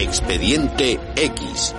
Expediente 0.00 0.98
X. 1.14 1.74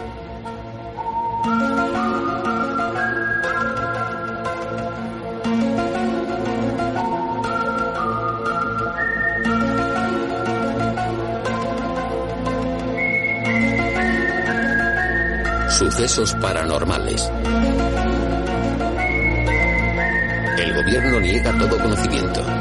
Sucesos 15.80 16.36
paranormales. 16.36 17.32
El 20.60 20.76
gobierno 20.76 21.20
niega 21.22 21.58
todo 21.58 21.76
conocimiento. 21.80 22.61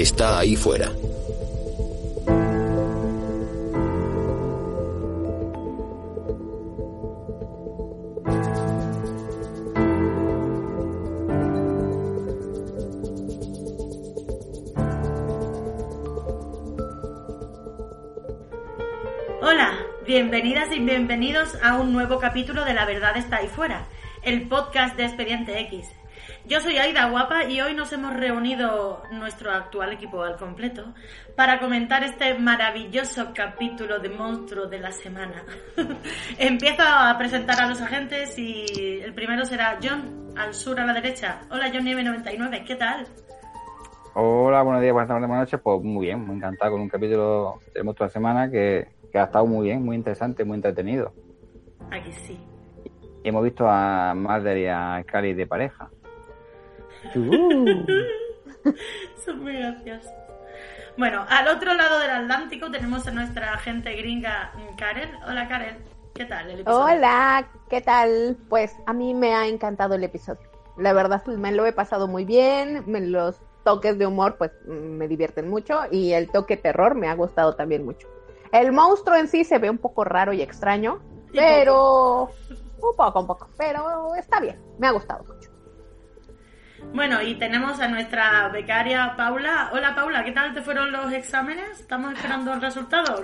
Está 0.00 0.38
ahí 0.38 0.56
fuera. 0.56 0.90
Hola, 19.42 19.86
bienvenidas 20.06 20.72
y 20.72 20.78
bienvenidos 20.78 21.56
a 21.62 21.76
un 21.76 21.92
nuevo 21.92 22.18
capítulo 22.18 22.64
de 22.64 22.72
La 22.72 22.86
Verdad 22.86 23.18
está 23.18 23.36
ahí 23.36 23.48
fuera, 23.48 23.86
el 24.22 24.48
podcast 24.48 24.96
de 24.96 25.04
Expediente 25.04 25.60
X. 25.60 25.99
Yo 26.50 26.58
soy 26.58 26.78
Aida 26.78 27.08
Guapa 27.08 27.44
y 27.44 27.60
hoy 27.60 27.74
nos 27.74 27.92
hemos 27.92 28.12
reunido 28.12 29.04
nuestro 29.12 29.52
actual 29.52 29.92
equipo 29.92 30.24
al 30.24 30.36
completo 30.36 30.84
para 31.36 31.60
comentar 31.60 32.02
este 32.02 32.34
maravilloso 32.34 33.28
capítulo 33.32 34.00
de 34.00 34.08
monstruo 34.08 34.66
de 34.66 34.80
la 34.80 34.90
semana. 34.90 35.44
Empiezo 36.38 36.82
a 36.84 37.16
presentar 37.16 37.62
a 37.62 37.68
los 37.68 37.80
agentes 37.80 38.36
y 38.36 38.64
el 39.00 39.14
primero 39.14 39.44
será 39.44 39.78
John, 39.80 40.32
al 40.36 40.52
sur 40.52 40.80
a 40.80 40.86
la 40.86 40.92
derecha. 40.92 41.42
Hola 41.52 41.70
John 41.72 41.84
99, 41.84 42.64
¿qué 42.66 42.74
tal? 42.74 43.06
Hola, 44.14 44.62
buenos 44.62 44.82
días, 44.82 44.92
buenas 44.92 45.06
tardes, 45.08 45.28
buenas 45.28 45.46
noches. 45.46 45.60
Pues 45.62 45.82
muy 45.84 46.06
bien, 46.06 46.26
muy 46.26 46.34
encantado 46.34 46.72
con 46.72 46.80
un 46.80 46.88
capítulo 46.88 47.60
de 47.72 47.84
Monstruo 47.84 48.06
de 48.06 48.08
la 48.08 48.12
Semana 48.12 48.50
que, 48.50 48.88
que 49.12 49.18
ha 49.20 49.24
estado 49.26 49.46
muy 49.46 49.68
bien, 49.68 49.84
muy 49.84 49.94
interesante, 49.94 50.44
muy 50.44 50.56
entretenido. 50.56 51.12
Aquí 51.92 52.10
sí. 52.10 52.36
Y 53.22 53.28
hemos 53.28 53.44
visto 53.44 53.68
a 53.68 54.14
Mulder 54.16 54.58
y 54.58 54.66
a 54.66 55.00
Scully 55.06 55.34
de 55.34 55.46
pareja. 55.46 55.88
Son 59.24 59.42
muy 59.42 59.56
graciosos. 59.56 60.12
Bueno, 60.96 61.24
al 61.28 61.48
otro 61.48 61.74
lado 61.74 61.98
del 62.00 62.10
Atlántico 62.10 62.70
tenemos 62.70 63.06
a 63.06 63.10
nuestra 63.10 63.54
agente 63.54 63.94
gringa 63.96 64.52
Karen. 64.76 65.10
Hola 65.26 65.48
Karen, 65.48 65.78
¿qué 66.14 66.24
tal 66.26 66.50
el 66.50 66.60
episodio? 66.60 66.84
Hola, 66.84 67.48
¿qué 67.68 67.80
tal? 67.80 68.36
Pues 68.48 68.76
a 68.86 68.92
mí 68.92 69.14
me 69.14 69.34
ha 69.34 69.46
encantado 69.46 69.94
el 69.94 70.04
episodio. 70.04 70.50
La 70.76 70.92
verdad, 70.92 71.24
me 71.26 71.52
lo 71.52 71.64
he 71.66 71.72
pasado 71.72 72.06
muy 72.08 72.24
bien. 72.24 72.84
Me, 72.86 73.00
los 73.00 73.40
toques 73.64 73.98
de 73.98 74.06
humor, 74.06 74.36
pues 74.36 74.50
me 74.66 75.08
divierten 75.08 75.48
mucho. 75.48 75.80
Y 75.90 76.12
el 76.12 76.30
toque 76.30 76.56
terror 76.56 76.94
me 76.94 77.08
ha 77.08 77.14
gustado 77.14 77.54
también 77.54 77.84
mucho. 77.84 78.08
El 78.52 78.72
monstruo 78.72 79.16
en 79.16 79.28
sí 79.28 79.44
se 79.44 79.58
ve 79.58 79.70
un 79.70 79.78
poco 79.78 80.04
raro 80.04 80.32
y 80.32 80.42
extraño, 80.42 81.00
pero 81.32 82.24
un 82.82 82.96
poco, 82.96 83.20
un 83.20 83.26
poco. 83.26 83.48
Pero 83.56 84.14
está 84.16 84.40
bien, 84.40 84.60
me 84.78 84.88
ha 84.88 84.90
gustado 84.90 85.24
mucho. 85.24 85.49
Bueno, 86.92 87.22
y 87.22 87.34
tenemos 87.36 87.78
a 87.80 87.86
nuestra 87.88 88.48
becaria 88.48 89.14
Paula. 89.16 89.70
Hola 89.72 89.94
Paula, 89.94 90.24
¿qué 90.24 90.32
tal 90.32 90.52
te 90.54 90.60
fueron 90.60 90.90
los 90.90 91.12
exámenes? 91.12 91.78
¿Estamos 91.80 92.12
esperando 92.14 92.52
el 92.52 92.60
resultado? 92.60 93.22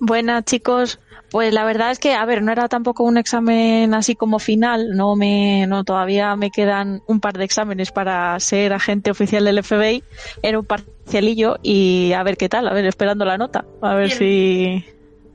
Buenas 0.00 0.44
chicos, 0.44 0.98
pues 1.30 1.52
la 1.54 1.64
verdad 1.64 1.92
es 1.92 2.00
que, 2.00 2.14
a 2.14 2.24
ver, 2.24 2.42
no 2.42 2.50
era 2.50 2.68
tampoco 2.68 3.04
un 3.04 3.16
examen 3.16 3.94
así 3.94 4.16
como 4.16 4.40
final, 4.40 4.96
no 4.96 5.14
me, 5.14 5.66
no 5.68 5.84
todavía 5.84 6.34
me 6.34 6.50
quedan 6.50 7.00
un 7.06 7.20
par 7.20 7.38
de 7.38 7.44
exámenes 7.44 7.92
para 7.92 8.38
ser 8.40 8.72
agente 8.72 9.10
oficial 9.12 9.44
del 9.44 9.62
FBI, 9.62 10.02
era 10.42 10.58
un 10.58 10.64
parcialillo 10.66 11.58
y 11.62 12.12
a 12.14 12.22
ver 12.24 12.36
qué 12.36 12.48
tal, 12.48 12.66
a 12.66 12.72
ver, 12.74 12.84
esperando 12.86 13.24
la 13.24 13.38
nota, 13.38 13.64
a 13.80 13.94
ver 13.94 14.06
Bien. 14.06 14.18
si, 14.18 14.84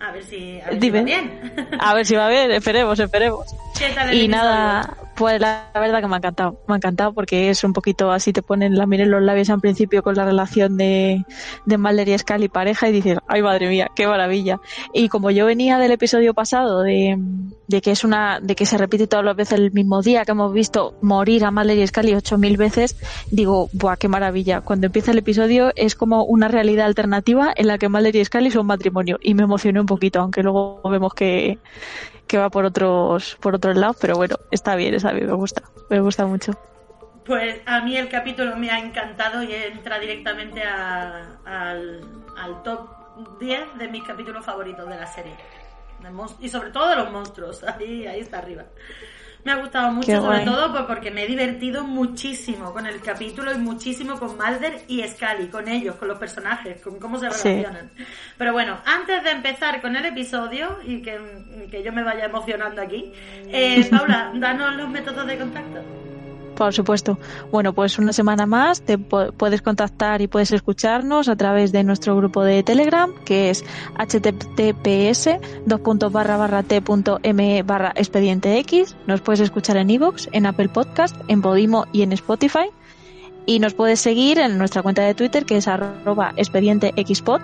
A 0.01 0.11
ver 0.11 0.23
si, 0.25 0.59
a 0.59 0.69
ver 0.69 0.81
si 0.81 0.89
va 0.89 1.01
bien. 1.01 1.53
a 1.79 1.93
ver 1.93 2.05
si 2.05 2.15
va 2.15 2.27
bien, 2.27 2.51
esperemos, 2.51 2.99
esperemos. 2.99 3.45
¿Qué 3.79 3.89
tal 3.95 4.09
el 4.09 4.21
Y 4.21 4.27
nada, 4.27 4.97
pues 5.15 5.39
la 5.39 5.69
verdad 5.73 6.01
que 6.01 6.07
me 6.07 6.15
ha 6.15 6.17
encantado, 6.17 6.59
me 6.67 6.73
ha 6.73 6.77
encantado 6.77 7.13
porque 7.13 7.49
es 7.49 7.63
un 7.63 7.73
poquito 7.73 8.11
así, 8.11 8.33
te 8.33 8.41
ponen 8.41 8.77
la 8.77 8.85
miel 8.85 9.01
en 9.01 9.11
los 9.11 9.21
labios 9.21 9.49
al 9.49 9.59
principio 9.59 10.03
con 10.03 10.15
la 10.15 10.25
relación 10.25 10.77
de, 10.77 11.25
de 11.65 11.77
Mulder 11.77 12.09
y 12.09 12.17
Scully 12.17 12.49
pareja 12.49 12.89
y 12.89 12.91
dices, 12.91 13.17
ay 13.27 13.41
madre 13.41 13.67
mía, 13.67 13.91
qué 13.95 14.07
maravilla. 14.07 14.59
Y 14.93 15.09
como 15.09 15.31
yo 15.31 15.45
venía 15.45 15.77
del 15.77 15.91
episodio 15.91 16.33
pasado 16.33 16.81
de, 16.81 17.17
de 17.67 17.81
que 17.81 17.91
es 17.91 18.03
una, 18.03 18.39
de 18.41 18.55
que 18.55 18.65
se 18.65 18.77
repite 18.77 19.07
todas 19.07 19.25
las 19.25 19.35
veces 19.35 19.59
el 19.59 19.71
mismo 19.71 20.01
día 20.01 20.25
que 20.25 20.31
hemos 20.31 20.53
visto 20.53 20.95
morir 21.01 21.45
a 21.45 21.51
Mulder 21.51 21.77
y 21.77 21.87
Scully 21.87 22.15
ocho 22.15 22.37
mil 22.37 22.57
veces, 22.57 22.95
digo, 23.29 23.69
buah, 23.73 23.97
qué 23.97 24.07
maravilla. 24.07 24.61
Cuando 24.61 24.87
empieza 24.87 25.11
el 25.11 25.19
episodio 25.19 25.71
es 25.75 25.95
como 25.95 26.23
una 26.23 26.47
realidad 26.47 26.85
alternativa 26.85 27.53
en 27.55 27.67
la 27.67 27.77
que 27.77 27.89
Mulder 27.89 28.15
y 28.15 28.25
Scully 28.25 28.51
son 28.51 28.67
matrimonio 28.67 29.19
y 29.21 29.33
me 29.33 29.43
emocioné 29.43 29.79
un 29.79 29.85
poquito, 29.85 30.19
aunque 30.21 30.43
luego 30.43 30.81
vemos 30.89 31.13
que, 31.13 31.59
que 32.27 32.37
va 32.37 32.49
por 32.49 32.65
otros 32.65 33.37
por 33.41 33.55
otros 33.55 33.75
lados, 33.77 33.97
pero 33.99 34.15
bueno, 34.15 34.35
está 34.51 34.75
bien, 34.75 34.93
está 34.93 35.11
bien, 35.11 35.27
me 35.27 35.33
gusta, 35.33 35.61
me 35.89 35.99
gusta 35.99 36.25
mucho. 36.25 36.53
Pues 37.25 37.61
a 37.65 37.79
mí 37.81 37.95
el 37.95 38.09
capítulo 38.09 38.55
me 38.57 38.69
ha 38.69 38.79
encantado 38.79 39.43
y 39.43 39.53
entra 39.53 39.97
directamente 39.99 40.61
a- 40.63 41.37
al, 41.45 42.01
al 42.37 42.63
top 42.63 42.89
10 43.39 43.77
de 43.77 43.87
mis 43.87 44.03
capítulos 44.03 44.43
favoritos 44.45 44.87
de 44.89 44.95
la 44.97 45.07
serie. 45.07 45.35
Y 46.41 46.49
sobre 46.49 46.71
todo 46.71 46.89
de 46.89 46.97
los 46.97 47.11
monstruos, 47.11 47.63
ahí, 47.79 48.05
ahí 48.07 48.19
está 48.19 48.39
arriba. 48.39 48.63
Me 49.45 49.51
ha 49.51 49.55
gustado 49.57 49.91
mucho, 49.91 50.07
Qué 50.07 50.15
sobre 50.15 50.27
guay. 50.37 50.45
todo 50.45 50.71
pues, 50.71 50.83
porque 50.85 51.11
me 51.11 51.23
he 51.23 51.27
divertido 51.27 51.83
muchísimo 51.83 52.71
con 52.71 52.85
el 52.87 53.01
capítulo 53.01 53.51
y 53.53 53.57
muchísimo 53.57 54.17
con 54.17 54.37
Mulder 54.37 54.83
y 54.87 55.03
Scully, 55.05 55.47
con 55.49 55.67
ellos, 55.67 55.95
con 55.95 56.07
los 56.07 56.17
personajes, 56.17 56.81
con 56.81 56.97
cómo 56.97 57.19
se 57.19 57.29
Sí. 57.31 57.49
relacionan. 57.49 57.89
Pero 58.37 58.53
bueno, 58.53 58.77
antes 58.85 59.21
de 59.23 59.31
empezar 59.31 59.81
con 59.81 59.95
el 59.97 60.05
episodio 60.05 60.77
y 60.85 61.01
que, 61.01 61.19
que 61.69 61.83
yo 61.83 61.91
me 61.91 62.03
vaya 62.03 62.25
emocionando 62.25 62.81
aquí, 62.81 63.11
eh, 63.49 63.85
Paula, 63.91 64.31
danos 64.35 64.75
los 64.77 64.87
métodos 64.89 65.27
de 65.27 65.37
contacto. 65.37 65.81
Por 66.55 66.73
supuesto. 66.73 67.17
Bueno, 67.51 67.73
pues 67.73 67.97
una 67.97 68.13
semana 68.13 68.45
más 68.45 68.81
te 68.81 68.97
pu- 68.99 69.31
puedes 69.33 69.61
contactar 69.61 70.21
y 70.21 70.27
puedes 70.27 70.51
escucharnos 70.51 71.27
a 71.27 71.35
través 71.35 71.71
de 71.71 71.83
nuestro 71.83 72.15
grupo 72.15 72.43
de 72.43 72.61
Telegram, 72.63 73.11
que 73.25 73.49
es 73.49 73.65
https 73.97 75.29
t.me 76.63 77.63
barra 77.63 77.91
expediente 77.95 78.57
X. 78.59 78.95
Nos 79.07 79.21
puedes 79.21 79.39
escuchar 79.39 79.77
en 79.77 79.89
iVoox, 79.89 80.27
en 80.31 80.45
Apple 80.45 80.69
Podcast, 80.69 81.15
en 81.27 81.41
Podimo 81.41 81.85
y 81.91 82.03
en 82.03 82.13
Spotify. 82.13 82.69
Y 83.45 83.59
nos 83.59 83.73
puedes 83.73 83.99
seguir 83.99 84.39
en 84.39 84.57
nuestra 84.57 84.81
cuenta 84.83 85.01
de 85.01 85.15
Twitter, 85.15 85.45
que 85.45 85.57
es 85.57 85.67
arroba 85.67 86.33
expediente 86.37 86.93
xpod. 86.95 87.41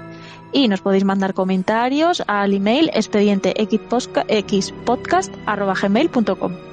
Y 0.53 0.67
nos 0.67 0.81
podéis 0.81 1.03
mandar 1.03 1.33
comentarios 1.33 2.23
al 2.27 2.53
email 2.53 2.89
expediente 2.93 3.53
arroba. 5.45 6.68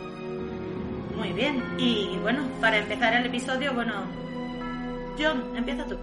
Muy 1.16 1.32
bien, 1.32 1.62
y 1.78 2.19
bueno, 2.21 2.43
para 2.60 2.77
empezar 2.77 3.15
el 3.15 3.25
episodio, 3.25 3.72
bueno, 3.72 3.93
John, 5.19 5.56
empieza 5.56 5.87
tú. 5.87 5.97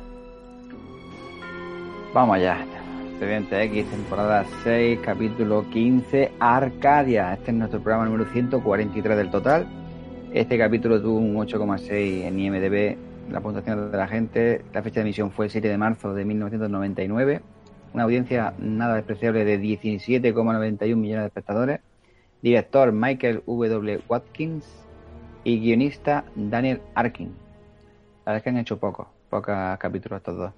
Vamos 2.14 2.38
allá. 2.38 2.66
Expediente 3.12 3.62
X, 3.64 3.86
temporada 3.92 4.44
6, 4.64 5.00
capítulo 5.04 5.70
15, 5.70 6.32
Arcadia. 6.40 7.34
Este 7.34 7.52
es 7.52 7.58
nuestro 7.58 7.80
programa 7.80 8.06
número 8.06 8.26
143 8.32 9.16
del 9.16 9.30
total. 9.30 9.68
Este 10.34 10.58
capítulo 10.58 11.00
tuvo 11.00 11.20
un 11.20 11.36
8,6 11.36 12.24
en 12.24 12.40
IMDB, 12.40 12.98
la 13.32 13.40
puntuación 13.40 13.92
de 13.92 13.98
la 13.98 14.08
gente. 14.08 14.66
La 14.74 14.82
fecha 14.82 14.96
de 14.96 15.02
emisión 15.02 15.30
fue 15.32 15.46
el 15.46 15.52
7 15.52 15.68
de 15.68 15.78
marzo 15.78 16.16
de 16.16 16.26
1999. 16.26 17.42
Una 17.94 18.04
audiencia 18.04 18.56
nada 18.58 18.96
despreciable 18.96 19.46
de 19.46 19.62
17,91 19.62 20.96
millones 20.96 21.22
de 21.22 21.28
espectadores. 21.28 21.82
Director 22.42 22.92
Michael 22.92 23.44
W. 23.46 24.02
Watkins 24.10 24.83
y 25.44 25.60
guionista 25.60 26.26
Daniel 26.36 26.82
Arkin. 26.96 27.28
La 28.26 28.32
verdad 28.32 28.38
es 28.38 28.44
que 28.44 28.50
han 28.50 28.58
hecho 28.58 28.78
pocos, 28.78 29.08
pocos 29.30 29.54
capítulos 29.78 30.18
estos 30.18 30.38
dos. 30.38 30.54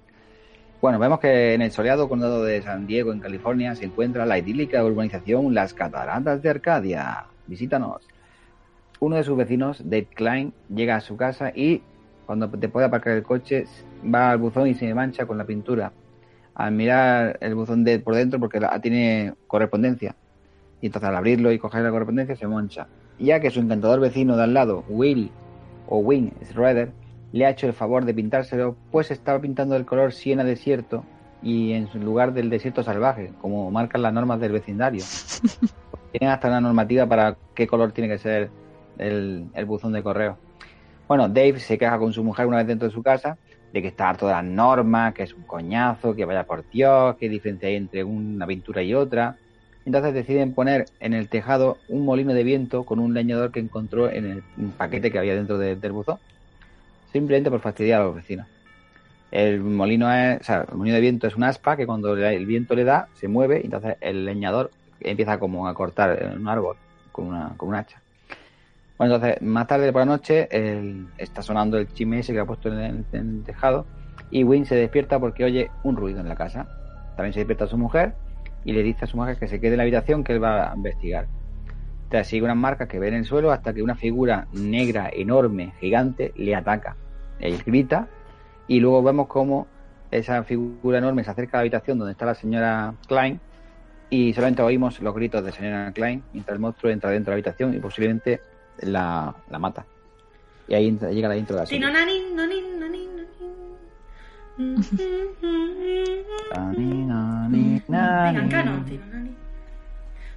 Bueno, 0.80 0.98
vemos 0.98 1.18
que 1.20 1.54
en 1.54 1.62
el 1.62 1.72
soleado 1.72 2.08
condado 2.08 2.44
de 2.44 2.62
San 2.62 2.86
Diego, 2.86 3.12
en 3.12 3.20
California, 3.20 3.74
se 3.74 3.86
encuentra 3.86 4.26
la 4.26 4.38
idílica 4.38 4.84
urbanización 4.84 5.54
Las 5.54 5.74
Cataratas 5.74 6.42
de 6.42 6.50
Arcadia. 6.50 7.26
Visítanos. 7.46 8.06
Uno 9.00 9.16
de 9.16 9.24
sus 9.24 9.36
vecinos, 9.36 9.80
Dave 9.82 10.06
Klein, 10.14 10.52
llega 10.68 10.96
a 10.96 11.00
su 11.00 11.16
casa 11.16 11.50
y, 11.54 11.82
cuando 12.26 12.48
te 12.50 12.68
puede 12.68 12.86
aparcar 12.86 13.14
el 13.14 13.22
coche, 13.22 13.64
va 14.04 14.30
al 14.30 14.38
buzón 14.38 14.68
y 14.68 14.74
se 14.74 14.92
mancha 14.94 15.26
con 15.26 15.38
la 15.38 15.44
pintura. 15.44 15.92
al 16.54 16.72
mirar 16.72 17.36
el 17.40 17.54
buzón 17.54 17.84
de 17.84 17.98
por 17.98 18.14
dentro 18.14 18.40
porque 18.40 18.60
tiene 18.80 19.34
correspondencia. 19.46 20.14
Y 20.80 20.86
entonces 20.86 21.08
al 21.08 21.16
abrirlo 21.16 21.52
y 21.52 21.58
coger 21.58 21.82
la 21.82 21.90
correspondencia 21.90 22.36
se 22.36 22.46
mancha. 22.46 22.86
Ya 23.18 23.40
que 23.40 23.50
su 23.50 23.60
encantador 23.60 24.00
vecino 24.00 24.36
de 24.36 24.44
al 24.44 24.54
lado, 24.54 24.84
Will 24.88 25.30
o 25.88 25.98
Wing 25.98 26.30
Schroeder, 26.44 26.92
le 27.32 27.46
ha 27.46 27.50
hecho 27.50 27.66
el 27.66 27.72
favor 27.72 28.04
de 28.04 28.14
pintárselo, 28.14 28.76
pues 28.90 29.10
estaba 29.10 29.40
pintando 29.40 29.76
el 29.76 29.84
color 29.84 30.12
siena 30.12 30.44
desierto 30.44 31.04
y 31.42 31.72
en 31.72 31.88
lugar 32.04 32.32
del 32.32 32.50
desierto 32.50 32.82
salvaje, 32.82 33.32
como 33.40 33.70
marcan 33.70 34.02
las 34.02 34.12
normas 34.12 34.40
del 34.40 34.52
vecindario. 34.52 35.02
Tienen 36.12 36.32
hasta 36.34 36.48
una 36.48 36.60
normativa 36.60 37.06
para 37.06 37.36
qué 37.54 37.66
color 37.66 37.92
tiene 37.92 38.08
que 38.08 38.18
ser 38.18 38.50
el, 38.98 39.48
el 39.52 39.64
buzón 39.64 39.92
de 39.92 40.02
correo. 40.02 40.38
Bueno, 41.08 41.28
Dave 41.28 41.58
se 41.60 41.78
queja 41.78 41.98
con 41.98 42.12
su 42.12 42.24
mujer 42.24 42.46
una 42.46 42.58
vez 42.58 42.66
dentro 42.66 42.88
de 42.88 42.94
su 42.94 43.02
casa 43.02 43.38
de 43.72 43.82
que 43.82 43.88
está 43.88 44.08
harto 44.08 44.26
de 44.26 44.32
las 44.32 44.44
normas, 44.44 45.12
que 45.12 45.24
es 45.24 45.34
un 45.34 45.42
coñazo, 45.42 46.14
que 46.14 46.24
vaya 46.24 46.44
por 46.44 46.68
Dios, 46.70 47.16
que 47.16 47.28
diferencia 47.28 47.68
hay 47.68 47.76
entre 47.76 48.02
una 48.02 48.46
pintura 48.46 48.82
y 48.82 48.94
otra. 48.94 49.36
Entonces 49.86 50.14
deciden 50.14 50.52
poner 50.52 50.86
en 50.98 51.14
el 51.14 51.28
tejado 51.28 51.78
un 51.88 52.04
molino 52.04 52.34
de 52.34 52.42
viento 52.42 52.82
con 52.82 52.98
un 52.98 53.14
leñador 53.14 53.52
que 53.52 53.60
encontró 53.60 54.10
en 54.10 54.26
el 54.26 54.42
paquete 54.76 55.12
que 55.12 55.18
había 55.20 55.36
dentro 55.36 55.58
del 55.58 55.92
buzón. 55.92 56.18
Simplemente 57.12 57.50
por 57.50 57.60
fastidiar 57.60 58.00
a 58.00 58.04
los 58.04 58.16
vecinos. 58.16 58.48
El 59.30 59.60
molino 59.60 60.12
es, 60.12 60.48
el 60.50 60.76
molino 60.76 60.96
de 60.96 61.00
viento 61.00 61.28
es 61.28 61.36
una 61.36 61.48
aspa 61.48 61.76
que 61.76 61.86
cuando 61.86 62.16
el 62.16 62.46
viento 62.46 62.74
le 62.74 62.82
da 62.82 63.08
se 63.14 63.28
mueve 63.28 63.60
y 63.60 63.66
entonces 63.66 63.96
el 64.00 64.24
leñador 64.24 64.72
empieza 65.00 65.38
como 65.38 65.68
a 65.68 65.74
cortar 65.74 66.34
un 66.36 66.48
árbol 66.48 66.76
con 67.12 67.28
una, 67.28 67.78
hacha. 67.78 68.02
Bueno, 68.98 69.14
entonces, 69.14 69.40
más 69.40 69.68
tarde 69.68 69.92
por 69.92 70.00
la 70.00 70.06
noche 70.06 70.48
está 71.16 71.42
sonando 71.42 71.78
el 71.78 71.86
chisme 71.92 72.18
ese 72.18 72.32
que 72.32 72.40
ha 72.40 72.44
puesto 72.44 72.72
en 72.72 73.04
el, 73.12 73.44
tejado 73.44 73.86
y 74.32 74.42
Win 74.42 74.66
se 74.66 74.74
despierta 74.74 75.20
porque 75.20 75.44
oye 75.44 75.70
un 75.84 75.96
ruido 75.96 76.18
en 76.18 76.28
la 76.28 76.34
casa. 76.34 76.66
También 77.14 77.32
se 77.32 77.40
despierta 77.40 77.68
su 77.68 77.78
mujer 77.78 78.14
y 78.66 78.72
le 78.72 78.82
dice 78.82 79.04
a 79.04 79.08
su 79.08 79.16
mujer 79.16 79.38
que 79.38 79.46
se 79.46 79.60
quede 79.60 79.72
en 79.72 79.76
la 79.78 79.84
habitación 79.84 80.24
que 80.24 80.32
él 80.32 80.42
va 80.42 80.72
a 80.72 80.74
investigar. 80.74 81.28
Entonces 82.02 82.26
sigue 82.26 82.42
unas 82.42 82.56
marcas 82.56 82.88
que 82.88 82.98
ve 82.98 83.08
en 83.08 83.14
el 83.14 83.24
suelo 83.24 83.52
hasta 83.52 83.72
que 83.72 83.80
una 83.80 83.94
figura 83.94 84.48
negra, 84.52 85.08
enorme, 85.12 85.72
gigante, 85.78 86.32
le 86.36 86.54
ataca. 86.54 86.96
Él 87.38 87.62
grita 87.64 88.08
y 88.66 88.80
luego 88.80 89.04
vemos 89.04 89.28
cómo 89.28 89.68
esa 90.10 90.42
figura 90.42 90.98
enorme 90.98 91.22
se 91.22 91.30
acerca 91.30 91.56
a 91.56 91.58
la 91.58 91.62
habitación 91.62 91.98
donde 91.98 92.12
está 92.12 92.26
la 92.26 92.34
señora 92.34 92.94
Klein 93.06 93.40
y 94.10 94.32
solamente 94.34 94.62
oímos 94.62 95.00
los 95.00 95.14
gritos 95.14 95.44
de 95.44 95.52
señora 95.52 95.92
Klein 95.92 96.24
mientras 96.32 96.54
el 96.54 96.60
monstruo 96.60 96.90
entra 96.90 97.10
dentro 97.10 97.30
de 97.30 97.36
la 97.36 97.36
habitación 97.36 97.72
y 97.72 97.78
posiblemente 97.78 98.40
la, 98.80 99.32
la 99.48 99.58
mata. 99.60 99.86
Y 100.66 100.74
ahí 100.74 100.98
llega 101.12 101.28
la 101.28 101.36
intro 101.36 101.54
de 101.54 101.62
la 101.62 101.66
serie. 101.66 101.86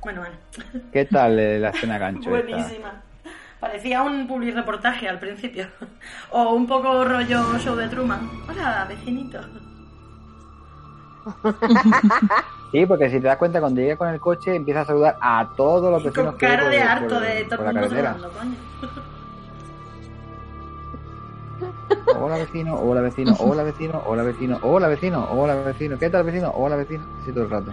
Bueno, 0.02 0.22
bueno. 0.22 0.36
¿Qué 0.92 1.06
tal 1.06 1.40
eh, 1.40 1.60
la 1.60 1.70
escena 1.74 1.98
gancho? 1.98 2.30
Buenísima. 2.30 3.02
Parecía 3.62 4.04
un 4.04 4.28
public 4.28 4.56
reportaje 4.56 5.08
al 5.08 5.20
principio. 5.20 5.68
O 6.32 6.54
un 6.54 6.68
poco 6.68 7.06
rollo 7.06 7.58
show 7.60 7.76
de 7.76 7.88
Truman. 7.88 8.30
Hola, 8.50 8.86
vecinito. 8.90 9.40
Sí, 12.72 12.86
porque 12.86 13.10
si 13.10 13.20
te 13.20 13.26
das 13.26 13.38
cuenta, 13.38 13.60
cuando 13.60 13.82
llega 13.82 13.96
con 13.96 14.10
el 14.10 14.20
coche 14.20 14.54
empieza 14.54 14.82
a 14.82 14.86
saludar 14.86 15.18
a 15.20 15.50
todos 15.58 15.92
los 15.92 16.04
vecinos. 16.04 16.34
Con 16.34 16.40
cara 16.40 16.70
de 16.70 16.80
harto 16.80 17.20
de 17.20 17.44
todo 17.46 17.68
el 17.68 17.76
mundo 17.80 18.32
coño. 18.32 18.56
Hola 22.22 22.38
vecino, 22.38 22.76
hola 22.76 23.00
vecino, 23.00 23.34
hola 23.40 23.64
vecino, 23.64 24.02
hola 24.06 24.24
vecino, 24.24 24.60
hola 24.62 24.88
vecino, 24.90 25.28
hola 25.32 25.56
vecino, 25.56 25.98
¿qué 25.98 26.10
tal 26.10 26.26
vecino? 26.26 26.52
Hola 26.54 26.76
vecino, 26.76 27.06
así 27.22 27.32
todo 27.32 27.46
el 27.46 27.50
rato. 27.50 27.72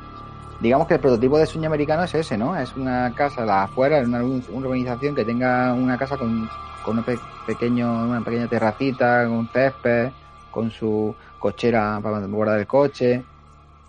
Digamos 0.60 0.86
que 0.86 0.94
el 0.94 1.00
prototipo 1.00 1.38
de 1.38 1.46
sueño 1.46 1.68
americano 1.68 2.02
es 2.04 2.14
ese, 2.14 2.36
¿no? 2.36 2.54
Es 2.54 2.76
una 2.76 3.14
casa 3.14 3.46
la 3.46 3.62
afuera, 3.62 4.00
una, 4.00 4.22
una 4.22 4.66
organización 4.66 5.14
que 5.14 5.24
tenga 5.24 5.72
una 5.72 5.96
casa 5.96 6.18
con, 6.18 6.50
con 6.84 6.98
un 6.98 7.04
pequeño, 7.46 8.04
una 8.08 8.20
pequeña 8.20 8.46
terracita, 8.46 9.24
con 9.24 9.32
un 9.32 9.48
césped, 9.48 10.10
con 10.50 10.70
su 10.70 11.14
cochera 11.38 11.98
para 12.02 12.18
guardar 12.26 12.58
el 12.58 12.66
coche, 12.66 13.24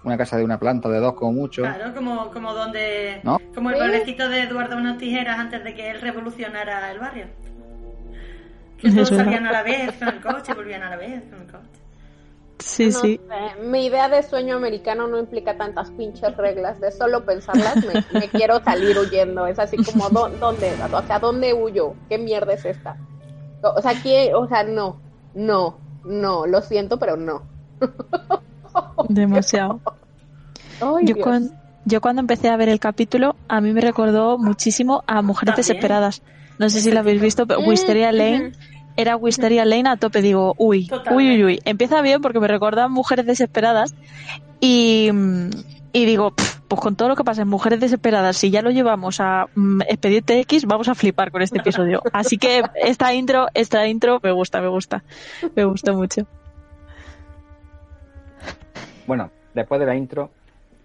una 0.03 0.17
casa 0.17 0.37
de 0.37 0.45
una 0.45 0.57
planta 0.57 0.87
de 0.87 0.99
dos 0.99 1.13
como 1.13 1.33
mucho. 1.33 1.63
Claro, 1.63 1.93
como, 1.93 2.31
como 2.31 2.53
donde... 2.53 3.21
Como 3.53 3.71
el 3.71 3.75
pueblecito 3.75 4.29
de 4.29 4.43
Eduardo 4.43 4.77
Unas 4.77 4.97
Tijeras 4.97 5.39
antes 5.39 5.61
de 5.61 5.73
que 5.73 5.91
él 5.91 5.99
revolucionara 5.99 6.89
el 6.89 6.99
barrio. 6.99 7.25
Que 8.81 8.91
todos 8.91 9.09
salían 9.09 9.45
a 9.45 9.51
la 9.51 9.63
vez 9.63 9.91
con 9.97 10.07
el 10.07 10.21
coche, 10.21 10.53
volvían 10.53 10.83
a 10.83 10.89
la 10.89 10.97
vez 10.97 11.23
con 11.29 11.41
el 11.41 11.47
coche. 11.47 11.79
Sí, 12.59 12.91
sí. 12.91 13.21
Mi 13.63 13.85
idea 13.85 14.09
de 14.09 14.21
sueño 14.21 14.57
americano 14.57 15.07
no 15.07 15.17
implica 15.17 15.57
tantas 15.57 15.91
pinches 15.91 16.35
reglas. 16.35 16.79
De 16.79 16.91
solo 16.91 17.25
pensarlas 17.25 17.77
me, 18.11 18.27
quiero 18.29 18.61
salir 18.63 18.97
huyendo. 18.97 19.47
Es 19.47 19.59
así 19.59 19.77
como, 19.77 20.09
¿dónde? 20.09 20.71
¿Hacia 20.93 21.19
dónde 21.19 21.53
huyo? 21.53 21.93
¿Qué 22.09 22.17
mierda 22.17 22.53
es 22.53 22.65
esta? 22.65 22.97
O 23.61 23.81
sea, 23.81 23.93
¿qué? 24.01 24.33
O 24.35 24.47
sea, 24.47 24.63
no, 24.63 24.99
no, 25.33 25.77
no. 26.03 26.45
Lo 26.45 26.61
siento, 26.61 26.99
pero 26.99 27.15
no. 27.15 27.43
Demasiado. 29.09 29.79
yo, 31.01 31.15
cuando, 31.21 31.53
yo 31.85 32.01
cuando 32.01 32.19
empecé 32.19 32.49
a 32.49 32.57
ver 32.57 32.69
el 32.69 32.79
capítulo, 32.79 33.35
a 33.47 33.61
mí 33.61 33.71
me 33.71 33.81
recordó 33.81 34.37
muchísimo 34.37 35.03
a 35.07 35.21
Mujeres 35.21 35.55
Desesperadas. 35.55 36.21
No 36.59 36.69
sé 36.69 36.81
si 36.81 36.91
lo 36.91 36.99
habéis 36.99 37.21
visto, 37.21 37.47
pero 37.47 37.61
Wisteria 37.61 38.11
Lane 38.11 38.51
era 38.97 39.15
Wisteria 39.15 39.63
Lane 39.63 39.89
a 39.89 39.95
tope. 39.95 40.21
Digo, 40.21 40.55
uy, 40.57 40.89
uy, 41.09 41.31
uy, 41.31 41.43
uy. 41.45 41.59
Empieza 41.63 42.01
bien 42.01 42.21
porque 42.21 42.41
me 42.41 42.49
recuerda 42.49 42.83
a 42.83 42.87
Mujeres 42.89 43.25
Desesperadas 43.25 43.95
y, 44.59 45.09
y 45.93 46.05
digo, 46.05 46.33
pues 46.67 46.81
con 46.81 46.97
todo 46.97 47.07
lo 47.07 47.15
que 47.15 47.23
pasa 47.23 47.43
en 47.43 47.47
Mujeres 47.47 47.79
Desesperadas, 47.79 48.35
si 48.35 48.51
ya 48.51 48.61
lo 48.61 48.71
llevamos 48.71 49.21
a 49.21 49.47
mm, 49.55 49.83
Expediente 49.83 50.37
X, 50.41 50.65
vamos 50.65 50.89
a 50.89 50.95
flipar 50.95 51.31
con 51.31 51.41
este 51.41 51.59
episodio. 51.59 52.01
Así 52.11 52.37
que 52.37 52.61
esta 52.75 53.13
intro, 53.13 53.47
esta 53.53 53.87
intro 53.87 54.19
me 54.21 54.33
gusta, 54.33 54.59
me 54.59 54.67
gusta, 54.67 55.01
me 55.55 55.63
gusta 55.63 55.93
mucho. 55.93 56.27
Bueno, 59.07 59.31
después 59.53 59.79
de 59.79 59.85
la 59.85 59.95
intro, 59.95 60.29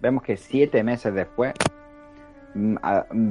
vemos 0.00 0.22
que 0.22 0.36
siete 0.36 0.84
meses 0.84 1.12
después 1.12 1.52
mm, 2.54 2.76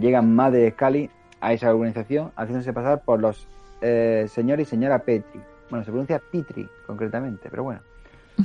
llegan 0.02 0.36
más 0.36 0.52
de 0.52 0.70
Scully 0.72 1.10
a 1.44 1.52
esa 1.52 1.70
organización 1.70 2.32
haciéndose 2.38 2.72
pasar 2.72 3.02
por 3.04 3.20
los 3.20 3.48
eh, 3.82 4.28
señor 4.30 4.62
y 4.62 4.66
señora 4.66 5.00
Petri. 5.00 5.42
Bueno, 5.70 5.84
se 5.84 5.92
pronuncia 5.92 6.22
Petri 6.32 6.68
concretamente, 6.88 7.50
pero 7.50 7.64
bueno. 7.64 7.82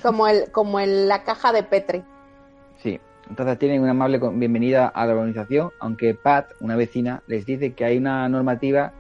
Como 0.03 0.27
el, 0.27 0.50
como 0.50 0.81
el, 0.81 1.06
la 1.06 1.23
caja 1.23 1.53
de 1.53 1.62
Petri. 1.62 2.03
Sí, 2.79 3.00
entonces 3.31 3.57
tienen 3.59 3.83
una 3.83 3.93
amable 3.93 4.19
bienvenida 4.19 4.88
a 4.88 5.07
la 5.07 5.12
organización, 5.12 5.71
aunque 5.78 6.14
Pat, 6.14 6.50
una 6.61 6.75
vecina, 6.75 7.23
les 7.28 7.47
dice 7.47 7.73
que 7.73 7.85
hay 7.85 7.99
una 7.99 8.28
normativa 8.28 8.93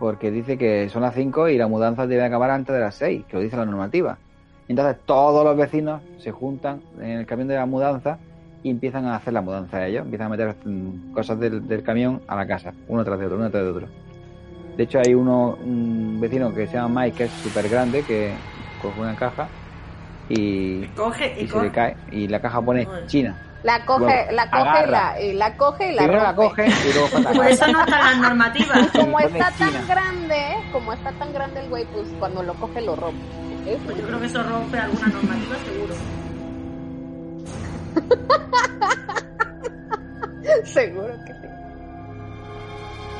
porque 0.00 0.30
dice 0.32 0.58
que 0.58 0.88
son 0.88 1.02
las 1.02 1.14
5 1.14 1.48
y 1.48 1.56
la 1.56 1.68
mudanza 1.68 2.06
debe 2.06 2.24
acabar 2.24 2.50
antes 2.50 2.74
de 2.74 2.80
las 2.80 2.96
6, 2.96 3.26
que 3.28 3.36
lo 3.36 3.42
dice 3.42 3.56
la 3.56 3.64
normativa. 3.64 4.18
Entonces 4.68 4.96
todos 5.06 5.44
los 5.44 5.56
vecinos 5.56 6.02
se 6.18 6.32
juntan 6.32 6.82
en 6.98 7.10
el 7.10 7.26
camión 7.26 7.46
de 7.46 7.54
la 7.54 7.66
mudanza 7.66 8.18
y 8.66 8.70
empiezan 8.70 9.06
a 9.06 9.14
hacer 9.14 9.32
la 9.32 9.42
mudanza 9.42 9.86
ellos, 9.86 10.02
empiezan 10.02 10.26
a 10.26 10.30
meter 10.30 10.56
mm, 10.64 11.12
cosas 11.12 11.38
del, 11.38 11.82
camión 11.84 12.20
a 12.26 12.34
la 12.34 12.48
casa, 12.48 12.72
uno 12.88 13.04
tras 13.04 13.16
de 13.20 13.26
otro, 13.26 13.38
uno 13.38 13.48
tras 13.48 13.62
de 13.62 13.70
otro. 13.70 13.88
De 14.76 14.82
hecho 14.82 14.98
hay 14.98 15.14
uno, 15.14 15.56
un 15.64 16.18
vecino 16.20 16.52
que 16.52 16.66
se 16.66 16.74
llama 16.74 17.02
Mike, 17.02 17.16
que 17.16 17.24
es 17.24 17.30
súper 17.30 17.68
grande, 17.68 18.02
que 18.02 18.32
coge 18.82 19.00
una 19.00 19.14
caja 19.14 19.46
y, 20.28 20.84
coge, 20.96 21.40
y, 21.40 21.46
se 21.46 21.62
le 21.62 21.70
cae 21.70 21.96
y 22.10 22.26
la 22.26 22.40
caja 22.40 22.60
pone 22.60 22.88
China. 23.06 23.40
La 23.62 23.84
coge, 23.84 24.32
la 24.32 24.50
coge 24.50 24.84
y 24.84 24.90
la, 24.90 25.22
y 25.22 25.32
la 25.34 25.56
coge 25.56 25.92
y 25.92 25.94
la 25.94 26.02
Primero 26.02 26.22
la 26.24 26.34
coge 26.34 26.66
y 26.66 26.92
luego 26.92 27.30
Por 27.36 27.46
eso 27.46 27.66
no 27.68 27.84
están 27.84 28.04
las 28.04 28.18
normativas. 28.18 28.88
Como 28.92 29.20
está 29.20 29.52
tan 29.52 29.86
grande, 29.86 30.56
como 30.72 30.92
está 30.92 31.12
tan 31.12 31.32
grande 31.32 31.60
el 31.60 31.68
güey, 31.68 31.84
pues 31.86 32.08
cuando 32.18 32.42
lo 32.42 32.54
coge 32.54 32.80
lo 32.80 32.96
rompe. 32.96 33.22
Pues 33.84 33.96
yo 33.96 34.06
creo 34.06 34.18
que 34.18 34.26
eso 34.26 34.42
rompe 34.42 34.76
alguna 34.76 35.06
normativa 35.06 35.56
seguro. 35.64 35.94
seguro 40.64 41.14
que 41.26 41.32
sí. 41.32 41.46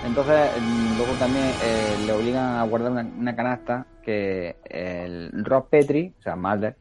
Entonces, 0.06 0.50
mm, 0.60 0.98
luego 0.98 1.12
también 1.18 1.46
eh, 1.64 1.96
le 2.06 2.12
obligan 2.12 2.56
a 2.56 2.62
guardar 2.64 2.92
una, 2.92 3.34
canasta 3.34 3.86
que 4.02 4.56
el 4.64 5.44
Rob 5.44 5.68
Petri, 5.68 6.14
o 6.18 6.22
sea, 6.22 6.36
Mulder, 6.36 6.76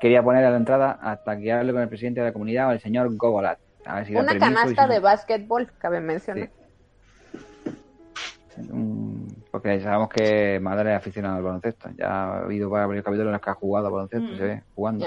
quería 0.00 0.22
poner 0.22 0.44
a 0.44 0.50
la 0.50 0.56
entrada 0.56 0.98
hasta 1.00 1.38
que 1.38 1.52
hable 1.52 1.72
con 1.72 1.82
el 1.82 1.88
presidente 1.88 2.20
de 2.20 2.26
la 2.26 2.32
comunidad, 2.32 2.72
el 2.72 2.80
señor 2.80 3.14
Gogolat. 3.16 3.58
una 4.10 4.38
canasta 4.38 4.88
de 4.88 4.98
básquetbol, 4.98 5.70
cabe 5.78 6.00
mencionar. 6.00 6.50
Porque 9.50 9.80
sabemos 9.80 10.08
que 10.08 10.58
Madre 10.60 10.92
es 10.92 10.96
aficionado 10.96 11.36
al 11.36 11.42
baloncesto. 11.42 11.90
Ya 11.96 12.08
ha 12.08 12.38
habido 12.40 12.68
varios 12.68 13.04
capítulos 13.04 13.28
en 13.28 13.32
los 13.32 13.40
que 13.40 13.50
ha 13.50 13.54
jugado 13.54 13.86
al 13.86 13.92
baloncesto, 13.92 14.26
mm. 14.26 14.36
se 14.36 14.42
ve 14.42 14.62
jugando. 14.74 15.06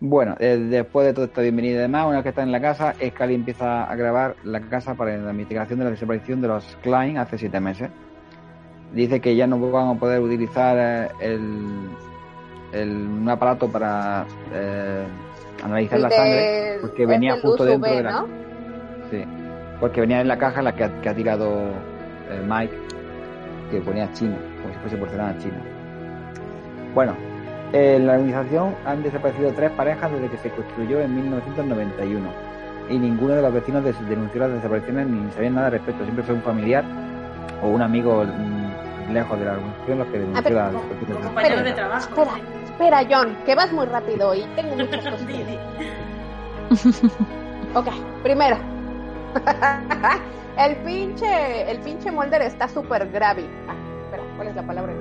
Bueno, 0.00 0.36
eh, 0.38 0.56
después 0.70 1.06
de 1.08 1.12
toda 1.12 1.26
esta 1.26 1.40
bienvenida 1.42 1.74
y 1.74 1.78
demás, 1.78 2.06
una 2.06 2.16
vez 2.16 2.22
que 2.22 2.28
está 2.28 2.42
en 2.42 2.52
la 2.52 2.60
casa, 2.60 2.94
Scully 3.04 3.34
empieza 3.34 3.82
a 3.84 3.96
grabar 3.96 4.36
la 4.44 4.60
casa 4.60 4.94
para 4.94 5.16
la 5.16 5.30
investigación 5.32 5.80
de 5.80 5.86
la 5.86 5.90
desaparición 5.90 6.40
de 6.40 6.48
los 6.48 6.64
Klein 6.82 7.18
hace 7.18 7.36
siete 7.36 7.58
meses. 7.58 7.90
Dice 8.94 9.20
que 9.20 9.34
ya 9.34 9.46
no 9.48 9.58
van 9.72 9.96
a 9.96 9.98
poder 9.98 10.20
utilizar 10.20 10.76
eh, 10.78 11.08
el, 11.20 11.88
el- 12.72 13.06
un 13.08 13.28
aparato 13.28 13.68
para 13.68 14.24
eh, 14.54 15.04
analizar 15.64 15.96
El 15.96 16.02
la 16.04 16.10
sangre, 16.10 16.78
porque 16.80 17.04
venía 17.04 17.32
justo 17.42 17.64
USV, 17.64 17.68
dentro 17.70 17.90
de 17.96 18.02
la... 18.04 18.10
¿no? 18.12 18.26
Sí, 19.10 19.24
porque 19.80 20.00
venía 20.00 20.20
en 20.20 20.28
la 20.28 20.38
caja 20.38 20.60
en 20.60 20.64
la 20.66 20.76
que 20.76 20.84
ha, 20.84 21.00
que 21.00 21.08
ha 21.08 21.14
tirado 21.14 21.50
eh, 22.30 22.40
Mike, 22.48 22.74
que 23.72 23.80
ponía 23.80 24.10
China, 24.12 24.36
como 24.62 24.72
si 24.74 24.80
fuese 24.80 24.96
porcelana 24.96 25.36
china. 25.38 25.60
Bueno, 26.94 27.14
en 27.72 28.06
la 28.06 28.14
organización 28.14 28.74
han 28.86 29.02
desaparecido 29.02 29.52
tres 29.52 29.70
parejas 29.72 30.10
desde 30.12 30.28
que 30.28 30.36
se 30.38 30.50
construyó 30.50 31.00
en 31.00 31.14
1991 31.14 32.28
y 32.88 32.98
ninguno 32.98 33.34
de 33.34 33.42
los 33.42 33.52
vecinos 33.52 33.84
denunció 33.84 34.40
las 34.40 34.52
desapariciones 34.52 35.06
ni 35.06 35.30
sabían 35.32 35.54
nada 35.54 35.66
al 35.66 35.72
respecto. 35.72 36.02
Siempre 36.04 36.24
fue 36.24 36.34
un 36.34 36.42
familiar 36.42 36.84
o 37.62 37.68
un 37.68 37.82
amigo 37.82 38.24
mm, 38.24 39.12
lejos 39.12 39.38
de 39.38 39.44
la 39.44 39.52
organización 39.52 39.98
los 39.98 40.06
que 40.08 40.18
denunció 40.18 40.50
las 40.54 40.72
desapariciones. 40.72 41.26
compañero 41.26 41.56
de 41.56 41.68
Espera, 41.68 41.76
trabajo. 41.76 42.08
espera. 42.08 42.30
sí. 42.34 42.42
Espera, 42.72 43.06
John, 43.10 43.36
que 43.44 43.54
vas 43.54 43.72
muy 43.72 43.86
rápido 43.86 44.34
y 44.34 44.42
tengo 44.54 44.76
muchas 44.76 45.04
cosas. 45.04 45.20
Ok, 47.74 47.88
primero. 48.22 48.56
el 50.58 50.76
pinche, 50.76 51.70
el 51.70 51.78
pinche 51.80 52.10
Mulder 52.10 52.42
está 52.42 52.68
súper 52.68 53.10
grave. 53.10 53.44
Ah, 53.68 53.74
espera, 54.04 54.22
¿cuál 54.36 54.48
es 54.48 54.56
la 54.56 54.62
palabra 54.62 54.92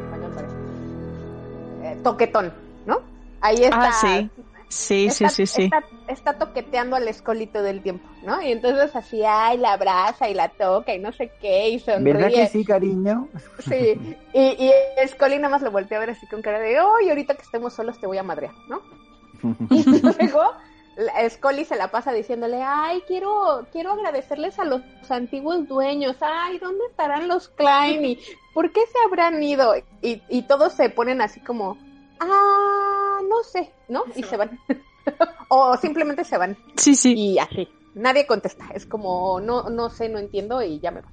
toquetón, 2.03 2.53
¿no? 2.85 2.99
Ahí 3.41 3.63
está. 3.63 3.89
Ah, 3.89 3.91
sí. 3.91 4.31
Sí, 4.69 5.09
sí, 5.09 5.25
está, 5.25 5.29
sí, 5.29 5.47
sí. 5.47 5.63
Está, 5.63 5.83
está 6.07 6.33
toqueteando 6.33 6.95
al 6.97 7.07
escolito 7.07 7.61
del 7.61 7.81
tiempo, 7.81 8.05
¿no? 8.23 8.41
Y 8.41 8.51
entonces 8.51 8.93
así, 8.95 9.23
ay, 9.25 9.57
la 9.57 9.73
abraza 9.73 10.29
y 10.29 10.33
la 10.33 10.49
toca 10.49 10.93
y 10.93 10.99
no 10.99 11.13
sé 11.13 11.31
qué, 11.39 11.69
y 11.69 11.79
sonríe. 11.79 12.13
¿Verdad 12.13 12.31
que 12.33 12.47
sí, 12.47 12.65
cariño? 12.65 13.29
Sí, 13.59 14.17
y, 14.33 14.41
y 14.41 14.71
Scully 15.07 15.37
nada 15.37 15.49
más 15.49 15.61
lo 15.61 15.71
voltea 15.71 15.97
a 15.97 16.01
ver 16.01 16.09
así 16.09 16.27
con 16.27 16.41
cara 16.41 16.59
de, 16.59 16.77
¡ay, 16.77 17.09
ahorita 17.09 17.35
que 17.35 17.43
estemos 17.43 17.73
solos 17.73 17.99
te 17.99 18.07
voy 18.07 18.17
a 18.17 18.23
madrear, 18.23 18.53
¿no? 18.67 18.81
Y 19.71 19.83
luego 20.01 20.41
la- 20.97 21.29
Scully 21.29 21.63
se 21.63 21.75
la 21.77 21.89
pasa 21.89 22.11
diciéndole, 22.11 22.61
ay, 22.63 23.01
quiero, 23.07 23.67
quiero 23.71 23.91
agradecerles 23.93 24.59
a 24.59 24.65
los 24.65 24.81
antiguos 25.09 25.67
dueños, 25.67 26.17
ay, 26.21 26.57
¿dónde 26.59 26.83
estarán 26.89 27.27
los 27.27 27.49
Klein? 27.49 28.03
¿Y 28.03 28.19
por 28.53 28.71
qué 28.71 28.81
se 28.81 28.97
habrán 29.05 29.41
ido? 29.41 29.75
Y, 30.01 30.21
y 30.27 30.41
todos 30.43 30.73
se 30.73 30.89
ponen 30.89 31.21
así 31.21 31.39
como, 31.39 31.77
ah, 32.19 33.19
no 33.27 33.43
sé, 33.43 33.71
¿no? 33.87 34.03
Y 34.15 34.23
se 34.23 34.37
van. 34.37 34.59
o 35.49 35.77
simplemente 35.77 36.23
se 36.23 36.37
van. 36.37 36.57
Sí, 36.75 36.95
sí. 36.95 37.13
Y 37.15 37.39
así. 37.39 37.67
Nadie 37.95 38.27
contesta. 38.27 38.65
Es 38.73 38.85
como, 38.85 39.39
no, 39.41 39.69
no 39.69 39.89
sé, 39.89 40.09
no 40.09 40.19
entiendo 40.19 40.61
y 40.61 40.79
ya 40.79 40.91
me 40.91 41.01
voy. 41.01 41.11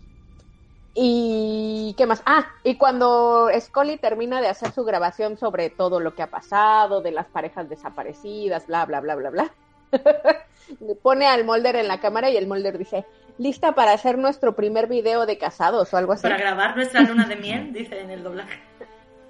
¿Y 0.97 1.95
qué 1.99 2.07
más? 2.07 2.23
Ah, 2.25 2.47
y 2.63 2.77
cuando 2.77 3.49
Scully 3.59 3.97
termina 3.97 4.41
de 4.41 4.49
hacer 4.49 4.71
su 4.71 4.85
grabación 4.85 5.37
sobre 5.37 5.69
todo 5.69 5.99
lo 5.99 6.15
que 6.15 6.23
ha 6.23 6.31
pasado, 6.31 7.01
de 7.01 7.11
las 7.11 7.27
parejas 7.27 7.69
desaparecidas, 7.69 8.69
bla, 8.69 8.87
bla, 8.87 9.01
bla, 9.01 9.17
bla, 9.17 9.31
bla, 9.31 9.55
pone 11.03 11.27
al 11.27 11.45
Mulder 11.45 11.77
en 11.77 11.89
la 11.89 12.01
cámara 12.01 12.31
y 12.31 12.37
el 12.37 12.47
Mulder 12.47 12.79
dice, 12.79 13.05
lista 13.39 13.75
para 13.75 13.93
hacer 13.93 14.19
nuestro 14.19 14.55
primer 14.55 14.87
video 14.87 15.27
de 15.27 15.37
casados 15.37 15.93
o 15.93 15.97
algo 15.97 16.13
así. 16.13 16.23
Para 16.23 16.39
grabar 16.39 16.77
nuestra 16.77 17.01
luna 17.01 17.27
de 17.27 17.37
miel, 17.37 17.73
dice 17.73 18.01
en 18.01 18.11
el 18.11 18.23
doblaje. 18.23 18.61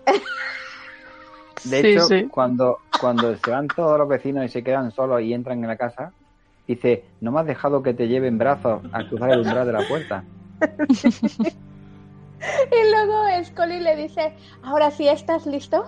De 1.64 1.80
Sí, 1.80 1.86
hecho, 1.88 2.06
sí. 2.06 2.24
cuando 2.30 2.78
cuando 3.00 3.36
se 3.36 3.50
van 3.50 3.68
todos 3.68 3.98
los 3.98 4.08
vecinos 4.08 4.44
y 4.44 4.48
se 4.48 4.62
quedan 4.62 4.90
solos 4.92 5.20
y 5.22 5.32
entran 5.34 5.60
en 5.62 5.68
la 5.68 5.76
casa, 5.76 6.12
dice, 6.66 7.04
no 7.20 7.32
me 7.32 7.40
has 7.40 7.46
dejado 7.46 7.82
que 7.82 7.94
te 7.94 8.06
lleve 8.08 8.28
en 8.28 8.38
brazos 8.38 8.82
al 8.92 9.08
cruzar 9.08 9.30
el 9.30 9.40
umbral 9.40 9.66
de 9.66 9.72
la 9.72 9.86
puerta. 9.88 10.24
Y 12.70 12.90
luego 12.90 13.24
Scully 13.44 13.80
le 13.80 13.96
dice, 13.96 14.34
ahora 14.62 14.90
sí 14.90 15.08
estás 15.08 15.46
listo. 15.46 15.86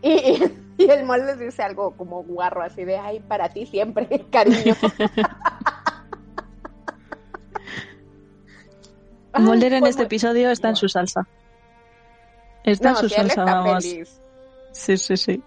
Y, 0.00 0.12
y, 0.12 0.74
y 0.78 0.88
el 0.90 1.04
Mulder 1.04 1.36
dice 1.36 1.60
algo 1.64 1.90
como 1.96 2.22
guarro, 2.22 2.62
así 2.62 2.84
de, 2.84 2.96
ay, 2.96 3.18
para 3.18 3.48
ti 3.48 3.66
siempre, 3.66 4.06
cariño. 4.30 4.76
Mulder 9.38 9.72
en 9.74 9.86
este 9.86 10.04
episodio 10.04 10.50
está 10.50 10.70
en 10.70 10.76
su 10.76 10.88
salsa. 10.88 11.26
Está 12.64 12.90
No, 12.92 12.96
en 12.96 13.00
su 13.02 13.08
salsa, 13.08 13.42
está 13.42 13.44
vamos. 13.44 13.84
feliz. 13.84 14.20
Sí, 14.78 14.96
sí, 14.96 15.16
sí. 15.16 15.42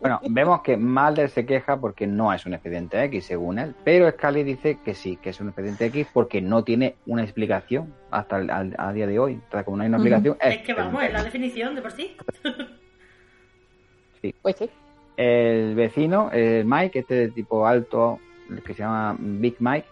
Bueno, 0.00 0.20
vemos 0.30 0.62
que 0.62 0.76
Mulder 0.76 1.28
se 1.28 1.44
queja 1.44 1.78
porque 1.78 2.06
no 2.06 2.32
es 2.32 2.46
un 2.46 2.54
expediente 2.54 3.02
X, 3.04 3.26
según 3.26 3.58
él, 3.58 3.74
pero 3.84 4.08
Scully 4.10 4.44
dice 4.44 4.78
que 4.84 4.94
sí, 4.94 5.16
que 5.16 5.30
es 5.30 5.40
un 5.40 5.48
expediente 5.48 5.84
X 5.86 6.06
porque 6.12 6.40
no 6.40 6.64
tiene 6.64 6.96
una 7.06 7.22
explicación 7.22 7.92
hasta 8.10 8.38
el, 8.38 8.50
al- 8.50 8.74
a 8.78 8.92
día 8.92 9.06
de 9.06 9.18
hoy. 9.18 9.32
Entonces, 9.34 9.64
como 9.64 9.76
no 9.76 9.82
hay 9.82 9.88
una 9.88 9.98
explicación, 9.98 10.36
Es 10.40 10.58
que 10.66 10.72
vamos, 10.74 11.02
es 11.02 11.12
la 11.12 11.22
definición 11.24 11.74
de 11.74 11.82
por 11.82 11.92
sí. 11.92 12.16
Pues 14.42 14.56
sí. 14.56 14.70
El 15.16 15.74
vecino, 15.74 16.30
eh, 16.32 16.62
Mike, 16.66 17.00
este 17.00 17.28
tipo 17.28 17.66
alto, 17.66 18.18
el 18.50 18.62
que 18.62 18.74
se 18.74 18.82
llama 18.82 19.16
Big 19.18 19.56
Mike, 19.58 19.86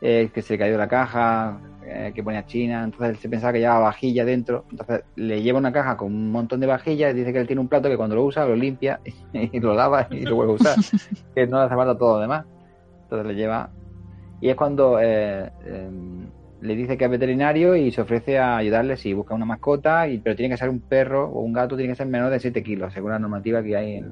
eh, 0.00 0.30
que 0.32 0.42
se 0.42 0.54
le 0.54 0.58
cayó 0.58 0.78
la 0.78 0.88
caja, 0.88 1.60
eh, 1.84 2.12
que 2.14 2.22
ponía 2.22 2.46
China, 2.46 2.84
entonces 2.84 3.10
él 3.10 3.16
se 3.16 3.28
pensaba 3.28 3.52
que 3.52 3.58
llevaba 3.60 3.80
vajilla 3.80 4.24
dentro, 4.24 4.64
entonces 4.70 5.02
le 5.16 5.42
lleva 5.42 5.58
una 5.58 5.72
caja 5.72 5.96
con 5.96 6.08
un 6.14 6.30
montón 6.30 6.60
de 6.60 6.66
vajillas 6.66 7.12
y 7.12 7.18
dice 7.18 7.32
que 7.32 7.40
él 7.40 7.46
tiene 7.46 7.60
un 7.60 7.68
plato 7.68 7.88
que 7.88 7.96
cuando 7.96 8.14
lo 8.16 8.24
usa 8.24 8.44
lo 8.46 8.54
limpia 8.56 9.00
y 9.32 9.60
lo 9.60 9.74
lava 9.74 10.06
y 10.10 10.24
lo 10.24 10.36
vuelve 10.36 10.52
a 10.52 10.56
usar, 10.56 10.76
que 11.34 11.46
no 11.46 11.58
le 11.58 11.64
hace 11.64 11.74
falta 11.74 11.98
todo 11.98 12.14
lo 12.14 12.20
demás. 12.20 12.46
Entonces 13.02 13.26
le 13.26 13.34
lleva... 13.34 13.70
Y 14.40 14.48
es 14.48 14.56
cuando 14.56 14.98
eh, 15.00 15.50
eh, 15.66 15.90
le 16.62 16.76
dice 16.76 16.96
que 16.96 17.04
es 17.04 17.10
veterinario 17.10 17.76
y 17.76 17.90
se 17.90 18.00
ofrece 18.00 18.38
a 18.38 18.56
ayudarle 18.56 18.96
si 18.96 19.12
busca 19.12 19.34
una 19.34 19.44
mascota, 19.44 20.08
y, 20.08 20.18
pero 20.18 20.34
tiene 20.36 20.54
que 20.54 20.58
ser 20.58 20.70
un 20.70 20.80
perro 20.80 21.28
o 21.28 21.40
un 21.40 21.52
gato, 21.52 21.76
tiene 21.76 21.92
que 21.92 21.96
ser 21.96 22.06
menor 22.06 22.30
de 22.30 22.40
7 22.40 22.62
kilos, 22.62 22.92
según 22.94 23.10
la 23.10 23.18
normativa 23.18 23.62
que 23.62 23.76
hay 23.76 23.96
en... 23.96 24.10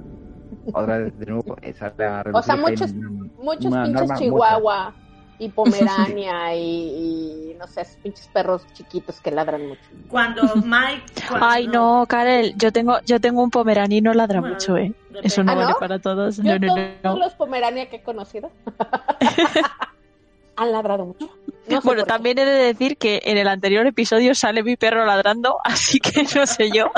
Otra 0.73 0.99
de 0.99 1.27
nuevo, 1.27 1.57
esa 1.63 1.89
es 1.89 1.93
la 1.99 2.25
O 2.33 2.43
sea, 2.43 2.57
muchos, 2.57 2.91
en- 2.91 3.31
muchos 3.37 3.67
una 3.67 3.85
pinches 3.85 4.01
norma 4.01 4.19
chihuahua 4.19 4.95
y 5.39 5.49
pomerania 5.51 6.55
y, 6.57 7.53
y, 7.53 7.57
no 7.59 7.67
sé, 7.67 7.87
pinches 8.03 8.29
perros 8.29 8.67
chiquitos 8.73 9.21
que 9.21 9.31
ladran 9.31 9.67
mucho. 9.69 9.81
Cuando 10.09 10.43
Mike. 10.57 11.03
cuando- 11.29 11.47
Ay, 11.47 11.67
no, 11.69 12.05
Karel, 12.09 12.55
yo 12.57 12.73
tengo, 12.73 12.99
yo 13.07 13.21
tengo 13.21 13.43
un 13.43 13.51
pomeranino 13.51 14.13
ladra 14.15 14.41
Bueno, 14.41 14.55
mucho, 14.57 14.77
¿eh? 14.77 14.93
depende. 15.09 15.29
Eso 15.29 15.43
no 15.45 15.53
¿Ah, 15.53 15.55
no? 15.55 15.61
vale 15.63 15.75
para 15.79 15.99
todos. 15.99 16.37
Yo 16.39 16.59
No, 16.59 16.67
no, 16.67 16.75
todos 16.75 16.91
no. 17.03 17.17
los 17.19 17.35
pomerania 17.35 17.89
que 17.89 17.97
he 17.97 18.03
conocido 18.03 18.51
han 20.57 20.73
ladrado 20.73 21.07
mucho. 21.07 21.31
No 21.69 21.81
sé 21.83 21.87
Bueno, 21.87 22.03
qué. 22.05 22.09
también 22.09 22.39
he 22.39 22.45
de 22.45 22.51
decir 22.65 22.97
que 22.97 23.21
en 23.25 23.37
el 23.37 23.47
anterior 23.47 23.87
episodio 23.87 24.35
sale 24.35 24.63
mi 24.63 24.77
perro 24.77 25.05
ladrando, 25.05 25.59
así 25.65 26.01
que 26.01 26.23
no 26.35 26.47
sé 26.47 26.71
yo. 26.71 26.91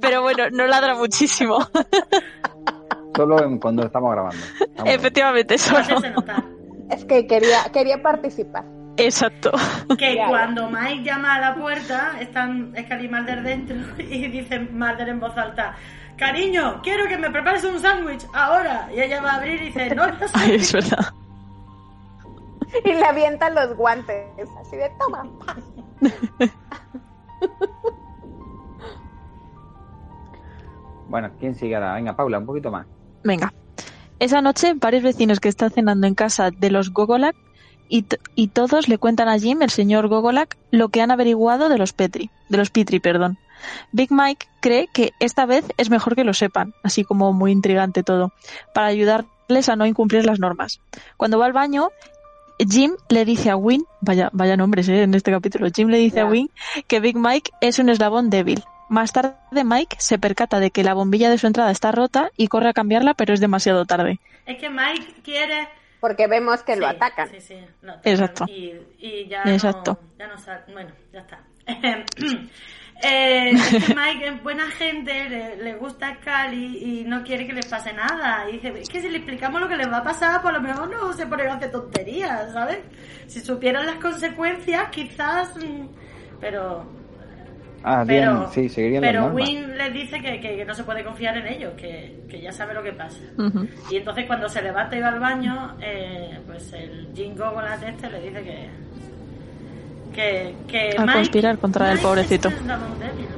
Pero 0.00 0.22
bueno, 0.22 0.44
no 0.50 0.66
ladra 0.66 0.94
muchísimo. 0.94 1.58
Solo 3.16 3.42
en- 3.42 3.58
cuando 3.58 3.84
estamos 3.84 4.12
grabando. 4.12 4.44
Estamos- 4.60 4.92
Efectivamente, 4.92 5.56
Para 5.72 5.84
solo. 5.84 6.14
Es 6.90 7.04
que 7.04 7.26
quería, 7.26 7.64
quería 7.72 8.02
participar. 8.02 8.64
Exacto. 8.96 9.52
Que 9.98 10.20
cuando 10.28 10.68
Mike 10.70 11.04
llama 11.04 11.36
a 11.36 11.40
la 11.40 11.54
puerta, 11.54 12.18
están 12.20 12.74
Scully 12.76 13.04
y 13.04 13.08
Mulder 13.08 13.42
dentro 13.42 13.76
y 13.98 14.28
dice 14.28 14.58
Mulder 14.58 15.08
en 15.08 15.20
voz 15.20 15.36
alta: 15.36 15.76
Cariño, 16.16 16.80
quiero 16.82 17.06
que 17.08 17.16
me 17.16 17.30
prepares 17.30 17.62
un 17.64 17.78
sándwich 17.78 18.26
ahora. 18.34 18.88
Y 18.94 19.00
ella 19.00 19.22
va 19.22 19.32
a 19.32 19.36
abrir 19.36 19.62
y 19.62 19.66
dice: 19.66 19.94
No, 19.94 20.06
no 20.06 20.14
Ay, 20.34 20.48
sé. 20.48 20.54
es 20.56 20.72
verdad. 20.72 21.06
Y 22.84 22.92
le 22.92 23.04
avientan 23.04 23.54
los 23.54 23.76
guantes, 23.76 24.26
así 24.60 24.76
de 24.76 24.90
toma. 24.98 25.24
pa". 25.46 25.56
Bueno, 31.08 31.30
¿quién 31.38 31.54
sigue 31.54 31.74
ahora? 31.74 31.94
Venga, 31.94 32.14
Paula, 32.14 32.38
un 32.38 32.46
poquito 32.46 32.70
más. 32.70 32.86
Venga. 33.24 33.50
Esa 34.20 34.40
noche, 34.40 34.74
varios 34.74 35.04
vecinos 35.04 35.38
que 35.40 35.48
están 35.48 35.70
cenando 35.70 36.06
en 36.06 36.14
casa 36.14 36.50
de 36.50 36.70
los 36.70 36.92
Gogolak 36.92 37.36
y, 37.88 38.04
y 38.34 38.48
todos 38.48 38.88
le 38.88 38.98
cuentan 38.98 39.28
a 39.28 39.38
Jim, 39.38 39.62
el 39.62 39.70
señor 39.70 40.08
Gogolak, 40.08 40.56
lo 40.70 40.88
que 40.88 41.00
han 41.00 41.10
averiguado 41.10 41.68
de 41.68 41.78
los 41.78 41.92
Petri, 41.92 42.30
de 42.48 42.58
los 42.58 42.70
Pitri, 42.70 42.98
perdón. 42.98 43.38
Big 43.92 44.10
Mike 44.10 44.46
cree 44.60 44.88
que 44.88 45.12
esta 45.20 45.46
vez 45.46 45.64
es 45.76 45.90
mejor 45.90 46.16
que 46.16 46.24
lo 46.24 46.34
sepan, 46.34 46.74
así 46.82 47.04
como 47.04 47.32
muy 47.32 47.52
intrigante 47.52 48.02
todo, 48.02 48.32
para 48.74 48.88
ayudarles 48.88 49.68
a 49.68 49.76
no 49.76 49.86
incumplir 49.86 50.26
las 50.26 50.40
normas. 50.40 50.80
Cuando 51.16 51.38
va 51.38 51.46
al 51.46 51.52
baño, 51.52 51.90
Jim 52.58 52.92
le 53.08 53.24
dice 53.24 53.50
a 53.50 53.56
Win, 53.56 53.84
vaya, 54.00 54.30
vaya 54.32 54.56
nombres 54.56 54.88
eh, 54.88 55.02
en 55.02 55.14
este 55.14 55.30
capítulo, 55.30 55.68
Jim 55.74 55.88
le 55.88 55.98
dice 55.98 56.20
a 56.20 56.26
Win 56.26 56.50
que 56.88 57.00
Big 57.00 57.16
Mike 57.16 57.52
es 57.60 57.78
un 57.78 57.88
eslabón 57.88 58.30
débil. 58.30 58.64
Más 58.88 59.12
tarde 59.12 59.36
Mike 59.64 59.96
se 60.00 60.18
percata 60.18 60.60
de 60.60 60.70
que 60.70 60.82
la 60.84 60.94
bombilla 60.94 61.30
de 61.30 61.38
su 61.38 61.46
entrada 61.46 61.70
está 61.70 61.92
rota 61.92 62.30
y 62.36 62.48
corre 62.48 62.70
a 62.70 62.72
cambiarla, 62.72 63.14
pero 63.14 63.34
es 63.34 63.40
demasiado 63.40 63.84
tarde. 63.84 64.18
Es 64.46 64.58
que 64.58 64.70
Mike 64.70 65.22
quiere. 65.22 65.68
Porque 66.00 66.28
vemos 66.28 66.62
que 66.62 66.76
lo 66.76 66.86
atacan. 66.86 67.28
Sí, 67.28 67.40
sí, 67.40 67.56
lo 67.82 67.92
atacan. 67.92 68.12
Exacto. 68.12 68.44
Y, 68.48 68.72
y 68.98 69.26
ya 69.28 69.42
Exacto. 69.42 69.98
no. 70.00 70.18
Ya 70.18 70.26
no 70.28 70.72
bueno, 70.72 70.90
ya 71.12 71.20
está. 71.20 71.40
Eh, 73.00 73.50
es 73.52 73.86
que 73.86 73.94
Mike 73.94 74.26
es 74.26 74.42
buena 74.42 74.68
gente, 74.72 75.28
le, 75.28 75.56
le 75.56 75.74
gusta 75.76 76.16
Scully 76.16 76.78
y 76.82 77.04
no 77.04 77.22
quiere 77.22 77.46
que 77.46 77.52
les 77.52 77.66
pase 77.66 77.92
nada. 77.92 78.48
Y 78.50 78.54
dice, 78.54 78.74
es 78.80 78.88
que 78.88 79.00
si 79.00 79.08
le 79.08 79.18
explicamos 79.18 79.60
lo 79.60 79.68
que 79.68 79.76
les 79.76 79.88
va 79.88 79.98
a 79.98 80.02
pasar, 80.02 80.42
por 80.42 80.52
lo 80.52 80.60
mejor 80.60 80.90
no 80.90 81.12
se 81.12 81.24
ponen 81.26 81.46
a 81.46 81.54
hacer 81.54 81.70
tonterías, 81.70 82.52
¿sabes? 82.52 82.78
Si 83.28 83.40
supieran 83.40 83.86
las 83.86 83.96
consecuencias, 83.96 84.88
quizás... 84.90 85.54
mm, 85.56 85.86
Pero 86.40 86.90
Ah, 87.84 88.04
pero 88.06 88.34
bien, 88.40 88.46
sí, 88.52 88.68
seguirían 88.68 89.02
las 89.02 89.08
pero 89.10 89.20
normas. 89.22 89.48
Win 89.48 89.78
les 89.78 89.92
dice 89.92 90.20
que, 90.20 90.40
que- 90.40 90.56
que 90.56 90.64
no 90.64 90.74
se 90.74 90.82
puede 90.84 91.04
confiar 91.04 91.36
en 91.36 91.46
ellos, 91.46 91.72
que, 91.76 92.20
que 92.28 92.40
ya 92.40 92.52
sabe 92.52 92.74
lo 92.74 92.82
que 92.82 92.92
pasa. 92.92 93.18
Y 93.90 93.96
entonces 93.96 94.26
cuando 94.26 94.48
se 94.48 94.60
levanta 94.62 94.96
y 94.96 95.00
va 95.00 95.08
al 95.08 95.20
baño, 95.20 95.76
eh, 95.80 96.38
pues 96.46 96.72
el 96.72 97.08
Jingo 97.14 97.52
con 97.54 97.64
la 97.64 97.74
este 97.76 98.10
le 98.10 98.20
dice 98.20 98.42
que... 98.42 98.68
Que, 100.12 100.54
que 100.66 100.96
A 100.98 101.02
Mike- 101.02 101.12
conspirar 101.14 101.58
contra 101.58 101.86
el 101.90 101.94
Mike 101.98 102.06
pobrecito. 102.06 102.48
el 102.48 102.56
débil. 102.98 103.28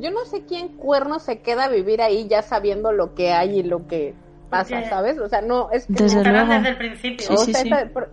Yo 0.00 0.10
no 0.10 0.24
sé 0.24 0.44
quién 0.46 0.68
cuerno 0.68 1.18
se 1.18 1.40
queda 1.40 1.64
a 1.64 1.68
vivir 1.68 2.00
ahí 2.00 2.26
ya 2.28 2.42
sabiendo 2.42 2.92
lo 2.92 3.14
que 3.14 3.32
hay 3.32 3.58
y 3.58 3.62
lo 3.62 3.86
que 3.86 4.14
pasa, 4.48 4.76
Porque- 4.76 4.88
¿sabes? 4.88 5.18
O 5.18 5.28
sea, 5.28 5.42
no, 5.42 5.70
es 5.72 5.86
que... 5.86 5.92
Desde 5.94 6.24
luego. 6.24 6.52
desde 6.52 6.68
el 6.70 6.76
principio. 6.76 7.26
Sí, 7.26 7.34
o 7.34 7.36
sí, 7.38 7.52
sea, 7.52 7.62
sí. 7.62 7.68
esta- 7.70 7.88
por- 7.92 8.10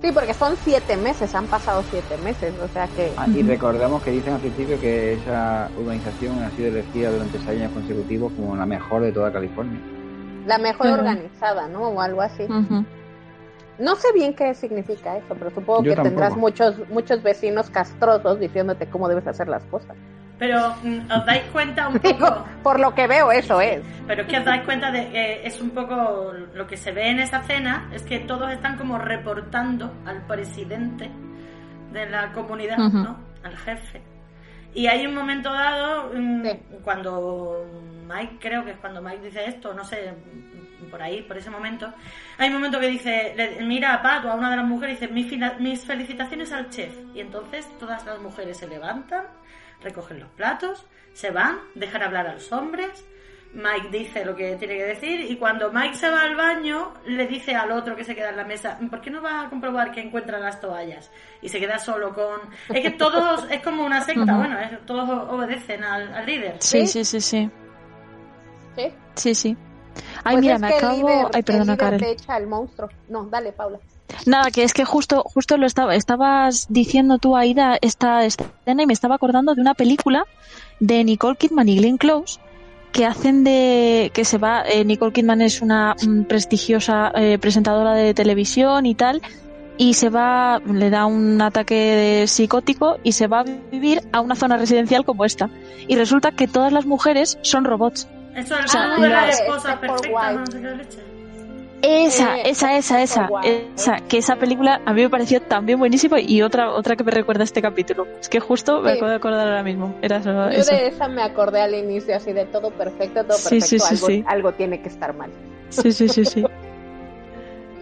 Sí, 0.00 0.12
porque 0.12 0.32
son 0.32 0.56
siete 0.56 0.96
meses, 0.96 1.34
han 1.34 1.48
pasado 1.48 1.82
siete 1.82 2.16
meses, 2.18 2.54
o 2.62 2.68
sea 2.68 2.86
que... 2.86 3.14
Ah, 3.16 3.26
y 3.28 3.42
recordemos 3.42 4.00
que 4.02 4.12
dicen 4.12 4.34
al 4.34 4.40
principio 4.40 4.80
que 4.80 5.14
esa 5.14 5.70
urbanización 5.76 6.40
ha 6.42 6.50
sido 6.52 6.68
elegida 6.68 7.10
durante 7.10 7.38
seis 7.38 7.60
años 7.60 7.72
consecutivos 7.72 8.32
como 8.34 8.54
la 8.54 8.64
mejor 8.64 9.02
de 9.02 9.10
toda 9.10 9.32
California. 9.32 9.80
La 10.46 10.58
mejor 10.58 10.86
organizada, 10.88 11.68
¿no? 11.68 11.88
O 11.88 12.00
algo 12.00 12.22
así. 12.22 12.46
No 13.78 13.96
sé 13.96 14.08
bien 14.12 14.34
qué 14.34 14.54
significa 14.54 15.16
eso, 15.16 15.34
pero 15.38 15.50
supongo 15.50 15.82
Yo 15.84 15.94
que 15.94 16.02
tendrás 16.02 16.36
muchos 16.36 16.88
muchos 16.88 17.22
vecinos 17.22 17.70
castrosos 17.70 18.40
diciéndote 18.40 18.86
cómo 18.86 19.08
debes 19.08 19.26
hacer 19.26 19.46
las 19.48 19.64
cosas. 19.66 19.96
Pero 20.38 20.74
mm, 20.82 21.10
os 21.10 21.26
dais 21.26 21.42
cuenta 21.52 21.88
un 21.88 21.98
Digo, 22.00 22.18
poco... 22.18 22.46
por 22.62 22.78
lo 22.80 22.94
que 22.94 23.06
veo, 23.08 23.32
eso 23.32 23.60
es. 23.60 23.80
Pero 24.06 24.22
es 24.22 24.28
que 24.28 24.38
os 24.38 24.44
dais 24.44 24.62
cuenta 24.64 24.90
de 24.92 25.08
que 25.10 25.46
es 25.46 25.60
un 25.60 25.70
poco 25.70 26.32
lo 26.54 26.66
que 26.66 26.76
se 26.76 26.92
ve 26.92 27.08
en 27.10 27.18
esa 27.18 27.42
cena, 27.42 27.88
es 27.92 28.02
que 28.04 28.20
todos 28.20 28.50
están 28.52 28.76
como 28.76 28.98
reportando 28.98 29.92
al 30.06 30.24
presidente 30.26 31.10
de 31.92 32.08
la 32.08 32.32
comunidad. 32.32 32.78
¿no? 32.78 33.16
Al 33.42 33.56
jefe. 33.56 34.00
Y 34.74 34.86
hay 34.86 35.06
un 35.06 35.14
momento 35.14 35.50
dado, 35.52 36.10
mm, 36.14 36.42
Sí. 36.44 36.60
cuando 36.84 37.64
Mike, 38.08 38.36
creo 38.40 38.64
que 38.64 38.72
es 38.72 38.76
cuando 38.78 39.02
Mike 39.02 39.22
dice 39.24 39.44
esto, 39.46 39.74
no 39.74 39.82
sé, 39.84 40.14
por 40.90 41.02
ahí, 41.02 41.22
por 41.22 41.36
ese 41.36 41.50
momento, 41.50 41.92
hay 42.38 42.48
un 42.48 42.54
momento 42.54 42.78
que 42.78 42.88
dice, 42.88 43.34
le- 43.36 43.64
mira 43.64 43.94
a 43.94 44.02
Pat 44.02 44.24
o 44.24 44.30
a 44.30 44.34
una 44.34 44.50
de 44.50 44.56
las 44.56 44.64
mujeres 44.66 44.96
y 44.98 45.00
dice, 45.00 45.12
"Mi 45.12 45.24
fila- 45.24 45.56
mis 45.58 45.84
felicitaciones 45.84 46.52
al 46.52 46.70
chef. 46.70 46.94
Y 47.14 47.20
entonces 47.20 47.66
todas 47.78 48.06
las 48.06 48.20
mujeres 48.20 48.56
se 48.56 48.66
levantan, 48.68 49.24
recogen 49.82 50.20
los 50.20 50.28
platos, 50.30 50.84
se 51.12 51.30
van, 51.30 51.58
dejan 51.74 52.02
hablar 52.02 52.26
a 52.26 52.34
los 52.34 52.50
hombres, 52.52 53.04
Mike 53.54 53.88
dice 53.90 54.26
lo 54.26 54.36
que 54.36 54.56
tiene 54.56 54.76
que 54.76 54.84
decir 54.84 55.20
y 55.22 55.36
cuando 55.36 55.72
Mike 55.72 55.94
se 55.94 56.10
va 56.10 56.20
al 56.20 56.36
baño 56.36 56.92
le 57.06 57.26
dice 57.26 57.54
al 57.56 57.72
otro 57.72 57.96
que 57.96 58.04
se 58.04 58.14
queda 58.14 58.28
en 58.28 58.36
la 58.36 58.44
mesa, 58.44 58.78
¿por 58.90 59.00
qué 59.00 59.08
no 59.10 59.22
va 59.22 59.40
a 59.42 59.48
comprobar 59.48 59.90
que 59.90 60.00
encuentra 60.02 60.38
las 60.38 60.60
toallas? 60.60 61.10
Y 61.40 61.48
se 61.48 61.58
queda 61.58 61.78
solo 61.78 62.12
con... 62.14 62.40
Es 62.68 62.82
que 62.82 62.90
todos, 62.90 63.50
es 63.50 63.62
como 63.62 63.86
una 63.86 64.02
secta, 64.02 64.36
bueno, 64.36 64.58
es- 64.60 64.84
todos 64.84 65.08
obedecen 65.30 65.82
al, 65.82 66.12
al 66.14 66.26
líder. 66.26 66.56
Sí, 66.60 66.86
¿Sí? 66.86 67.04
sí, 67.04 67.04
sí, 67.04 67.20
sí. 67.22 67.50
¿sí? 68.76 68.92
Sí, 69.14 69.34
sí. 69.34 69.56
Ay, 70.24 70.36
Pues 70.36 70.40
mira, 70.42 70.54
es 70.54 70.60
me 70.60 70.68
acabo. 70.68 71.30
Ay, 71.32 71.42
perdona, 71.42 71.76
Karen. 71.76 72.00
te 72.00 72.10
echa 72.12 72.34
al 72.34 72.46
monstruo. 72.46 72.88
No, 73.08 73.24
dale, 73.24 73.52
Paula. 73.52 73.78
Nada, 74.26 74.50
que 74.50 74.62
es 74.62 74.72
que 74.72 74.84
justo, 74.84 75.22
justo 75.22 75.56
lo 75.58 75.66
estaba, 75.66 75.94
estabas 75.94 76.66
diciendo 76.70 77.18
tú, 77.18 77.36
Aida, 77.36 77.76
esta 77.80 78.24
escena 78.24 78.82
y 78.82 78.86
me 78.86 78.92
estaba 78.94 79.16
acordando 79.16 79.54
de 79.54 79.60
una 79.60 79.74
película 79.74 80.24
de 80.80 81.04
Nicole 81.04 81.36
Kidman 81.36 81.68
y 81.68 81.76
Glenn 81.76 81.98
Close 81.98 82.40
que 82.92 83.04
hacen 83.04 83.44
de 83.44 84.10
que 84.14 84.24
se 84.24 84.38
va. 84.38 84.62
eh, 84.66 84.84
Nicole 84.84 85.12
Kidman 85.12 85.42
es 85.42 85.60
una 85.60 85.94
mm, 86.02 86.22
prestigiosa 86.22 87.12
eh, 87.14 87.38
presentadora 87.38 87.92
de 87.92 88.14
televisión 88.14 88.86
y 88.86 88.94
tal 88.94 89.20
y 89.76 89.94
se 89.94 90.08
va, 90.08 90.58
le 90.60 90.90
da 90.90 91.04
un 91.06 91.40
ataque 91.40 92.24
psicótico 92.26 92.96
y 93.04 93.12
se 93.12 93.26
va 93.26 93.40
a 93.40 93.44
vivir 93.44 94.02
a 94.12 94.20
una 94.20 94.34
zona 94.34 94.56
residencial 94.56 95.04
como 95.04 95.24
esta 95.24 95.50
y 95.86 95.96
resulta 95.96 96.32
que 96.32 96.48
todas 96.48 96.72
las 96.72 96.86
mujeres 96.86 97.38
son 97.42 97.64
robots. 97.64 98.08
Eso 98.38 98.58
es 98.58 98.64
O 98.64 98.68
sea, 98.68 98.90
como 98.94 99.06
de 99.06 99.10
for 99.46 99.62
perfectas, 99.80 100.00
Wife. 100.10 100.34
no 100.38 100.46
sé 100.46 100.60
qué 100.60 100.70
leche. 100.76 100.98
Esa, 101.80 102.38
Eh, 102.38 102.42
esa, 102.50 102.76
esa, 102.76 103.02
esa, 103.02 103.28
esa, 103.76 104.00
que 104.08 104.18
esa 104.18 104.34
película 104.34 104.80
a 104.84 104.92
mí 104.92 105.02
me 105.02 105.08
pareció 105.10 105.40
también 105.40 105.78
buenísima 105.78 106.18
y 106.20 106.42
otra, 106.42 106.70
otra 106.72 106.96
que 106.96 107.04
me 107.04 107.12
recuerda 107.12 107.42
a 107.42 107.44
este 107.44 107.62
capítulo. 107.62 108.06
Es 108.20 108.28
que 108.28 108.40
justo 108.40 108.80
me 108.82 108.92
acabo 108.92 109.06
de 109.08 109.14
acordar 109.16 109.46
ahora 109.46 109.62
mismo. 109.62 109.94
Era 110.02 110.16
eso. 110.16 110.30
Yo 110.50 110.64
de 110.64 110.88
esa 110.88 111.06
me 111.06 111.22
acordé 111.22 111.60
al 111.60 111.74
inicio, 111.74 112.16
así 112.16 112.32
de 112.32 112.46
todo 112.46 112.70
perfecto, 112.72 113.22
todo 113.24 113.38
Sí, 113.38 113.60
perfecto. 113.60 113.66
sí, 113.66 113.78
sí, 113.78 113.94
algo, 113.94 114.06
sí. 114.08 114.24
algo 114.26 114.52
tiene 114.52 114.80
que 114.82 114.88
estar 114.88 115.14
mal. 115.14 115.30
Sí, 115.68 115.92
sí, 115.92 116.08
sí, 116.08 116.24
sí. 116.24 116.44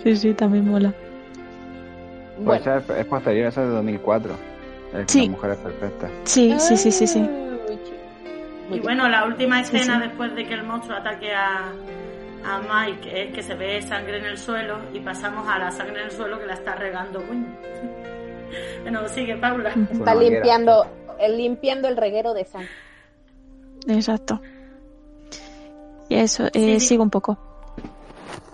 Sí, 0.02 0.16
sí, 0.16 0.34
también 0.34 0.68
mola. 0.68 0.92
Pues 2.44 2.62
Bueno. 2.62 2.78
esa 2.80 2.98
es, 2.98 3.06
posterior, 3.06 3.48
esa 3.48 3.62
es 3.62 3.68
de 3.68 3.74
2004. 3.76 4.32
Es 4.94 5.04
Sí. 5.10 5.28
Mujeres 5.30 5.56
perfectas. 5.56 6.10
Sí, 6.24 6.54
sí, 6.58 6.76
sí, 6.76 6.92
sí, 6.92 7.06
sí. 7.06 7.26
Muy 8.68 8.78
Y 8.78 8.80
bien. 8.80 8.82
bueno, 8.82 9.08
la 9.08 9.24
última 9.26 9.60
escena 9.60 9.94
sí. 9.96 10.08
después 10.08 10.34
de 10.34 10.46
que 10.46 10.54
el 10.54 10.64
monstruo 10.64 10.96
ataque 10.98 11.32
a, 11.34 11.70
a 12.44 12.60
Mike 12.86 13.22
es 13.28 13.34
que 13.34 13.42
se 13.42 13.54
ve 13.54 13.80
sangre 13.82 14.18
en 14.18 14.24
el 14.24 14.38
suelo 14.38 14.78
y 14.92 15.00
pasamos 15.00 15.46
a 15.48 15.58
la 15.58 15.70
sangre 15.70 16.00
en 16.00 16.06
el 16.06 16.10
suelo 16.12 16.38
que 16.38 16.46
la 16.46 16.54
está 16.54 16.74
regando 16.74 17.20
Win. 17.20 17.46
bueno, 18.82 19.08
sigue 19.08 19.36
Paula. 19.36 19.70
Está 19.92 20.14
limpiando, 20.14 20.86
eh, 21.18 21.28
limpiando 21.28 21.88
el 21.88 21.96
reguero 21.96 22.34
de 22.34 22.44
sangre. 22.44 22.68
Exacto. 23.88 24.40
Y 26.08 26.16
eso, 26.16 26.46
eh, 26.46 26.50
Sí, 26.52 26.80
sí. 26.80 26.86
sigo 26.88 27.02
un 27.02 27.10
poco. 27.10 27.38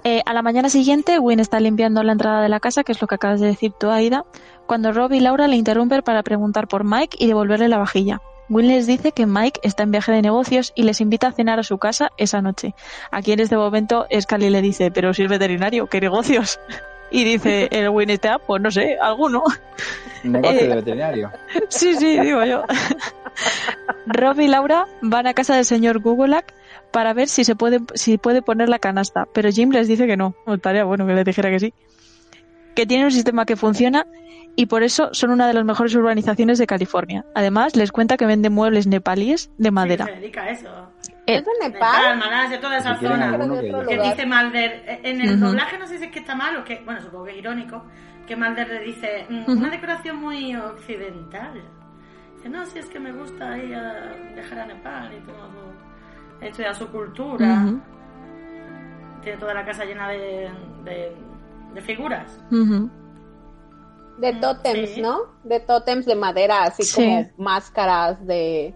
Eh, 0.04 0.20
a 0.26 0.32
la 0.34 0.42
mañana 0.42 0.68
siguiente, 0.68 1.18
Win 1.18 1.38
está 1.38 1.60
limpiando 1.60 2.02
la 2.02 2.12
entrada 2.12 2.42
de 2.42 2.48
la 2.48 2.58
casa, 2.60 2.82
que 2.82 2.92
es 2.92 3.00
lo 3.00 3.06
que 3.06 3.14
acabas 3.14 3.40
de 3.40 3.46
decir 3.46 3.72
tú, 3.78 3.88
Aida, 3.90 4.24
cuando 4.66 4.90
Rob 4.92 5.12
y 5.12 5.20
Laura 5.20 5.46
le 5.46 5.56
interrumpen 5.56 6.02
para 6.02 6.22
preguntar 6.22 6.66
por 6.66 6.82
Mike 6.84 7.16
y 7.20 7.26
devolverle 7.28 7.68
la 7.68 7.78
vajilla. 7.78 8.20
Win 8.52 8.68
les 8.68 8.86
dice 8.86 9.12
que 9.12 9.26
Mike 9.26 9.60
está 9.62 9.82
en 9.82 9.90
viaje 9.92 10.12
de 10.12 10.22
negocios 10.22 10.72
y 10.74 10.82
les 10.82 11.00
invita 11.00 11.28
a 11.28 11.32
cenar 11.32 11.58
a 11.58 11.62
su 11.62 11.78
casa 11.78 12.10
esa 12.18 12.42
noche. 12.42 12.74
Aquí 13.10 13.32
en 13.32 13.40
este 13.40 13.56
momento, 13.56 14.06
Scully 14.20 14.50
le 14.50 14.60
dice, 14.62 14.90
pero 14.90 15.14
si 15.14 15.22
es 15.22 15.28
veterinario, 15.30 15.86
¿qué 15.86 16.00
negocios? 16.00 16.60
Y 17.10 17.24
dice 17.24 17.68
el 17.72 17.88
Win 17.88 18.10
este, 18.10 18.28
"Ah, 18.28 18.38
pues 18.38 18.60
no 18.62 18.70
sé, 18.70 18.96
alguno. 19.00 19.42
Un 20.24 20.32
negocio 20.32 20.60
Eh. 20.60 20.68
de 20.68 20.74
veterinario. 20.76 21.30
Sí, 21.68 21.94
sí, 21.94 22.18
digo 22.20 22.44
yo. 22.44 22.62
Rob 24.06 24.38
y 24.40 24.48
Laura 24.48 24.86
van 25.00 25.26
a 25.26 25.34
casa 25.34 25.56
del 25.56 25.64
señor 25.64 26.00
Gugolak 26.00 26.52
para 26.90 27.14
ver 27.14 27.28
si 27.28 27.44
se 27.44 27.56
puede, 27.56 27.80
si 27.94 28.18
puede 28.18 28.42
poner 28.42 28.68
la 28.68 28.78
canasta, 28.78 29.26
pero 29.32 29.50
Jim 29.50 29.70
les 29.70 29.88
dice 29.88 30.06
que 30.06 30.16
no. 30.16 30.34
O 30.44 30.54
Estaría 30.54 30.84
bueno 30.84 31.06
que 31.06 31.14
les 31.14 31.24
dijera 31.24 31.50
que 31.50 31.58
sí. 31.60 31.72
Que 32.74 32.86
tiene 32.86 33.04
un 33.06 33.10
sistema 33.12 33.44
que 33.46 33.56
funciona 33.56 34.06
y 34.56 34.66
por 34.66 34.82
eso 34.82 35.08
son 35.12 35.30
una 35.30 35.46
de 35.46 35.54
las 35.54 35.64
mejores 35.64 35.94
urbanizaciones 35.94 36.58
de 36.58 36.66
California. 36.66 37.24
Además, 37.34 37.74
les 37.76 37.90
cuenta 37.92 38.16
que 38.16 38.26
vende 38.26 38.50
muebles 38.50 38.86
nepalíes 38.86 39.50
de 39.58 39.70
madera. 39.70 40.04
Sí, 40.06 40.12
se 40.12 40.20
dedica 40.20 40.42
a 40.42 40.50
eso. 40.50 40.68
Eh, 41.26 41.36
¿Es 41.36 41.44
de 41.44 41.50
Nepal, 41.62 41.72
Nepal? 42.02 42.18
Malasia, 42.18 42.60
toda 42.60 42.78
esa 42.78 42.96
Si 42.98 43.06
zona. 43.06 43.38
que 43.88 44.00
dice 44.02 44.26
Malder 44.26 44.82
eh, 44.86 45.00
en 45.04 45.20
el 45.20 45.38
doblaje 45.40 45.78
no 45.78 45.86
sé 45.86 45.98
si 45.98 46.04
es 46.06 46.10
que 46.10 46.18
está 46.18 46.34
mal 46.34 46.56
o 46.56 46.64
que 46.64 46.82
bueno 46.84 47.00
supongo 47.00 47.24
que 47.26 47.30
es 47.32 47.38
irónico 47.38 47.84
que 48.26 48.34
Malder 48.36 48.68
le 48.68 48.80
dice 48.80 49.26
"Mm, 49.28 49.50
una 49.58 49.70
decoración 49.70 50.16
muy 50.16 50.54
occidental 50.56 51.54
dice 52.36 52.48
no 52.48 52.66
si 52.66 52.80
es 52.80 52.86
que 52.86 52.98
me 52.98 53.12
gusta 53.12 53.56
ir 53.56 53.72
a 53.74 54.12
viajar 54.34 54.58
a 54.60 54.66
Nepal 54.66 55.12
y 55.16 55.20
todo 55.24 55.48
su, 55.48 56.44
estudiar 56.44 56.74
su 56.74 56.88
cultura 56.88 57.66
tiene 59.22 59.38
toda 59.38 59.54
la 59.54 59.64
casa 59.64 59.84
llena 59.84 60.08
de, 60.08 60.50
de, 60.84 61.16
de 61.74 61.80
figuras. 61.82 62.40
De 64.18 64.32
Mm, 64.34 64.40
tótems, 64.40 64.90
sí. 64.90 65.00
¿no? 65.00 65.20
De 65.44 65.60
tótems 65.60 66.06
de 66.06 66.14
madera, 66.14 66.62
así 66.64 66.82
Sí. 66.82 66.94
como 66.96 67.30
máscaras 67.38 68.24
de... 68.26 68.74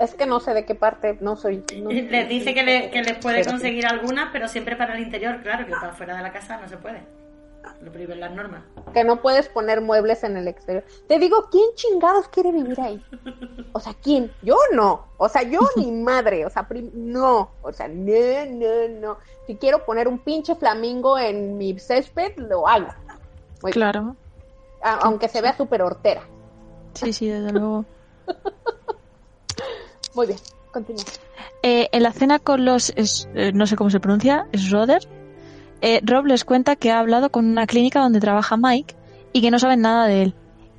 Es 0.00 0.14
que 0.14 0.24
no 0.26 0.40
sé 0.40 0.54
de 0.54 0.64
qué 0.64 0.74
parte, 0.74 1.18
no 1.20 1.36
soy... 1.36 1.62
no- 1.82 1.90
les 1.90 2.28
dice 2.28 2.54
que, 2.54 2.62
le, 2.62 2.90
que 2.90 3.02
les 3.02 3.18
puede 3.18 3.44
conseguir 3.44 3.86
algunas 3.86 4.30
pero 4.32 4.48
siempre 4.48 4.76
para 4.76 4.94
el 4.96 5.02
interior 5.02 5.42
claro 5.42 5.66
que 5.66 5.72
para 5.72 5.92
fuera 5.92 6.16
de 6.16 6.22
la 6.22 6.32
casa 6.32 6.58
no 6.58 6.68
se 6.68 6.76
puede 6.78 7.02
lo 7.80 7.90
prohíben 7.92 8.20
las 8.20 8.32
normas 8.32 8.62
Que 8.94 9.04
no 9.04 9.20
puedes 9.20 9.48
poner 9.48 9.80
muebles 9.80 10.22
en 10.24 10.36
el 10.36 10.48
exterior. 10.48 10.84
Te 11.08 11.18
digo, 11.18 11.48
¿quién 11.50 11.64
chingados 11.74 12.28
quiere 12.28 12.52
vivir 12.52 12.78
ahí? 12.80 13.02
O 13.72 13.80
sea, 13.80 13.94
¿quién? 14.02 14.30
Yo 14.42 14.56
no. 14.72 15.06
O 15.16 15.28
sea, 15.30 15.42
yo 15.42 15.60
ni 15.76 15.90
madre. 16.02 16.44
O 16.46 16.50
sea, 16.50 16.68
prim- 16.68 16.90
no. 16.94 17.50
O 17.62 17.72
sea, 17.72 17.88
no, 17.88 18.12
no, 18.50 18.88
no. 19.00 19.18
Si 19.46 19.56
quiero 19.56 19.84
poner 19.86 20.08
un 20.08 20.18
pinche 20.18 20.54
flamingo 20.56 21.18
en 21.18 21.56
mi 21.56 21.78
césped, 21.78 22.34
lo 22.36 22.68
hago. 22.68 22.88
Muy- 23.62 23.72
Claro. 23.72 24.16
a- 24.82 24.98
aunque 25.02 25.28
se 25.28 25.40
vea 25.40 25.56
súper 25.56 25.82
hortera. 25.82 26.22
Sí, 26.94 27.12
sí, 27.12 27.28
desde 27.28 27.52
luego. 27.52 27.84
Muy 30.14 30.26
bien, 30.26 30.38
continúa. 30.72 31.04
Eh, 31.62 31.88
en 31.92 32.02
la 32.02 32.12
cena 32.12 32.38
con 32.38 32.64
los, 32.64 32.90
es- 32.96 33.28
eh, 33.34 33.52
no 33.52 33.66
sé 33.66 33.76
cómo 33.76 33.90
se 33.90 34.00
pronuncia, 34.00 34.46
Schroeder, 34.54 35.02
eh, 35.80 36.00
Rob 36.04 36.26
les 36.26 36.44
cuenta 36.44 36.76
que 36.76 36.90
ha 36.92 36.98
hablado 37.00 37.30
con 37.30 37.46
una 37.46 37.66
clínica 37.66 38.00
donde 38.00 38.20
trabaja 38.20 38.56
Mike 38.56 38.94
y 39.32 39.40
que 39.40 39.50
no 39.50 39.58
saben 39.58 39.80
nada 39.80 40.06
de 40.06 40.22
él. 40.22 40.34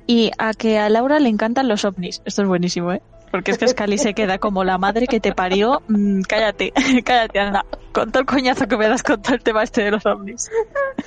Y 0.06 0.30
a 0.38 0.54
que 0.54 0.78
a 0.78 0.88
Laura 0.88 1.18
le 1.18 1.28
encantan 1.28 1.68
los 1.68 1.84
ovnis. 1.84 2.22
Esto 2.24 2.42
es 2.42 2.48
buenísimo, 2.48 2.92
¿eh? 2.92 3.02
Porque 3.36 3.50
es 3.52 3.58
que 3.58 3.68
Scully 3.68 3.98
se 3.98 4.14
queda 4.14 4.38
como 4.38 4.64
la 4.64 4.78
madre 4.78 5.06
que 5.06 5.20
te 5.20 5.32
parió. 5.32 5.82
Mm, 5.88 6.22
cállate, 6.22 6.72
cállate, 7.04 7.38
anda. 7.40 7.64
Con 7.92 8.10
todo 8.12 8.20
el 8.20 8.26
coñazo 8.26 8.66
que 8.66 8.76
me 8.76 8.88
das 8.88 9.02
con 9.02 9.20
todo 9.22 9.34
el 9.34 9.42
tema 9.42 9.62
este 9.62 9.82
de 9.84 9.90
los 9.90 10.04
ovnis. 10.06 10.50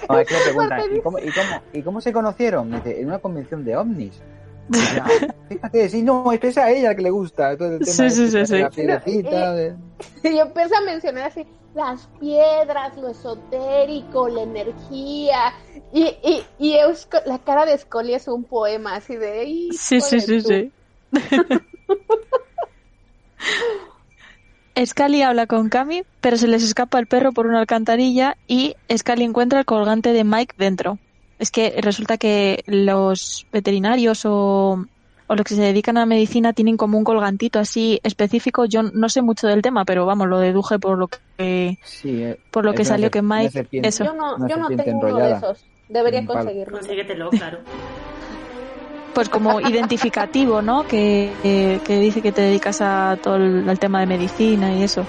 No, 0.08 0.20
es 0.20 0.28
que 0.28 0.34
le 0.36 0.42
preguntan, 0.42 0.82
¿y 0.96 1.00
cómo, 1.02 1.20
y, 1.20 1.32
cómo, 1.32 1.62
¿y 1.74 1.82
cómo 1.82 2.02
se 2.02 2.14
conocieron? 2.14 2.70
Me 2.70 2.78
dice, 2.78 3.00
en 3.02 3.08
una 3.08 3.20
convención 3.20 3.64
de 3.66 3.76
ovnis. 3.78 4.22
Ya, 4.72 5.06
Fíjate, 5.50 5.90
sí, 5.90 6.04
no, 6.04 6.32
es 6.32 6.40
que 6.40 6.50
es 6.50 6.58
a 6.60 6.70
ella 6.70 6.94
que 6.94 7.02
le 7.02 7.10
gusta. 7.10 7.58
Todo 7.58 7.74
el 7.74 7.80
tema 7.80 7.92
Sí, 7.92 8.10
sí, 8.12 8.24
este, 8.26 8.46
sí, 8.46 8.54
de 8.54 8.60
la 8.60 8.70
sí. 8.70 8.76
piedrecita, 8.76 9.54
de- 9.54 9.76
Y 10.24 10.38
empieza 10.38 10.78
a 10.78 10.82
mencionar 10.82 11.24
así 11.24 11.48
las 11.74 12.08
piedras, 12.20 12.96
lo 12.98 13.10
esotérico, 13.10 14.30
la 14.30 14.44
energía. 14.44 15.54
Y, 15.92 16.04
y, 16.24 16.44
y 16.60 16.74
Eusco- 16.78 17.22
la 17.26 17.40
cara 17.40 17.66
de 17.66 17.78
Scully 17.80 18.14
es 18.14 18.28
un 18.28 18.44
poema 18.44 18.96
así 18.96 19.16
de. 19.16 19.46
"Hijo 19.46 19.74
Sí, 19.76 20.02
sí, 20.02 20.20
sí, 20.22 20.42
tu-". 20.44 20.48
sí. 20.50 20.72
Scully 24.86 25.22
habla 25.22 25.46
con 25.46 25.70
Cami, 25.70 26.04
pero 26.22 26.38
se 26.38 26.48
les 26.48 26.64
escapa 26.64 27.00
el 27.00 27.08
perro 27.08 27.32
por 27.32 27.48
una 27.48 27.60
alcantarilla 27.60 28.38
y 28.48 28.76
Scully 28.96 29.24
encuentra 29.24 29.60
el 29.60 29.66
colgante 29.66 30.14
de 30.14 30.24
Mike 30.24 30.56
dentro. 30.58 30.98
Es 31.38 31.52
que 31.52 31.76
resulta 31.82 32.18
que 32.18 32.64
los 32.66 33.46
veterinarios 33.52 34.26
o, 34.26 34.86
o 35.28 35.36
los 35.36 35.46
que 35.46 35.56
se 35.56 35.62
dedican 35.62 35.98
a 35.98 36.02
la 36.02 36.06
medicina 36.06 36.54
tienen 36.54 36.78
como 36.78 36.98
un 36.98 37.04
colgantito 37.04 37.60
así 37.60 38.00
específico. 38.04 38.66
Yo 38.66 38.84
no 38.84 39.10
sé 39.10 39.22
mucho 39.22 39.48
del 39.48 39.62
tema, 39.62 39.86
pero 39.86 40.06
vamos, 40.06 40.28
lo 40.28 40.40
deduje 40.40 40.80
por 40.80 40.98
lo 40.98 41.08
que 41.08 41.78
Sí, 41.84 42.24
eh, 42.24 42.40
por 42.52 42.66
lo 42.66 42.74
que 42.74 42.86
salió 42.86 43.10
que 43.12 43.22
Mike 43.22 43.68
eso. 43.72 44.04
Yo 44.06 44.14
no, 44.14 44.48
yo 44.48 44.68
tengo 44.76 45.00
uno 45.00 45.18
de 45.18 45.32
esos. 45.32 45.66
Debería 45.88 46.20
Un 46.22 46.28
palo. 46.28 46.40
conseguirlo. 46.40 46.78
Consíguetelo, 46.78 47.30
claro. 47.32 47.60
Pues 49.20 49.28
como 49.28 49.60
identificativo, 49.60 50.62
¿no? 50.62 50.84
Que, 50.88 51.30
que, 51.44 51.82
que 51.84 52.00
dice 52.00 52.22
que 52.22 52.32
te 52.32 52.42
dedicas 52.42 52.80
a 52.80 53.18
todo 53.22 53.36
el 53.36 53.68
al 53.68 53.78
tema 53.78 54.00
de 54.00 54.06
medicina 54.06 54.74
y 54.74 54.84
eso. 54.84 55.04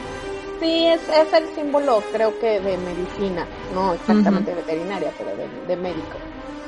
Sí, 0.60 0.86
es, 0.88 1.00
es 1.08 1.32
el 1.32 1.46
símbolo, 1.54 2.02
creo 2.12 2.36
que 2.40 2.58
de 2.60 2.76
medicina. 2.76 3.46
No 3.72 3.94
exactamente 3.94 4.52
veterinaria, 4.52 5.12
pero 5.16 5.30
de, 5.36 5.48
de 5.68 5.76
médico. 5.80 6.18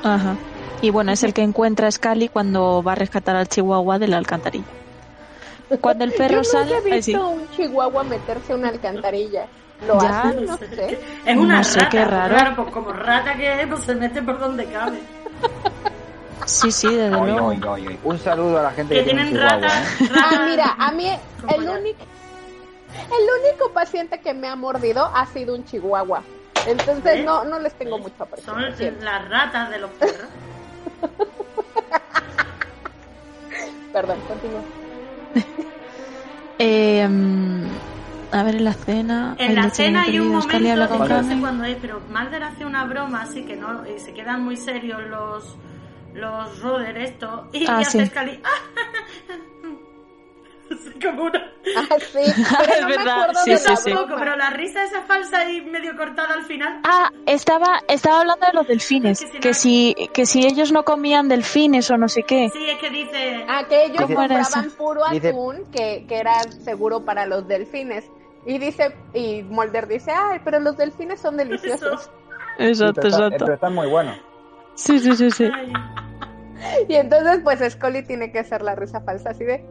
Ajá. 0.03 0.35
Y 0.81 0.89
bueno, 0.89 1.11
es 1.11 1.21
el 1.23 1.33
que 1.33 1.41
encuentra 1.41 1.89
a 1.89 1.91
Scully 1.91 2.29
cuando 2.29 2.81
va 2.81 2.93
a 2.93 2.95
rescatar 2.95 3.35
al 3.35 3.49
chihuahua 3.49 3.99
de 3.99 4.07
la 4.07 4.17
alcantarilla. 4.19 4.63
Cuando 5.81 6.05
el 6.05 6.11
Yo 6.17 6.17
perro 6.17 6.35
nunca 6.37 6.49
sale, 6.49 6.71
he 6.71 6.75
ay, 6.77 6.91
visto 7.01 7.01
sí. 7.03 7.13
un 7.15 7.49
chihuahua 7.57 8.03
meterse 8.05 8.53
a 8.53 8.55
una 8.55 8.69
alcantarilla. 8.69 9.47
¿Lo 9.85 9.99
Ya. 10.01 10.21
hacen? 10.21 10.45
No 10.45 10.57
sé. 10.57 10.99
Es 11.25 11.37
una 11.37 11.57
No 11.57 11.63
sé, 11.65 11.79
rata. 11.79 11.89
qué 11.89 12.05
raro. 12.05 12.35
Claro, 12.35 12.55
pues 12.55 12.71
como 12.73 12.93
rata 12.93 13.35
que 13.35 13.61
es, 13.63 13.67
pues 13.67 13.83
se 13.83 13.95
mete 13.95 14.21
por 14.21 14.39
donde 14.39 14.65
cabe. 14.67 14.99
Sí, 16.45 16.71
sí, 16.71 16.93
desde 16.95 17.15
Oy, 17.15 17.31
luego. 17.31 17.47
oy, 17.47 17.61
oy, 17.67 17.87
oy. 17.87 17.99
Un 18.03 18.19
saludo 18.19 18.59
a 18.59 18.63
la 18.63 18.71
gente 18.71 18.93
Que 18.93 18.99
que, 19.01 19.05
tiene 19.11 19.29
tienen. 19.31 19.63
¿eh? 19.63 19.67
Ah, 20.15 20.45
mira, 20.49 20.75
a 20.77 20.91
mí 20.91 21.07
el 21.09 21.69
único, 21.69 21.99
el 22.93 23.51
único 23.51 23.71
paciente 23.73 24.19
que 24.19 24.33
me 24.33 24.47
ha 24.47 24.55
mordido 24.55 25.05
ha 25.13 25.25
sido 25.27 25.55
un 25.55 25.63
chihuahua. 25.65 26.21
Entonces 26.67 27.25
no, 27.25 27.43
no 27.45 27.59
les 27.59 27.73
tengo 27.73 27.97
mucho 27.99 28.23
aprecio. 28.23 28.53
Son 28.53 28.61
las 29.01 29.29
ratas 29.29 29.69
de 29.69 29.79
los 29.79 29.89
perros. 29.91 30.27
Perdón, 33.93 34.17
continúa. 34.27 34.61
Eh, 36.59 37.01
a 38.31 38.43
ver, 38.43 38.55
en 38.55 38.63
la 38.63 38.73
cena. 38.73 39.35
En 39.39 39.55
la 39.55 39.69
cena 39.71 40.03
hay 40.03 40.19
un 40.19 40.29
momento, 40.29 40.75
no 40.75 41.23
sé 41.23 41.39
cuándo 41.39 41.63
es, 41.65 41.77
pero 41.81 41.99
Mulder 42.11 42.43
hace 42.43 42.63
una 42.63 42.85
broma 42.85 43.23
así 43.23 43.43
que 43.43 43.55
no, 43.55 43.85
y 43.87 43.99
se 43.99 44.13
quedan 44.13 44.43
muy 44.43 44.55
serios 44.55 45.01
los 45.09 45.55
los 46.13 46.59
Roder 46.61 46.97
esto 46.97 47.47
y 47.53 47.65
Ah, 47.67 47.83
sí. 47.83 48.05
Scully 48.05 48.39
Así 50.71 50.91
como 50.99 51.23
una 51.23 51.51
Ah, 51.77 51.95
sí, 51.99 52.19
pero 52.57 52.73
Es 52.73 52.81
no 52.81 52.87
me 52.87 52.97
verdad, 52.97 53.21
acuerdo 53.21 53.39
sí, 53.43 53.51
de 53.51 53.57
sí, 53.57 53.75
sí. 53.77 53.83
tampoco, 53.91 54.05
broma. 54.07 54.21
pero 54.23 54.35
la 54.37 54.49
risa 54.51 54.83
esa 54.83 55.01
falsa 55.03 55.49
y 55.49 55.61
medio 55.61 55.95
cortada 55.95 56.33
al 56.33 56.43
final. 56.43 56.81
Ah, 56.83 57.09
estaba, 57.25 57.79
estaba 57.87 58.21
hablando 58.21 58.45
de 58.47 58.53
los 58.53 58.67
delfines. 58.67 59.19
Que 59.19 59.27
si 59.27 59.33
no- 59.35 59.39
Que 59.41 59.53
si, 59.53 60.09
que 60.13 60.25
si 60.25 60.45
ellos 60.45 60.71
no 60.71 60.83
comían 60.83 61.27
delfines 61.29 61.89
o 61.91 61.97
no 61.97 62.07
sé 62.09 62.23
qué. 62.23 62.49
Sí, 62.51 62.69
es 62.69 62.77
que 62.79 62.89
dice 62.89 63.45
Ah, 63.47 63.63
que 63.67 63.85
ellos 63.85 64.01
¿Cómo 64.01 64.23
era 64.23 64.39
compraban 64.43 64.71
puro 64.71 65.01
Dice- 65.11 65.29
atún 65.29 65.63
que, 65.71 66.05
que 66.07 66.17
era 66.17 66.41
seguro 66.43 67.05
para 67.05 67.25
los 67.27 67.47
delfines. 67.47 68.05
Y 68.45 68.57
dice, 68.57 68.95
y 69.13 69.43
Mulder 69.43 69.87
dice, 69.87 70.11
ay, 70.11 70.41
pero 70.43 70.59
los 70.59 70.75
delfines 70.75 71.19
son 71.21 71.37
deliciosos. 71.37 72.09
Exacto, 72.57 73.07
exacto. 73.07 73.37
pero 73.45 73.53
está 73.53 73.69
muy 73.69 73.87
bueno. 73.87 74.13
Sí, 74.75 74.99
sí, 74.99 75.15
sí, 75.15 75.31
sí. 75.31 75.49
Y 76.87 76.95
entonces, 76.95 77.39
pues 77.43 77.59
Scully 77.73 78.03
tiene 78.03 78.31
que 78.31 78.39
hacer 78.39 78.61
la 78.61 78.75
risa 78.75 79.01
falsa 79.01 79.31
así 79.31 79.43
de, 79.43 79.63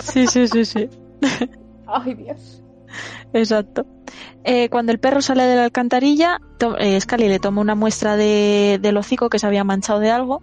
Sí, 0.00 0.26
sí, 0.26 0.46
sí, 0.46 0.64
sí. 0.64 0.88
ay, 1.86 2.14
Dios. 2.14 2.62
Exacto. 3.32 3.86
Eh, 4.44 4.68
cuando 4.68 4.92
el 4.92 5.00
perro 5.00 5.20
sale 5.22 5.44
de 5.44 5.56
la 5.56 5.64
alcantarilla, 5.64 6.38
eh, 6.78 7.00
Scully 7.00 7.28
le 7.28 7.38
toma 7.40 7.60
una 7.60 7.74
muestra 7.74 8.16
de, 8.16 8.78
del 8.80 8.96
hocico 8.96 9.28
que 9.30 9.38
se 9.38 9.46
había 9.46 9.64
manchado 9.64 10.00
de 10.00 10.10
algo 10.10 10.42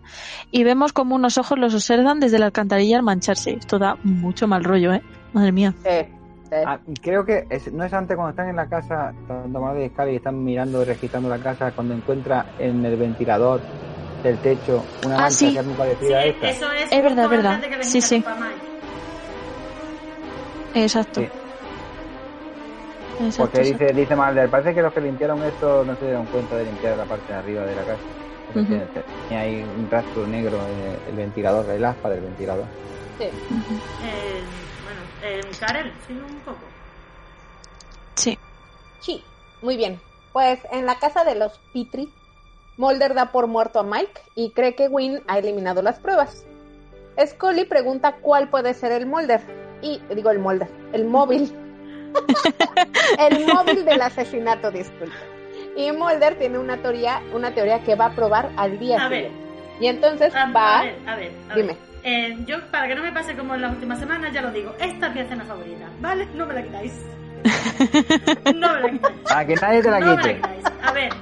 y 0.51 0.63
vemos 0.63 0.91
como 0.91 1.15
unos 1.15 1.37
ojos 1.37 1.57
los 1.59 1.73
observan 1.73 2.19
desde 2.19 2.39
la 2.39 2.47
alcantarilla 2.47 2.97
al 2.97 3.03
mancharse. 3.03 3.51
Esto 3.53 3.79
da 3.79 3.95
mucho 4.03 4.47
mal 4.47 4.63
rollo, 4.63 4.93
¿eh? 4.93 5.01
Madre 5.33 5.51
mía. 5.51 5.73
Sí, 5.83 6.07
Ah, 6.51 6.81
creo 7.01 7.25
que 7.25 7.47
es- 7.49 7.71
no 7.73 7.83
es 7.85 7.93
antes 7.93 8.15
cuando 8.15 8.31
están 8.31 8.49
en 8.49 8.55
la 8.57 8.67
casa, 8.67 9.15
tanto 9.25 9.59
Madre 9.61 9.85
y 9.85 9.89
Scully 9.89 10.15
están 10.17 10.43
mirando 10.43 10.81
y 10.81 10.85
registrando 10.85 11.29
la 11.29 11.39
casa, 11.39 11.71
cuando 11.73 11.93
encuentra 11.93 12.53
en 12.57 12.83
el 12.85 12.97
ventilador 12.97 13.65
del 14.21 14.39
techo 14.41 14.91
una 15.01 15.15
Ah, 15.17 15.23
mancha 15.23 15.37
sí. 15.47 15.53
que 15.53 15.59
es 15.59 15.65
muy 15.65 15.73
sí, 15.75 15.77
parecida 15.77 16.19
a 16.19 16.25
esta. 16.25 16.49
eso 16.49 16.71
es, 16.71 16.91
Es 16.91 17.03
verdad, 17.03 17.29
verdad. 17.29 17.61
Sí, 17.81 18.01
sí. 18.01 18.23
Exacto. 20.73 21.21
Sí. 21.21 21.27
Exacto, 23.19 23.41
Porque 23.43 23.59
exacto. 23.59 23.85
dice, 23.85 23.93
dice 24.01 24.15
Mulder, 24.15 24.49
parece 24.49 24.73
que 24.75 24.81
los 24.81 24.93
que 24.93 25.01
limpiaron 25.01 25.43
esto 25.43 25.83
no 25.85 25.95
se 25.95 26.05
dieron 26.05 26.27
cuenta 26.27 26.55
de 26.55 26.65
limpiar 26.65 26.97
la 26.97 27.05
parte 27.07 27.31
de 27.33 27.39
arriba 27.39 27.65
de 27.65 27.75
la 27.75 27.85
casa. 27.85 28.05
Ujú. 28.55 28.89
Y 29.29 29.33
hay 29.33 29.63
un 29.63 29.89
rastro 29.89 30.27
negro 30.27 30.67
en 30.67 31.01
el 31.05 31.15
ventilador, 31.15 31.69
el 31.71 31.85
aspa 31.85 32.09
del 32.09 32.21
ventilador. 32.21 32.69
sí. 33.17 33.25
Eh, 33.99 34.60
eh, 35.23 35.41
Karel, 35.59 35.91
sí, 36.07 36.13
un 36.13 36.39
poco. 36.41 36.59
Sí. 38.15 38.37
Sí, 38.99 39.23
muy 39.61 39.77
bien. 39.77 39.99
Pues 40.33 40.59
en 40.71 40.85
la 40.85 40.99
casa 40.99 41.23
de 41.23 41.35
los 41.35 41.59
Petri, 41.73 42.11
Mulder 42.77 43.13
da 43.13 43.31
por 43.31 43.47
muerto 43.47 43.79
a 43.79 43.83
Mike 43.83 44.21
y 44.35 44.51
cree 44.51 44.75
que 44.75 44.87
Wynn 44.87 45.23
ha 45.27 45.37
eliminado 45.39 45.81
las 45.81 45.99
pruebas. 45.99 46.45
Scully 47.23 47.65
pregunta 47.65 48.15
cuál 48.21 48.49
puede 48.49 48.73
ser 48.73 48.91
el 48.93 49.05
Mulder. 49.05 49.41
Y 49.81 49.99
digo 50.15 50.29
el 50.29 50.39
Mulder, 50.39 50.69
el 50.93 51.05
móvil. 51.05 51.51
el 53.19 53.45
móvil 53.47 53.83
del 53.85 54.01
asesinato, 54.01 54.71
disculpe. 54.71 55.15
Y 55.75 55.91
Mulder 55.91 56.37
tiene 56.37 56.57
una 56.59 56.77
teoría, 56.77 57.21
una 57.33 57.53
teoría 57.53 57.83
que 57.83 57.95
va 57.95 58.05
a 58.07 58.15
probar 58.15 58.51
al 58.57 58.77
día 58.79 59.03
A 59.05 59.09
ver. 59.09 59.25
siguiente. 59.25 59.41
Y 59.79 59.87
entonces 59.87 60.35
A, 60.35 60.51
va 60.51 60.79
a 60.79 60.83
ver, 60.83 60.95
a 61.07 61.15
ver, 61.15 61.31
a 61.49 61.55
Dime. 61.55 61.67
ver. 61.73 61.90
Eh, 62.03 62.37
yo, 62.47 62.59
para 62.71 62.87
que 62.87 62.95
no 62.95 63.03
me 63.03 63.11
pase 63.11 63.35
como 63.35 63.53
en 63.55 63.61
las 63.61 63.71
últimas 63.73 63.99
semanas, 63.99 64.33
ya 64.33 64.41
lo 64.41 64.51
digo. 64.51 64.75
Esta 64.79 65.07
es 65.07 65.13
mi 65.13 65.19
escena 65.21 65.43
favorita, 65.45 65.85
¿vale? 65.99 66.27
No 66.35 66.45
me 66.45 66.53
la 66.55 66.63
quitáis. 66.63 66.93
No 68.55 68.73
me 68.73 68.81
la 68.81 68.89
quitáis. 68.91 69.15
Para 69.27 69.45
que 69.45 69.55
nadie 69.55 69.81
te 69.81 69.91
la 69.91 69.99
No 69.99 70.15
me 70.15 70.23
la 70.23 70.33
quitáis. 70.33 70.63
A 70.83 70.91
ver, 70.93 71.13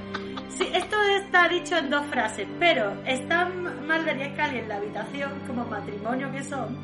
sí, 0.48 0.68
esto 0.72 0.96
está 1.18 1.48
dicho 1.48 1.76
en 1.76 1.90
dos 1.90 2.04
frases, 2.06 2.46
pero 2.58 2.92
están 3.06 3.62
Mulder 3.86 4.16
y 4.18 4.58
en 4.58 4.68
la 4.68 4.76
habitación, 4.76 5.32
como 5.46 5.64
matrimonio 5.64 6.30
que 6.32 6.42
son. 6.44 6.76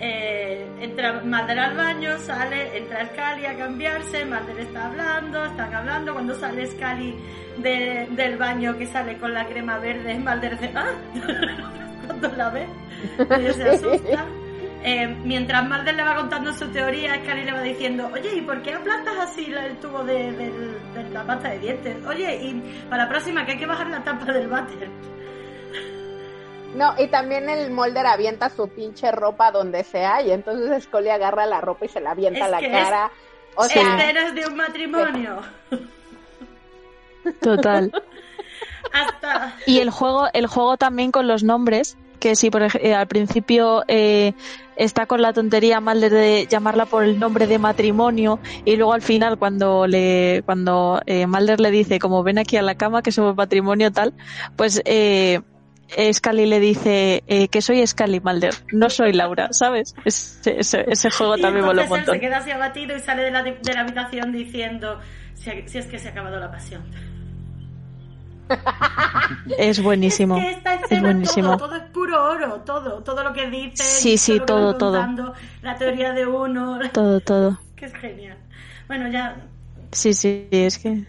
Eh, 0.00 0.66
entra 0.80 1.20
Mulder 1.22 1.58
al 1.60 1.76
baño, 1.76 2.18
sale, 2.18 2.76
entra 2.76 3.06
Scully 3.06 3.46
a 3.46 3.56
cambiarse, 3.56 4.24
Mulder 4.24 4.58
está 4.60 4.86
hablando, 4.86 5.44
están 5.44 5.72
hablando, 5.74 6.12
cuando 6.12 6.34
sale 6.34 6.66
Scully 6.66 7.14
de- 7.58 8.08
del 8.10 8.36
baño 8.36 8.76
que 8.78 8.86
sale 8.86 9.16
con 9.18 9.32
la 9.32 9.46
crema 9.46 9.78
verde, 9.78 10.18
Mulder 10.18 10.58
dice, 10.58 10.72
¡ah! 10.74 10.86
cuando 12.22 12.36
la 12.36 12.50
ve, 12.50 12.66
ella 13.18 13.52
se 13.52 13.68
asusta. 13.68 14.24
Eh, 14.84 15.06
mientras 15.24 15.68
Mulder 15.68 15.94
le 15.94 16.02
va 16.02 16.16
contando 16.16 16.52
su 16.52 16.66
teoría, 16.68 17.14
Scully 17.16 17.44
le 17.44 17.52
va 17.52 17.62
diciendo, 17.62 18.10
oye, 18.12 18.34
¿y 18.34 18.40
por 18.40 18.62
qué 18.62 18.74
aplastas 18.74 19.16
así 19.18 19.52
el 19.52 19.76
tubo 19.78 20.02
de, 20.02 20.72
la 21.12 21.24
pasta 21.24 21.50
de 21.50 21.58
dientes? 21.60 22.04
Oye, 22.04 22.34
y 22.42 22.84
para 22.90 23.04
la 23.04 23.08
próxima 23.08 23.44
que 23.44 23.52
hay 23.52 23.58
que 23.58 23.66
bajar 23.66 23.86
la 23.88 24.02
tapa 24.02 24.32
del 24.32 24.48
váter. 24.48 24.88
No, 26.74 26.94
y 26.98 27.06
también 27.08 27.48
el 27.48 27.70
Mulder 27.70 28.06
avienta 28.06 28.48
su 28.48 28.68
pinche 28.68 29.12
ropa 29.12 29.52
donde 29.52 29.84
sea 29.84 30.22
y 30.22 30.32
entonces 30.32 30.84
Scully 30.84 31.10
agarra 31.10 31.46
la 31.46 31.60
ropa 31.60 31.84
y 31.84 31.88
se 31.88 32.00
la 32.00 32.12
avienta 32.12 32.40
Es 32.40 32.44
a 32.46 32.48
la 32.48 32.58
que 32.58 32.70
cara. 32.70 33.10
O 33.54 33.64
sea, 33.64 33.98
Escenas 33.98 34.34
de 34.34 34.46
un 34.46 34.56
matrimonio. 34.56 35.42
Total. 37.40 37.92
Hasta... 38.92 39.54
Y 39.66 39.78
el 39.78 39.90
juego, 39.90 40.28
el 40.32 40.46
juego 40.46 40.76
también 40.76 41.12
con 41.12 41.28
los 41.28 41.42
nombres, 41.42 41.96
que 42.22 42.36
si 42.36 42.50
por 42.50 42.62
eh, 42.62 42.94
al 42.94 43.08
principio 43.08 43.82
eh, 43.88 44.34
está 44.76 45.06
con 45.06 45.20
la 45.20 45.32
tontería 45.32 45.80
mal 45.80 46.00
de 46.00 46.46
llamarla 46.48 46.86
por 46.86 47.02
el 47.02 47.18
nombre 47.18 47.48
de 47.48 47.58
matrimonio 47.58 48.38
y 48.64 48.76
luego 48.76 48.92
al 48.92 49.02
final 49.02 49.38
cuando 49.38 49.88
le 49.88 50.44
cuando 50.46 51.02
eh, 51.06 51.26
Mulder 51.26 51.58
le 51.58 51.72
dice 51.72 51.98
como 51.98 52.22
ven 52.22 52.38
aquí 52.38 52.56
a 52.56 52.62
la 52.62 52.76
cama 52.76 53.02
que 53.02 53.10
somos 53.10 53.34
matrimonio 53.34 53.90
tal, 53.90 54.14
pues 54.54 54.80
eh, 54.84 55.40
Scully 56.12 56.46
le 56.46 56.60
dice 56.60 57.24
eh, 57.26 57.48
que 57.48 57.60
soy 57.60 57.84
Scully 57.84 58.20
Mulder, 58.20 58.54
no 58.72 58.88
soy 58.88 59.12
Laura, 59.12 59.48
¿sabes? 59.52 59.96
Ese, 60.04 60.60
ese, 60.60 60.84
ese 60.86 61.10
juego 61.10 61.36
Y 61.36 61.42
también 61.42 61.66
mola 61.66 61.82
un 61.82 61.88
montón. 61.88 62.14
se 62.14 62.20
queda 62.20 62.36
así 62.36 62.52
abatido 62.52 62.96
y 62.96 63.00
sale 63.00 63.24
de 63.24 63.32
la, 63.32 63.42
de 63.42 63.74
la 63.74 63.80
habitación 63.80 64.30
diciendo 64.30 65.00
si, 65.34 65.50
si 65.66 65.78
es 65.78 65.86
que 65.86 65.98
se 65.98 66.06
ha 66.06 66.10
acabado 66.12 66.38
la 66.38 66.52
pasión. 66.52 66.84
Es 69.58 69.82
buenísimo. 69.82 70.36
Es 70.36 70.42
que 70.42 70.50
esta 70.52 70.74
Es 70.74 70.82
escena 70.82 71.02
buenísimo. 71.02 71.48
todo, 71.48 71.68
todo 71.68 71.76
es 71.76 71.82
puro 71.90 72.24
oro, 72.30 72.60
todo, 72.62 73.02
todo 73.02 73.24
lo 73.24 73.32
que 73.32 73.46
dice, 73.50 73.84
Sí, 73.84 74.18
sí, 74.18 74.38
lo 74.38 74.40
que 74.40 74.46
todo, 74.46 74.74
todo. 74.74 74.92
contando, 74.92 75.34
la 75.62 75.76
teoría 75.76 76.12
de 76.12 76.26
uno, 76.26 76.78
Todo, 76.92 77.20
todo. 77.20 77.58
que 77.76 77.86
es 77.86 77.94
genial. 77.94 78.38
Bueno, 78.88 79.08
ya 79.08 79.36
Sí, 79.92 80.14
sí, 80.14 80.48
es 80.50 80.78
que... 80.78 81.04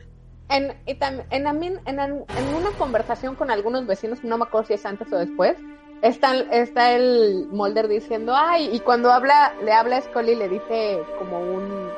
En, 0.50 0.76
y 0.86 0.96
tam- 0.96 1.26
en, 1.32 1.46
amin- 1.48 1.82
en, 1.86 2.00
an- 2.00 2.26
en 2.36 2.54
una 2.54 2.72
conversación 2.74 3.36
con 3.36 3.50
algunos 3.50 3.86
vecinos, 3.88 4.24
no 4.24 4.38
me 4.38 4.44
acuerdo 4.44 4.68
si 4.68 4.74
es 4.74 4.86
antes 4.86 5.12
o 5.12 5.18
después, 5.18 5.56
está, 6.02 6.34
está 6.52 6.92
el 6.94 7.48
Mulder 7.50 7.88
diciendo, 7.88 8.34
ay, 8.36 8.70
y 8.72 8.80
cuando 8.82 9.12
habla, 9.12 9.54
le 9.64 9.72
habla 9.74 9.98
a 9.98 10.02
Scully 10.02 10.36
le 10.36 10.50
dice 10.50 11.00
como 11.18 11.40
un 11.40 11.90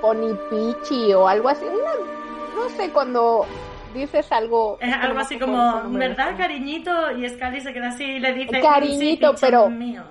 pony 0.00 0.34
pichi 0.50 1.12
o 1.14 1.28
algo 1.28 1.48
así, 1.48 1.64
una- 1.64 2.10
no 2.54 2.68
sé, 2.70 2.90
cuando 2.92 3.46
dices 3.94 4.30
algo... 4.32 4.76
es 4.80 4.92
algo 4.92 5.18
así 5.20 5.38
como. 5.38 5.88
¿verdad, 5.90 6.36
cariñito? 6.36 7.10
Y 7.12 7.26
Scully 7.28 7.60
se 7.62 7.72
queda 7.72 7.88
así 7.88 8.04
y 8.04 8.18
le 8.18 8.34
dice, 8.34 8.60
Cariñito, 8.60 9.28
"Sí, 9.30 9.34
pichón 9.34 9.36
pero- 9.40 9.70
mío. 9.70 10.02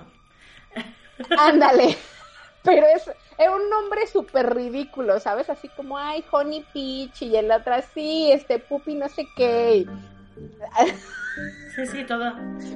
Ándale. 1.38 1.96
Pero 2.62 2.86
es, 2.86 3.06
es 3.06 3.48
un 3.48 3.68
nombre 3.68 4.06
súper 4.06 4.54
ridículo, 4.54 5.20
¿sabes? 5.20 5.50
Así 5.50 5.68
como, 5.76 5.98
ay, 5.98 6.24
Honey 6.30 6.64
Peach, 6.72 7.22
y 7.22 7.36
en 7.36 7.48
la 7.48 7.58
otra, 7.58 7.82
sí, 7.82 8.30
este, 8.32 8.58
Puppy 8.58 8.94
no 8.94 9.08
sé 9.08 9.26
qué. 9.36 9.86
Sí, 11.76 11.86
sí, 11.86 12.04
todo. 12.04 12.32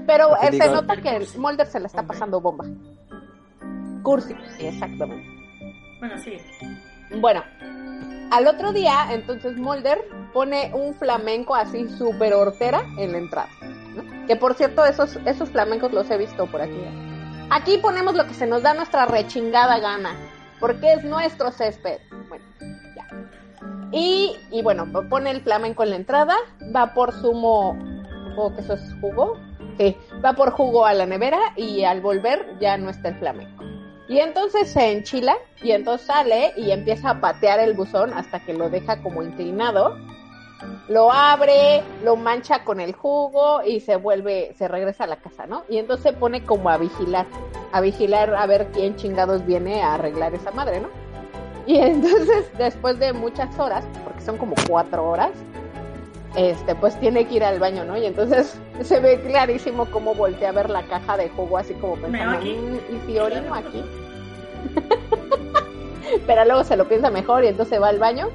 Pero 0.07 0.37
eh, 0.43 0.53
se 0.53 0.69
nota 0.69 0.97
que 0.97 1.17
el 1.17 1.27
Mulder 1.39 1.67
se 1.67 1.81
la 1.81 1.87
está 1.87 2.03
pasando 2.03 2.41
bomba. 2.41 2.67
Cursi, 4.03 4.35
exactamente. 4.59 5.27
Bueno, 6.01 6.19
sí. 6.19 6.37
Bueno, 7.17 7.43
al 8.31 8.47
otro 8.47 8.73
día, 8.73 9.09
entonces 9.11 9.57
Mulder 9.57 10.05
pone 10.33 10.71
un 10.75 10.95
flamenco 10.95 11.55
así 11.55 11.89
súper 11.89 12.35
hortera 12.35 12.83
en 12.99 13.13
la 13.13 13.19
entrada. 13.19 13.49
Que 14.27 14.37
por 14.37 14.55
cierto, 14.55 14.85
esos, 14.85 15.17
esos 15.25 15.49
flamencos 15.51 15.93
los 15.93 16.11
he 16.11 16.19
visto 16.19 16.47
por 16.47 16.61
aquí. 16.61 16.81
Aquí 17.51 17.79
ponemos 17.79 18.15
lo 18.15 18.27
que 18.27 18.35
se 18.35 18.47
nos 18.47 18.63
da 18.63 18.75
nuestra 18.75 19.07
rechingada 19.07 19.79
gana, 19.79 20.15
porque 20.61 20.93
es 20.93 21.05
nuestro 21.05 21.51
césped. 21.51 21.99
Bueno, 22.29 22.45
ya. 22.95 23.07
Y, 23.91 24.37
y 24.51 24.63
bueno, 24.63 24.87
pone 25.09 25.31
el 25.31 25.41
flamenco 25.41 25.83
en 25.83 25.91
la 25.91 25.97
entrada, 25.97 26.35
va 26.75 26.93
por 26.93 27.13
zumo, 27.13 27.79
supongo 28.29 28.55
que 28.55 28.61
eso 28.61 28.75
es 28.75 28.95
jugo. 29.01 29.39
Sí, 29.79 29.97
va 30.25 30.33
por 30.33 30.51
jugo 30.51 30.85
a 30.85 30.93
la 30.93 31.07
nevera 31.07 31.39
y 31.57 31.85
al 31.85 32.01
volver 32.01 32.59
ya 32.61 32.77
no 32.77 32.91
está 32.91 33.09
el 33.11 33.19
flamenco. 33.19 33.58
Y 34.09 34.21
entonces 34.21 34.71
se 34.71 34.91
enchila 34.91 35.37
y 35.63 35.73
entonces 35.73 36.07
sale 36.07 36.55
y 36.57 36.71
empieza 36.71 37.11
a 37.11 37.21
patear 37.21 37.61
el 37.61 37.75
buzón 37.75 38.15
hasta 38.15 38.41
que 38.41 38.55
lo 38.55 38.71
deja 38.71 39.03
como 39.03 39.23
inclinado. 39.23 39.99
Lo 40.89 41.13
abre, 41.13 41.83
lo 42.03 42.17
mancha 42.17 42.65
con 42.65 42.81
el 42.81 42.95
jugo 42.95 43.63
y 43.63 43.81
se 43.81 43.97
vuelve, 43.97 44.55
se 44.57 44.67
regresa 44.67 45.05
a 45.05 45.07
la 45.07 45.17
casa, 45.17 45.47
¿no? 45.47 45.65
Y 45.69 45.77
entonces 45.77 46.11
se 46.11 46.19
pone 46.19 46.45
como 46.45 46.71
a 46.71 46.79
vigilar, 46.79 47.27
a 47.71 47.81
vigilar 47.83 48.35
a 48.35 48.47
ver 48.47 48.69
quién 48.73 48.97
chingados 48.97 49.45
viene 49.45 49.83
a 49.83 49.95
arreglar 49.95 50.35
esa 50.35 50.51
madre, 50.51 50.81
¿no? 50.81 50.89
Y 51.67 51.77
entonces 51.79 52.51
después 52.57 52.99
de 52.99 53.13
muchas 53.13 53.57
horas, 53.59 53.85
porque 54.03 54.23
son 54.23 54.39
como 54.39 54.55
cuatro 54.67 55.07
horas, 55.09 55.33
este, 56.37 56.75
pues 56.75 56.99
tiene 57.01 57.27
que 57.27 57.37
ir 57.37 57.45
al 57.45 57.59
baño, 57.59 57.85
¿no? 57.85 57.97
Y 57.97 58.07
entonces 58.07 58.59
se 58.83 59.01
ve 59.01 59.21
clarísimo 59.21 59.87
cómo 59.87 60.15
voltea 60.15 60.51
a 60.51 60.53
ver 60.53 60.71
la 60.71 60.83
caja 60.85 61.17
de 61.17 61.29
jugo 61.31 61.59
así 61.59 61.75
como 61.75 61.95
pensando, 61.97 62.37
aquí? 62.39 62.53
"Mm, 62.57 62.95
¿y 62.97 63.01
si 63.07 63.19
orino 63.19 63.55
aquí? 63.55 63.83
Pero 66.27 66.45
luego 66.45 66.65
se 66.65 66.77
lo 66.77 66.89
piensa 66.89 67.11
mejor 67.11 67.45
y 67.45 67.49
entonces 67.49 67.81
va 67.81 67.89
al 67.89 67.99
baño 67.99 68.29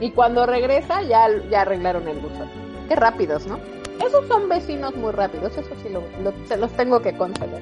y 0.00 0.10
cuando 0.12 0.46
regresa 0.46 1.02
ya, 1.02 1.28
ya 1.50 1.62
arreglaron 1.62 2.06
el 2.08 2.18
buzón. 2.18 2.48
Qué 2.88 2.96
rápidos, 2.96 3.46
¿no? 3.46 3.58
Esos 4.06 4.26
son 4.28 4.48
vecinos 4.48 4.94
muy 4.96 5.12
rápidos, 5.12 5.56
eso 5.56 5.70
sí 5.82 5.88
lo, 5.88 6.02
lo- 6.22 6.32
se 6.46 6.56
los 6.56 6.70
tengo 6.72 7.02
que 7.02 7.16
conceder. 7.16 7.60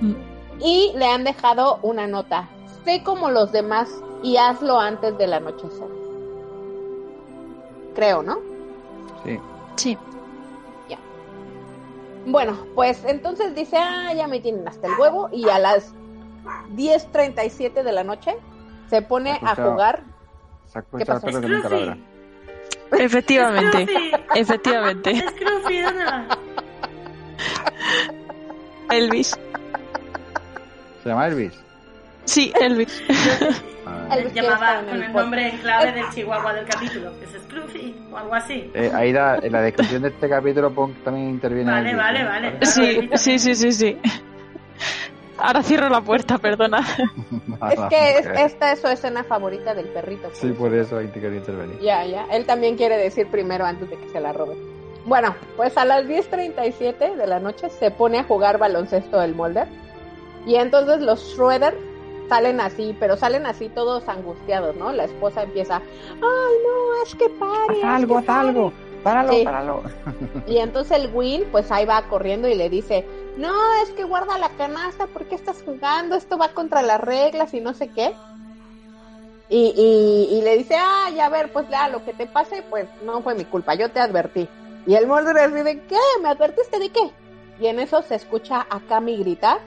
Mm. 0.00 0.14
Y 0.60 0.92
le 0.96 1.06
han 1.06 1.24
dejado 1.24 1.78
una 1.82 2.06
nota. 2.06 2.48
Sé 2.84 3.02
como 3.02 3.30
los 3.30 3.52
demás 3.52 3.88
y 4.22 4.36
hazlo 4.36 4.78
antes 4.78 5.16
del 5.16 5.32
anochecer. 5.32 5.88
Creo, 7.94 8.22
¿no? 8.22 8.38
Sí. 9.24 9.38
Sí. 9.76 9.98
Bueno, 12.26 12.56
pues 12.74 13.04
entonces 13.04 13.54
dice, 13.54 13.76
ah, 13.76 14.12
ya 14.14 14.26
me 14.26 14.40
tienen 14.40 14.66
hasta 14.66 14.86
el 14.86 14.94
huevo 14.98 15.28
y 15.30 15.48
a 15.48 15.58
las 15.58 15.94
10.37 16.74 17.82
de 17.82 17.92
la 17.92 18.02
noche 18.02 18.34
se 18.88 19.02
pone 19.02 19.38
a 19.42 19.54
jugar. 19.54 20.04
Se 20.66 20.80
¿Qué 20.98 21.04
pasó? 21.04 21.28
ladra. 21.28 21.98
Efectivamente. 22.92 23.86
Efectivamente. 24.34 25.24
Elvis. 28.90 29.38
¿Se 31.02 31.08
llama 31.08 31.26
Elvis? 31.26 31.52
Sí, 32.24 32.52
Elvis. 32.60 33.02
Elvis 34.10 34.32
Llamaba 34.34 34.82
con 34.82 35.02
el 35.02 35.12
nombre 35.12 35.48
en 35.48 35.58
clave 35.58 35.92
del 35.92 36.08
chihuahua 36.10 36.52
del 36.54 36.66
capítulo, 36.66 37.12
que 37.18 37.24
es 37.26 37.42
Scruffy 37.44 37.94
o 38.12 38.16
algo 38.16 38.34
así. 38.34 38.70
Eh, 38.74 38.90
ahí 38.94 39.12
da, 39.12 39.38
en 39.42 39.52
la 39.52 39.60
descripción 39.62 40.02
de 40.02 40.08
este 40.08 40.28
capítulo 40.28 40.70
pon- 40.70 40.94
también 41.04 41.28
interviene 41.30 41.70
Vale, 41.70 41.90
Elvis, 41.90 42.02
vale, 42.02 42.24
vale. 42.24 42.58
Sí, 42.66 43.10
sí, 43.14 43.38
sí, 43.38 43.54
sí, 43.54 43.72
sí. 43.72 43.98
Ahora 45.36 45.62
cierro 45.62 45.88
la 45.88 46.00
puerta, 46.00 46.38
perdona. 46.38 46.78
Es 47.72 47.80
que 47.88 48.18
es- 48.18 48.26
esta 48.26 48.72
es 48.72 48.80
su 48.80 48.86
escena 48.88 49.24
favorita 49.24 49.74
del 49.74 49.86
perrito. 49.88 50.28
Sí, 50.32 50.48
por 50.52 50.72
eso 50.74 50.98
ahí 50.98 51.08
te 51.08 51.20
quería 51.20 51.38
intervenir. 51.38 51.78
Ya, 51.80 52.04
ya. 52.06 52.24
Él 52.30 52.46
también 52.46 52.76
quiere 52.76 52.96
decir 52.96 53.26
primero 53.28 53.64
antes 53.64 53.88
de 53.90 53.96
que 53.96 54.08
se 54.10 54.20
la 54.20 54.32
robe. 54.32 54.56
Bueno, 55.06 55.34
pues 55.56 55.76
a 55.76 55.84
las 55.84 56.04
10.37 56.06 57.16
de 57.16 57.26
la 57.26 57.38
noche 57.40 57.68
se 57.68 57.90
pone 57.90 58.18
a 58.20 58.24
jugar 58.24 58.58
baloncesto 58.58 59.20
el 59.22 59.34
Mulder. 59.34 59.66
Y 60.46 60.54
entonces 60.56 61.00
los 61.00 61.20
Schroeder 61.32 61.76
salen 62.28 62.60
así, 62.60 62.96
pero 62.98 63.16
salen 63.16 63.46
así 63.46 63.68
todos 63.68 64.08
angustiados, 64.08 64.76
¿no? 64.76 64.92
La 64.92 65.04
esposa 65.04 65.42
empieza, 65.42 65.76
ay 65.76 66.20
no, 66.22 67.02
haz 67.02 67.14
que 67.14 67.28
pare. 67.30 67.82
Haz 67.82 68.00
algo, 68.00 68.18
haz 68.18 68.24
pare". 68.24 68.48
algo. 68.48 68.72
Páralo, 69.02 69.32
Sí. 69.34 69.44
páralo. 69.44 69.82
Y 70.46 70.56
entonces 70.58 70.98
el 70.98 71.10
Will, 71.14 71.44
pues 71.52 71.70
ahí 71.70 71.84
va 71.84 72.02
corriendo 72.08 72.48
y 72.48 72.54
le 72.54 72.70
dice, 72.70 73.04
no, 73.36 73.52
es 73.82 73.90
que 73.90 74.04
guarda 74.04 74.38
la 74.38 74.48
canasta, 74.50 75.06
¿por 75.08 75.26
qué 75.26 75.34
estás 75.34 75.62
jugando? 75.62 76.16
Esto 76.16 76.38
va 76.38 76.48
contra 76.48 76.80
las 76.80 77.00
reglas 77.00 77.52
y 77.52 77.60
no 77.60 77.74
sé 77.74 77.88
qué. 77.88 78.14
Y, 79.50 79.74
y, 79.76 80.38
y 80.38 80.42
le 80.42 80.56
dice, 80.56 80.74
ya 81.14 81.26
a 81.26 81.28
ver, 81.28 81.52
pues 81.52 81.68
ya, 81.68 81.88
lo 81.88 82.02
que 82.02 82.14
te 82.14 82.26
pase, 82.26 82.62
pues 82.70 82.86
no 83.04 83.20
fue 83.20 83.34
mi 83.34 83.44
culpa, 83.44 83.74
yo 83.74 83.90
te 83.90 84.00
advertí. 84.00 84.48
Y 84.86 84.94
el 84.94 85.06
Mulder 85.06 85.36
así 85.38 85.52
de, 85.62 85.80
¿qué? 85.82 85.98
¿Me 86.22 86.28
advertiste 86.30 86.78
de 86.78 86.88
qué? 86.88 87.10
Y 87.60 87.66
en 87.66 87.80
eso 87.80 88.00
se 88.02 88.14
escucha 88.14 88.66
a 88.70 88.80
Cami 88.80 89.18
gritar 89.18 89.58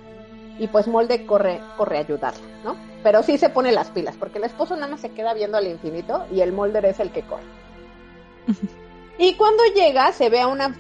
y 0.59 0.67
pues 0.67 0.87
Mulder 0.87 1.25
corre, 1.25 1.59
corre 1.77 1.97
a 1.97 2.01
ayudarla, 2.01 2.41
¿no? 2.63 2.75
Pero 3.03 3.23
sí 3.23 3.37
se 3.37 3.49
pone 3.49 3.71
las 3.71 3.89
pilas, 3.91 4.15
porque 4.17 4.37
el 4.39 4.43
esposo 4.45 4.75
nada 4.75 4.87
más 4.87 5.01
se 5.01 5.11
queda 5.11 5.33
viendo 5.33 5.57
al 5.57 5.67
infinito 5.67 6.25
y 6.31 6.41
el 6.41 6.51
Mulder 6.51 6.85
es 6.85 6.99
el 6.99 7.11
que 7.11 7.21
corre. 7.23 7.43
Y 9.19 9.33
cuando 9.33 9.63
llega, 9.75 10.11
se 10.11 10.29
ve 10.29 10.41
a 10.41 10.47
una, 10.47 10.75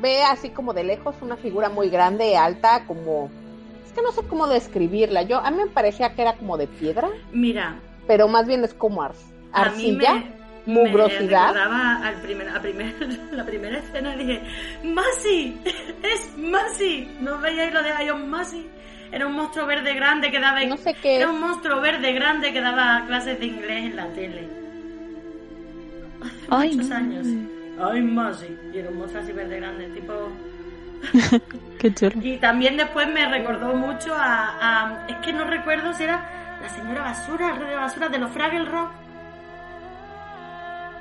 ve 0.00 0.22
así 0.22 0.50
como 0.50 0.72
de 0.72 0.84
lejos 0.84 1.16
una 1.20 1.36
figura 1.36 1.68
muy 1.68 1.88
grande, 1.90 2.36
alta, 2.36 2.84
como, 2.86 3.28
es 3.84 3.92
que 3.92 4.02
no 4.02 4.12
sé 4.12 4.22
cómo 4.28 4.46
describirla. 4.46 5.22
Yo, 5.22 5.38
a 5.38 5.50
mí 5.50 5.56
me 5.56 5.66
parecía 5.66 6.14
que 6.14 6.22
era 6.22 6.34
como 6.34 6.56
de 6.56 6.68
piedra, 6.68 7.08
Mira, 7.32 7.80
pero 8.06 8.28
más 8.28 8.46
bien 8.46 8.62
es 8.62 8.72
como 8.72 9.02
ar- 9.02 9.14
a 9.52 9.70
mí 9.70 9.90
me, 9.90 10.06
arcilla, 10.06 10.24
mugrosidad. 10.64 11.52
Me 11.54 11.58
recordaba 11.60 12.06
al 12.06 12.14
primer, 12.22 12.48
a 12.50 12.60
primer, 12.62 12.94
la 13.32 13.44
primera 13.44 13.78
escena 13.78 14.14
dije, 14.16 14.42
¡Masi! 14.84 15.60
¡Es 16.04 16.38
Masi! 16.38 17.10
¿No 17.20 17.40
veíais 17.40 17.72
lo 17.74 17.82
de 17.82 17.90
Iron 18.04 18.30
Masi? 18.30 18.64
Era 19.12 19.26
un 19.26 19.34
monstruo 19.34 19.66
verde 19.66 19.94
grande 19.94 20.30
que 20.30 20.40
daba... 20.40 20.64
No 20.64 20.76
sé 20.78 20.94
qué 20.94 21.16
Era 21.16 21.26
es. 21.26 21.30
un 21.30 21.40
monstruo 21.40 21.80
verde 21.80 22.12
grande 22.12 22.52
que 22.52 22.60
daba 22.60 23.04
clases 23.06 23.38
de 23.38 23.46
inglés 23.46 23.84
en 23.84 23.96
la 23.96 24.06
tele. 24.08 24.48
Hace 26.22 26.46
Ay, 26.50 26.70
muchos 26.74 26.88
no. 26.88 26.96
años. 26.96 27.26
¡Ay, 27.80 28.00
Masi! 28.00 28.58
Y 28.72 28.78
era 28.78 28.88
un 28.88 28.98
monstruo 28.98 29.22
así 29.22 29.32
verde 29.32 29.56
grande, 29.60 29.86
tipo... 29.88 30.12
Qué 31.78 31.92
chulo. 31.92 32.12
Y 32.22 32.36
también 32.38 32.76
después 32.76 33.06
me 33.08 33.26
recordó 33.28 33.74
mucho 33.74 34.14
a, 34.14 34.56
a- 34.60 35.06
Es 35.08 35.16
que 35.16 35.32
no 35.32 35.44
recuerdo 35.44 35.92
si 35.92 36.04
era 36.04 36.24
la 36.62 36.68
señora 36.68 37.02
basura, 37.02 37.50
el 37.50 37.56
rey 37.60 37.70
de 37.70 37.76
basura 37.76 38.08
de 38.08 38.18
los 38.18 38.30
Fraggle 38.30 38.64
Rock. 38.64 38.90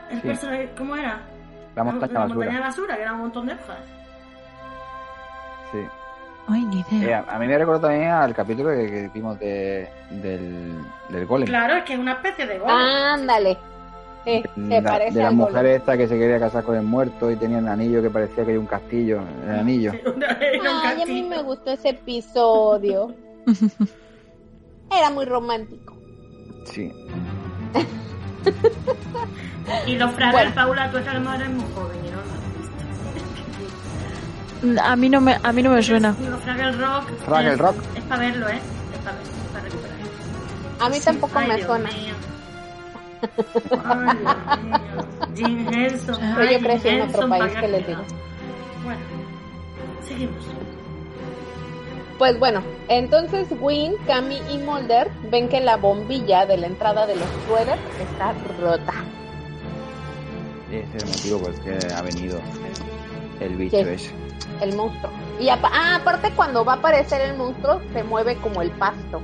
El 0.10 0.22
Sí. 0.22 0.28
personaje, 0.28 0.70
¿cómo 0.78 0.96
era? 0.98 1.20
La 1.76 1.84
montaña 1.86 2.14
la 2.14 2.20
basura. 2.22 2.36
montaña 2.36 2.58
de 2.58 2.64
basura, 2.66 2.96
que 2.98 3.02
era 3.04 3.14
un 3.14 3.20
montón 3.22 3.46
de 3.46 3.54
hojas. 3.54 3.78
Sí. 5.72 5.78
Ay, 6.48 6.66
ni 6.66 6.84
Eh, 7.06 7.14
a, 7.14 7.20
a 7.28 7.40
mí 7.40 7.48
me 7.48 7.58
recuerda 7.58 7.88
también 7.88 8.10
al 8.12 8.34
capítulo 8.34 8.70
que, 8.72 8.88
que 8.88 9.10
vimos 9.14 9.40
de, 9.40 9.88
del, 10.10 10.76
del 11.10 11.26
golem. 11.26 11.48
Claro, 11.48 11.76
es 11.76 11.84
que 11.86 11.94
es 11.94 12.00
una 12.00 12.14
especie 12.14 12.46
de 12.48 12.60
golem. 12.60 12.76
Ándale. 12.76 13.58
Sí, 14.24 14.44
se 14.56 14.82
La- 14.82 14.92
parece 14.92 15.14
de 15.18 15.22
la 15.24 15.30
al 15.30 15.36
mujer 15.36 15.54
Golem. 15.56 15.76
esta 15.78 15.98
que 15.98 16.08
se 16.08 16.16
quería 16.18 16.40
casar 16.40 16.64
con 16.64 16.76
el 16.76 16.84
muerto 16.84 17.32
y 17.32 17.36
tenía 17.38 17.58
un 17.58 17.68
anillo 17.68 18.04
que 18.04 18.10
parecía 18.12 18.44
que 18.46 18.52
era 18.52 18.60
un 18.60 18.68
castillo, 18.68 19.20
el 19.48 19.56
anillo. 19.60 19.92
Un 20.16 20.24
Ay, 20.24 21.02
a 21.02 21.06
mí 21.08 21.24
me 21.24 21.42
gustó 21.42 21.72
ese 21.72 21.90
episodio. 21.90 23.16
Era 24.92 25.10
muy 25.10 25.26
romántico. 25.26 25.96
Sí. 26.66 26.92
Y 29.88 29.96
los 29.96 30.12
Fraggles, 30.12 30.34
Bueno. 30.34 30.52
Paula, 30.56 30.92
tú 30.92 30.98
eres 30.98 31.14
muy 31.22 31.66
joven 31.74 31.98
y 32.06 32.10
no. 32.12 32.31
A 34.82 34.96
mí 34.96 35.10
no 35.10 35.22
me, 35.22 35.38
a 35.42 35.52
mí 35.52 35.64
no 35.64 35.72
me 35.72 35.82
suena. 35.82 36.16
Los 36.30 36.40
Fraggle 36.42 36.72
Rock. 36.74 37.10
Fraggle 37.26 37.54
es, 37.54 37.58
Rock. 37.60 37.76
Es 37.96 38.04
para 38.04 38.22
verlo, 38.22 38.48
¿eh? 38.50 38.60
Es 38.94 39.00
para 39.00 39.18
verlo, 39.18 39.32
es 39.32 39.52
para 39.52 39.64
recuperar. 39.64 39.98
A 40.80 40.90
mí 40.90 40.96
Sí. 40.98 41.06
tampoco 41.06 41.40
Ay, 41.40 41.48
me 41.48 41.56
Dios 41.56 41.68
suena. 41.68 41.90
mío. 41.90 42.14
Ay, 43.86 44.18
Dios 44.18 44.64
mío. 44.64 45.06
Jim 45.36 45.74
Henson. 45.74 46.18
Pero 46.36 46.52
yo 46.52 46.60
crecí 46.60 46.88
en 46.90 47.02
otro 47.02 47.30
país, 47.30 47.54
pa' 47.54 47.60
¿qué 47.62 47.68
les 47.68 47.88
digo? 47.88 48.02
Bueno, 48.84 49.00
seguimos. 50.08 50.44
Pues 52.18 52.38
bueno, 52.40 52.62
entonces 52.88 53.48
Win, 53.60 53.94
Cami 54.06 54.40
y 54.52 54.58
Mulder 54.60 55.10
ven 55.32 55.50
que 55.50 55.60
la 55.60 55.78
bombilla 55.78 56.46
de 56.46 56.58
la 56.58 56.68
entrada 56.68 57.08
de 57.08 57.16
los 57.16 57.26
suéter 57.48 57.80
está 58.00 58.34
rota. 58.62 58.94
Ese 60.72 60.98
es 60.98 61.04
el 61.04 61.10
motivo 61.10 61.40
por 61.40 61.50
el 61.52 61.62
que 61.80 61.94
ha 61.94 62.02
venido 62.04 62.40
el 63.40 63.56
bicho 63.56 63.78
Sí. 63.78 63.84
ese. 63.90 64.12
El 64.62 64.76
monstruo. 64.76 65.12
Y 65.40 65.50
apa- 65.50 65.72
ah, 65.74 65.96
aparte 66.02 66.32
cuando 66.36 66.64
va 66.64 66.74
a 66.74 66.76
aparecer 66.78 67.20
el 67.22 67.36
monstruo 67.36 67.82
se 67.94 68.04
mueve 68.04 68.36
como 68.38 68.62
el 68.62 68.72
pasto. 68.72 69.22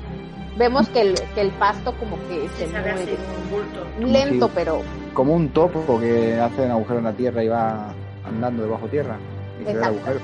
Vemos 0.57 0.89
que 0.89 1.01
el, 1.01 1.15
que 1.35 1.41
el 1.41 1.51
pasto 1.51 1.93
como 1.97 2.17
que 2.27 2.49
se 2.57 2.67
Se 2.67 2.79
mueve. 2.79 3.15
un 3.43 3.49
bulto. 3.51 3.85
Lento, 3.99 4.47
Sí. 4.47 4.51
pero 4.55 4.81
Como 5.13 5.33
un 5.33 5.49
topo 5.49 5.99
que 5.99 6.39
hace 6.39 6.63
un 6.63 6.71
agujero 6.71 6.97
en 6.99 7.05
la 7.05 7.13
tierra 7.13 7.43
y 7.43 7.47
va 7.47 7.93
andando 8.25 8.63
debajo 8.63 8.87
tierra. 8.87 9.15
Y 9.61 9.65
se 9.65 9.73
ve 9.73 9.79
el 9.79 9.83
agujero 9.83 10.19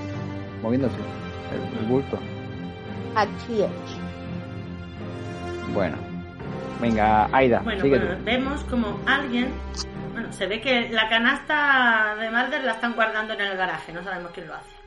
moviéndose, 0.63 0.95
el, 1.53 1.79
el 1.79 1.85
bulto. 1.85 2.17
aquí 3.15 3.61
es. 3.63 3.69
Bueno. 5.73 5.97
Venga, 6.81 7.29
Aida, 7.31 7.59
Bueno, 7.63 7.81
sigue 7.81 7.97
bueno, 7.99 8.17
tú. 8.17 8.23
vemos 8.25 8.61
como 8.65 8.99
alguien. 9.05 9.51
Bueno, 10.11 10.31
se 10.33 10.47
ve 10.47 10.59
que 10.61 10.89
la 10.89 11.07
canasta 11.09 12.15
de 12.19 12.29
Mulder 12.29 12.63
la 12.63 12.73
están 12.73 12.93
guardando 12.93 13.33
en 13.33 13.41
el 13.41 13.55
garaje, 13.57 13.93
no 13.93 14.03
sabemos 14.03 14.31
quién 14.33 14.47
lo 14.47 14.55
hace. 14.55 14.82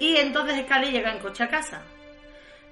Y 0.00 0.16
entonces 0.16 0.66
Scully 0.66 0.90
llega 0.90 1.12
en 1.12 1.20
coche 1.20 1.44
a 1.44 1.48
casa. 1.48 1.82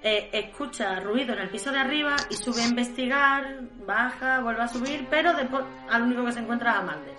Eh, 0.02 0.30
escucha 0.32 0.98
ruido 0.98 1.32
en 1.34 1.40
el 1.40 1.48
piso 1.48 1.70
de 1.70 1.78
arriba 1.78 2.16
y 2.28 2.34
sube 2.34 2.60
a 2.62 2.66
investigar, 2.66 3.60
baja, 3.86 4.40
vuelve 4.40 4.62
a 4.62 4.68
subir, 4.68 5.06
pero 5.08 5.32
después 5.32 5.64
al 5.88 6.02
único 6.02 6.24
que 6.24 6.32
se 6.32 6.40
encuentra 6.40 6.72
es 6.72 6.78
a 6.78 6.82
Mulder, 6.82 7.14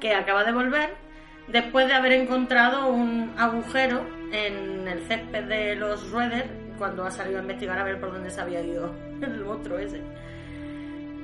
que 0.00 0.14
acaba 0.14 0.44
de 0.44 0.52
volver 0.52 1.10
después 1.48 1.86
de 1.88 1.94
haber 1.94 2.12
encontrado 2.12 2.88
un 2.88 3.34
agujero 3.36 4.06
en 4.32 4.86
el 4.86 5.00
césped 5.06 5.44
de 5.44 5.74
los 5.74 6.10
Rueder 6.10 6.48
cuando 6.78 7.04
ha 7.04 7.10
salido 7.10 7.38
a 7.38 7.42
investigar 7.42 7.78
a 7.78 7.84
ver 7.84 8.00
por 8.00 8.12
dónde 8.12 8.30
se 8.30 8.40
había 8.40 8.62
ido 8.62 8.94
el 9.22 9.44
monstruo 9.44 9.78
ese. 9.78 10.00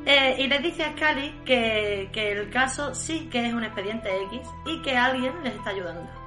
Eh, 0.04 0.36
y 0.38 0.46
le 0.46 0.58
dice 0.60 0.84
a 0.84 0.92
Scully 0.92 1.40
que, 1.44 2.08
que 2.12 2.32
el 2.32 2.50
caso 2.50 2.94
sí 2.94 3.28
que 3.30 3.46
es 3.46 3.54
un 3.54 3.64
expediente 3.64 4.08
X 4.24 4.40
y 4.66 4.82
que 4.82 4.96
alguien 4.96 5.32
les 5.42 5.54
está 5.54 5.70
ayudando. 5.70 6.25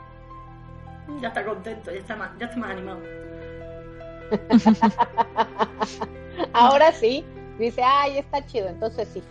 Ya 1.22 1.30
está 1.30 1.44
contento, 1.44 1.92
ya 1.92 2.00
está 2.00 2.16
más, 2.16 2.30
ya 2.40 2.46
está 2.46 2.58
más 2.58 2.72
animado. 2.72 3.00
Ahora 6.54 6.92
sí, 6.92 7.26
dice, 7.58 7.82
ay, 7.84 8.20
está 8.20 8.46
chido, 8.46 8.70
entonces 8.70 9.08
sí. 9.14 9.24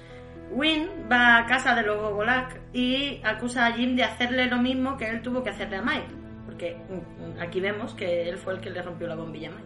Win 0.50 0.88
va 1.10 1.38
a 1.38 1.46
casa 1.46 1.74
de 1.74 1.82
los 1.82 2.00
Gogolak 2.00 2.60
y 2.72 3.20
acusa 3.24 3.66
a 3.66 3.72
Jim 3.72 3.96
de 3.96 4.04
hacerle 4.04 4.46
lo 4.46 4.58
mismo 4.58 4.96
que 4.96 5.08
él 5.08 5.22
tuvo 5.22 5.42
que 5.42 5.50
hacerle 5.50 5.76
a 5.76 5.82
Mike. 5.82 6.08
Porque 6.46 6.76
mm, 6.76 7.40
aquí 7.40 7.60
vemos 7.60 7.94
que 7.94 8.28
él 8.28 8.38
fue 8.38 8.54
el 8.54 8.60
que 8.60 8.70
le 8.70 8.82
rompió 8.82 9.06
la 9.06 9.14
bombilla 9.14 9.48
a 9.48 9.52
Mike. 9.52 9.64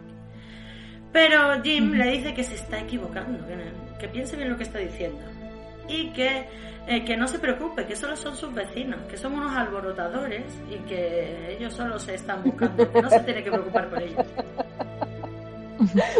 Pero 1.11 1.63
Jim 1.63 1.93
le 1.93 2.11
dice 2.11 2.33
que 2.33 2.43
se 2.43 2.55
está 2.55 2.79
equivocando, 2.79 3.45
que, 3.47 3.55
que 3.99 4.07
piense 4.07 4.35
bien 4.35 4.49
lo 4.49 4.57
que 4.57 4.63
está 4.63 4.79
diciendo. 4.79 5.21
Y 5.87 6.09
que, 6.09 6.47
eh, 6.87 7.03
que 7.05 7.17
no 7.17 7.27
se 7.27 7.39
preocupe, 7.39 7.85
que 7.85 7.95
solo 7.95 8.15
son 8.15 8.35
sus 8.35 8.53
vecinos, 8.53 8.99
que 9.09 9.17
son 9.17 9.33
unos 9.33 9.55
alborotadores 9.55 10.43
y 10.69 10.75
que 10.87 11.55
ellos 11.57 11.73
solo 11.73 11.99
se 11.99 12.15
están 12.15 12.43
buscando, 12.43 12.91
que 12.91 13.01
no 13.01 13.09
se 13.09 13.19
tiene 13.21 13.43
que 13.43 13.51
preocupar 13.51 13.89
por 13.89 14.01
ellos. 14.01 14.25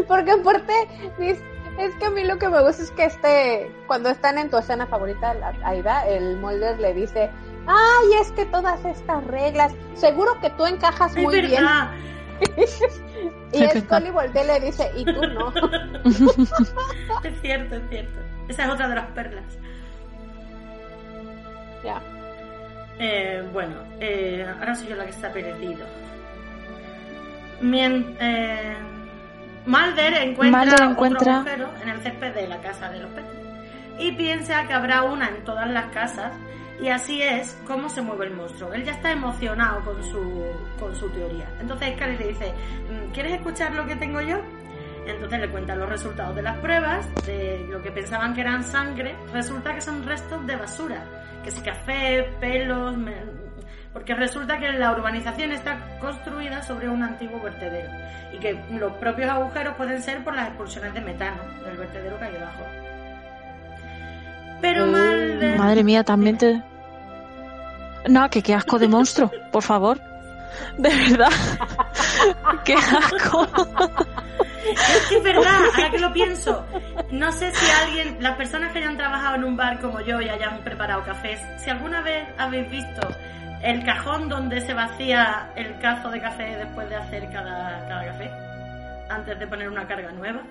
Porque 0.08 0.32
aparte, 0.32 0.74
es 1.20 1.96
que 1.96 2.06
a 2.06 2.10
mí 2.10 2.24
lo 2.24 2.38
que 2.38 2.50
me 2.50 2.62
gusta 2.62 2.84
es 2.84 2.92
que 2.92 3.06
este, 3.06 3.72
cuando 3.88 4.10
están 4.10 4.38
en 4.38 4.50
tu 4.50 4.58
escena 4.58 4.86
favorita, 4.88 5.34
la- 5.34 5.54
Aida, 5.64 6.08
el 6.08 6.38
Mulder 6.38 6.80
le 6.80 6.94
dice, 6.94 7.30
ay, 7.68 8.08
es 8.22 8.32
que 8.34 8.46
todas 8.46 8.84
estas 8.86 9.26
reglas, 9.28 9.74
seguro 9.96 10.40
que 10.42 10.50
tú 10.52 10.66
encajas 10.66 11.16
Es 11.16 11.24
muy 11.24 11.42
bien. 11.42 11.64
verdad, 11.64 11.92
Y 13.54 13.64
Es 13.64 13.74
verdad. 13.76 13.98
Scully 14.00 14.12
voltea 14.12 14.44
y 14.44 14.48
le 14.48 14.60
dice, 14.66 14.92
y 14.96 15.06
tú 15.06 15.22
no. 15.28 15.54
es 17.24 17.42
cierto, 17.42 17.76
es 17.76 17.90
cierto. 17.90 18.20
Esa 18.48 18.66
es 18.66 18.70
otra 18.72 18.88
de 18.90 18.96
las 18.96 19.06
perlas. 19.12 19.46
Ya. 21.84 22.02
Eh, 23.00 23.44
bueno, 23.52 23.76
eh, 24.00 24.46
ahora 24.60 24.76
soy 24.76 24.88
yo 24.88 24.96
la 24.96 25.06
que 25.06 25.10
está 25.12 25.32
perdido. 25.32 25.86
Mien- 27.62 28.16
eh, 28.20 28.76
Mulder 29.66 30.14
encuentra, 30.16 30.60
Mulder 30.60 30.74
otro 30.76 30.92
encuentra- 30.92 31.36
agujero 31.38 31.70
en 31.82 31.90
el 31.90 32.00
césped 32.02 32.34
de 32.34 32.48
la 32.48 32.58
casa 32.58 32.90
de 32.90 33.00
los 33.00 33.10
Petri 33.12 33.40
y 34.00 34.12
piensa 34.14 34.66
que 34.68 34.74
habrá 34.74 35.04
una 35.04 35.30
en 35.30 35.44
todas 35.46 35.70
las 35.70 35.86
casas 35.94 36.34
y 36.82 36.90
así 36.90 37.22
es 37.22 37.58
como 37.66 37.88
se 37.88 38.02
mueve 38.02 38.26
el 38.26 38.34
monstruo. 38.34 38.74
Él 38.74 38.84
ya 38.84 38.92
está 38.92 39.12
emocionado 39.12 39.80
con 39.86 40.04
su, 40.04 40.44
con 40.80 40.94
su 40.96 41.10
teoría. 41.12 41.48
Entonces 41.62 41.94
Scully 41.96 42.18
le 42.18 42.28
dice, 42.30 42.54
"Mm, 42.90 43.12
¿quieres 43.14 43.34
escuchar 43.34 43.74
lo 43.74 43.86
que 43.86 43.96
tengo 43.96 44.20
yo? 44.20 44.40
Entonces 45.08 45.40
le 45.40 45.50
cuentan 45.50 45.80
los 45.80 45.88
resultados 45.90 46.36
de 46.36 46.42
las 46.42 46.58
pruebas, 46.58 47.08
de 47.26 47.66
lo 47.70 47.82
que 47.82 47.92
pensaban 47.92 48.34
que 48.34 48.42
eran 48.42 48.64
sangre, 48.64 49.16
resulta 49.32 49.74
que 49.74 49.82
son 49.82 50.04
restos 50.06 50.46
de 50.48 50.56
basura, 50.56 51.04
que 51.44 51.52
si 51.52 51.62
café, 51.62 52.24
pelos, 52.40 52.98
me- 52.98 53.44
porque 53.94 54.16
resulta 54.16 54.58
que 54.58 54.72
la 54.72 54.92
urbanización 54.92 55.52
está 55.52 55.78
construida 56.00 56.64
sobre 56.64 56.90
un 56.90 57.04
antiguo 57.04 57.40
vertedero 57.42 57.92
y 58.34 58.38
que 58.40 58.60
los 58.72 58.92
propios 58.94 59.30
agujeros 59.30 59.76
pueden 59.76 60.02
ser 60.02 60.24
por 60.24 60.36
las 60.36 60.48
expulsiones 60.48 60.94
de 60.96 61.02
metano 61.02 61.42
del 61.64 61.78
vertedero 61.78 62.18
que 62.18 62.26
hay 62.26 62.32
debajo. 62.34 62.64
Pero 64.62 64.86
Mm, 64.88 64.90
Mulder... 64.90 65.58
Madre 65.60 65.84
mía, 65.84 66.04
también 66.04 66.38
te. 66.38 66.62
No, 68.10 68.30
que 68.30 68.42
qué 68.42 68.54
asco 68.56 68.80
de 68.80 68.88
monstruo, 68.88 69.32
por 69.52 69.62
favor. 69.64 70.00
De 70.78 70.90
verdad. 70.90 71.30
qué 72.66 72.74
asco. 72.74 73.48
Es 74.72 75.06
que 75.10 75.18
es 75.18 75.24
verdad, 75.24 75.56
ahora 75.76 75.92
que 75.92 76.00
lo 76.00 76.14
pienso, 76.14 76.66
no 77.12 77.32
sé 77.32 77.52
si 77.52 77.72
alguien, 77.86 78.18
las 78.22 78.36
personas 78.38 78.72
que 78.72 78.80
hayan 78.80 78.98
trabajado 78.98 79.36
en 79.36 79.44
un 79.44 79.58
bar 79.58 79.80
como 79.82 80.00
yo 80.02 80.22
y 80.22 80.30
hayan 80.30 80.64
preparado 80.64 81.04
cafés, 81.04 81.40
si 81.64 81.70
alguna 81.70 82.02
vez 82.02 82.26
habéis 82.38 82.70
visto 82.70 83.08
el 83.62 83.84
cajón 83.84 84.30
donde 84.30 84.62
se 84.62 84.74
vacía 84.74 85.52
el 85.56 85.78
cazo 85.80 86.10
de 86.10 86.22
café 86.22 86.56
después 86.58 86.90
de 86.90 86.96
hacer 86.96 87.30
cada, 87.32 87.86
cada 87.88 88.06
café, 88.06 88.32
antes 89.10 89.40
de 89.40 89.48
poner 89.48 89.70
una 89.70 89.88
carga 89.88 90.12
nueva, 90.12 90.42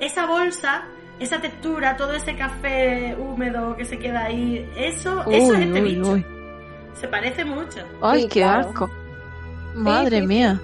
esa 0.00 0.26
bolsa, 0.26 0.82
esa 1.18 1.40
textura, 1.40 1.96
todo 1.96 2.12
ese 2.14 2.34
café 2.36 3.14
húmedo 3.18 3.76
que 3.76 3.84
se 3.84 3.98
queda 3.98 4.24
ahí, 4.24 4.68
eso, 4.76 5.22
eso 5.30 5.54
es 5.54 5.60
este 5.60 5.82
uy, 5.82 5.94
bicho. 5.94 6.12
uy. 6.12 6.26
Se 6.94 7.08
parece 7.08 7.44
mucho. 7.44 7.80
Ay, 8.02 8.22
Sí, 8.22 8.28
qué 8.28 8.40
claro. 8.40 8.68
asco. 8.68 8.90
Madre 9.74 10.20
sí, 10.20 10.26
mía. 10.26 10.60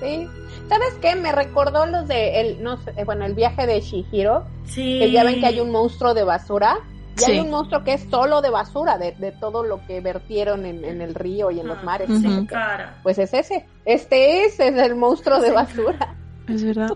Sí. 0.00 0.28
¿Sabes 0.68 0.94
qué? 1.00 1.14
Me 1.14 1.30
recordó 1.32 1.86
los 1.86 2.08
de, 2.08 2.40
el, 2.40 2.62
no 2.62 2.78
sé, 2.78 2.92
eh, 2.96 3.04
bueno, 3.04 3.24
el 3.26 3.34
viaje 3.34 3.66
de 3.66 3.80
Shihiro, 3.80 4.44
Sí. 4.64 4.98
que 4.98 5.10
ya 5.10 5.22
ven 5.24 5.40
que 5.40 5.46
hay 5.46 5.60
un 5.60 5.70
monstruo 5.70 6.14
de 6.14 6.24
basura. 6.24 6.78
Y 7.16 7.20
Sí. 7.20 7.32
hay 7.32 7.40
un 7.40 7.50
monstruo 7.50 7.84
que 7.84 7.92
es 7.94 8.06
solo 8.10 8.40
de 8.42 8.50
basura, 8.50 8.98
de, 8.98 9.12
de 9.12 9.30
todo 9.32 9.62
lo 9.62 9.86
que 9.86 10.00
vertieron 10.00 10.66
en, 10.66 10.84
en 10.84 11.00
el 11.00 11.14
río 11.14 11.50
y 11.52 11.60
en 11.60 11.68
los 11.68 11.78
Ah, 11.78 11.84
mares. 11.84 12.08
Sin 12.08 12.46
cara. 12.46 12.96
Pues 13.04 13.18
es 13.18 13.32
ese. 13.34 13.66
Este 13.84 14.44
es, 14.46 14.58
es 14.58 14.74
el 14.76 14.96
monstruo 14.96 15.38
de 15.40 15.50
basura. 15.52 16.14
Es 16.48 16.64
verdad. 16.64 16.90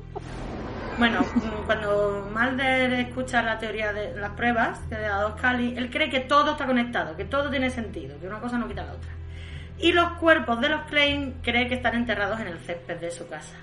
Bueno, 0.99 1.21
mm, 1.21 1.67
cuando 1.67 2.29
Mulder 2.35 2.93
escucha 2.95 3.41
la 3.43 3.59
teoría 3.61 3.93
de 3.93 4.17
las 4.17 4.31
pruebas 4.31 4.81
que 4.89 4.97
le 4.97 5.07
ha 5.07 5.11
dado 5.11 5.37
Scully, 5.39 5.77
él 5.77 5.91
cree 5.91 6.11
que 6.11 6.21
todo 6.21 6.51
está 6.53 6.67
conectado, 6.67 7.17
que 7.17 7.25
todo 7.25 7.49
tiene 7.51 7.71
sentido, 7.71 8.19
que 8.19 8.27
una 8.27 8.41
cosa 8.41 8.59
no 8.59 8.67
quita 8.67 8.85
la 8.85 8.93
otra. 8.95 9.11
Y 9.81 9.93
los 9.93 10.13
cuerpos 10.15 10.61
de 10.61 10.69
los 10.69 10.83
Klein 10.87 11.41
cree 11.43 11.69
que 11.69 11.75
están 11.77 11.95
enterrados 11.95 12.41
en 12.41 12.49
el 12.49 12.59
césped 12.61 12.99
de 12.99 13.11
su 13.11 13.29
casa. 13.29 13.57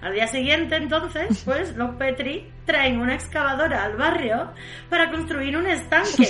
Al 0.00 0.14
día 0.14 0.28
siguiente, 0.28 0.76
entonces, 0.76 1.42
pues 1.44 1.74
los 1.76 1.96
Petri 1.96 2.50
traen 2.64 3.00
una 3.00 3.14
excavadora 3.14 3.82
al 3.84 3.96
barrio 3.96 4.52
para 4.88 5.10
construir 5.10 5.56
un 5.56 5.66
estanque, 5.66 6.28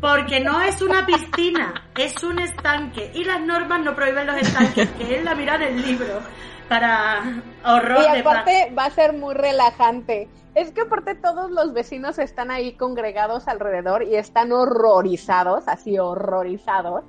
porque 0.00 0.40
no 0.40 0.60
es 0.62 0.80
una 0.80 1.04
piscina, 1.04 1.74
es 1.96 2.22
un 2.24 2.38
estanque. 2.38 3.10
Y 3.14 3.24
las 3.24 3.40
normas 3.42 3.80
no 3.84 3.94
prohíben 3.94 4.26
los 4.26 4.36
estanques, 4.36 4.88
que 4.92 5.16
es 5.16 5.24
la 5.24 5.34
mirar 5.34 5.62
el 5.62 5.80
libro. 5.82 6.20
para 6.68 7.42
horror 7.64 8.08
Y 8.08 8.16
de 8.16 8.22
paz. 8.22 8.42
aparte 8.42 8.72
va 8.78 8.86
a 8.86 8.90
ser 8.90 9.12
muy 9.12 9.34
relajante. 9.34 10.28
Es 10.54 10.70
que 10.72 10.82
aparte 10.82 11.14
todos 11.14 11.50
los 11.50 11.72
vecinos 11.72 12.18
están 12.18 12.50
ahí 12.50 12.72
congregados 12.76 13.48
alrededor 13.48 14.02
y 14.04 14.14
están 14.16 14.52
horrorizados, 14.52 15.66
así 15.68 15.98
horrorizados. 15.98 17.04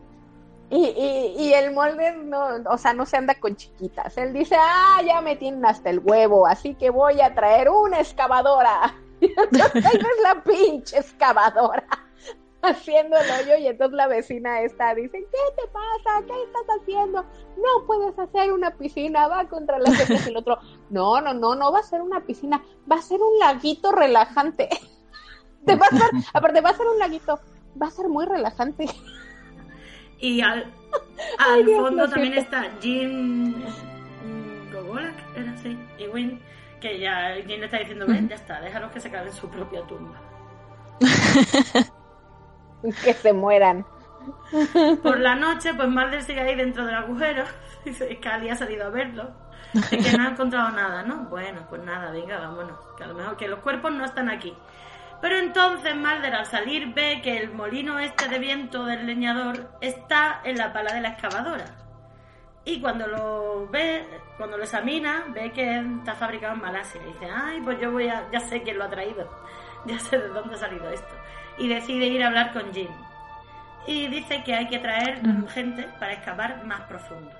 Y, 0.71 0.85
y, 0.85 1.35
y 1.37 1.53
el 1.53 1.73
molde 1.73 2.13
no, 2.15 2.47
o 2.69 2.77
sea, 2.77 2.93
no 2.93 3.05
se 3.05 3.17
anda 3.17 3.35
con 3.35 3.57
chiquitas. 3.57 4.17
Él 4.17 4.31
dice, 4.31 4.55
ah, 4.57 5.01
ya 5.05 5.19
me 5.19 5.35
tienen 5.35 5.65
hasta 5.65 5.89
el 5.89 5.99
huevo, 5.99 6.47
así 6.47 6.75
que 6.75 6.89
voy 6.89 7.19
a 7.19 7.35
traer 7.35 7.69
una 7.69 7.99
excavadora. 7.99 8.95
Y 9.19 9.25
entonces 9.37 10.01
la 10.23 10.41
pinche 10.41 10.97
excavadora 10.97 11.85
haciendo 12.61 13.17
el 13.17 13.29
hoyo 13.31 13.57
y 13.57 13.67
entonces 13.67 13.97
la 13.97 14.07
vecina 14.07 14.61
está, 14.61 14.95
dice, 14.95 15.19
¿qué 15.19 15.61
te 15.61 15.67
pasa? 15.67 16.25
¿Qué 16.25 16.43
estás 16.43 16.77
haciendo? 16.79 17.25
No 17.57 17.85
puedes 17.85 18.17
hacer 18.17 18.53
una 18.53 18.71
piscina, 18.71 19.27
va 19.27 19.49
contra 19.49 19.77
las 19.77 19.97
reglas 19.97 20.25
y 20.25 20.29
el 20.29 20.37
otro, 20.37 20.57
no, 20.89 21.19
no, 21.19 21.33
no, 21.33 21.53
no 21.53 21.71
va 21.73 21.79
a 21.79 21.83
ser 21.83 22.01
una 22.01 22.21
piscina, 22.21 22.63
va 22.89 22.95
a 22.95 23.01
ser 23.01 23.19
un 23.21 23.39
laguito 23.39 23.91
relajante. 23.91 24.69
Te 25.65 25.75
va 25.75 25.85
a 25.85 25.97
ser, 25.97 26.09
aparte 26.33 26.61
va 26.61 26.69
a 26.69 26.77
ser 26.77 26.87
un 26.87 26.97
laguito, 26.97 27.39
va 27.79 27.87
a 27.87 27.91
ser 27.91 28.07
muy 28.07 28.25
relajante. 28.25 28.87
Y 30.21 30.41
al, 30.41 30.65
al 31.39 31.65
Dios, 31.65 31.81
fondo 31.81 32.07
también 32.07 32.33
está 32.35 32.69
Jin 32.79 33.57
mm, 33.59 34.73
Gogolak, 34.73 35.15
era 35.35 35.51
así, 35.51 35.77
y 35.97 36.07
Win, 36.07 36.39
que 36.79 36.99
ya 36.99 37.35
Jin 37.45 37.59
le 37.59 37.65
está 37.65 37.79
diciendo, 37.79 38.05
ven, 38.07 38.29
ya 38.29 38.35
está, 38.35 38.61
déjalos 38.61 38.91
que 38.91 38.99
se 38.99 39.11
caen 39.11 39.27
en 39.27 39.33
su 39.33 39.49
propia 39.49 39.81
tumba. 39.83 40.21
Que 43.03 43.13
se 43.13 43.31
mueran. 43.31 43.85
Por 45.03 45.19
la 45.19 45.35
noche, 45.35 45.73
pues 45.73 45.87
Mulder 45.87 46.23
sigue 46.23 46.41
ahí 46.41 46.55
dentro 46.55 46.85
del 46.85 46.95
agujero. 46.95 47.43
Dice, 47.85 48.19
Cali 48.19 48.49
ha 48.49 48.55
salido 48.55 48.87
a 48.87 48.89
verlo. 48.89 49.31
Es 49.73 50.05
que 50.05 50.17
no 50.17 50.23
ha 50.23 50.31
encontrado 50.31 50.71
nada, 50.71 51.03
¿no? 51.03 51.23
Bueno, 51.29 51.61
pues 51.69 51.81
nada, 51.83 52.11
venga, 52.11 52.39
vámonos. 52.39 52.77
Que 52.97 53.03
a 53.03 53.07
lo 53.07 53.13
mejor 53.13 53.37
que 53.37 53.47
los 53.47 53.59
cuerpos 53.59 53.91
no 53.91 54.03
están 54.03 54.29
aquí. 54.29 54.53
Pero 55.21 55.37
entonces 55.37 55.95
Mulder 55.95 56.33
al 56.33 56.45
salir 56.47 56.93
ve 56.93 57.21
que 57.21 57.37
el 57.37 57.53
molino 57.53 57.99
este 57.99 58.27
de 58.27 58.39
viento 58.39 58.85
del 58.85 59.05
leñador 59.05 59.69
está 59.79 60.41
en 60.43 60.57
la 60.57 60.73
pala 60.73 60.93
de 60.93 61.01
la 61.01 61.09
excavadora. 61.09 61.65
Y 62.65 62.79
cuando 62.81 63.07
lo 63.07 63.67
ve, 63.69 64.05
cuando 64.37 64.57
lo 64.57 64.63
examina, 64.63 65.25
ve 65.29 65.51
que 65.51 65.79
está 65.79 66.15
fabricado 66.15 66.53
en 66.55 66.61
Malasia. 66.61 67.01
Y 67.01 67.13
dice, 67.13 67.27
ay, 67.31 67.61
pues 67.61 67.79
yo 67.79 67.91
voy 67.91 68.07
a, 68.07 68.29
ya 68.31 68.39
sé 68.39 68.61
quién 68.63 68.77
lo 68.77 68.85
ha 68.85 68.89
traído. 68.89 69.29
Ya 69.83 69.97
sé 69.97 70.15
de 70.15 70.27
dónde 70.27 70.53
ha 70.53 70.57
salido 70.59 70.87
esto. 70.91 71.15
Y 71.57 71.67
decide 71.67 72.05
ir 72.05 72.23
a 72.23 72.27
hablar 72.27 72.53
con 72.53 72.71
Jim. 72.71 72.91
Y 73.87 74.07
dice 74.09 74.43
que 74.43 74.53
hay 74.53 74.67
que 74.67 74.77
traer 74.77 75.19
gente 75.49 75.89
para 75.99 76.13
excavar 76.13 76.63
más 76.65 76.81
profundo. 76.81 77.31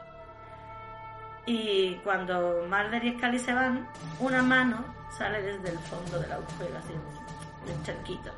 Y 1.45 1.97
cuando 2.03 2.65
Mulder 2.67 3.05
y 3.05 3.15
Scully 3.15 3.37
se 3.37 3.53
van, 3.53 3.87
una 4.19 4.41
mano 4.41 4.83
sale 5.15 5.39
desde 5.43 5.69
el 5.69 5.77
fondo 5.77 6.19
del 6.19 6.31
agujero, 6.31 6.77
así, 6.79 6.93
de 7.65 7.83
charquito. 7.83 8.31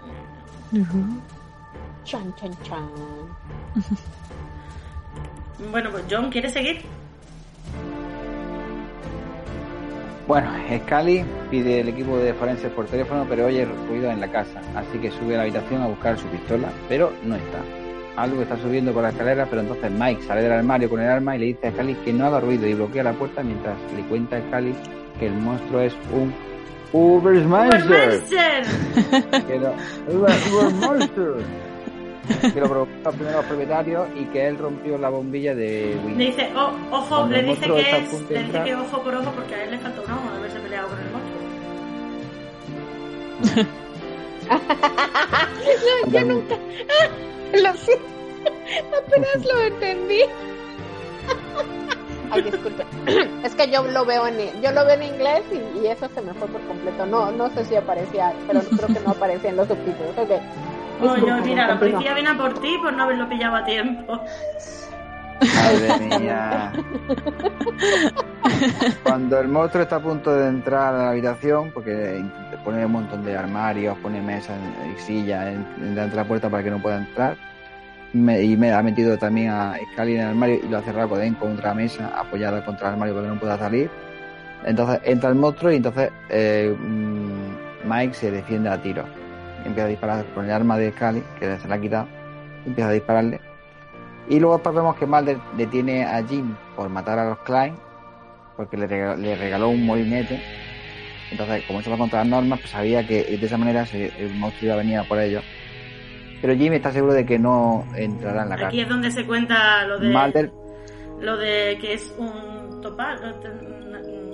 Chan, 2.03 2.33
chan, 2.35 2.51
chan. 2.63 2.89
Bueno, 5.71 5.91
pues 5.91 6.03
John, 6.09 6.29
¿quiere 6.29 6.49
seguir? 6.49 6.81
Bueno, 10.27 10.49
Scully 10.85 11.23
pide 11.51 11.81
el 11.81 11.89
equipo 11.89 12.17
de 12.17 12.33
forenses 12.33 12.71
por 12.71 12.85
teléfono, 12.85 13.25
pero 13.27 13.45
oye 13.45 13.65
ruido 13.65 14.09
en 14.09 14.21
la 14.21 14.29
casa, 14.29 14.61
así 14.75 14.97
que 14.97 15.11
sube 15.11 15.35
a 15.35 15.37
la 15.37 15.43
habitación 15.43 15.81
a 15.81 15.87
buscar 15.87 16.17
su 16.17 16.25
pistola, 16.27 16.69
pero 16.87 17.11
no 17.23 17.35
está. 17.35 17.59
Algo 18.15 18.41
está 18.41 18.57
subiendo 18.57 18.93
por 18.93 19.03
la 19.03 19.09
escalera, 19.09 19.45
pero 19.49 19.61
entonces 19.61 19.91
Mike 19.91 20.23
sale 20.23 20.43
del 20.43 20.53
armario 20.53 20.89
con 20.89 21.01
el 21.01 21.09
arma 21.09 21.35
y 21.35 21.39
le 21.39 21.45
dice 21.47 21.67
a 21.67 21.71
Scully 21.71 21.95
que 21.95 22.13
no 22.13 22.25
haga 22.25 22.39
ruido 22.39 22.67
y 22.67 22.73
bloquea 22.73 23.03
la 23.03 23.13
puerta 23.13 23.43
mientras 23.43 23.75
le 23.95 24.03
cuenta 24.03 24.37
a 24.37 24.41
Scully 24.41 24.75
que 25.19 25.27
el 25.27 25.33
monstruo 25.33 25.81
es 25.81 25.93
un 26.13 26.33
Ubermeister. 26.93 27.81
¡Ubermeister! 27.81 28.63
que 29.47 29.59
lo, 29.59 29.73
Uber- 30.07 30.53
Ubermeister. 30.53 31.33
Que 32.53 32.59
lo 32.61 32.69
provocó 32.69 32.91
los 33.03 33.15
primeros 33.15 33.43
propietarios 33.45 34.07
y 34.15 34.23
que 34.25 34.47
él 34.47 34.57
rompió 34.57 34.97
la 34.97 35.09
bombilla 35.09 35.53
de 35.55 35.97
Le 36.15 36.25
dice, 36.27 36.49
oh, 36.55 36.71
ojo, 36.91 37.27
le 37.27 37.43
dice 37.43 37.65
que 37.67 37.81
es, 37.81 38.13
le 38.13 38.19
dice 38.19 38.39
entrar. 38.39 38.63
que 38.63 38.75
ojo 38.75 39.01
por 39.03 39.13
ojo 39.15 39.31
porque 39.31 39.55
a 39.55 39.63
él 39.65 39.71
le 39.71 39.79
falta 39.79 40.01
un 40.01 40.11
ojo 40.11 40.31
de 40.31 40.37
haberse 40.37 40.59
peleado 40.59 40.87
con 40.87 40.99
el 40.99 41.11
monstruo. 41.11 41.43
No, 46.05 46.11
yo 46.11 46.21
nunca. 46.25 46.55
Lo 47.53 47.73
siento. 47.75 48.05
Apenas 49.07 49.45
lo 49.45 49.61
entendí. 49.61 50.21
Ay, 52.33 52.41
disculpe. 52.41 52.85
Es 53.43 53.55
que 53.55 53.69
yo 53.69 53.83
lo 53.83 54.05
veo 54.05 54.27
en 54.27 54.37
yo 54.61 54.71
lo 54.71 54.85
veo 54.85 54.95
en 54.95 55.03
inglés 55.03 55.43
y, 55.51 55.79
y 55.79 55.87
eso 55.87 56.09
se 56.13 56.21
me 56.21 56.33
fue 56.33 56.47
por 56.47 56.61
completo. 56.61 57.05
No, 57.05 57.31
no 57.31 57.49
sé 57.51 57.65
si 57.65 57.75
aparecía, 57.75 58.33
pero 58.47 58.61
creo 58.61 58.87
que 58.87 58.99
no 59.05 59.11
aparecía 59.11 59.49
en 59.49 59.57
los 59.57 59.67
subtítulos. 59.67 60.17
Ok. 60.17 60.31
Oh, 61.01 61.05
yo, 61.05 61.15
Disculpe, 61.15 61.49
mira, 61.49 61.67
la 61.67 61.79
policía 61.79 62.13
viene 62.13 62.29
a 62.29 62.37
por 62.37 62.53
ti 62.59 62.77
por 62.81 62.93
no 62.93 63.03
haberlo 63.03 63.27
pillado 63.27 63.55
a 63.57 63.65
tiempo. 63.65 64.19
Madre 65.55 66.19
mía. 66.19 66.71
Cuando 69.03 69.39
el 69.39 69.47
monstruo 69.47 69.83
está 69.83 69.97
a 69.97 69.99
punto 69.99 70.33
de 70.33 70.47
entrar 70.47 70.93
a 70.93 70.97
la 70.97 71.09
habitación, 71.09 71.71
porque 71.71 72.23
pone 72.63 72.85
un 72.85 72.91
montón 72.91 73.25
de 73.25 73.35
armarios, 73.35 73.97
pone 73.99 74.21
mesas 74.21 74.57
y 74.95 74.99
sillas 75.01 75.53
delante 75.77 76.11
de 76.11 76.15
la 76.15 76.25
puerta 76.25 76.49
para 76.49 76.63
que 76.63 76.71
no 76.71 76.81
pueda 76.81 76.97
entrar, 76.97 77.37
me- 78.13 78.41
y 78.41 78.55
me 78.57 78.71
ha 78.71 78.81
metido 78.83 79.17
también 79.17 79.49
a 79.49 79.75
Scully 79.93 80.15
en 80.15 80.21
el 80.21 80.27
armario 80.27 80.59
y 80.63 80.67
lo 80.69 80.77
ha 80.77 80.81
cerrado 80.81 81.09
por 81.09 81.17
dentro 81.17 81.41
contra 81.47 81.69
la 81.69 81.75
mesa, 81.75 82.11
apoyada 82.17 82.63
contra 82.63 82.87
el 82.87 82.93
armario 82.93 83.15
para 83.15 83.27
que 83.27 83.33
no 83.33 83.39
pueda 83.39 83.57
salir. 83.57 83.89
Entonces 84.65 85.01
entra 85.03 85.29
el 85.29 85.35
monstruo 85.35 85.71
y 85.71 85.75
entonces 85.77 86.11
eh, 86.29 86.73
mm, 86.77 87.89
Mike 87.89 88.13
se 88.13 88.31
defiende 88.31 88.69
a 88.69 88.81
tiro. 88.81 89.03
Empieza 89.65 89.85
a 89.85 89.89
disparar 89.89 90.25
con 90.33 90.45
el 90.45 90.51
arma 90.51 90.77
de 90.77 90.91
Scully, 90.91 91.23
que 91.39 91.57
se 91.57 91.67
la 91.67 91.75
ha 91.75 91.81
quitado, 91.81 92.07
empieza 92.65 92.89
a 92.89 92.93
dispararle. 92.93 93.41
Y 94.29 94.39
luego 94.39 94.55
después 94.55 94.75
vemos 94.75 94.95
que 94.95 95.05
Mulder 95.05 95.37
detiene 95.57 96.05
a 96.05 96.23
Jim 96.25 96.55
por 96.75 96.87
matar 96.89 97.19
a 97.19 97.25
los 97.29 97.39
Klein, 97.39 97.75
porque 98.55 98.77
le 98.77 98.87
regaló, 98.87 99.17
le 99.17 99.35
regaló 99.35 99.69
un 99.69 99.85
molinete. 99.85 100.41
Entonces, 101.31 101.63
como 101.65 101.79
eso 101.79 101.89
va 101.91 101.97
contra 101.97 102.19
las 102.19 102.27
normas, 102.27 102.59
pues 102.59 102.71
sabía 102.71 103.05
que 103.05 103.23
de 103.23 103.45
esa 103.45 103.57
manera 103.57 103.85
el 103.91 104.33
monstruo 104.35 104.65
iba 104.67 104.75
a 104.75 104.77
venir 104.77 104.97
a 104.99 105.03
por 105.03 105.19
ellos. 105.19 105.43
Pero 106.43 106.55
Jim 106.55 106.73
está 106.73 106.91
seguro 106.91 107.13
de 107.13 107.25
que 107.25 107.39
no 107.39 107.85
entrará 107.95 108.43
en 108.43 108.49
la 108.49 108.55
Aquí 108.55 108.63
cárcel. 108.63 108.79
es 108.81 108.89
donde 108.89 109.11
se 109.11 109.25
cuenta 109.25 109.85
lo 109.87 109.97
de 109.97 110.09
Mulder, 110.09 110.51
lo 111.21 111.37
de 111.37 111.77
que 111.79 111.93
es 111.93 112.13
un 112.17 112.81
topal, 112.81 113.17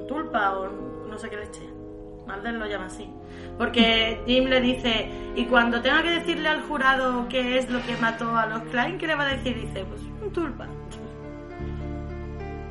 tulpa 0.07 0.57
o 0.57 0.69
no 1.07 1.17
sé 1.19 1.29
qué 1.29 1.37
leche. 1.37 1.61
Mulder 2.25 2.55
lo 2.55 2.65
llama 2.65 2.87
así. 2.87 3.07
Porque 3.59 4.21
Jim 4.25 4.45
le 4.45 4.59
dice, 4.59 5.07
y 5.35 5.45
cuando 5.45 5.81
tenga 5.83 6.01
que 6.01 6.09
decirle 6.09 6.47
al 6.49 6.63
jurado 6.63 7.27
qué 7.29 7.59
es 7.59 7.69
lo 7.69 7.79
que 7.83 7.95
mató 7.97 8.35
a 8.35 8.47
los 8.47 8.63
Klein, 8.63 8.97
¿qué 8.97 9.05
le 9.05 9.13
va 9.13 9.27
a 9.27 9.35
decir? 9.35 9.53
Dice, 9.61 9.85
pues 9.85 10.01
un 10.23 10.31
tulpa. 10.33 10.65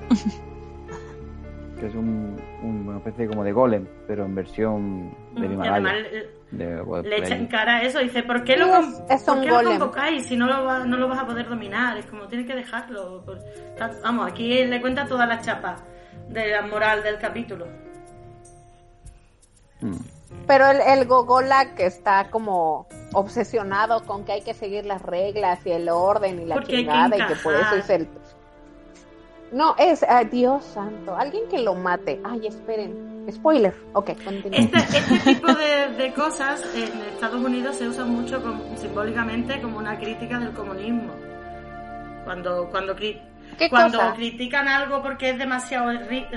que 1.78 1.86
es 1.86 1.94
un, 1.94 2.36
un- 2.64 2.88
una 2.88 2.98
especie 2.98 3.28
como 3.28 3.44
de 3.44 3.52
golem, 3.52 3.86
pero 4.08 4.24
en 4.24 4.34
versión 4.34 5.14
Y 5.46 5.52
Himalaya. 5.52 5.72
además 5.74 5.94
le, 6.50 6.64
de 6.64 6.82
World 6.82 7.06
le 7.06 7.18
echa 7.18 7.34
en 7.36 7.46
cara 7.46 7.82
eso, 7.82 7.98
dice, 7.98 8.22
¿por 8.22 8.44
qué 8.44 8.56
lo, 8.56 8.66
es- 8.78 9.02
es 9.10 9.22
por 9.24 9.36
un 9.36 9.42
qué 9.44 9.48
lo 9.50 9.62
convocáis 9.62 10.26
si 10.26 10.36
no 10.36 10.46
lo, 10.46 10.64
va- 10.64 10.84
no 10.84 10.96
lo 10.96 11.08
vas 11.08 11.18
a 11.20 11.26
poder 11.26 11.48
dominar? 11.48 11.96
Es 11.98 12.06
como, 12.06 12.26
tienes 12.28 12.46
que 12.46 12.54
dejarlo. 12.54 13.24
Vamos, 14.02 14.30
aquí 14.30 14.64
le 14.64 14.80
cuenta 14.80 15.06
toda 15.06 15.26
la 15.26 15.40
chapa 15.40 15.76
de 16.28 16.48
la 16.48 16.62
moral 16.62 17.02
del 17.02 17.18
capítulo. 17.18 17.66
Mm. 19.80 19.96
Pero 20.46 20.66
el, 20.70 20.80
el 20.80 21.06
Gogola 21.06 21.74
que 21.74 21.86
está 21.86 22.28
como 22.30 22.86
obsesionado 23.12 24.02
con 24.04 24.24
que 24.24 24.32
hay 24.32 24.42
que 24.42 24.54
seguir 24.54 24.84
las 24.86 25.02
reglas 25.02 25.64
y 25.66 25.70
el 25.70 25.88
orden 25.88 26.40
y 26.40 26.44
la 26.46 26.54
Porque 26.56 26.72
que 26.72 26.80
y 26.82 26.86
que 27.26 27.34
por 27.42 27.54
eso 27.54 27.76
es 27.76 27.90
el... 27.90 28.08
No, 29.52 29.74
es, 29.78 30.04
Dios 30.30 30.64
santo, 30.64 31.16
alguien 31.16 31.48
que 31.48 31.60
lo 31.60 31.74
mate. 31.74 32.20
Ay, 32.24 32.46
esperen. 32.46 33.17
Spoiler. 33.30 33.74
Ok. 33.92 34.10
Este, 34.10 34.78
este 34.78 35.34
tipo 35.34 35.52
de, 35.52 35.88
de 35.96 36.12
cosas 36.14 36.62
en 36.74 36.84
Estados 37.12 37.42
Unidos 37.42 37.76
se 37.76 37.88
usan 37.88 38.10
mucho 38.10 38.40
como- 38.42 38.76
simbólicamente 38.76 39.60
como 39.60 39.78
una 39.78 39.98
crítica 39.98 40.38
del 40.38 40.52
comunismo. 40.52 41.12
Cuando, 42.24 42.68
cuando, 42.70 42.94
cri- 42.96 43.20
¿Qué 43.58 43.68
cuando 43.70 43.98
cosa? 43.98 44.14
critican 44.14 44.68
algo 44.68 45.02
porque 45.02 45.30
es 45.30 45.38
demasiado 45.38 45.90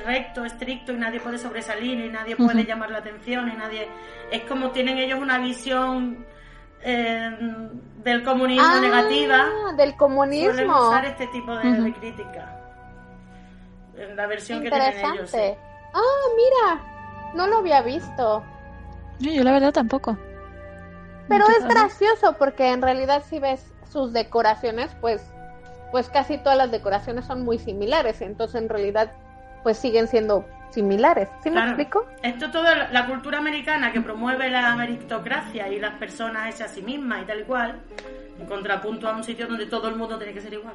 recto, 0.05 0.45
estricto 0.45 0.91
y 0.93 0.97
nadie 0.97 1.19
puede 1.19 1.37
sobresalir 1.37 1.99
y 1.99 2.09
nadie 2.09 2.35
puede 2.35 2.63
llamar 2.65 2.89
la 2.91 2.99
atención 2.99 3.49
y 3.49 3.53
nadie... 3.57 3.87
Es 4.31 4.41
como 4.43 4.71
tienen 4.71 4.97
ellos 4.97 5.19
una 5.19 5.37
visión 5.39 6.25
eh, 6.81 7.29
del 8.03 8.23
comunismo 8.23 8.65
Ah, 8.65 8.79
negativa. 8.81 9.37
del 9.37 9.49
Suelen 9.75 9.97
comunismo. 9.97 10.87
usar 10.89 11.05
este 11.05 11.27
tipo 11.27 11.55
de, 11.57 11.71
de 11.73 11.81
Ujú. 11.89 11.99
crítica. 11.99 12.57
En 13.97 14.15
la 14.15 14.25
versión 14.27 14.61
que 14.63 14.69
tienen 14.71 14.93
ellos. 15.13 15.29
sí. 15.29 15.37
Ah, 15.93 16.27
mira, 16.35 16.81
no 17.35 17.47
lo 17.47 17.57
había 17.57 17.81
visto. 17.81 18.43
Yo, 19.19 19.31
yo 19.31 19.43
la 19.43 19.51
verdad 19.53 19.73
tampoco. 19.73 20.17
Pero 21.27 21.45
Mucho 21.47 21.59
es 21.59 21.67
gracioso 21.67 22.35
porque 22.37 22.71
en 22.71 22.81
realidad 22.81 23.23
si 23.29 23.39
ves 23.39 23.65
sus 23.91 24.13
decoraciones, 24.13 24.91
pues, 24.99 25.21
pues 25.91 26.09
casi 26.09 26.37
todas 26.37 26.57
las 26.57 26.71
decoraciones 26.71 27.25
son 27.25 27.43
muy 27.43 27.57
similares. 27.59 28.21
Entonces 28.21 28.61
en 28.61 28.69
realidad 28.69 29.11
pues 29.63 29.77
siguen 29.77 30.07
siendo 30.07 30.45
similares. 30.71 31.29
¿Sí 31.43 31.49
me 31.49 31.57
Claro. 31.57 31.67
explico? 31.71 32.05
Esto 32.23 32.45
es 32.45 32.51
toda 32.51 32.89
la 32.89 33.05
cultura 33.07 33.37
americana 33.37 33.91
que 33.91 34.01
promueve 34.01 34.49
la 34.49 34.75
meritocracia 34.75 35.67
y 35.69 35.79
las 35.79 35.95
personas 35.95 36.47
hechas 36.55 36.71
a 36.71 36.73
sí 36.73 36.81
mismas 36.81 37.21
y 37.23 37.25
tal 37.25 37.41
y 37.41 37.43
cual, 37.43 37.79
en 38.39 38.45
contrapunto 38.47 39.07
a 39.07 39.15
un 39.15 39.23
sitio 39.23 39.47
donde 39.47 39.65
todo 39.67 39.89
el 39.89 39.95
mundo 39.95 40.17
tiene 40.17 40.33
que 40.33 40.41
ser 40.41 40.53
igual. 40.53 40.73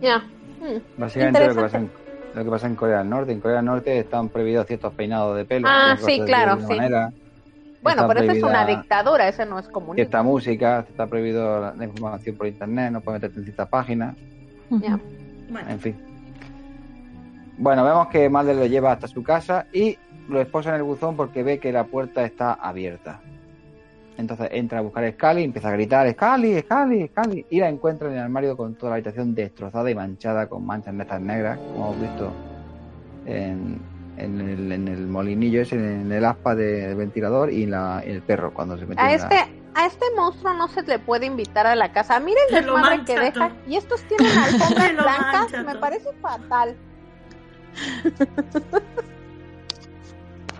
Ya. 0.00 0.18
Mm. 0.18 0.80
Básicamente 0.98 1.46
lo 1.46 1.54
que, 1.54 1.60
pasa 1.62 1.78
Interesante. 1.78 1.78
en, 1.78 2.03
lo 2.34 2.44
que 2.44 2.50
pasa 2.50 2.66
en 2.66 2.74
Corea 2.74 2.98
del 2.98 3.08
Norte. 3.08 3.32
En 3.32 3.40
Corea 3.40 3.56
del 3.56 3.66
Norte 3.66 3.98
están 3.98 4.28
prohibidos 4.28 4.66
ciertos 4.66 4.92
peinados 4.94 5.36
de 5.36 5.44
pelo. 5.44 5.68
Ah, 5.68 5.96
ciertas 5.96 6.06
sí, 6.06 6.20
claro, 6.24 6.60
sí. 6.60 6.74
manera. 6.74 7.12
Bueno, 7.82 8.02
Está 8.02 8.14
pero 8.14 8.20
eso 8.20 8.32
es 8.32 8.42
una 8.42 8.64
dictadura, 8.64 9.28
ese 9.28 9.44
no 9.44 9.58
es 9.58 9.68
comunismo. 9.68 9.94
Cierta 9.96 10.22
música, 10.22 10.86
está 10.88 11.06
prohibido 11.06 11.74
la, 11.76 11.84
información 11.84 12.34
por 12.34 12.46
internet, 12.46 12.90
no 12.90 13.02
puedes 13.02 13.20
meterte 13.20 13.40
en 13.40 13.44
ciertas 13.44 13.68
páginas, 13.68 14.16
Ya. 14.70 14.98
Bueno, 15.50 15.70
en 15.70 15.80
fin. 15.80 15.96
Bueno, 17.58 17.84
vemos 17.84 18.08
que 18.08 18.28
Mulder 18.30 18.56
lo 18.56 18.66
lleva 18.66 18.92
hasta 18.92 19.06
su 19.06 19.22
casa 19.22 19.66
y 19.70 19.98
lo 20.30 20.40
esposa 20.40 20.70
en 20.70 20.76
el 20.76 20.82
buzón 20.82 21.14
porque 21.14 21.42
ve 21.42 21.58
que 21.58 21.72
la 21.72 21.84
puerta 21.84 22.24
está 22.24 22.54
abierta. 22.54 23.20
Entonces 24.16 24.48
entra 24.52 24.78
a 24.78 24.82
buscar 24.82 25.02
a 25.04 25.10
Scully 25.12 25.40
y 25.40 25.44
empieza 25.44 25.68
a 25.68 25.72
gritar, 25.72 26.08
Scully, 26.12 26.60
Scully, 26.60 27.08
Scully. 27.08 27.46
Y 27.50 27.58
la 27.60 27.68
encuentra 27.68 28.08
en 28.08 28.14
el 28.14 28.20
armario 28.20 28.56
con 28.56 28.74
toda 28.76 28.90
la 28.90 28.96
habitación 28.96 29.34
destrozada 29.34 29.90
y 29.90 29.94
manchada 29.94 30.46
con 30.48 30.64
manchas 30.64 30.94
netas 30.94 31.20
negras, 31.20 31.58
como 31.58 31.92
hemos 31.92 32.00
visto 32.00 32.32
en, 33.26 33.80
en 34.16 34.40
el, 34.40 34.70
en 34.72 34.86
el 34.88 35.06
molinillo 35.08 35.62
ese, 35.62 35.74
en 35.76 36.12
el 36.12 36.24
aspa 36.24 36.54
del 36.54 36.94
ventilador 36.94 37.50
y 37.52 37.64
en, 37.64 37.72
la, 37.72 38.02
en 38.04 38.12
el 38.12 38.22
perro 38.22 38.54
cuando 38.54 38.78
se 38.78 38.86
mete 38.86 39.00
A 39.02 39.12
en 39.12 39.18
la- 39.20 39.24
este, 39.28 39.36
a 39.74 39.86
este 39.86 40.04
monstruo 40.14 40.54
no 40.54 40.68
se 40.68 40.82
le 40.82 41.00
puede 41.00 41.26
invitar 41.26 41.66
a 41.66 41.74
la 41.74 41.90
casa. 41.90 42.20
Miren 42.20 42.44
el 42.50 42.54
desmadre 42.64 43.04
que 43.04 43.18
deja. 43.18 43.48
todo. 43.48 43.58
Y 43.66 43.74
estos 43.76 44.00
tienen 44.04 44.26
alfombras 44.38 44.92
blancas. 44.92 45.52
Me 45.64 45.72
todo. 45.72 45.80
parece 45.80 46.08
fatal. 46.22 46.76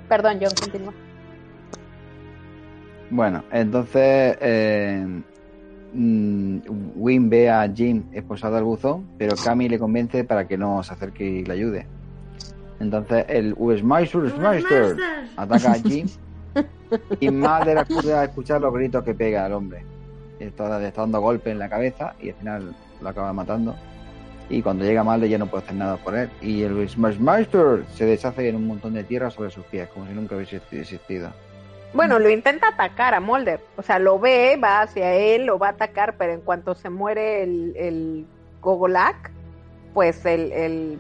Perdón, 0.09 0.39
John, 0.41 0.51
continúa. 0.61 0.93
Bueno, 3.15 3.45
entonces 3.53 4.37
eh, 4.41 5.07
mm, 5.93 6.59
Win 6.97 7.31
ve 7.31 7.49
a 7.49 7.73
Jim 7.73 8.03
esposado 8.13 8.57
al 8.57 8.65
buzón, 8.65 9.07
pero 9.17 9.37
Cami 9.37 9.69
le 9.69 9.79
convence 9.79 10.25
para 10.25 10.49
que 10.49 10.59
no 10.59 10.83
se 10.83 10.95
acerque 10.95 11.25
y 11.25 11.45
le 11.45 11.53
ayude. 11.53 11.87
Entonces 12.81 13.25
el 13.29 13.55
Westmeister 13.57 14.97
ataca 15.37 15.71
a 15.71 15.75
Jim 15.75 16.09
y 17.21 17.31
Mulder 17.31 17.79
acude 17.79 18.15
a 18.15 18.25
escuchar 18.25 18.61
los 18.61 18.75
gritos 18.75 19.05
que 19.05 19.15
pega 19.15 19.45
al 19.45 19.53
hombre. 19.53 19.85
Está, 20.41 20.77
le 20.81 20.89
está 20.89 21.03
dando 21.03 21.21
golpes 21.21 21.53
en 21.53 21.61
la 21.61 21.69
cabeza 21.69 22.17
y 22.21 22.31
al 22.31 22.35
final 22.35 22.75
lo 23.01 23.09
acaba 23.09 23.33
matando. 23.33 23.77
Y 24.51 24.61
cuando 24.61 24.85
llega 24.85 25.05
Mulder 25.05 25.29
ya 25.29 25.39
no 25.39 25.47
puede 25.47 25.63
hacer 25.63 25.77
nada 25.77 25.99
por 25.99 26.17
él. 26.17 26.31
Y 26.43 26.63
el 26.63 26.75
Westmeister 26.75 27.85
se 27.95 28.07
deshace 28.07 28.49
en 28.49 28.57
un 28.57 28.67
montón 28.67 28.95
de 28.95 29.05
tierra 29.05 29.31
sobre 29.31 29.53
sus 29.53 29.65
pies, 29.67 29.89
como 29.91 30.05
si 30.05 30.15
nunca 30.15 30.35
hubiese 30.35 30.61
existido. 30.73 31.31
Bueno, 31.95 32.19
lo 32.19 32.29
intenta 32.29 32.69
atacar 32.69 33.15
a 33.15 33.21
Mulder. 33.21 33.61
O 33.77 33.83
sea, 33.83 33.99
lo 33.99 34.19
ve, 34.19 34.59
va 34.63 34.83
hacia 34.83 35.13
él, 35.15 35.47
lo 35.47 35.59
va 35.59 35.69
a 35.69 35.71
atacar, 35.71 36.17
pero 36.17 36.33
en 36.33 36.41
cuanto 36.41 36.75
se 36.75 36.91
muere 36.91 37.43
el, 37.45 37.75
el 37.77 38.27
Gogolak, 38.61 39.31
pues 39.95 40.25
el, 40.27 40.53
el 40.53 40.99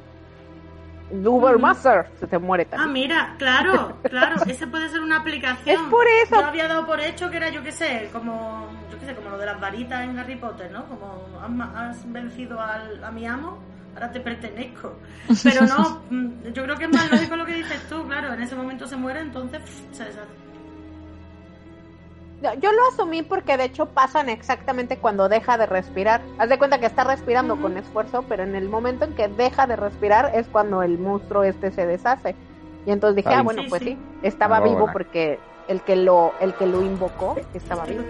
Ubermaster 1.26 2.06
se 2.18 2.26
te 2.26 2.38
muere 2.38 2.66
Ah, 2.72 2.76
también. 2.76 2.92
mira, 2.92 3.34
claro, 3.38 3.98
claro, 4.08 4.36
ese 4.46 4.66
puede 4.66 4.88
ser 4.88 5.00
una 5.00 5.18
aplicación. 5.18 5.76
Es 5.76 5.90
por 5.90 6.06
eso. 6.22 6.36
Yo 6.36 6.46
había 6.46 6.68
dado 6.68 6.86
por 6.86 7.00
hecho 7.00 7.30
que 7.30 7.36
era, 7.36 7.50
yo 7.50 7.62
qué 7.62 7.72
sé, 7.72 8.08
como, 8.12 8.68
yo 8.90 8.98
qué 8.98 9.06
sé, 9.06 9.14
como 9.14 9.30
lo 9.30 9.38
de 9.38 9.46
las 9.46 9.60
varitas 9.60 10.02
en 10.04 10.18
Harry 10.18 10.36
Potter, 10.36 10.70
¿no? 10.70 10.86
Como 10.86 11.28
has, 11.76 12.10
vencido 12.10 12.60
al, 12.60 13.02
a 13.04 13.10
mi 13.10 13.26
amo, 13.26 13.58
ahora 13.94 14.10
te 14.12 14.20
pertenezco. 14.20 14.96
Pero 15.42 15.66
no, 15.66 16.02
mm, 16.10 16.52
yo 16.52 16.62
creo 16.64 16.76
que 16.76 16.84
es 16.84 16.90
más 16.92 17.10
lógico 17.10 17.36
lo 17.36 17.44
que 17.46 17.54
dices 17.54 17.80
tú, 17.88 18.06
claro, 18.06 18.32
en 18.32 18.42
ese 18.42 18.54
momento 18.54 18.86
se 18.86 18.96
muere, 18.96 19.20
entonces 19.20 19.60
pff, 19.60 19.96
se 19.96 20.04
deshace. 20.04 20.43
Yo- 22.60 22.72
lo 22.72 22.88
asumí 22.92 23.22
porque 23.22 23.56
de 23.56 23.64
hecho 23.64 23.86
pasan 23.86 24.28
exactamente 24.28 24.98
cuando 24.98 25.28
deja 25.28 25.56
de 25.56 25.66
respirar. 25.66 26.20
Haz 26.38 26.48
de 26.48 26.58
cuenta 26.58 26.78
que 26.78 26.86
está 26.86 27.04
respirando 27.04 27.56
con 27.60 27.76
esfuerzo, 27.76 28.24
pero 28.28 28.42
en 28.42 28.54
el 28.54 28.68
momento 28.68 29.04
en 29.04 29.14
que 29.14 29.28
deja 29.28 29.66
de 29.66 29.76
respirar 29.76 30.32
es 30.34 30.46
cuando 30.48 30.82
el 30.82 30.98
monstruo 30.98 31.44
este 31.44 31.70
se 31.70 31.86
deshace. 31.86 32.34
Y 32.86 32.90
entonces 32.90 33.16
dije, 33.16 33.28
Ay. 33.30 33.36
ah, 33.38 33.42
bueno, 33.42 33.62
Sí, 33.62 33.68
pues 33.70 33.82
sí. 33.82 33.88
sí, 33.90 33.98
estaba 34.22 34.60
vivo 34.60 34.88
porque 34.92 35.38
el 35.68 35.80
que 35.80 35.96
lo 35.96 36.32
el 36.40 36.52
que 36.54 36.66
lo 36.66 36.82
invocó 36.82 37.36
estaba 37.54 37.84
vivo. 37.84 38.02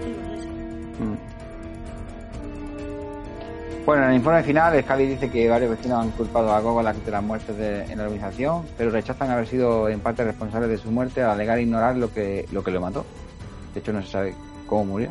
Bueno, 3.87 4.05
en 4.05 4.11
el 4.11 4.16
informe 4.16 4.43
final, 4.43 4.82
Scully 4.82 5.07
dice 5.07 5.30
que 5.30 5.47
varios 5.49 5.70
vecinos 5.70 6.01
han 6.03 6.11
culpado 6.12 6.53
a 6.55 6.61
Gogolak 6.61 6.97
de 6.97 7.11
las 7.11 7.22
muertes 7.22 7.55
de- 7.59 7.85
en 7.85 7.99
la 7.99 8.05
organización, 8.05 8.64
pero 8.78 8.91
rechazan 8.91 9.30
haber 9.30 9.47
sido 9.47 9.91
en 9.91 10.01
parte 10.01 10.24
responsables 10.24 10.70
de 10.70 10.78
su 10.78 10.91
muerte 10.91 11.22
al 11.22 11.30
alegar 11.32 11.61
ignorar 11.61 11.95
lo 11.97 12.11
que, 12.12 12.49
lo 12.51 12.64
que 12.64 12.70
lo 12.70 12.80
mató. 12.80 13.05
De 13.75 13.81
hecho, 13.81 13.93
no 13.93 14.03
se 14.03 14.09
sabe 14.09 14.35
cómo 14.66 14.85
murió. 14.85 15.11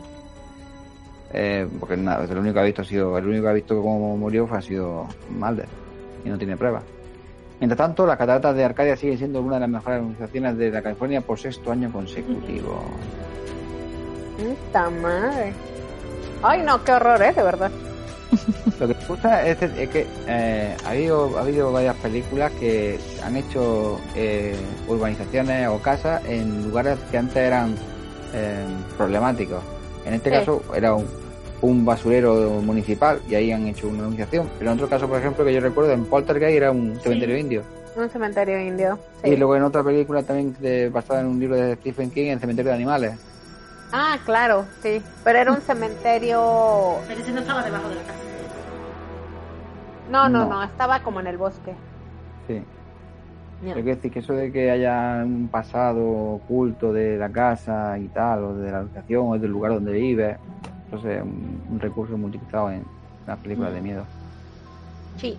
Eh, 1.33 1.67
porque 1.79 1.97
nada, 1.97 2.23
el 2.23 2.37
único 2.37 2.53
que 2.53 2.59
ha 2.59 2.63
visto 2.63 2.83
ha 2.83 2.85
sido, 2.85 3.17
el 3.17 3.25
único 3.25 3.43
que 3.43 3.49
ha 3.49 3.53
visto 3.53 3.75
cómo 3.81 4.15
murió 4.15 4.45
fue 4.47 4.57
ha 4.57 4.61
sido 4.61 5.07
Mulder 5.29 5.67
y 6.23 6.29
no 6.29 6.37
tiene 6.37 6.55
pruebas. 6.55 6.83
Mientras 7.59 7.77
tanto, 7.77 8.05
las 8.05 8.17
cataratas 8.17 8.55
de 8.55 8.63
Arcadia 8.63 8.95
siguen 8.95 9.17
siendo 9.17 9.41
una 9.41 9.55
de 9.55 9.61
las 9.61 9.69
mejores 9.69 9.99
organizaciones 9.99 10.57
de 10.57 10.69
la 10.69 10.81
California 10.81 11.21
por 11.21 11.39
sexto 11.39 11.71
año 11.71 11.91
consecutivo. 11.91 12.83
Puta 14.37 14.89
madre. 14.89 15.53
Ay, 16.41 16.61
no, 16.61 16.83
qué 16.83 16.91
horror, 16.91 17.21
¿eh? 17.21 17.33
De 17.33 17.43
verdad. 17.43 17.71
Lo 18.79 18.87
que 18.87 18.93
me 18.95 19.05
gusta 19.05 19.47
es, 19.47 19.61
es 19.61 19.89
que 19.89 20.05
eh, 20.27 20.75
ha, 20.85 20.89
habido, 20.89 21.37
ha 21.37 21.41
habido 21.41 21.71
varias 21.71 21.95
películas 21.97 22.51
que 22.59 22.99
han 23.23 23.37
hecho 23.37 23.99
eh, 24.15 24.55
urbanizaciones 24.87 25.67
o 25.67 25.79
casas 25.79 26.21
en 26.25 26.63
lugares 26.65 26.97
que 27.11 27.17
antes 27.17 27.37
eran 27.37 27.75
eh, 28.33 28.65
problemáticos. 28.97 29.61
En 30.05 30.13
este 30.15 30.29
Sí. 30.29 30.35
caso 30.37 30.61
era 30.75 30.93
un, 30.93 31.05
un 31.61 31.85
basurero 31.85 32.33
municipal 32.61 33.19
y 33.29 33.35
ahí 33.35 33.51
han 33.51 33.65
hecho 33.67 33.87
una 33.87 33.99
urbanización. 34.03 34.49
Pero 34.59 34.71
en 34.71 34.77
otro 34.77 34.89
caso, 34.89 35.07
por 35.07 35.19
ejemplo, 35.19 35.45
que 35.45 35.53
yo 35.53 35.61
recuerdo, 35.61 35.91
en 35.93 36.05
Poltergeist 36.05 36.57
era 36.57 36.71
un 36.71 36.99
cementerio 37.01 37.37
indio. 37.37 37.63
Un 37.95 38.09
cementerio 38.09 38.59
indio. 38.59 38.97
sí. 39.23 39.29
Y 39.29 39.37
luego 39.37 39.55
en 39.55 39.63
otra 39.63 39.83
película 39.83 40.23
también 40.23 40.55
de- 40.59 40.89
basada 40.89 41.21
en 41.21 41.27
un 41.27 41.39
libro 41.39 41.55
de 41.55 41.75
Stephen 41.75 42.09
King, 42.09 42.31
el 42.31 42.39
cementerio 42.39 42.71
de 42.71 42.75
animales. 42.75 43.13
Ah, 43.91 44.17
claro, 44.25 44.65
sí. 44.81 45.01
Pero 45.23 45.37
era 45.39 45.51
un 45.51 45.61
cementerio. 45.61 46.95
Pero 47.07 47.21
ese 47.21 47.31
no 47.31 47.41
estaba 47.41 47.63
debajo 47.63 47.87
de 47.89 47.95
la 47.95 48.01
casa. 48.01 48.13
No, 50.09 50.27
no, 50.29 50.39
No. 50.45 50.49
no, 50.49 50.63
estaba 50.63 50.99
como 51.01 51.19
en 51.19 51.27
el 51.27 51.37
bosque. 51.37 51.73
Sí. 52.47 52.61
Pero 53.63 53.75
quiero 53.75 53.95
decir 53.95 54.11
que 54.11 54.19
eso 54.19 54.33
de 54.33 54.51
que 54.51 54.71
haya 54.71 55.23
un 55.23 55.47
pasado 55.47 56.05
oculto 56.05 56.91
de 56.91 57.17
la 57.17 57.29
casa 57.29 57.97
y 57.97 58.07
tal, 58.07 58.43
o 58.43 58.53
de 58.55 58.71
la 58.71 58.79
habitación, 58.79 59.27
o 59.27 59.37
del 59.37 59.51
lugar 59.51 59.73
donde 59.73 59.93
vive, 59.93 60.37
eso 60.91 61.09
es 61.09 61.21
un, 61.21 61.61
un 61.69 61.79
recurso 61.79 62.17
muy 62.17 62.29
utilizado 62.29 62.71
en 62.71 62.83
las 63.25 63.39
películas 63.39 63.73
de 63.73 63.81
miedo. 63.81 64.05
Sí. 65.17 65.37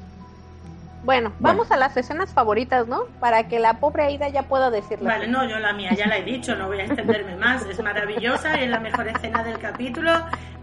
Bueno, 1.04 1.32
vamos 1.38 1.70
a 1.70 1.76
las 1.76 1.94
escenas 1.98 2.32
favoritas, 2.32 2.88
¿no? 2.88 3.02
Para 3.20 3.46
que 3.46 3.58
la 3.58 3.74
pobre 3.74 4.04
Aida 4.04 4.28
ya 4.30 4.44
pueda 4.44 4.70
decirlo. 4.70 5.04
Vale, 5.04 5.28
no, 5.28 5.46
yo 5.46 5.58
la 5.58 5.74
mía 5.74 5.92
ya 5.94 6.06
la 6.06 6.16
he 6.16 6.22
dicho, 6.22 6.56
no 6.56 6.68
voy 6.68 6.80
a 6.80 6.84
extenderme 6.84 7.36
más. 7.36 7.66
Es 7.66 7.82
maravillosa 7.82 8.58
y 8.58 8.64
es 8.64 8.70
la 8.70 8.80
mejor 8.80 9.08
escena 9.08 9.44
del 9.44 9.58
capítulo 9.58 10.10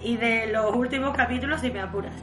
y 0.01 0.17
de 0.17 0.47
los 0.47 0.75
últimos 0.75 1.15
capítulos, 1.15 1.61
si 1.61 1.69
me 1.69 1.81
apuras. 1.81 2.13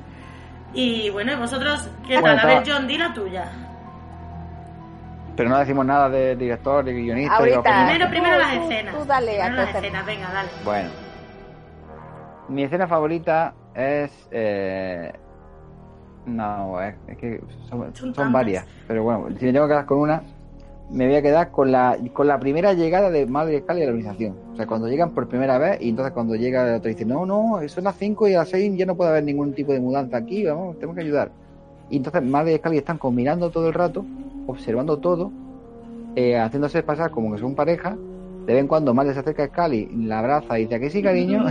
Y 0.74 1.10
bueno, 1.10 1.32
¿y 1.32 1.36
vosotros 1.36 1.88
qué 2.08 2.14
tal? 2.14 2.22
Bueno, 2.22 2.42
A 2.42 2.46
ver, 2.46 2.62
John, 2.66 2.88
di 2.88 2.98
la 2.98 3.14
tuya. 3.14 3.52
Pero 5.38 5.48
no 5.50 5.58
decimos 5.58 5.86
nada 5.86 6.10
de 6.10 6.34
director, 6.36 6.84
de 6.84 6.92
guionista. 6.92 7.34
y 7.48 7.52
Ahorita. 7.54 7.86
Primero, 7.86 8.10
primero 8.10 8.34
tú- 8.34 8.40
las 8.40 8.54
tú- 8.56 8.62
escenas. 8.70 8.94
tú 8.98 9.04
dale 9.06 9.40
a 9.40 9.44
primero 9.46 9.56
las 9.56 9.68
escena. 9.68 9.86
escenas, 9.86 10.06
venga, 10.06 10.32
dale. 10.32 10.48
Bueno. 10.64 10.90
Mi 12.48 12.62
escena 12.64 12.86
favorita 12.88 13.54
es... 13.74 14.10
eh, 14.32 15.12
No, 16.26 16.82
es, 16.82 16.94
es 17.06 17.16
que 17.18 17.40
son, 17.68 17.80
Son 17.80 17.94
son 17.94 18.12
tantas. 18.14 18.32
varias. 18.32 18.66
Pero 18.88 19.02
bueno, 19.04 19.28
si 19.38 19.46
me 19.46 19.52
tengo 19.52 19.66
que 19.66 19.72
quedar 19.72 19.86
con 19.86 19.98
una, 19.98 20.22
me 20.90 21.06
voy 21.06 21.16
a 21.16 21.22
quedar 21.22 21.50
con 21.50 21.70
la, 21.70 21.96
con 22.12 22.26
la 22.26 22.38
primera 22.40 22.72
llegada 22.72 23.08
de 23.10 23.24
Madre 23.26 23.56
y 23.56 23.60
Scully 23.60 23.82
a 23.82 23.84
la 23.84 23.90
organización. 23.92 24.36
O 24.52 24.56
sea, 24.56 24.66
cuando 24.66 24.88
llegan 24.88 25.10
por 25.10 25.28
primera 25.28 25.56
vez 25.58 25.80
y 25.80 25.90
entonces 25.90 26.12
cuando 26.12 26.34
llega 26.34 26.68
el 26.68 26.74
otro 26.76 26.88
dice, 26.88 27.04
no, 27.04 27.24
no, 27.24 27.60
son 27.68 27.84
las 27.84 27.94
5 27.96 28.26
y 28.28 28.34
a 28.34 28.38
las 28.38 28.48
6 28.50 28.76
ya 28.76 28.86
no 28.86 28.96
puede 28.96 29.10
haber 29.10 29.22
ningún 29.24 29.52
tipo 29.54 29.72
de 29.72 29.78
mudanza 29.80 30.16
aquí, 30.16 30.44
vamos, 30.44 30.74
tenemos 30.76 30.96
que 30.96 31.02
ayudar. 31.02 31.30
Y 31.90 31.96
entonces 31.96 32.22
Madre 32.22 32.54
y 32.54 32.58
Scully 32.58 32.78
están 32.78 32.98
combinando 32.98 33.50
todo 33.50 33.68
el 33.68 33.74
rato, 33.74 34.04
observando 34.46 34.98
todo, 34.98 35.32
eh, 36.16 36.36
haciéndose 36.38 36.82
pasar 36.82 37.10
como 37.10 37.32
que 37.32 37.38
son 37.40 37.54
pareja. 37.54 37.96
De 38.46 38.54
vez 38.54 38.62
en 38.62 38.68
cuando 38.68 38.94
Madre 38.94 39.12
se 39.14 39.20
acerca 39.20 39.44
a 39.44 39.48
Scully, 39.48 39.90
la 40.06 40.18
abraza 40.20 40.58
y 40.58 40.62
dice, 40.64 40.74
¿a 40.76 40.80
que 40.80 40.90
sí, 40.90 41.02
cariño? 41.02 41.44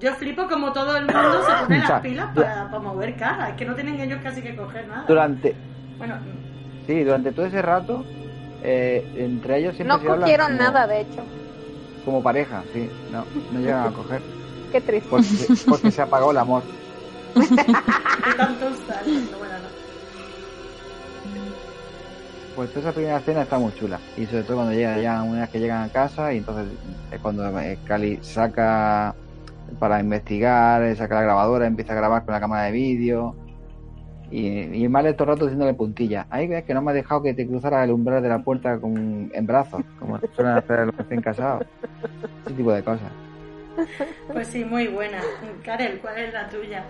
Yo 0.00 0.12
flipo 0.14 0.46
como 0.48 0.72
todo 0.72 0.96
el 0.96 1.06
mundo 1.06 1.42
se 1.42 1.64
pone 1.64 1.78
las 1.78 2.00
pilas 2.02 2.30
para, 2.34 2.70
para 2.70 2.78
mover 2.82 3.16
cara. 3.16 3.50
Es 3.50 3.56
que 3.56 3.64
no 3.64 3.74
tienen 3.74 3.98
ellos 4.00 4.20
casi 4.22 4.42
que 4.42 4.54
coger 4.54 4.86
nada. 4.88 5.04
Durante, 5.08 5.54
Bueno, 5.98 6.16
sí, 6.86 7.02
durante 7.02 7.32
todo 7.32 7.46
ese 7.46 7.62
rato, 7.62 8.04
eh, 8.62 9.04
entre 9.16 9.58
ellos 9.58 9.74
siempre 9.76 9.96
No 9.96 10.02
se 10.02 10.06
cogieron 10.20 10.46
como- 10.48 10.58
nada, 10.58 10.86
de 10.86 11.00
hecho. 11.00 11.22
Como 12.04 12.22
pareja, 12.22 12.62
sí, 12.72 12.88
no, 13.10 13.24
no 13.52 13.58
llegan 13.60 13.88
a 13.88 13.90
coger. 13.96 14.22
Qué 14.70 14.80
triste. 14.80 15.08
Porque, 15.08 15.28
porque 15.68 15.90
se 15.90 16.02
apagó 16.02 16.30
el 16.30 16.38
amor. 16.38 16.62
No, 18.36 19.38
bueno, 19.38 19.54
no. 19.58 19.68
Pues 22.54 22.70
toda 22.70 22.80
esa 22.80 22.92
primera 22.92 23.18
escena 23.18 23.42
está 23.42 23.58
muy 23.58 23.74
chula. 23.74 24.00
Y 24.16 24.24
sobre 24.26 24.42
todo 24.44 24.56
cuando 24.56 24.72
llega 24.72 24.98
ya 24.98 25.22
una 25.22 25.42
vez 25.42 25.50
que 25.50 25.60
llegan 25.60 25.82
a 25.82 25.92
casa 25.92 26.32
y 26.32 26.38
entonces 26.38 26.66
es 27.12 27.20
cuando 27.20 27.44
Cali 27.86 28.18
saca 28.22 29.14
para 29.78 30.00
investigar, 30.00 30.96
saca 30.96 31.16
la 31.16 31.22
grabadora, 31.22 31.66
empieza 31.66 31.92
a 31.92 31.96
grabar 31.96 32.24
con 32.24 32.32
la 32.32 32.40
cámara 32.40 32.64
de 32.64 32.72
vídeo. 32.72 33.36
Y, 34.30 34.84
y 34.84 34.88
Male 34.88 35.12
todo 35.12 35.24
el 35.24 35.34
rato 35.34 35.44
haciéndole 35.44 35.74
puntilla. 35.74 36.26
Ahí 36.30 36.48
ves 36.48 36.64
que 36.64 36.72
no 36.72 36.80
me 36.80 36.92
ha 36.92 36.94
dejado 36.94 37.22
que 37.22 37.34
te 37.34 37.46
cruzara 37.46 37.84
el 37.84 37.90
umbral 37.90 38.22
de 38.22 38.28
la 38.30 38.38
puerta 38.38 38.78
con, 38.80 39.30
en 39.32 39.46
brazos, 39.46 39.82
como 39.98 40.18
suelen 40.34 40.54
hacer 40.54 40.86
los 40.86 40.96
recién 40.96 41.20
casados. 41.20 41.66
Ese 42.46 42.54
tipo 42.54 42.72
de 42.72 42.82
cosas. 42.82 43.12
Pues 44.32 44.48
sí, 44.48 44.64
muy 44.64 44.88
buena. 44.88 45.18
Karel, 45.62 45.98
¿cuál 46.00 46.18
es 46.18 46.32
la 46.32 46.48
tuya? 46.48 46.84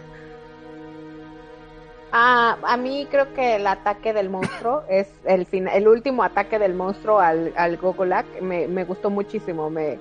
Ah, 2.13 2.57
a 2.63 2.77
mí 2.77 3.07
creo 3.11 3.33
que 3.35 3.57
el 3.57 3.67
ataque 3.67 4.13
del 4.13 4.31
monstruo 4.31 4.83
es 4.89 5.09
el 5.25 5.47
fin, 5.47 5.69
el 5.69 5.89
último 5.89 6.23
ataque 6.23 6.59
del 6.59 6.75
monstruo 6.75 7.19
al, 7.19 7.53
al 7.57 7.77
Gogolak 7.77 8.41
me, 8.41 8.69
me 8.69 8.85
gustó 8.85 9.11
muchísimo, 9.11 9.71
me 9.71 9.99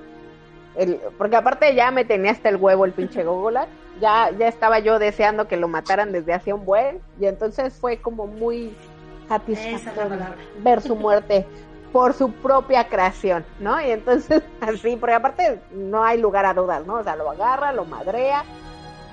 el, 0.76 1.00
porque 1.18 1.38
aparte 1.38 1.74
ya 1.74 1.90
me 1.92 2.06
tenía 2.06 2.32
hasta 2.32 2.50
el 2.50 2.58
huevo 2.58 2.86
el 2.86 2.92
pinche 2.92 3.24
Gogolak, 3.26 3.68
ya, 4.00 4.30
ya 4.38 4.48
estaba 4.48 4.80
yo 4.80 5.00
deseando 5.00 5.48
que 5.48 5.58
lo 5.58 5.68
mataran 5.68 6.12
desde 6.12 6.34
hace 6.34 6.54
un 6.54 6.66
buen, 6.66 7.00
y 7.20 7.26
entonces 7.26 7.74
fue 7.74 7.98
como 7.98 8.28
muy 8.28 8.68
es 8.68 9.28
satisfactorio 9.28 10.20
ver 10.60 10.82
su 10.82 10.96
muerte 10.96 11.46
por 11.92 12.14
su 12.14 12.30
propia 12.30 12.90
creación, 12.90 13.46
¿no? 13.60 13.80
Y 13.80 13.90
entonces 13.90 14.44
así, 14.60 14.98
porque 14.98 15.16
aparte 15.16 15.62
no 15.72 16.04
hay 16.04 16.20
lugar 16.20 16.46
a 16.46 16.54
dudas, 16.54 16.86
¿no? 16.86 16.96
O 16.96 17.04
sea, 17.04 17.16
lo 17.16 17.32
agarra, 17.32 17.72
lo 17.72 17.86
madrea, 17.86 18.44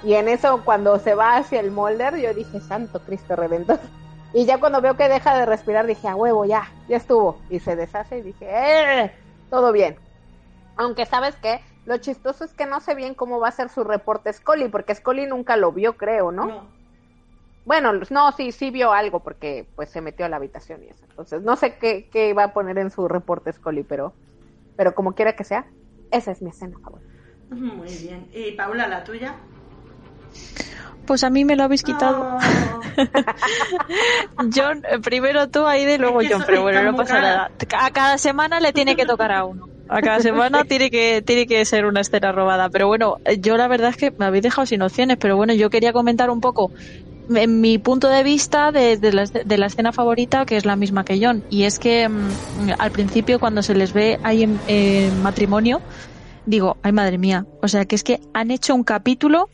y 0.04 0.14
en 0.14 0.28
eso 0.28 0.62
cuando 0.64 0.98
se 0.98 1.14
va 1.14 1.36
hacia 1.36 1.60
el 1.60 1.70
molder, 1.70 2.16
yo 2.16 2.34
dije, 2.34 2.60
Santo 2.60 3.00
Cristo 3.00 3.36
Redentor. 3.36 3.80
Y 4.34 4.46
ya 4.46 4.58
cuando 4.58 4.80
veo 4.80 4.96
que 4.96 5.08
deja 5.08 5.36
de 5.36 5.46
respirar, 5.46 5.86
dije, 5.86 6.08
a 6.08 6.16
huevo, 6.16 6.44
ya, 6.44 6.70
ya 6.88 6.96
estuvo. 6.96 7.38
Y 7.50 7.60
se 7.60 7.76
deshace 7.76 8.18
y 8.18 8.22
dije, 8.22 8.48
¡eh! 8.50 9.12
Todo 9.50 9.72
bien. 9.72 9.96
Aunque 10.76 11.04
sabes 11.04 11.36
qué, 11.36 11.60
lo 11.84 11.98
chistoso 11.98 12.44
es 12.44 12.54
que 12.54 12.64
no 12.64 12.80
sé 12.80 12.94
bien 12.94 13.14
cómo 13.14 13.40
va 13.40 13.48
a 13.48 13.52
ser 13.52 13.68
su 13.68 13.84
reporte 13.84 14.32
Scully, 14.32 14.68
porque 14.68 14.94
Scully 14.94 15.26
nunca 15.26 15.56
lo 15.56 15.72
vio, 15.72 15.96
creo, 15.96 16.32
¿no? 16.32 16.46
No. 16.46 16.66
Bueno, 17.64 17.92
no, 18.10 18.32
sí, 18.32 18.50
sí 18.52 18.70
vio 18.70 18.92
algo 18.92 19.20
porque 19.20 19.68
pues 19.76 19.90
se 19.90 20.00
metió 20.00 20.26
a 20.26 20.28
la 20.28 20.36
habitación 20.36 20.82
y 20.82 20.88
eso. 20.88 21.04
Entonces, 21.08 21.42
no 21.42 21.54
sé 21.56 21.76
qué, 21.76 22.08
qué 22.10 22.32
va 22.34 22.44
a 22.44 22.52
poner 22.52 22.78
en 22.78 22.90
su 22.90 23.06
reporte 23.06 23.52
Scully, 23.52 23.84
pero, 23.84 24.14
pero 24.76 24.94
como 24.94 25.14
quiera 25.14 25.36
que 25.36 25.44
sea, 25.44 25.66
esa 26.10 26.32
es 26.32 26.42
mi 26.42 26.50
escena 26.50 26.78
favorita. 26.78 27.12
Muy 27.50 27.94
bien. 27.98 28.28
¿Y 28.32 28.52
Paula, 28.52 28.88
la 28.88 29.04
tuya? 29.04 29.36
Pues 31.06 31.24
a 31.24 31.30
mí 31.30 31.44
me 31.44 31.56
lo 31.56 31.64
habéis 31.64 31.82
quitado. 31.82 32.38
Oh. 32.94 34.42
John, 34.54 34.82
eh, 34.90 34.98
primero 34.98 35.48
tú, 35.48 35.66
ahí 35.66 35.86
de 35.86 35.96
luego 35.96 36.20
Es 36.20 36.28
que 36.28 36.34
John, 36.34 36.44
pero 36.46 36.60
bueno, 36.60 36.82
no 36.82 36.94
pasa 36.94 37.20
nada. 37.20 37.50
A 37.78 37.90
cada 37.90 38.18
semana 38.18 38.60
le 38.60 38.74
tiene 38.74 38.96
que 38.96 39.06
tocar 39.06 39.32
a 39.32 39.44
uno. 39.44 39.68
A 39.88 40.02
cada 40.02 40.20
semana 40.20 40.64
tiene 40.68 40.90
que, 40.90 41.22
tiene 41.22 41.46
que 41.46 41.64
ser 41.64 41.86
una 41.86 42.02
escena 42.02 42.32
robada. 42.32 42.68
Pero 42.68 42.88
bueno, 42.88 43.16
yo 43.40 43.56
la 43.56 43.68
verdad 43.68 43.90
es 43.90 43.96
que 43.96 44.10
me 44.10 44.26
habéis 44.26 44.42
dejado 44.42 44.66
sin 44.66 44.82
opciones, 44.82 45.16
pero 45.18 45.36
bueno, 45.36 45.54
yo 45.54 45.70
quería 45.70 45.92
comentar 45.92 46.28
un 46.28 46.40
poco 46.40 46.70
en 47.30 47.60
mi 47.60 47.78
punto 47.78 48.08
de 48.08 48.22
vista 48.22 48.72
de, 48.72 48.96
de 48.96 49.12
la, 49.12 49.24
de 49.24 49.58
la 49.58 49.66
escena 49.66 49.92
favorita, 49.92 50.44
que 50.44 50.56
es 50.56 50.66
la 50.66 50.76
misma 50.76 51.04
que 51.04 51.18
John. 51.24 51.42
Y 51.50 51.64
es 51.64 51.78
que 51.78 52.08
mm, 52.08 52.72
al 52.78 52.90
principio 52.90 53.38
cuando 53.40 53.62
se 53.62 53.74
les 53.74 53.92
ve 53.92 54.18
ahí 54.22 54.42
en, 54.42 54.60
en 54.66 55.22
matrimonio, 55.22 55.80
digo, 56.46 56.76
ay 56.82 56.92
madre 56.92 57.18
mía, 57.18 57.46
o 57.62 57.68
sea 57.68 57.84
que 57.84 57.94
es 57.94 58.04
que 58.04 58.20
han 58.34 58.50
hecho 58.50 58.74
un 58.74 58.84
capítulo 58.84 59.48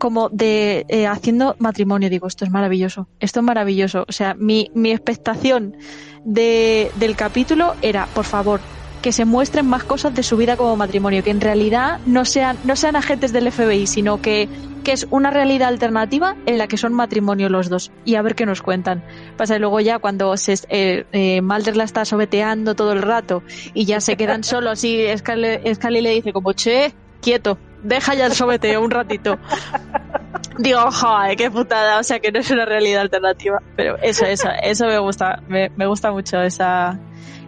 como 0.00 0.30
de 0.30 0.86
eh, 0.88 1.06
haciendo 1.06 1.54
matrimonio. 1.60 2.10
Digo, 2.10 2.26
esto 2.26 2.44
es 2.44 2.50
maravilloso, 2.50 3.06
esto 3.20 3.38
es 3.40 3.46
maravilloso. 3.46 4.04
O 4.08 4.12
sea, 4.12 4.34
mi, 4.34 4.72
mi 4.74 4.90
expectación 4.90 5.76
de, 6.24 6.90
del 6.96 7.14
capítulo 7.14 7.74
era, 7.82 8.06
por 8.06 8.24
favor, 8.24 8.60
que 9.02 9.12
se 9.12 9.24
muestren 9.24 9.66
más 9.66 9.84
cosas 9.84 10.14
de 10.14 10.22
su 10.22 10.36
vida 10.36 10.56
como 10.56 10.76
matrimonio, 10.76 11.22
que 11.22 11.30
en 11.30 11.40
realidad 11.40 12.00
no 12.06 12.24
sean, 12.24 12.58
no 12.64 12.76
sean 12.76 12.96
agentes 12.96 13.32
del 13.32 13.50
FBI, 13.52 13.86
sino 13.86 14.20
que, 14.20 14.48
que 14.84 14.92
es 14.92 15.06
una 15.10 15.30
realidad 15.30 15.68
alternativa 15.68 16.36
en 16.46 16.58
la 16.58 16.66
que 16.66 16.76
son 16.76 16.92
matrimonio 16.92 17.48
los 17.48 17.68
dos. 17.68 17.92
Y 18.04 18.14
a 18.16 18.22
ver 18.22 18.34
qué 18.34 18.46
nos 18.46 18.62
cuentan. 18.62 19.04
Pasa 19.36 19.54
que 19.54 19.60
luego 19.60 19.80
ya 19.80 19.98
cuando 19.98 20.36
se, 20.36 20.54
eh, 20.70 21.04
eh, 21.12 21.40
Mulder 21.42 21.76
la 21.76 21.84
está 21.84 22.04
sobeteando 22.04 22.74
todo 22.74 22.92
el 22.92 23.02
rato 23.02 23.42
y 23.74 23.84
ya 23.84 24.00
se 24.00 24.16
quedan 24.16 24.44
solos 24.52 24.82
y 24.84 25.06
Scully, 25.16 25.74
Scully 25.74 26.00
le 26.00 26.10
dice 26.10 26.32
como, 26.32 26.52
che, 26.52 26.94
quieto, 27.20 27.58
deja 27.82 28.14
ya 28.14 28.26
el 28.26 28.32
sobeteo 28.32 28.82
un 28.82 28.90
ratito. 28.90 29.38
Digo, 30.58 30.90
joder, 30.90 31.36
qué 31.36 31.50
putada, 31.50 31.98
o 31.98 32.02
sea 32.02 32.20
que 32.20 32.32
no 32.32 32.40
es 32.40 32.50
una 32.50 32.64
realidad 32.64 33.02
alternativa. 33.02 33.62
Pero 33.76 33.96
eso, 34.02 34.24
eso, 34.24 34.48
eso 34.62 34.86
me 34.86 34.98
gusta, 34.98 35.42
me, 35.48 35.70
me 35.70 35.86
gusta 35.86 36.12
mucho 36.12 36.40
esa, 36.42 36.98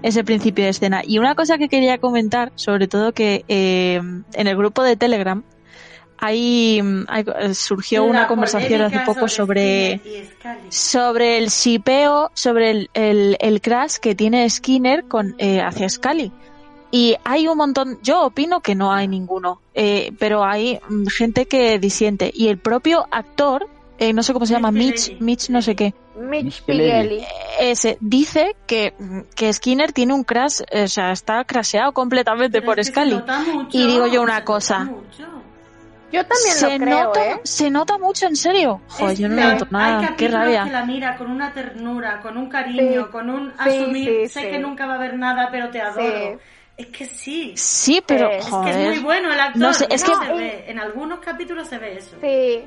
ese 0.03 0.24
principio 0.24 0.64
de 0.64 0.70
escena. 0.70 1.03
Y 1.05 1.18
una 1.18 1.35
cosa 1.35 1.59
que 1.59 1.68
quería 1.68 1.99
comentar, 1.99 2.53
sobre 2.55 2.89
todo 2.89 3.12
que 3.12 3.45
eh, 3.49 4.01
en 4.35 4.47
el 4.47 4.57
grupo 4.57 4.83
de 4.83 4.97
Telegram, 4.97 5.43
ahí, 6.18 6.80
ahí 7.09 7.24
surgió 7.55 8.05
La 8.05 8.11
una 8.11 8.26
conversación 8.28 8.83
hace 8.83 9.01
poco 9.01 9.28
sobre, 9.28 10.01
sobre 10.68 11.39
el 11.39 11.51
sipeo, 11.51 12.30
sobre 12.35 12.70
el, 12.70 12.91
el, 12.95 13.37
el 13.41 13.61
crash 13.61 13.97
que 13.97 14.14
tiene 14.14 14.49
Skinner 14.49 15.05
con, 15.05 15.35
eh, 15.39 15.61
hacia 15.61 15.89
Scully. 15.89 16.33
Y 16.93 17.16
hay 17.24 17.49
un 17.49 17.57
montón, 17.57 17.99
yo 18.03 18.22
opino 18.22 18.61
que 18.61 18.74
no 18.76 18.93
hay 18.93 19.09
ninguno, 19.09 19.61
eh, 19.74 20.12
pero 20.18 20.45
hay 20.45 20.78
mm, 20.88 21.07
gente 21.07 21.47
que 21.47 21.78
disiente. 21.80 22.30
Y 22.32 22.49
el 22.49 22.59
propio 22.59 23.09
actor, 23.11 23.66
eh, 23.99 24.12
no 24.12 24.22
sé 24.22 24.32
cómo 24.34 24.45
se 24.47 24.53
llama, 24.53 24.70
Mitch 24.70 25.18
Mitch, 25.18 25.49
no 25.49 25.62
sé 25.62 25.74
qué, 25.74 25.95
Mitch 26.16 26.62
Pileggi. 26.62 27.09
Pileggi. 27.09 27.26
ese 27.59 27.97
dice 28.01 28.55
que, 28.66 28.93
que 29.34 29.51
Skinner 29.53 29.93
tiene 29.93 30.12
un 30.12 30.22
crash, 30.22 30.61
eh, 30.70 30.82
o 30.84 30.88
sea, 30.88 31.12
está 31.12 31.43
crasheado 31.45 31.93
completamente 31.93 32.61
Pero 32.61 32.66
por 32.66 32.78
es 32.78 32.90
que 32.90 32.95
se 32.95 33.01
Scully. 33.01 33.16
nota 33.16 33.40
mucho, 33.40 33.78
Y 33.78 33.86
digo 33.86 34.07
yo 34.07 34.12
se 34.12 34.18
una 34.20 34.32
nota 34.34 34.45
cosa. 34.45 34.78
mucho. 34.84 35.26
Yo 36.12 36.20
también 36.26 36.55
se 36.55 36.78
lo 36.78 36.84
creo, 36.84 37.05
nota, 37.07 37.26
¿eh? 37.30 37.40
se 37.43 37.70
nota 37.70 37.97
mucho, 37.97 38.26
en 38.26 38.36
serio. 38.36 38.82
Joder, 38.88 39.16
yo 39.16 39.28
no 39.30 39.36
noto 39.36 39.64
Hay 39.64 39.70
nada, 39.70 40.01
qué 40.01 40.07
capítulos 40.09 40.32
rabia. 40.34 40.64
que 40.64 40.70
la 40.70 40.84
mira 40.84 41.16
con 41.16 41.30
una 41.30 41.55
ternura, 41.55 42.20
con 42.20 42.36
un 42.36 42.51
cariño, 42.51 43.05
Sí. 43.07 43.11
con 43.11 43.30
un 43.30 43.51
asumir, 43.57 44.09
sí, 44.24 44.28
sé 44.28 44.40
sí. 44.43 44.47
que 44.51 44.59
nunca 44.59 44.84
va 44.84 44.93
a 44.93 44.97
haber 44.97 45.16
nada, 45.16 45.49
pero 45.51 45.70
te 45.70 45.80
adoro. 45.80 46.38
Es 46.83 46.97
que 46.97 47.07
sí. 47.07 47.53
Sí, 47.57 48.03
pero 48.07 48.26
Es 48.30 48.33
que 48.33 48.39
Es 48.39 48.47
joder. 48.49 48.74
que 48.74 48.83
es 48.83 48.89
muy 48.97 48.99
bueno 49.05 49.33
el 49.33 49.41
actor. 49.41 49.61
No 49.62 49.74
sé, 49.74 49.87
es 49.91 50.07
no 50.09 50.20
que- 50.20 50.26
se 50.26 50.33
ve. 50.35 50.64
En 50.68 50.78
algunos 50.78 51.20
capítulos 51.20 51.68
se 51.68 51.78
ve 51.78 51.97
eso. 51.99 52.16
Sí, 52.20 52.62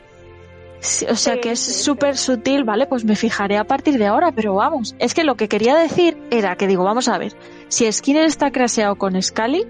Sí, 0.82 1.06
o 1.10 1.16
sea 1.16 1.36
Sí, 1.36 1.40
que 1.40 1.52
es 1.52 1.60
sí, 1.60 1.72
sí. 1.72 1.84
súper 1.84 2.16
sutil, 2.18 2.64
¿vale? 2.64 2.86
Pues 2.86 3.06
me 3.06 3.16
fijaré 3.16 3.58
a 3.58 3.64
partir 3.64 3.98
de 3.98 4.06
ahora, 4.06 4.32
pero 4.32 4.54
vamos. 4.56 4.94
Es 5.00 5.14
que 5.16 5.24
lo 5.24 5.36
que 5.36 5.48
quería 5.48 5.74
decir 5.76 6.16
era 6.30 6.56
que 6.58 6.68
digo, 6.68 6.84
vamos 6.84 7.08
a 7.08 7.18
ver, 7.18 7.34
si 7.70 7.92
Skinner 7.92 8.26
está 8.26 8.52
craseado 8.52 8.96
con 8.96 9.20
Scully, 9.20 9.66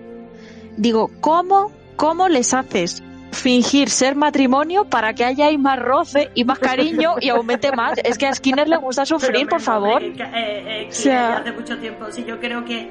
digo, 0.77 1.11
¿cómo, 1.21 1.71
cómo 1.95 2.27
les 2.27 2.53
haces 2.53 3.01
fingir 3.31 3.89
ser 3.89 4.15
matrimonio 4.15 4.85
para 4.85 5.13
que 5.13 5.23
haya 5.23 5.45
ahí 5.45 5.57
más 5.57 5.79
roce 5.79 6.31
y 6.35 6.43
más 6.43 6.59
cariño 6.59 7.15
y 7.21 7.29
aumente 7.29 7.71
más? 7.71 7.97
Es 8.03 8.17
que 8.17 8.25
a 8.27 8.33
Skinner 8.33 8.67
le 8.67 8.77
gusta 8.77 9.03
Pero, 9.07 9.19
sufrir, 9.19 9.47
por 9.47 9.61
favor. 9.61 9.99
que, 10.01 10.07
eh, 10.23 10.23
eh, 10.33 10.87
O 10.89 10.93
sea- 10.93 11.13
ya 11.13 11.37
hace 11.37 11.51
mucho 11.53 11.77
tiempo. 11.77 12.05
Sí, 12.11 12.25
yo 12.27 12.39
creo 12.41 12.65
que 12.65 12.89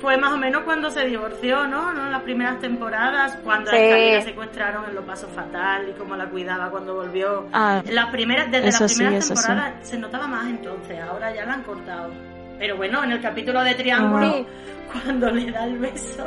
fue 0.00 0.16
más 0.16 0.32
o 0.32 0.36
menos 0.38 0.62
cuando 0.62 0.90
se 0.90 1.04
divorció, 1.06 1.66
¿no? 1.66 1.92
¿No? 1.92 2.08
Las 2.10 2.22
primeras 2.22 2.58
temporadas, 2.60 3.36
cuando 3.44 3.70
Sí. 3.70 3.76
la 4.14 4.22
secuestraron 4.22 4.84
en 4.88 4.94
Lo 4.94 5.02
Paso 5.02 5.28
Fatal 5.28 5.88
y 5.88 5.92
cómo 5.92 6.16
la 6.16 6.26
cuidaba 6.30 6.70
cuando 6.70 6.94
volvió. 6.94 7.46
Ah, 7.52 7.82
Las 7.90 8.06
primeras, 8.10 8.50
desde 8.50 8.66
las 8.66 8.90
sí, 8.92 8.98
primeras 8.98 9.26
sí. 9.26 9.34
temporadas 9.34 9.72
se 9.82 9.98
notaba 9.98 10.26
más 10.26 10.46
entonces, 10.46 10.98
ahora 11.00 11.34
ya 11.34 11.44
la 11.44 11.54
han 11.54 11.62
cortado. 11.62 12.10
Pero 12.58 12.76
bueno, 12.76 13.04
en 13.04 13.12
el 13.12 13.20
capítulo 13.20 13.62
de 13.62 13.74
Triángulo, 13.74 14.32
Sí. 14.32 14.46
cuando 14.92 15.30
le 15.30 15.50
da 15.50 15.64
el 15.64 15.78
beso, 15.78 16.26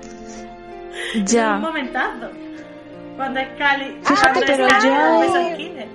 es 0.00 1.16
un 1.16 1.26
ya. 1.26 1.56
momentazo. 1.58 2.30
Cuando 3.16 3.40
Scully, 3.40 3.98
Fíjate, 4.02 4.40
cuando 4.40 4.40
pero 4.46 4.68
Scully 4.68 4.82
le 4.82 4.88
yo- 4.88 5.02
da 5.02 5.12
un 5.14 5.20
beso 5.20 5.36
a 5.38 5.54
Skinner. 5.54 5.88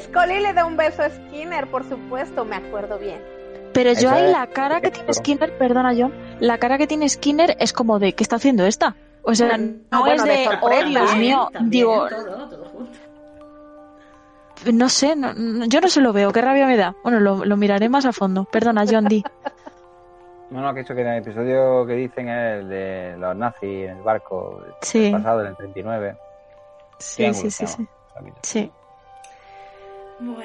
Scully 0.00 0.40
le 0.40 0.52
da 0.52 0.64
un 0.66 0.76
beso 0.76 1.02
a 1.02 1.10
Skinner, 1.10 1.66
por 1.68 1.84
supuesto, 1.88 2.44
me 2.44 2.56
acuerdo 2.56 2.98
bien. 2.98 3.20
Pero 3.74 3.92
yo 3.92 4.10
ahí 4.10 4.30
la 4.30 4.46
cara 4.46 4.80
que 4.80 4.90
tiene 4.90 5.12
Skinner, 5.12 5.58
perdona 5.58 5.92
John, 5.96 6.14
la 6.40 6.56
cara 6.58 6.78
que 6.78 6.86
tiene 6.86 7.08
Skinner 7.08 7.56
es 7.60 7.72
como 7.72 7.98
de, 7.98 8.14
¿qué 8.14 8.22
está 8.22 8.36
haciendo 8.36 8.64
esta? 8.64 8.94
O 9.22 9.34
sea, 9.34 9.56
no, 9.58 9.74
No, 9.90 10.00
bueno, 10.00 10.22
es 10.22 10.24
de 10.24 10.30
de, 10.30 10.48
oh 10.62 10.84
Dios 10.84 11.12
¿eh? 11.12 11.16
mío, 11.16 11.48
También, 11.52 11.70
digo, 11.70 12.08
todo, 12.08 12.48
todo 12.48 12.64
junto. 12.66 12.98
no 14.72 14.88
sé, 14.88 15.16
no- 15.16 15.32
no- 15.34 15.64
yo 15.66 15.80
no 15.80 15.88
se 15.88 16.00
lo 16.00 16.12
veo, 16.12 16.30
qué 16.32 16.40
rabia 16.40 16.66
me 16.66 16.76
da. 16.76 16.94
Bueno, 17.02 17.20
lo, 17.20 17.44
lo 17.44 17.56
miraré 17.56 17.88
más 17.88 18.06
a 18.06 18.12
fondo. 18.12 18.44
Perdona, 18.44 18.84
John 18.88 19.04
D. 19.06 19.22
No, 20.50 20.60
no, 20.60 20.72
que 20.74 20.80
eso 20.80 20.94
que 20.94 21.00
en 21.00 21.08
el 21.08 21.18
episodio 21.22 21.84
que 21.86 21.94
dicen 21.94 22.28
es 22.28 22.60
el 22.60 22.68
de 22.68 23.16
los 23.18 23.34
nazis 23.34 23.88
en 23.88 23.96
el 23.96 24.02
barco 24.02 24.60
del 24.62 24.74
Sí. 24.82 25.10
pasado, 25.10 25.38
del 25.40 25.56
39. 25.56 26.16
Sí, 26.98 27.34
sí, 27.34 27.50
sí, 27.50 27.66
sí. 27.66 27.88
el. 28.12 28.36
Sí. 28.42 28.70
Bueno, 30.20 30.40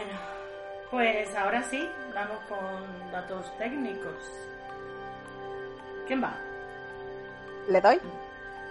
pues 0.91 1.35
ahora 1.35 1.63
sí, 1.63 1.87
vamos 2.13 2.39
con 2.47 3.11
datos 3.11 3.55
técnicos. 3.57 4.13
¿Quién 6.07 6.23
va? 6.23 6.35
¿Le 7.67 7.81
doy? 7.81 7.99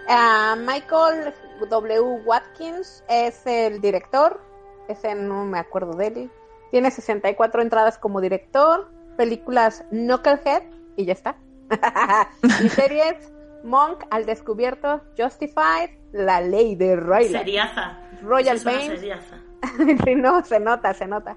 Ah, 0.08 0.56
Michael 0.58 1.32
W. 1.68 2.00
Watkins 2.24 3.04
es 3.08 3.46
el 3.46 3.80
director. 3.80 4.40
Ese 4.88 5.14
no 5.14 5.44
me 5.44 5.58
acuerdo 5.58 5.92
de 5.92 6.06
él. 6.06 6.30
Tiene 6.70 6.90
64 6.90 7.62
entradas 7.62 7.98
como 7.98 8.20
director. 8.20 8.90
Películas 9.16 9.84
Knucklehead 9.90 10.62
y 10.96 11.04
ya 11.04 11.12
está. 11.12 11.36
y 12.42 12.68
series 12.70 13.32
Monk 13.64 14.04
al 14.10 14.24
descubierto, 14.24 15.02
Justified, 15.16 15.90
La 16.12 16.40
Ley 16.40 16.74
de 16.74 16.96
Royal. 16.96 17.30
Seriaza. 17.30 17.98
Royal 18.22 18.58
no, 20.16 20.44
se 20.44 20.60
nota, 20.60 20.94
se 20.94 21.06
nota. 21.06 21.36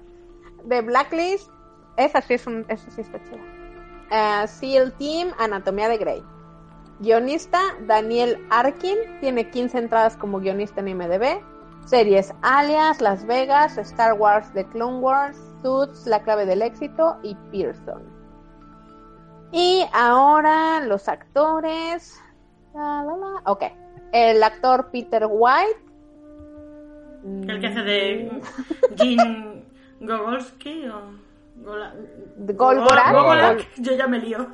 The 0.68 0.80
Blacklist, 0.82 1.50
esa 1.96 2.20
sí, 2.22 2.34
es 2.34 2.46
un, 2.46 2.64
esa 2.68 2.90
sí 2.90 3.00
está 3.00 3.18
chida. 3.24 3.38
Eh, 4.10 4.46
SEAL 4.46 4.92
Team, 4.98 5.32
Anatomía 5.38 5.88
de 5.88 5.98
Grey. 5.98 6.22
Guionista, 7.00 7.58
Daniel 7.86 8.38
Arkin, 8.50 8.96
tiene 9.20 9.50
15 9.50 9.78
entradas 9.78 10.16
como 10.16 10.38
guionista 10.38 10.80
en 10.80 10.88
IMDb. 10.88 11.42
Series 11.84 12.32
Alias, 12.42 13.00
Las 13.00 13.26
Vegas, 13.26 13.76
Star 13.76 14.14
Wars, 14.14 14.52
The 14.52 14.64
Clone 14.66 15.00
Wars, 15.00 15.36
Suits, 15.62 16.06
La 16.06 16.22
clave 16.22 16.46
del 16.46 16.62
éxito 16.62 17.18
y 17.22 17.34
Pearson. 17.50 18.02
Y 19.50 19.84
ahora 19.92 20.80
los 20.86 21.08
actores. 21.08 22.20
La, 22.74 23.02
la, 23.04 23.16
la. 23.16 23.42
Ok. 23.50 23.64
El 24.12 24.42
actor 24.42 24.90
Peter 24.90 25.26
White. 25.28 25.80
El 27.24 27.60
que 27.60 27.66
hace 27.66 27.82
de 27.82 28.42
Jim 28.96 29.51
Gogolski 30.06 30.88
o 30.88 31.00
Gola- 31.64 31.94
Golgorak. 32.36 33.12
Gogolak. 33.14 33.68
Yo 33.78 33.92
ya 33.94 34.06
me 34.06 34.18
lío. 34.18 34.46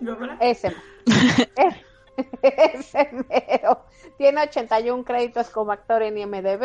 Gogolak. 0.00 0.38
Ese. 0.40 0.74
Ese 2.42 3.10
mero. 3.28 3.82
Tiene 4.16 4.42
81 4.42 5.04
créditos 5.04 5.50
como 5.50 5.72
actor 5.72 6.02
en 6.02 6.16
IMDb. 6.18 6.64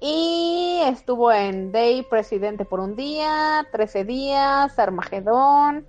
Y 0.00 0.80
estuvo 0.86 1.32
en 1.32 1.72
Day, 1.72 2.02
Presidente 2.08 2.64
por 2.64 2.78
un 2.80 2.94
día, 2.94 3.66
13 3.72 4.04
días, 4.04 4.78
Armagedón. 4.78 5.86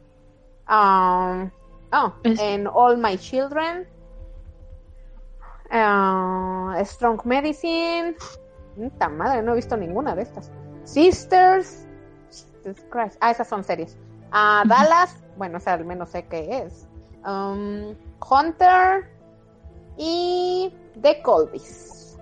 um, 0.69 1.51
oh, 1.93 2.13
Es- 2.23 2.39
en 2.39 2.67
All 2.67 2.97
My 2.97 3.17
Children. 3.17 3.87
ah, 5.71 6.75
Strong 6.83 7.21
Medicine. 7.25 8.15
Puta 8.75 9.09
madre, 9.09 9.41
no 9.41 9.51
he 9.53 9.55
visto 9.57 9.77
ninguna 9.77 10.15
de 10.15 10.23
estas. 10.23 10.51
Sisters. 10.93 11.85
Jesus 12.29 12.83
Christ. 12.89 13.17
Ah, 13.21 13.31
esas 13.31 13.47
son 13.47 13.63
series. 13.63 13.97
Ah, 14.31 14.63
Dallas. 14.67 15.15
Bueno, 15.37 15.57
o 15.57 15.59
sea, 15.59 15.73
al 15.73 15.85
menos 15.85 16.09
sé 16.09 16.25
qué 16.25 16.63
es. 16.65 16.87
Um, 17.25 17.95
Hunter. 18.29 19.09
Y 19.97 20.73
The 21.01 21.21
Colbys. 21.21 22.17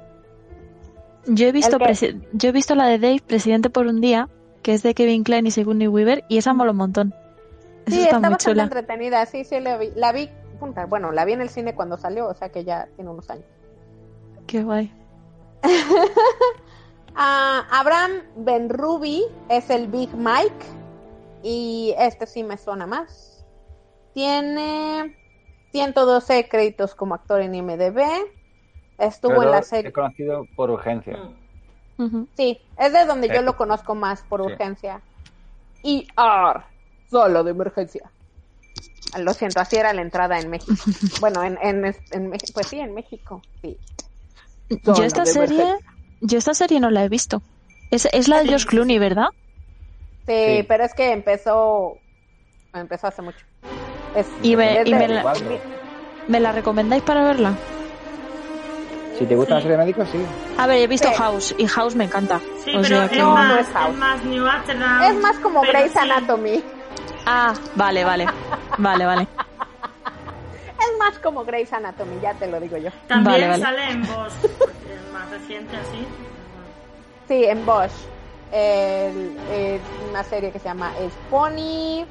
Yo 1.27 1.47
he 1.47 1.51
visto 1.51 1.77
presi- 1.77 2.21
yo 2.31 2.49
he 2.49 2.51
visto 2.51 2.73
la 2.75 2.85
de 2.87 2.99
Dave, 2.99 3.21
Presidente 3.25 3.69
por 3.69 3.85
un 3.87 3.99
día, 4.01 4.29
que 4.63 4.73
es 4.73 4.81
de 4.81 4.93
Kevin 4.93 5.23
Klein 5.23 5.45
y 5.45 5.51
Sigourney 5.51 5.87
Weaver, 5.87 6.23
y 6.29 6.37
esa 6.37 6.53
mola 6.53 6.71
un 6.71 6.77
montón. 6.77 7.13
Esa 7.85 7.95
Sí, 7.95 8.01
está, 8.03 8.15
está 8.15 8.19
muy 8.19 8.29
bastante 8.31 8.51
chula. 8.51 8.63
entretenida. 8.63 9.25
Sí, 9.25 9.43
sí, 9.43 9.59
la 9.59 9.77
vi. 9.77 9.91
La 9.95 10.11
vi, 10.11 10.29
bueno, 10.87 11.11
la 11.11 11.25
vi 11.25 11.33
en 11.33 11.41
el 11.41 11.49
cine 11.49 11.75
cuando 11.75 11.97
salió, 11.97 12.27
o 12.27 12.33
sea 12.33 12.49
que 12.49 12.63
ya 12.63 12.87
tiene 12.95 13.11
unos 13.11 13.29
años. 13.29 13.45
Qué 14.47 14.63
guay. 14.63 14.91
Ah, 17.19 17.65
Abraham 17.71 18.21
Benrubi 18.35 19.23
es 19.49 19.71
el 19.71 19.87
Big 19.87 20.13
Mike. 20.13 20.65
Y 21.41 21.95
este 21.97 22.27
sí 22.27 22.43
me 22.43 22.57
suena 22.57 22.85
más. 22.85 23.43
Tiene 24.13 25.15
112 25.71 26.47
créditos 26.47 26.93
como 26.93 27.15
actor 27.15 27.41
en 27.41 27.55
IMDb. 27.55 28.03
Estuvo 28.99 29.41
en 29.41 29.51
la 29.51 29.61
serie. 29.63 29.91
conocido 29.91 30.45
por 30.55 30.69
urgencia. 30.69 31.17
Mm. 31.97 32.25
Sí, 32.35 32.59
es 32.77 32.93
de 32.93 33.05
donde 33.05 33.29
yo 33.29 33.41
lo 33.41 33.57
conozco 33.57 33.95
más 33.95 34.21
por 34.21 34.41
Sí. 34.45 34.51
urgencia. 34.51 35.01
ER, 35.83 36.63
solo 37.09 37.43
de 37.43 37.51
emergencia. 37.51 38.11
Lo 39.19 39.33
siento, 39.33 39.59
así 39.59 39.77
era 39.77 39.93
la 39.93 40.01
entrada 40.01 40.39
en 40.39 40.49
México. 40.49 40.73
bueno, 41.21 41.43
en, 41.43 41.57
en, 41.61 41.85
en 42.11 42.31
pues 42.53 42.67
sí, 42.67 42.79
en 42.79 42.93
México, 42.93 43.41
sí. 43.61 43.77
Yo 44.69 45.03
esta 45.03 45.25
serie, 45.25 45.55
emergencia. 45.55 45.96
Yo 46.21 46.37
esta 46.37 46.53
serie 46.53 46.79
no 46.79 46.89
la 46.89 47.03
he 47.03 47.09
visto. 47.09 47.41
Es, 47.91 48.07
es 48.11 48.27
la 48.27 48.41
de 48.41 48.47
George 48.49 48.65
Clooney, 48.67 48.99
¿verdad? 48.99 49.27
Sí, 50.27 50.57
Sí. 50.57 50.63
pero 50.67 50.83
es 50.83 50.93
que 50.93 51.11
empezó, 51.13 51.97
empezó 52.73 53.07
hace 53.07 53.21
mucho. 53.21 53.39
Es- 54.15 54.27
Y 54.43 54.55
me- 54.55 54.81
y 54.85 54.93
me 54.93 55.07
la- 55.07 55.33
¿Me 56.27 56.39
la 56.41 56.51
recomendáis 56.51 57.03
para 57.03 57.23
verla? 57.23 57.53
Si 59.17 59.25
te 59.25 59.35
gusta 59.35 59.55
la 59.55 59.59
Sí. 59.61 59.63
serie 59.63 59.77
de 59.77 59.83
médicos, 59.83 60.07
sí. 60.11 60.19
A 60.57 60.67
ver, 60.67 60.77
he 60.79 60.87
visto 60.87 61.07
Sí. 61.07 61.15
House 61.15 61.55
y 61.57 61.65
House 61.67 61.95
me 61.95 62.03
encanta. 62.03 62.39
Sí, 62.63 62.71
O 62.75 62.81
pero 62.81 62.83
sea 62.83 63.05
es, 63.05 63.11
que- 63.11 63.23
más, 63.23 63.47
no 63.47 63.57
es 63.59 63.67
House. 63.67 63.89
es 63.93 63.97
más 63.97 64.23
New 64.25 64.45
Amsterdam. 64.47 65.03
es 65.03 65.15
más 65.15 65.35
como 65.37 65.61
Grey's 65.61 65.91
sí. 65.93 65.97
Anatomy. 65.99 66.63
Ah, 67.25 67.53
vale, 67.75 68.03
vale. 68.03 68.25
Vale, 68.77 69.05
vale. 69.05 69.27
Es 70.79 70.99
más 70.99 71.17
como 71.19 71.43
Grey's 71.45 71.73
Anatomy, 71.73 72.19
ya 72.21 72.33
te 72.35 72.47
lo 72.47 72.59
digo 72.59 72.77
yo. 72.77 72.89
También 73.07 73.33
Vale, 73.33 73.47
vale. 73.47 73.63
sale 73.63 73.89
en 73.89 74.01
Bosch, 74.03 74.33
más 75.13 75.29
reciente 75.29 75.75
así. 75.77 76.05
Sí, 77.27 77.43
en 77.45 77.65
Bosch. 77.65 77.91
El- 78.51 79.37
una 80.09 80.23
serie 80.23 80.51
que 80.51 80.59
se 80.59 80.65
llama 80.65 80.91
Es 80.99 81.11
Pony. 81.29 82.05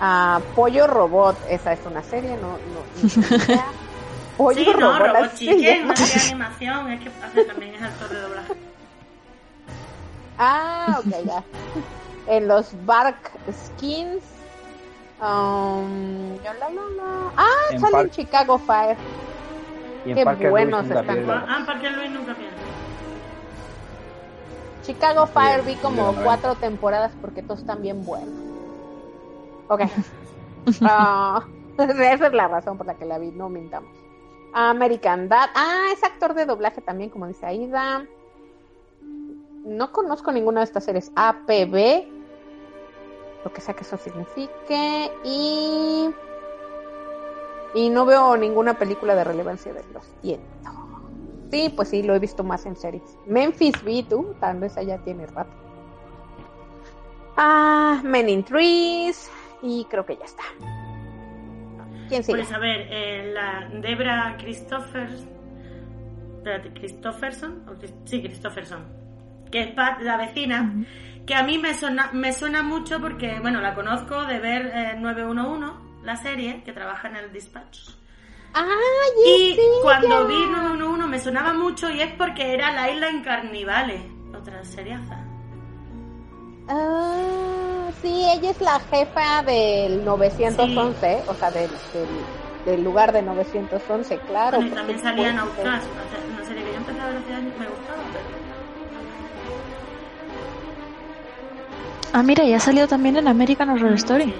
ah, 0.00 0.40
Pollo 0.54 0.86
Robot. 0.86 1.36
Esa 1.48 1.72
es 1.72 1.80
una 1.86 2.02
serie, 2.02 2.36
no. 2.36 2.52
no, 2.52 3.56
no. 3.56 3.62
Pollo 4.36 4.58
Sí, 4.64 4.70
no, 4.78 4.98
Robot. 4.98 5.14
Robot 5.16 5.34
Chicken, 5.34 5.58
se 5.58 5.64
llama. 5.78 5.84
una 5.84 5.96
serie 5.96 6.14
de 6.22 6.28
animación, 6.30 6.90
es 6.92 7.00
que 7.00 7.10
hace 7.24 7.44
también 7.44 7.74
es 7.74 7.82
actor 7.82 8.08
de 8.10 8.20
doblaje. 8.20 8.52
Ah, 10.38 11.00
ok, 11.00 11.24
ya. 11.26 11.42
En 12.28 12.48
los 12.48 12.70
Bark 12.84 13.30
Skins. 13.52 14.20
um, 15.20 16.36
la, 16.42 16.52
la, 16.54 16.68
la. 16.70 17.32
Ah, 17.36 17.46
En 17.70 17.80
sale 17.80 18.00
en 18.00 18.10
Chicago 18.10 18.58
Fire. 18.58 18.96
Y 20.06 20.10
en 20.10 20.16
Qué 20.16 20.24
Parker 20.24 20.50
buenos 20.50 20.86
Lewis 20.86 20.96
nunca 20.96 21.12
están. 21.12 21.30
Ah, 21.48 21.64
Parker 21.66 21.92
Luis 21.96 22.10
nunca 22.10 22.34
pierde. 22.34 22.56
Chicago 24.82 25.26
Fire 25.26 25.62
vi 25.62 25.74
como 25.74 26.14
cuatro 26.22 26.54
temporadas 26.54 27.12
porque 27.20 27.42
todos 27.42 27.60
están 27.60 27.82
bien 27.82 28.04
buenos. 28.04 28.34
Ok. 29.68 29.82
Ah, 30.82 31.46
esa 31.78 32.26
es 32.26 32.32
la 32.32 32.48
razón 32.48 32.76
por 32.76 32.88
la 32.88 32.94
que 32.94 33.04
la 33.04 33.18
vi, 33.18 33.30
no 33.30 33.48
mintamos. 33.48 33.88
American 34.52 35.28
Dad. 35.28 35.48
Ah, 35.54 35.90
es 35.92 36.02
actor 36.02 36.34
de 36.34 36.44
doblaje 36.44 36.80
también, 36.80 37.08
como 37.08 37.28
dice 37.28 37.46
Aida. 37.46 38.04
No 39.64 39.92
conozco 39.92 40.32
ninguna 40.32 40.58
de 40.60 40.64
estas 40.64 40.84
series. 40.84 41.12
APB. 41.14 42.08
Lo 43.44 43.52
que 43.52 43.60
sea 43.60 43.74
que 43.74 43.82
eso 43.82 43.96
signifique. 43.96 45.12
Y. 45.22 46.10
Y 47.76 47.90
no 47.90 48.06
veo 48.06 48.36
ninguna 48.36 48.78
película 48.78 49.14
de 49.14 49.22
relevancia 49.22 49.72
de 49.72 49.84
los 49.92 50.02
siento. 50.22 50.46
Sí, 51.50 51.72
pues 51.76 51.90
sí, 51.90 52.02
lo 52.02 52.14
he 52.14 52.18
visto 52.18 52.42
más 52.42 52.66
en 52.66 52.74
series. 52.74 53.18
Memphis 53.26 53.84
B, 53.84 54.04
tú, 54.08 54.34
tal 54.40 54.58
vez 54.58 54.76
allá 54.76 54.98
tiene 54.98 55.26
rato. 55.26 55.50
Ah, 57.36 58.00
Men 58.02 58.30
in 58.30 58.42
Trees. 58.42 59.30
Y 59.62 59.84
creo 59.90 60.06
que 60.06 60.16
ya 60.16 60.24
está. 60.24 60.42
¿Quién 62.08 62.24
sigue? 62.24 62.38
Pues 62.38 62.52
a 62.52 62.58
ver, 62.58 62.88
eh, 62.90 63.32
la 63.34 63.68
Debra 63.80 64.36
Christophers. 64.38 65.26
Espérate, 66.38 66.72
Christopherson. 66.72 67.62
o 67.68 67.74
Sí, 68.04 68.22
Christopherson. 68.22 68.84
Que 69.50 69.60
es 69.60 69.66
Pat, 69.74 70.00
la 70.00 70.16
vecina. 70.16 70.72
Que 71.26 71.34
a 71.34 71.42
mí 71.42 71.58
me 71.58 71.74
suena, 71.74 72.10
me 72.12 72.32
suena 72.32 72.62
mucho 72.62 73.00
porque, 73.00 73.38
bueno, 73.40 73.60
la 73.60 73.74
conozco 73.74 74.24
de 74.24 74.38
ver 74.38 74.72
eh, 74.74 74.94
911, 74.98 75.72
la 76.06 76.16
serie, 76.16 76.62
que 76.64 76.72
trabaja 76.72 77.08
en 77.08 77.16
el 77.16 77.32
Dispatch. 77.32 77.90
¡Ay, 78.54 78.64
Y 79.26 79.58
cuando 79.82 80.26
vi 80.26 80.46
911 80.46 81.08
me 81.08 81.18
sonaba 81.18 81.52
mucho 81.52 81.90
y 81.90 82.00
es 82.00 82.12
porque 82.14 82.54
era 82.54 82.72
Laila 82.72 83.08
en 83.10 83.22
Carnivale, 83.22 84.00
otra 84.34 84.64
seriaza. 84.64 85.18
Ah, 86.68 87.90
sí, 88.00 88.24
ella 88.32 88.50
es 88.50 88.60
la 88.60 88.80
jefa 88.80 89.42
del 89.42 90.04
911, 90.04 91.24
o 91.26 91.34
sea, 91.34 91.50
del, 91.50 91.70
del, 91.92 92.08
del 92.64 92.84
lugar 92.84 93.12
de 93.12 93.22
911, 93.22 94.18
claro. 94.20 94.58
Bueno, 94.58 94.72
y 94.72 94.74
también 94.74 95.00
salía 95.00 95.30
en. 95.30 95.38
Outcast, 95.38 95.86
una 96.32 96.44
serie 96.44 96.64
que 96.64 96.70
yo 96.70 96.76
empecé 96.76 97.00
a 97.00 97.06
ver 97.06 97.16
hace 97.16 97.34
años, 97.34 97.52
me 97.58 97.66
gustaba, 97.66 98.02
pero... 98.12 98.24
Ah, 102.12 102.22
mira, 102.22 102.44
ya 102.44 102.56
ha 102.56 102.60
salido 102.60 102.88
también 102.88 103.16
en 103.16 103.28
American 103.28 103.68
Horror 103.70 103.92
Story, 103.94 104.24
Sí, 104.24 104.34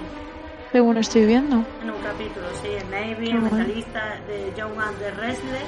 según 0.71 0.97
estoy 0.97 1.25
viendo. 1.25 1.63
en 1.81 1.91
un 1.91 2.01
capítulo, 2.01 2.45
sí, 2.61 2.69
en 2.69 2.91
Navy, 2.91 3.29
en 3.29 3.39
guay. 3.39 3.51
Mentalista, 3.53 4.19
de 4.27 4.53
Young 4.57 4.79
and 4.79 4.97
the 4.99 5.11
Restless, 5.11 5.63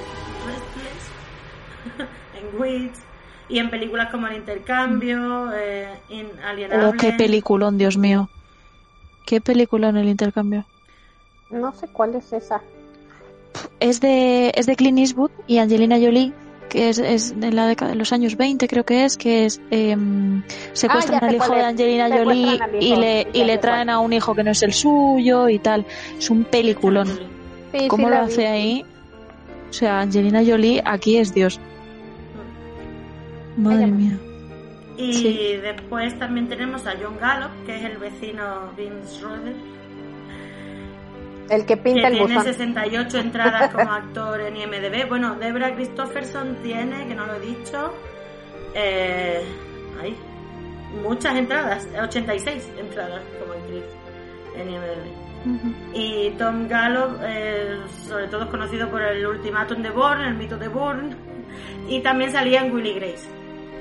Restless 0.48 2.08
en 2.40 2.62
Wits, 2.62 3.00
y 3.50 3.60
en 3.60 3.70
películas 3.70 4.10
como 4.12 4.28
El 4.28 4.38
Intercambio, 4.38 5.52
eh, 5.54 5.90
Inalienable... 6.10 6.86
Oh, 6.86 6.94
qué 6.94 7.14
peliculón, 7.14 7.78
Dios 7.78 7.98
mío. 7.98 8.30
Qué 9.26 9.42
peliculón 9.42 9.98
el 9.98 10.08
intercambio. 10.08 10.66
No 11.50 11.74
sé 11.74 11.88
cuál 11.88 12.16
es 12.16 12.32
esa. 12.32 12.62
es 13.80 14.00
de, 14.02 14.52
es 14.56 14.66
de 14.68 14.76
Clint 14.76 15.00
Eastwood 15.00 15.32
y 15.48 15.58
Angelina 15.58 15.98
Jolie, 15.98 16.34
que 16.70 16.90
es, 16.90 16.98
es 17.00 17.40
de 17.40 17.52
la 17.52 17.68
década 17.68 17.92
de 17.92 17.98
los 17.98 18.14
años 18.14 18.38
20, 18.38 18.68
creo 18.68 18.86
que 18.86 19.04
es, 19.06 19.18
que 19.18 19.46
es 19.46 19.60
eh, 19.72 19.98
secuestran 20.74 21.20
Ah, 21.24 21.28
al 21.28 21.36
hijo 21.36 21.54
de. 21.54 21.62
Angelina 21.64 22.08
Jolie 22.10 22.60
y 22.80 22.96
le, 22.96 23.28
y 23.34 23.44
le 23.44 23.58
traen 23.58 23.90
a 23.90 24.00
un 24.00 24.14
hijo 24.14 24.34
que 24.36 24.44
no 24.44 24.52
es 24.52 24.62
el 24.64 24.72
suyo 24.74 25.50
y 25.50 25.60
tal. 25.60 25.86
Es 26.18 26.30
un 26.30 26.46
peliculón. 26.46 27.08
Sí, 27.74 27.88
¿Cómo 27.88 28.08
sí 28.08 28.14
lo 28.14 28.20
hace 28.22 28.42
vi. 28.42 28.48
ahí? 28.48 28.86
O 29.70 29.74
sea, 29.74 30.00
Angelina 30.00 30.42
Jolie 30.46 30.82
aquí 30.86 31.18
es 31.18 31.34
Dios. 31.34 31.60
Madre 33.58 33.84
Ella- 33.84 33.88
mía. 33.88 34.18
Y 34.98 35.14
Sí. 35.14 35.40
después 35.62 36.18
también 36.20 36.48
tenemos 36.50 36.86
a 36.86 36.94
John 37.02 37.16
Gallup, 37.22 37.52
que 37.66 37.78
es 37.78 37.86
el 37.86 37.98
vecino 37.98 38.44
Vince 38.78 39.16
Schroeder, 39.16 39.56
El 41.50 41.62
que 41.66 41.76
que 41.76 41.78
pinta 41.78 42.08
el 42.08 42.14
tiene 42.18 42.34
buzón. 42.36 42.44
68 42.44 43.18
entradas 43.18 43.70
como 43.74 43.92
actor 43.92 44.42
en 44.42 44.58
IMDb. 44.58 45.08
Bueno, 45.08 45.36
Debra 45.36 45.74
Christopherson 45.76 46.58
tiene, 46.64 47.08
que 47.08 47.16
no 47.16 47.26
lo 47.26 47.36
he 47.36 47.40
dicho, 47.40 47.94
eh, 48.74 49.44
muchas 51.02 51.36
entradas, 51.36 51.88
86 52.02 52.70
entradas 52.78 53.22
como 53.40 53.54
actriz 53.54 53.84
en 54.56 54.70
IMDb. 54.70 55.30
Y 55.94 56.32
Tom 56.32 56.68
Gallup, 56.68 57.18
eh, 57.24 57.78
sobre 58.08 58.28
todo 58.28 58.44
es 58.44 58.50
conocido 58.50 58.90
por 58.90 59.02
el 59.02 59.26
ultimátum 59.26 59.82
de 59.82 59.90
Bourne, 59.90 60.28
el 60.28 60.36
mito 60.36 60.58
de 60.58 60.68
Bourne, 60.68 61.16
y 61.88 62.02
también 62.02 62.32
salía 62.32 62.62
en 62.62 62.74
Willy 62.74 62.94
Grace, 62.96 63.26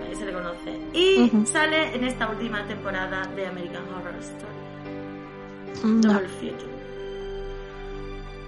ahí 0.07 0.15
se 0.15 0.25
le 0.25 0.33
conoce. 0.33 0.79
Y 0.93 1.31
sale 1.47 1.95
en 1.95 2.05
esta 2.05 2.29
última 2.29 2.65
temporada 2.67 3.23
de 3.35 3.47
American 3.47 3.83
Horror 3.93 4.15
Story, 4.21 5.95
No. 6.01 6.13
Double 6.13 6.29
Feature. 6.29 6.78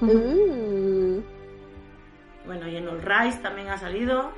Bueno, 0.01 1.23
y 2.69 2.77
en 2.77 2.89
All 2.89 3.03
Rise 3.03 3.39
también 3.39 3.69
ha 3.69 3.79
salido. 3.79 4.31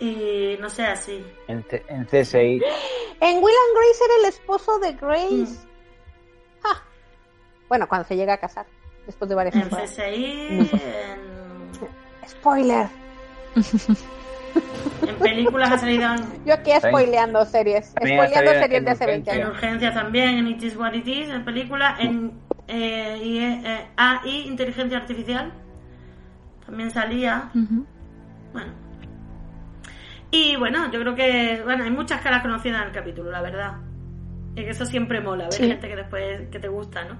Y 0.00 0.56
no 0.60 0.68
sé, 0.68 0.84
así. 0.84 1.24
En, 1.48 1.64
en 1.88 2.04
CSI. 2.04 2.60
En 3.20 3.42
Will 3.42 3.54
and 3.54 3.76
Grace 3.76 4.04
era 4.04 4.14
el 4.20 4.24
esposo 4.26 4.78
de 4.78 4.92
Grace. 4.92 5.34
Mm. 5.34 5.56
Ah. 6.64 6.82
Bueno, 7.68 7.88
cuando 7.88 8.06
se 8.06 8.16
llega 8.16 8.34
a 8.34 8.38
casar, 8.38 8.66
después 9.06 9.28
de 9.28 9.34
varias 9.34 9.54
En 9.54 9.62
temporadas. 9.62 9.90
CSI, 9.90 10.46
en, 10.50 10.68
Spoiler. 12.28 12.86
en 15.06 15.14
películas 15.16 15.72
ha 15.72 15.78
salido 15.78 16.14
en, 16.14 16.44
Yo 16.44 16.54
aquí 16.54 16.70
spoileando 16.78 17.44
series. 17.46 17.86
Spoileando 17.88 18.52
series 18.52 18.84
de 18.84 18.90
hace 18.90 19.06
20 19.06 19.30
Urgencia. 19.30 19.34
en 19.34 19.40
años. 19.40 19.50
Urgencia 19.54 19.94
también, 19.94 20.28
en 20.38 20.48
It 20.48 20.62
Is 20.62 20.76
What 20.76 20.92
It 20.92 21.06
Is, 21.06 21.28
en 21.30 21.44
película, 21.44 21.96
en 21.98 22.32
eh, 22.68 23.18
y, 23.22 23.38
eh, 23.38 23.86
AI, 23.96 24.46
Inteligencia 24.46 24.98
Artificial, 24.98 25.52
también 26.64 26.90
salía. 26.90 27.50
Bueno. 28.52 28.72
Y 30.30 30.56
bueno, 30.56 30.90
yo 30.90 31.00
creo 31.00 31.14
que 31.14 31.62
bueno, 31.64 31.84
hay 31.84 31.90
muchas 31.90 32.20
caras 32.20 32.42
conocidas 32.42 32.82
en 32.82 32.88
el 32.88 32.92
capítulo, 32.92 33.30
la 33.30 33.40
verdad. 33.42 33.76
Y 34.54 34.64
que 34.64 34.70
eso 34.70 34.84
siempre 34.86 35.20
mola, 35.20 35.44
ver 35.44 35.52
Sí. 35.52 35.68
gente 35.68 35.88
que 35.88 35.96
después 35.96 36.48
que 36.50 36.58
te 36.58 36.68
gusta, 36.68 37.04
¿no? 37.04 37.16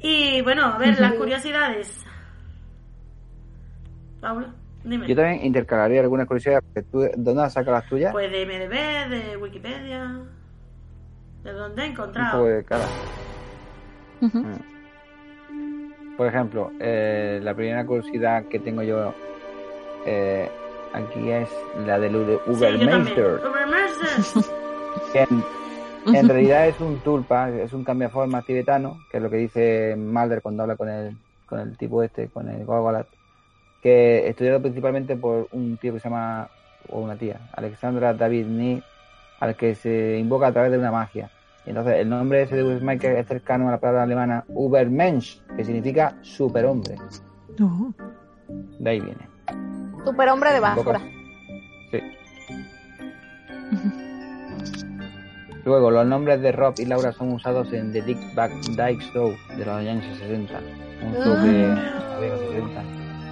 Y 0.00 0.42
bueno, 0.42 0.64
a 0.66 0.78
ver, 0.78 0.98
las 1.00 1.12
curiosidades. 1.14 2.04
Paula, 4.20 4.48
dime. 4.82 5.06
Yo 5.06 5.14
también 5.14 5.44
intercalaría 5.44 6.00
algunas 6.00 6.26
curiosidades. 6.26 6.64
tú- 6.90 7.08
¿Dónde 7.16 7.42
has 7.42 7.52
sacado 7.52 7.76
las 7.76 7.86
tuyas? 7.88 8.12
Pues 8.12 8.30
de 8.30 8.42
MDB, 8.46 9.08
de 9.08 9.36
Wikipedia. 9.36 10.18
¿De 11.44 11.52
dónde 11.52 11.82
he 11.82 11.86
Un 11.86 11.92
encontrado? 11.92 12.38
poco 12.38 12.44
de 12.48 12.64
Ujú. 14.20 14.44
Por 16.16 16.26
ejemplo, 16.26 16.72
eh, 16.80 17.40
la 17.42 17.54
primera 17.54 17.84
curiosidad 17.84 18.44
que 18.46 18.58
tengo 18.58 18.82
yo 18.82 19.12
eh, 20.06 20.48
aquí 20.92 21.30
es 21.30 21.48
la 21.86 21.98
del 21.98 22.12
Sí. 22.12 22.50
Ubermeister. 22.50 23.40
Ubermeister. 23.44 24.44
que 25.12 25.20
en, 25.22 26.14
en 26.14 26.28
realidad 26.28 26.68
es 26.68 26.80
un 26.80 26.98
tulpa, 27.00 27.50
es 27.50 27.72
un 27.72 27.84
cambiaformas 27.84 28.46
tibetano, 28.46 28.98
que 29.10 29.18
es 29.18 29.22
lo 29.22 29.28
que 29.28 29.36
dice 29.36 29.94
Mulder 29.96 30.40
cuando 30.40 30.62
habla 30.62 30.76
con 30.76 30.88
el, 30.88 31.16
con 31.46 31.60
el 31.60 31.76
tipo 31.76 32.02
este, 32.02 32.28
con 32.28 32.48
el 32.48 32.64
Gogolat, 32.64 33.06
que 33.82 34.28
estudiado 34.28 34.60
principalmente 34.62 35.16
por 35.16 35.48
un 35.52 35.76
tío 35.76 35.92
que 35.92 36.00
se 36.00 36.08
llama, 36.08 36.48
o 36.88 37.00
una 37.00 37.16
tía, 37.16 37.40
Alexandra 37.52 38.14
David 38.14 38.46
Ni, 38.46 38.82
al 39.40 39.54
que 39.56 39.74
se 39.74 40.16
invoca 40.18 40.46
a 40.46 40.52
través 40.52 40.70
de 40.72 40.78
una 40.78 40.92
magia. 40.92 41.30
Y 41.66 41.70
entonces 41.70 41.96
el 41.96 42.08
nombre 42.08 42.42
ese 42.42 42.56
de 42.56 42.64
Wismaker 42.64 43.16
es 43.16 43.26
cercano 43.26 43.68
a 43.68 43.72
la 43.72 43.80
palabra 43.80 44.04
alemana 44.04 44.44
Ubermensch, 44.48 45.40
que 45.56 45.64
significa 45.64 46.16
superhombre. 46.22 46.94
No. 47.58 47.92
De 48.78 48.90
ahí 48.90 49.00
viene. 49.00 49.28
Superhombre 50.04 50.52
de 50.52 50.60
basura. 50.60 51.00
Sí. 51.90 52.00
Luego, 55.64 55.90
los 55.90 56.06
nombres 56.06 56.40
de 56.40 56.52
Rob 56.52 56.74
y 56.78 56.84
Laura 56.84 57.10
son 57.10 57.32
usados 57.32 57.72
en 57.72 57.92
The 57.92 58.02
Dick 58.02 58.34
Back 58.36 58.52
Dyke 58.52 59.02
Show 59.12 59.34
de 59.58 59.64
los 59.64 59.74
años 59.74 60.04
60. 60.18 60.60
Un 61.02 61.14
show 61.14 61.34
de 61.34 61.96
de 62.20 62.28
los 62.30 62.40
60. 62.40 62.82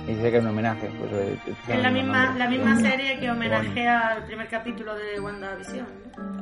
Y 0.08 0.14
dice 0.14 0.30
que 0.32 0.36
es 0.38 0.42
un 0.42 0.50
homenaje. 0.50 0.90
Pues, 0.98 1.12
eh, 1.12 1.38
Es 1.68 1.82
la 1.82 1.90
misma, 1.90 2.34
la 2.36 2.48
misma 2.48 2.76
serie 2.80 3.20
que 3.20 3.30
homenajea 3.30 4.08
al 4.08 4.24
primer 4.24 4.48
capítulo 4.48 4.96
de 4.96 5.20
WandaVision. 5.20 5.86
¿no? 6.16 6.33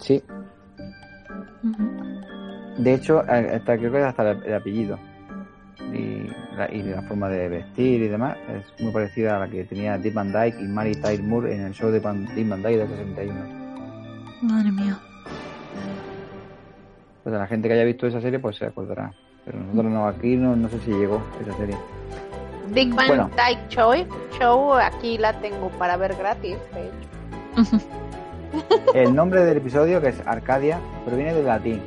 Sí. 0.00 0.22
De 2.78 2.94
hecho, 2.94 3.22
eh, 3.24 3.52
hasta, 3.56 3.76
creo 3.78 3.90
que 3.92 3.98
hasta 4.02 4.30
el, 4.30 4.42
el 4.44 4.54
apellido. 4.54 4.98
Y 5.92 6.28
la, 6.56 6.70
y 6.72 6.82
la 6.82 7.02
forma 7.02 7.28
de 7.28 7.48
vestir 7.48 8.02
y 8.02 8.08
demás 8.08 8.36
es 8.48 8.82
muy 8.82 8.92
parecida 8.92 9.36
a 9.36 9.40
la 9.40 9.48
que 9.48 9.64
tenía 9.64 9.96
Dick 9.98 10.14
Van 10.14 10.32
Dyke 10.32 10.60
y 10.60 10.64
Mary 10.64 10.92
Tyler 10.94 11.22
Moore 11.22 11.54
en 11.54 11.62
el 11.62 11.72
show 11.72 11.90
de 11.90 12.00
Van, 12.00 12.26
Dick 12.34 12.48
Van 12.48 12.62
Dyke 12.62 12.78
del 12.78 12.88
61. 12.88 13.34
Madre 14.42 14.72
mía. 14.72 14.98
Pues 17.22 17.34
a 17.34 17.38
la 17.38 17.46
gente 17.46 17.68
que 17.68 17.74
haya 17.74 17.84
visto 17.84 18.06
esa 18.06 18.20
serie, 18.20 18.38
pues 18.38 18.56
se 18.56 18.66
acordará. 18.66 19.12
Pero 19.44 19.58
nosotros 19.60 19.92
no, 19.92 20.08
aquí 20.08 20.36
no, 20.36 20.56
no 20.56 20.68
sé 20.68 20.78
si 20.80 20.90
llegó 20.90 21.22
esa 21.40 21.56
serie. 21.56 21.76
Big 22.72 22.92
Van 22.94 23.06
Bueno. 23.08 23.30
Dyke 23.30 23.68
Show, 23.68 23.92
Show, 24.38 24.74
aquí 24.74 25.18
la 25.18 25.32
tengo 25.40 25.68
para 25.78 25.96
ver 25.96 26.14
gratis. 26.16 26.56
de 26.74 26.86
hecho. 26.86 27.76
Ujú. 27.76 27.80
El 28.94 29.14
nombre 29.14 29.44
del 29.44 29.58
episodio, 29.58 30.00
que 30.00 30.08
es 30.08 30.22
Arcadia, 30.26 30.78
proviene 31.04 31.34
del 31.34 31.46
latín, 31.46 31.80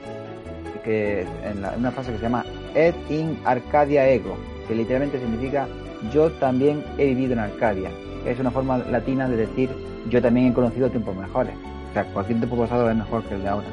que 0.84 1.26
en 1.44 1.62
la- 1.62 1.74
una 1.78 1.92
frase 1.92 2.12
que 2.12 2.18
se 2.18 2.24
llama 2.24 2.46
Et 2.76 2.96
in 3.10 3.38
Arcadia 3.46 4.08
ego, 4.08 4.36
que 4.68 4.76
literalmente 4.76 5.20
significa 5.20 5.68
yo 6.14 6.32
también 6.34 6.84
he 6.98 7.06
vivido 7.06 7.34
en 7.34 7.40
Arcadia. 7.40 7.90
Es 8.26 8.40
una 8.40 8.52
forma 8.52 8.78
latina 8.78 9.28
de 9.28 9.38
decir 9.38 9.70
yo 10.10 10.22
también 10.22 10.48
he 10.48 10.54
conocido 10.54 10.90
tiempos 10.90 11.16
mejores. 11.16 11.54
O 11.90 11.94
sea, 11.94 12.04
cualquier 12.06 12.38
tiempo 12.40 12.56
pasado 12.58 12.90
es 12.90 12.96
mejor 12.96 13.24
que 13.24 13.36
el 13.36 13.42
de 13.44 13.50
ahora. 13.50 13.68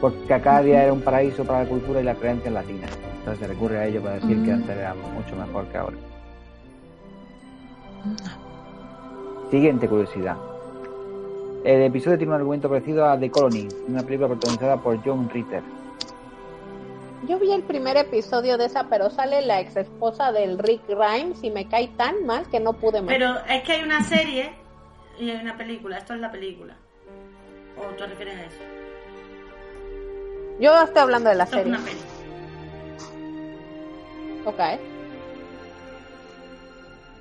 Porque 0.00 0.32
Arcadia 0.32 0.82
era 0.84 0.92
un 0.92 1.00
paraíso 1.02 1.44
para 1.44 1.64
la 1.64 1.68
cultura 1.68 2.00
y 2.00 2.04
las 2.04 2.16
creencias 2.16 2.52
latinas. 2.54 2.90
Entonces 3.18 3.40
se 3.40 3.52
recurre 3.52 3.78
a 3.78 3.86
ello 3.86 4.00
para 4.00 4.14
decir 4.14 4.42
que 4.44 4.50
Mm. 4.50 4.54
antes 4.54 4.76
era 4.76 4.94
mucho 4.94 5.36
mejor 5.36 5.66
que 5.66 5.76
ahora. 5.78 5.96
Siguiente 9.50 9.88
curiosidad. 9.88 10.36
El 11.64 11.82
episodio 11.82 12.16
tiene 12.16 12.32
un 12.32 12.36
argumento 12.40 12.68
parecido 12.68 13.04
a 13.04 13.18
The 13.18 13.30
Colony, 13.30 13.68
una 13.88 14.02
película 14.02 14.28
protagonizada 14.28 14.76
por 14.78 15.02
John 15.04 15.28
Ritter. 15.28 15.62
Yo 17.26 17.38
vi 17.38 17.52
el 17.52 17.62
primer 17.62 17.96
episodio 17.96 18.56
de 18.56 18.66
esa, 18.66 18.84
pero 18.84 19.10
sale 19.10 19.42
la 19.42 19.60
ex 19.60 19.76
esposa 19.76 20.30
del 20.30 20.56
Rick 20.58 20.82
Grimes 20.88 21.42
y 21.42 21.50
me 21.50 21.66
cae 21.68 21.88
tan 21.88 22.24
mal 22.24 22.46
que 22.48 22.60
no 22.60 22.74
pude 22.74 23.02
más. 23.02 23.12
Pero 23.12 23.34
es 23.48 23.62
que 23.64 23.72
hay 23.72 23.82
una 23.82 24.02
serie 24.04 24.52
y 25.18 25.30
hay 25.30 25.40
una 25.42 25.56
película. 25.56 25.98
Esto 25.98 26.14
es 26.14 26.20
la 26.20 26.30
película. 26.30 26.74
¿O 27.76 27.94
te 27.96 28.06
refieres 28.06 28.36
a 28.36 28.44
eso? 28.44 28.60
Yo 30.60 30.80
estoy 30.82 31.02
hablando 31.02 31.28
de 31.28 31.36
la 31.36 31.44
Esto 31.44 31.56
es 31.58 31.62
serie. 31.64 31.76
una 31.78 31.84
peli. 31.84 31.98
Ok. 34.46 34.60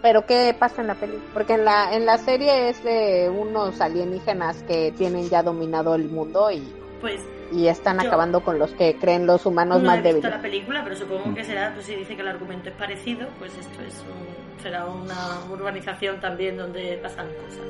Pero 0.08 0.26
¿qué 0.26 0.55
pasa 0.58 0.80
en 0.80 0.88
la 0.88 0.95
peli? 0.95 1.20
Porque 1.34 1.55
en 1.55 1.66
la, 1.66 1.93
en 1.93 2.05
la 2.05 2.18
serie 2.18 2.70
es 2.70 2.82
de 2.82 3.30
unos 3.30 3.82
alienígenas 3.82 4.64
que 4.64 4.93
tienen 4.97 5.28
ya 5.28 5.43
dominado 5.43 5.95
el 5.95 6.08
mundo 6.08 6.49
y, 6.49 6.64
Pues 7.01 7.20
y 7.51 7.68
están 7.68 7.99
Yo- 7.99 8.08
acabando 8.08 8.39
con 8.39 8.58
los 8.58 8.72
que 8.72 8.95
creen 8.95 9.28
los 9.28 9.45
humanos 9.45 9.82
no 9.82 9.88
más 9.88 9.97
he 9.97 10.01
visto 10.03 10.14
débiles. 10.22 10.32
la 10.32 10.41
película, 10.41 10.82
pero 10.86 10.95
supongo 10.95 11.36
que 11.36 11.43
será, 11.43 11.74
pues 11.74 11.88
si 11.88 11.95
dice 11.95 12.16
que 12.16 12.22
el 12.22 12.30
argumento 12.30 12.70
es 12.70 12.76
parecido, 12.76 13.28
pues 13.38 13.51
esto 13.58 13.82
es 13.82 13.95
un- 13.95 14.64
será 14.64 14.86
una 14.86 15.41
urbanización 15.51 16.22
también 16.22 16.55
donde 16.55 16.97
pasan 17.03 17.28
cosas. 17.28 17.68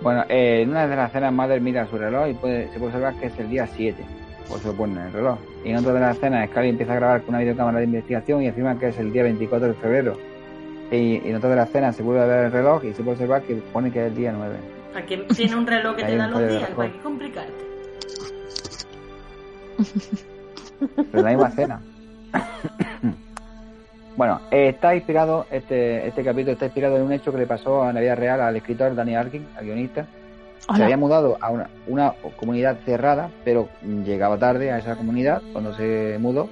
Bueno, 0.00 0.24
eh, 0.28 0.60
en 0.62 0.70
una 0.70 0.86
de 0.86 0.94
las 0.94 1.08
escenas, 1.10 1.32
Mother 1.32 1.60
mira 1.60 1.84
su 1.90 1.98
reloj 1.98 2.28
y 2.28 2.34
puede, 2.34 2.68
se 2.72 2.78
puede 2.78 2.86
observar 2.92 3.14
que 3.18 3.26
es 3.26 3.36
el 3.40 3.50
día 3.50 3.66
7, 3.66 4.04
por 4.48 4.58
eso 4.58 4.68
lo 4.68 4.74
pone 4.74 4.94
en 4.94 5.06
el 5.06 5.12
reloj. 5.12 5.38
Y 5.64 5.70
en 5.70 5.76
otra 5.76 5.92
de 5.92 6.00
las 6.00 6.16
escenas, 6.16 6.48
Scully 6.50 6.68
empieza 6.70 6.92
a 6.92 6.96
grabar 6.96 7.20
con 7.20 7.30
una 7.30 7.38
videocámara 7.40 7.78
de 7.78 7.84
investigación 7.84 8.42
y 8.42 8.48
afirma 8.48 8.78
que 8.78 8.88
es 8.88 8.98
el 8.98 9.12
día 9.12 9.22
24 9.22 9.68
de 9.68 9.74
febrero. 9.74 10.16
Y, 10.90 10.96
y 10.96 11.22
en 11.24 11.36
otra 11.36 11.50
de 11.50 11.56
las 11.56 11.68
escenas 11.68 11.96
se 11.96 12.02
vuelve 12.02 12.22
a 12.22 12.26
ver 12.26 12.46
el 12.46 12.52
reloj 12.52 12.84
y 12.84 12.94
se 12.94 13.02
puede 13.02 13.16
observar 13.16 13.42
que 13.42 13.56
pone 13.56 13.90
que 13.92 14.00
es 14.00 14.06
el 14.06 14.16
día 14.16 14.32
9. 14.32 14.56
¿Para 14.92 15.04
quién 15.04 15.26
tiene 15.28 15.56
un 15.56 15.66
reloj 15.66 15.96
que 15.96 16.04
te 16.06 16.16
da 16.16 16.28
los 16.28 16.48
días? 16.48 16.70
¿Para 16.70 16.92
qué 16.92 16.98
complicarte? 17.00 17.52
Pero 21.12 21.22
la 21.22 21.30
misma 21.30 21.48
escena. 21.48 21.80
bueno, 24.16 24.40
eh, 24.50 24.68
está 24.68 24.94
inspirado, 24.94 25.46
este, 25.50 26.06
este 26.06 26.24
capítulo 26.24 26.52
está 26.52 26.66
inspirado 26.66 26.96
en 26.96 27.02
un 27.02 27.12
hecho 27.12 27.32
que 27.32 27.38
le 27.38 27.46
pasó 27.46 27.88
en 27.88 27.94
la 27.94 28.00
vida 28.00 28.14
real 28.14 28.40
al 28.40 28.56
escritor 28.56 28.94
Danny 28.94 29.14
Arkin, 29.14 29.46
al 29.56 29.64
guionista. 29.64 30.06
Se 30.74 30.82
había 30.82 30.96
mudado 30.96 31.38
a 31.40 31.50
una, 31.50 31.70
una 31.86 32.14
comunidad 32.38 32.78
cerrada, 32.84 33.30
pero 33.44 33.68
llegaba 34.04 34.38
tarde 34.38 34.70
a 34.70 34.78
esa 34.78 34.96
comunidad 34.96 35.42
cuando 35.52 35.74
se 35.74 36.18
mudó 36.20 36.48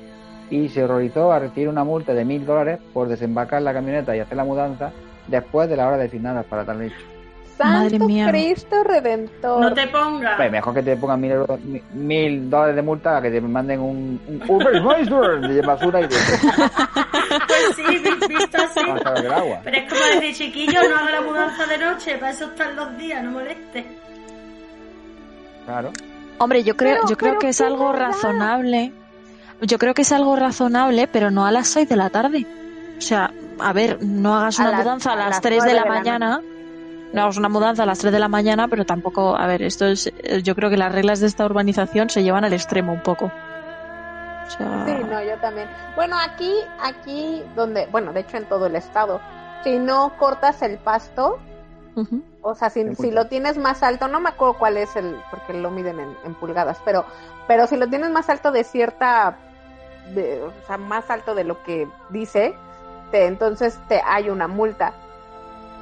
y 0.51 0.69
se 0.69 0.85
horrorizó 0.85 1.33
a 1.33 1.39
recibir 1.39 1.69
una 1.69 1.85
multa 1.85 2.15
de 2.15 2.25
mil 2.25 2.47
dólares 2.47 2.79
por 2.93 3.09
desembarcar 3.09 3.63
la 3.63 3.73
camioneta 3.73 4.17
y 4.17 4.21
hacer 4.21 4.37
la 4.37 4.45
mudanza 4.45 4.93
después 5.27 5.69
de 5.69 5.77
la 5.77 5.89
hora 5.89 5.97
designadas 5.97 6.47
para 6.47 6.65
tal 6.65 6.83
hecho. 6.83 7.16
Madre 7.65 7.91
Santo 7.91 8.05
mía. 8.07 8.29
Cristo 8.29 8.85
Redentor. 8.85 9.61
No 9.61 9.73
te 9.75 9.87
pongas. 9.89 10.37
Pues 10.37 10.51
mejor 10.53 10.75
que 10.75 10.83
te 10.83 10.97
pongan 10.97 11.21
mil, 11.21 11.33
euros- 11.33 11.61
mi- 11.61 11.83
mil 11.95 12.51
dólares 12.51 12.77
de 12.77 12.83
multa 12.83 13.17
a 13.17 13.23
que 13.23 13.31
te 13.31 13.41
manden 13.41 13.81
un, 13.81 14.21
un 14.29 14.43
Uber 14.49 14.73
de 15.49 15.61
basura 15.63 16.01
y 16.01 16.07
de 16.09 16.09
Pues 17.47 17.77
sí, 17.77 17.83
vi- 17.99 18.27
visto 18.35 18.59
así. 18.59 18.81
Pero 19.65 19.77
es 19.77 19.93
como 19.93 20.21
decir, 20.21 20.35
chiquillo, 20.35 20.81
no 20.89 20.97
haga 20.97 21.11
la 21.13 21.21
mudanza 21.23 21.67
de 21.67 21.79
noche, 21.79 22.17
para 22.19 22.33
eso 22.33 22.45
están 22.47 22.77
los 22.77 22.97
días, 22.99 23.23
no 23.25 23.31
moleste. 23.33 23.87
Claro. 25.65 25.93
Hombre, 26.39 26.63
yo 26.63 26.77
creo, 26.77 26.97
Pero- 26.97 27.09
yo 27.09 27.17
creo 27.17 27.39
que 27.39 27.49
es 27.49 27.59
qué 27.59 27.65
algo 27.65 27.93
razonable. 27.93 28.93
Yo 29.63 29.79
creo 29.79 29.95
que 29.95 30.03
es 30.03 30.13
algo 30.13 30.37
razonable, 30.37 31.09
pero 31.09 31.31
no 31.31 31.47
a 31.47 31.51
las 31.51 31.69
6 31.69 31.89
de 31.89 31.97
la 31.97 32.11
tarde. 32.11 32.47
O 32.99 33.01
sea, 33.01 33.31
a 33.59 33.73
ver, 33.73 33.99
no 34.03 34.35
hagas 34.37 34.61
A 34.61 34.69
una 34.69 34.79
mudanza 34.79 35.11
a 35.11 35.13
a 35.15 35.17
las, 35.17 35.29
las 35.31 35.41
3 35.41 35.53
de 35.53 35.59
nueve 35.59 35.75
la 35.75 35.83
de 35.83 35.89
la 35.89 35.95
mañana. 35.95 36.41
No 37.13 37.23
hagas 37.23 37.37
una 37.37 37.49
mudanza 37.49 37.85
a 37.85 37.87
las 37.87 37.99
3 37.99 38.13
de 38.13 38.19
la 38.19 38.29
mañana, 38.29 38.69
pero 38.69 38.85
tampoco, 38.85 39.37
a 39.37 39.47
ver, 39.47 39.63
esto 39.63 39.87
es, 39.87 40.07
eh, 40.09 40.43
yo 40.43 40.55
creo 40.55 40.69
que 40.71 40.77
las 40.77 40.93
reglas 40.93 41.21
de 41.21 41.27
esta 41.29 41.45
urbanización 41.47 42.11
se 42.11 42.23
llevan 42.23 42.45
al 42.45 42.53
extremo 42.53 42.93
un 42.93 43.03
poco. 43.03 43.27
O 44.47 44.51
sea, 44.51 44.85
Sí, 44.87 44.93
no, 45.09 45.23
yo 45.23 45.37
también. 45.41 45.69
Bueno, 45.95 46.17
aquí, 46.19 46.53
aquí 46.83 47.43
donde, 47.55 47.87
bueno, 47.87 48.13
de 48.13 48.21
hecho 48.21 48.37
en 48.37 48.45
todo 48.47 48.67
el 48.67 48.77
estado, 48.77 49.21
si 49.65 49.79
no 49.79 50.13
cortas 50.19 50.63
el 50.63 50.79
pasto, 50.79 51.39
o 52.43 52.55
sea, 52.55 52.69
si, 52.71 52.95
si 52.97 53.11
lo 53.11 53.27
tienes 53.29 53.57
más 53.57 53.83
alto, 53.83 54.07
no 54.09 54.21
me 54.21 54.29
acuerdo 54.29 54.55
cuál 54.59 54.77
es 54.77 54.95
el, 54.97 55.17
porque 55.31 55.55
lo 55.55 55.71
miden 55.71 55.99
en, 55.99 56.15
en 56.25 56.35
pulgadas, 56.35 56.79
pero, 56.85 57.07
pero 57.49 57.67
si 57.67 57.77
lo 57.77 57.89
tienes 57.89 58.11
más 58.11 58.29
alto 58.29 58.53
de 58.53 58.63
cierta, 58.65 59.37
de- 60.15 60.43
o 60.43 60.53
sea, 60.67 60.77
más 60.77 61.09
alto 61.11 61.35
de 61.35 61.45
lo 61.45 61.63
que 61.63 61.89
dice, 62.11 62.55
te, 63.11 63.27
entonces 63.27 63.79
te 63.89 64.03
hay 64.05 64.29
una 64.29 64.47
multa. 64.47 64.93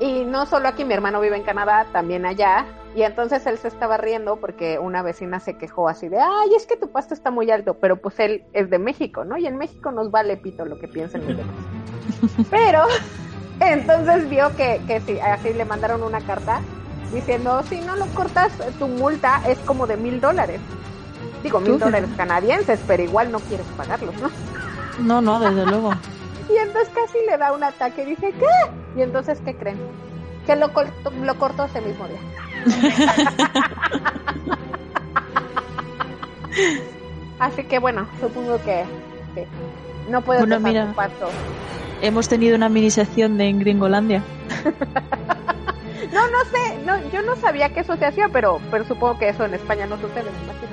Y 0.01 0.24
no 0.24 0.47
solo 0.47 0.68
aquí, 0.68 0.84
mi 0.84 0.95
hermano 0.95 1.20
vive 1.20 1.36
en 1.36 1.45
Canadá, 1.45 1.86
también 1.92 2.26
allá, 2.26 2.66
y 2.97 3.03
entonces 3.03 3.47
él 3.47 3.59
se 3.59 3.68
estaba 3.68 3.97
riendo 3.97 4.36
porque 4.36 4.78
una 4.78 5.03
vecina 5.03 5.40
se 5.40 5.57
quejó 5.57 5.88
así 5.88 6.09
de, 6.09 6.18
ay, 6.18 6.55
es 6.57 6.66
que 6.66 6.76
tu 6.76 6.90
pasto 6.90 7.14
está 7.14 7.30
muy 7.30 7.51
alto, 7.51 7.74
pero 7.74 7.97
pues 7.97 8.18
él 8.20 8.45
es 8.53 8.70
de 8.70 8.78
México, 8.78 9.24
¿no? 9.24 9.36
Y 9.36 9.47
en 9.47 9.57
México 9.57 9.90
nos 9.90 10.11
vale 10.11 10.36
pito 10.36 10.64
lo 10.64 10.78
que 10.78 10.88
piensen 10.88 11.26
los 11.26 11.36
demás. 11.36 11.57
Pero 12.51 12.82
entonces 13.61 14.28
vio 14.28 14.55
que, 14.57 14.80
que 14.86 15.01
sí, 15.01 15.18
así 15.18 15.53
le 15.53 15.64
mandaron 15.64 16.03
una 16.03 16.20
carta 16.20 16.61
diciendo, 17.12 17.62
si 17.68 17.80
no 17.80 17.97
lo 17.97 18.07
cortas, 18.07 18.53
tu 18.78 18.88
multa 18.88 19.40
es 19.47 19.59
como 19.61 19.86
de 19.86 19.97
mil 19.97 20.20
dólares. 20.20 20.61
Digo, 21.42 21.61
mil 21.61 21.78
dólares 21.78 22.11
canadienses, 22.16 22.80
pero 22.86 23.03
igual 23.03 23.30
no 23.30 23.38
quieres 23.38 23.66
pagarlos, 23.76 24.14
¿no? 24.20 24.30
No, 25.01 25.20
no, 25.20 25.40
desde 25.40 25.66
luego. 25.70 25.92
Y 26.49 26.57
entonces 26.57 26.90
casi 26.95 27.18
le 27.28 27.36
da 27.38 27.53
un 27.53 27.62
ataque 27.64 28.03
y 28.03 28.07
dice, 28.07 28.32
¿qué? 28.32 28.47
Y 28.97 29.03
entonces, 29.03 29.40
¿qué 29.45 29.55
creen? 29.55 29.78
Que 30.47 30.57
lo 30.57 30.72
cortó, 30.72 31.11
lo 31.11 31.34
cortó 31.38 31.64
ese 31.64 31.80
mismo 31.80 32.07
día. 32.07 32.20
Así 37.38 37.64
que 37.64 37.78
bueno, 37.78 38.07
supongo 38.20 38.61
que 38.62 38.84
sí. 39.34 39.42
no 40.11 40.20
puedes 40.22 40.42
Bueno, 40.47 40.61
mira. 40.61 40.86
tu 40.88 40.95
pasto. 40.95 41.28
Hemos 42.03 42.28
tenido 42.28 42.55
una 42.57 42.68
mini 42.68 42.90
sección 42.90 43.38
de 43.38 43.49
en 43.49 43.59
Gringolandia. 43.61 44.22
No, 46.12 46.20
no 46.28 46.45
sé, 46.45 46.78
no, 46.84 46.99
yo 47.11 47.22
no 47.22 47.34
sabía 47.34 47.70
que 47.70 47.80
eso 47.80 47.97
se 47.97 48.05
hacía, 48.05 48.28
pero, 48.28 48.61
pero 48.70 48.84
supongo 48.84 49.18
que 49.18 49.30
eso 49.30 49.47
en 49.47 49.55
España 49.55 49.86
no 49.86 49.97
sucede, 49.97 50.24
me 50.30 50.45
imagino. 50.45 50.70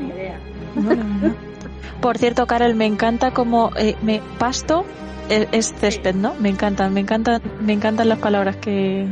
Ni 0.00 0.08
No, 0.08 0.14
idea. 0.14 0.38
no, 0.74 0.94
no, 0.94 1.04
no. 1.28 1.34
Por 2.00 2.18
cierto, 2.18 2.46
Carol, 2.46 2.74
me 2.74 2.86
encanta 2.86 3.32
como 3.32 3.72
eh, 3.76 3.96
me 4.02 4.20
pasto 4.38 4.84
eh, 5.28 5.48
es 5.52 5.74
césped, 5.74 6.14
¿no? 6.14 6.34
Me 6.34 6.48
encantan, 6.50 6.92
me 6.92 7.00
encantan, 7.00 7.42
me 7.60 7.72
encantan 7.72 8.08
las 8.08 8.18
palabras 8.18 8.56
que 8.56 9.06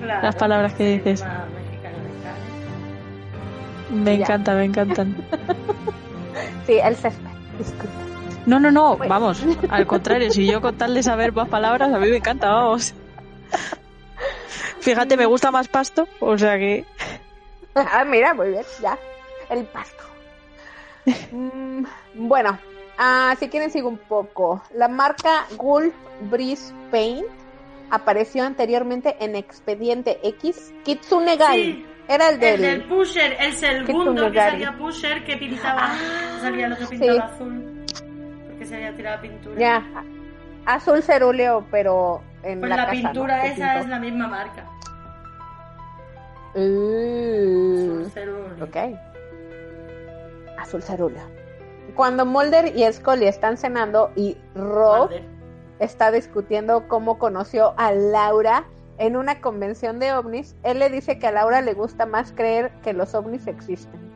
Claro. 0.00 0.22
Las 0.22 0.36
palabras 0.36 0.74
que 0.74 0.98
dices. 0.98 1.24
me 3.90 4.14
encanta, 4.14 4.54
me 4.54 4.64
encantan. 4.64 5.16
Sí, 6.66 6.74
el 6.82 6.96
césped, 6.96 7.30
disculpa. 7.58 7.94
No, 8.44 8.60
no, 8.60 8.70
no, 8.70 8.96
vamos, 8.96 9.42
al 9.70 9.86
contrario, 9.86 10.30
si 10.30 10.46
yo 10.46 10.60
con 10.60 10.76
tal 10.76 10.94
de 10.94 11.02
saber 11.02 11.32
más 11.32 11.48
palabras, 11.48 11.92
a 11.94 11.98
mí 11.98 12.10
me 12.10 12.16
encanta, 12.16 12.50
vamos. 12.50 12.92
Fíjate, 14.80 15.16
me 15.16 15.26
gusta 15.26 15.50
más 15.50 15.68
pasto, 15.68 16.08
o 16.20 16.36
sea 16.36 16.58
que 16.58 16.84
Ah, 17.74 18.04
mira, 18.04 18.34
muy 18.34 18.50
bien, 18.50 18.64
ya. 18.82 18.98
El 19.48 19.64
pasto. 19.64 20.02
Mm, 21.30 21.84
bueno, 22.14 22.58
ah, 22.98 23.34
si 23.38 23.48
quieren 23.48 23.70
sigo 23.70 23.88
un 23.88 23.98
poco. 23.98 24.62
La 24.74 24.88
marca 24.88 25.46
Gulf 25.56 25.94
Breeze 26.30 26.74
Paint 26.90 27.26
apareció 27.90 28.44
anteriormente 28.44 29.16
en 29.20 29.36
Expediente 29.36 30.18
X. 30.22 30.72
Kitsune 30.84 31.36
Gai. 31.36 31.62
Sí, 31.62 31.86
Era 32.08 32.28
el 32.30 32.40
del... 32.40 32.64
El 32.64 32.80
del 32.80 32.88
Pusher, 32.88 33.36
el 33.40 33.52
segundo 33.54 34.30
que 34.30 34.38
salía 34.38 34.72
Pusher 34.76 35.24
que 35.24 35.36
pintaba, 35.36 35.80
Ah, 35.92 36.38
salía 36.40 36.66
el 36.66 36.72
otro 36.72 36.88
pintaba 36.88 37.12
sí. 37.12 37.18
azul. 37.34 37.84
Porque 38.48 38.64
se 38.64 38.74
había 38.76 38.96
tirado 38.96 39.20
pintura. 39.22 39.58
Ya, 39.60 39.84
azul 40.66 41.02
cerúleo, 41.02 41.64
pero 41.70 42.22
en 42.42 42.60
Pues 42.60 42.70
la, 42.70 42.76
la, 42.76 42.86
casa, 42.86 42.94
¿no? 42.96 43.02
pintura 43.12 43.40
Que 43.42 43.48
esa 43.48 43.78
es 43.80 43.88
la 43.88 43.98
misma 44.00 44.26
marca. 44.28 44.64
Uh, 46.54 48.00
Azul 48.00 48.10
cerúleo. 48.12 48.64
ok. 48.64 48.76
Azul 50.58 50.82
cerúleo. 50.82 51.24
Cuando 51.94 52.26
Mulder 52.26 52.76
y 52.76 52.90
Scully 52.92 53.26
están 53.26 53.56
cenando 53.56 54.10
y 54.16 54.36
Rob 54.54 55.10
Mulder. 55.10 55.24
está 55.78 56.10
discutiendo 56.10 56.88
cómo 56.88 57.18
conoció 57.18 57.74
a 57.76 57.92
Laura 57.92 58.66
en 58.98 59.16
una 59.16 59.40
convención 59.40 59.98
de 59.98 60.12
ovnis, 60.12 60.56
él 60.62 60.78
le 60.78 60.90
dice 60.90 61.18
que 61.18 61.26
a 61.26 61.32
Laura 61.32 61.60
le 61.60 61.74
gusta 61.74 62.06
más 62.06 62.32
creer 62.32 62.72
que 62.82 62.92
los 62.92 63.14
ovnis 63.14 63.46
existen. 63.46 64.06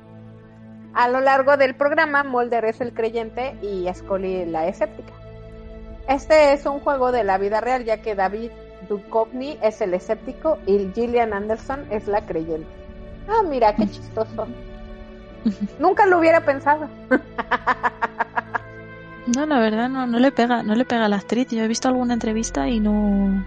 A 0.95 1.09
lo 1.09 1.21
largo 1.21 1.57
del 1.57 1.77
programa, 1.77 2.25
Mulder 2.25 2.65
es 2.65 2.81
el 2.81 2.93
creyente 2.93 3.57
y 3.63 3.87
Scully 3.93 4.47
la 4.47 4.67
escéptica. 4.67 5.13
Este 6.09 6.53
es 6.53 6.67
un 6.67 6.81
juego 6.81 7.13
de 7.13 7.23
la 7.23 7.39
vida 7.39 7.61
real, 7.61 7.85
ya 7.85 8.03
que 8.03 8.15
David 8.17 8.51
Duchovny 8.89 9.59
es 9.63 9.81
el 9.81 9.95
escéptico 9.95 10.59
y 10.67 10.91
Gillian 10.95 11.33
Anderson 11.33 11.87
es 11.91 12.09
la 12.09 12.27
creyente. 12.27 12.67
Ah, 13.29 13.43
mira, 13.49 13.77
qué 13.77 13.87
chistoso. 13.87 14.49
Nunca 15.79 16.07
lo 16.07 16.19
hubiera 16.19 16.45
pensado. 16.45 16.89
no, 19.37 19.47
la 19.47 19.59
verdad 19.59 19.89
no, 19.89 20.07
no 20.07 20.19
le 20.19 20.33
pega, 20.33 20.63
no 20.63 20.75
le 20.75 20.85
pega 20.85 21.07
a 21.07 21.09
la 21.09 21.17
actriz. 21.17 21.49
Yo 21.51 21.63
he 21.63 21.69
visto 21.69 21.89
alguna 21.89 22.15
entrevista 22.15 22.69
y 22.69 22.81
no 22.81 23.45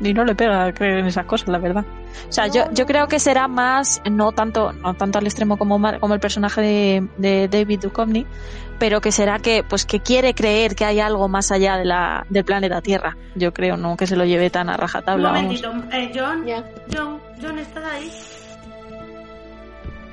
y 0.00 0.12
no 0.14 0.24
le 0.24 0.34
pega 0.34 0.72
creer 0.72 0.98
en 0.98 1.06
esas 1.06 1.26
cosas, 1.26 1.48
la 1.48 1.58
verdad. 1.58 1.84
O 2.28 2.32
sea, 2.32 2.48
No, 2.48 2.54
yo, 2.54 2.64
yo 2.72 2.86
creo 2.86 3.06
que 3.06 3.20
será 3.20 3.46
más, 3.46 4.02
no 4.10 4.32
tanto, 4.32 4.72
no 4.72 4.94
tanto 4.94 5.18
al 5.20 5.26
extremo 5.26 5.56
como, 5.58 5.80
como 6.00 6.14
el 6.14 6.20
personaje 6.20 6.60
de, 6.60 7.08
de 7.18 7.46
David 7.48 7.80
Duchovny, 7.82 8.26
pero 8.80 9.00
que 9.00 9.12
será 9.12 9.38
que, 9.38 9.62
pues 9.62 9.86
que 9.86 10.00
quiere 10.00 10.34
creer 10.34 10.74
que 10.74 10.84
hay 10.84 10.98
algo 10.98 11.28
más 11.28 11.52
allá 11.52 11.76
de 11.76 11.84
la, 11.84 12.26
del 12.30 12.44
planeta 12.44 12.80
Tierra. 12.80 13.16
Yo 13.36 13.52
creo, 13.54 13.76
no 13.76 13.96
que 13.96 14.08
se 14.08 14.16
lo 14.16 14.24
lleve 14.24 14.50
tan 14.50 14.68
a 14.70 14.72
Un 14.72 14.78
rajatabla. 14.80 15.30
vamos. 15.30 15.62
momentito, 15.62 15.96
eh, 15.96 16.10
John. 16.12 16.44
John, 16.92 17.20
John, 17.40 17.58
¿estás 17.60 17.84
ahí? 17.84 18.10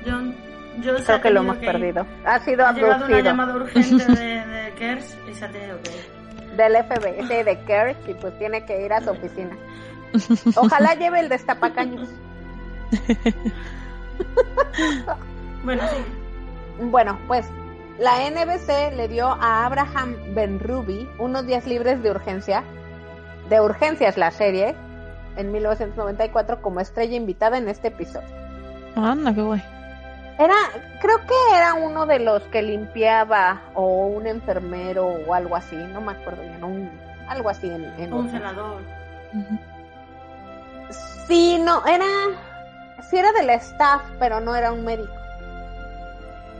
John, 0.06 0.34
Creo 0.82 1.20
que 1.20 1.30
lo 1.30 1.40
hemos 1.40 1.56
que 1.56 1.66
ir. 1.66 1.72
perdido. 1.72 2.06
Ha 2.24 2.38
sido 2.40 2.66
Ha 2.66 2.72
llegado 2.72 2.96
una 2.96 3.04
abducido 3.04 3.20
llamada 3.20 3.56
urgente 3.56 4.04
de, 4.06 4.46
de 4.46 4.72
Kers 4.74 5.16
y 5.28 5.34
se 5.34 5.44
ha 5.44 5.48
tenido 5.48 5.80
que 5.82 5.90
ir. 5.90 6.20
del 6.56 6.76
FBI, 6.76 7.44
de 7.44 7.58
Kirk, 7.66 7.96
y 8.08 8.14
pues 8.14 8.36
tiene 8.38 8.64
que 8.64 8.84
ir 8.84 8.92
a 8.92 9.00
su 9.00 9.10
oficina. 9.10 9.56
Ojalá 10.56 10.94
lleve 10.94 11.20
el 11.20 11.28
destapacaños. 11.28 12.08
Bueno, 15.62 15.82
sí. 15.88 16.84
Bueno, 16.84 17.18
pues 17.26 17.46
la 17.98 18.30
NBC 18.30 18.96
le 18.96 19.08
dio 19.08 19.26
a 19.26 19.66
Abraham 19.66 20.16
Benrubi 20.34 21.06
unos 21.18 21.46
días 21.46 21.66
libres 21.66 22.02
de 22.02 22.10
urgencia, 22.10 22.64
de 23.50 23.60
urgencias 23.60 24.16
la 24.16 24.30
serie, 24.30 24.74
en 25.36 25.52
1994 25.52 26.62
como 26.62 26.80
estrella 26.80 27.14
invitada 27.14 27.58
en 27.58 27.68
este 27.68 27.88
episodio. 27.88 28.28
Anda, 28.96 29.34
qué 29.34 29.42
guay. 29.42 29.62
Era, 30.40 30.54
creo 31.02 31.18
que 31.26 31.34
era 31.54 31.74
uno 31.74 32.06
de 32.06 32.18
los 32.18 32.42
que 32.44 32.62
limpiaba 32.62 33.60
o 33.74 34.06
un 34.06 34.26
enfermero 34.26 35.06
o 35.06 35.34
algo 35.34 35.54
así, 35.54 35.76
no 35.76 36.00
me 36.00 36.12
acuerdo 36.12 36.40
bien, 36.40 36.64
un, 36.64 36.90
algo 37.28 37.50
así 37.50 37.68
en, 37.68 37.84
en 37.98 38.10
Un. 38.10 38.26
Ujú. 38.26 39.58
Sí, 41.28 41.58
no, 41.62 41.86
era, 41.86 42.06
sí 43.10 43.18
era 43.18 43.32
del 43.32 43.50
staff, 43.50 44.00
pero 44.18 44.40
no 44.40 44.56
era 44.56 44.72
un 44.72 44.82
médico. 44.82 45.12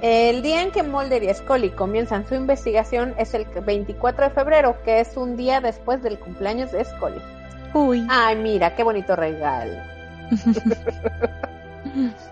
El 0.02 0.42
día 0.42 0.60
en 0.60 0.72
que 0.72 0.82
Mulder 0.82 1.22
y 1.22 1.32
Scully 1.32 1.70
comienzan 1.70 2.28
su 2.28 2.34
investigación 2.34 3.14
es 3.16 3.32
el 3.32 3.46
24 3.46 4.26
de 4.26 4.30
febrero, 4.30 4.76
que 4.84 5.00
es 5.00 5.16
un 5.16 5.38
día 5.38 5.62
después 5.62 6.02
del 6.02 6.18
cumpleaños 6.18 6.70
de 6.70 6.84
Scully. 6.84 7.22
Uy. 7.72 8.06
Ay, 8.10 8.36
mira, 8.36 8.74
qué 8.74 8.82
bonito 8.82 9.16
regalo. 9.16 9.72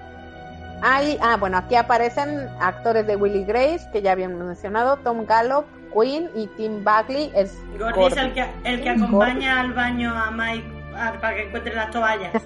Ay, 0.81 1.19
ah, 1.21 1.37
bueno, 1.37 1.59
aquí 1.59 1.75
aparecen 1.75 2.49
actores 2.61 3.07
de 3.07 3.17
Willy 3.17 3.45
Grace, 3.45 3.89
que 3.93 4.01
ya 4.01 4.13
habíamos 4.13 4.45
mencionado, 4.45 4.97
Tom 4.99 5.27
Gallup, 5.27 5.65
Quinn 5.93 6.31
y 6.35 6.47
Tim 6.49 6.85
Bagley 6.85 7.33
es 7.35 7.59
Gordy 7.79 8.07
es 8.07 8.17
el 8.17 8.33
que, 8.35 8.47
el 8.65 8.83
que 8.83 8.91
acompaña 8.91 9.61
al 9.61 9.73
baño 9.73 10.15
a 10.15 10.31
Mike 10.31 10.69
a- 10.97 11.13
para 11.21 11.35
que 11.35 11.47
encuentre 11.49 11.75
las 11.75 11.91
toallas. 11.91 12.33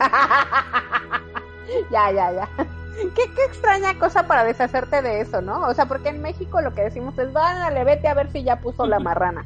ya, 1.91 2.11
ya, 2.13 2.33
ya. 2.33 2.49
Qué, 3.15 3.23
qué 3.35 3.45
extraña 3.47 3.99
cosa 3.99 4.27
para 4.27 4.45
deshacerte 4.45 5.03
de 5.03 5.21
eso, 5.21 5.41
¿no? 5.43 5.67
O 5.67 5.75
sea, 5.75 5.87
porque 5.87 6.11
en 6.11 6.23
México 6.23 6.61
lo 6.61 6.73
que 6.75 6.83
decimos 6.83 7.19
es, 7.19 7.33
váyale, 7.33 7.85
vete 7.85 8.09
a 8.09 8.15
ver 8.15 8.31
si 8.31 8.43
ya 8.45 8.61
puso 8.61 8.87
la 8.87 8.99
marrana. 8.99 9.45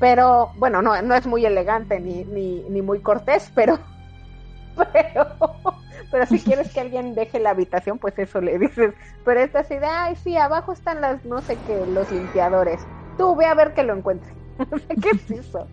Pero, 0.00 0.50
bueno, 0.56 0.82
no, 0.82 1.00
no 1.02 1.14
es 1.14 1.26
muy 1.26 1.44
elegante 1.46 2.00
ni, 2.00 2.24
ni, 2.24 2.64
ni 2.68 2.82
muy 2.82 3.00
cortés, 3.00 3.50
pero, 3.54 3.78
pero, 4.92 5.26
pero 6.10 6.26
si 6.26 6.38
quieres 6.40 6.72
que 6.72 6.80
alguien 6.80 7.14
deje 7.14 7.38
la 7.40 7.50
habitación, 7.50 7.98
pues 7.98 8.18
eso 8.18 8.40
le 8.40 8.58
dices. 8.58 8.94
Pero 9.24 9.40
esta 9.40 9.60
así 9.60 9.76
de, 9.78 9.86
ay, 9.86 10.16
sí, 10.16 10.36
abajo 10.36 10.72
están 10.72 11.00
las, 11.00 11.24
no 11.24 11.40
sé 11.42 11.58
qué, 11.60 11.84
los 11.86 12.10
limpiadores. 12.10 12.86
Tú 13.16 13.36
ve 13.36 13.46
a 13.46 13.54
ver 13.54 13.74
que 13.74 13.82
lo 13.84 13.94
encuentre. 13.96 14.30
¿Qué 15.00 15.10
es 15.10 15.30
eso? 15.30 15.68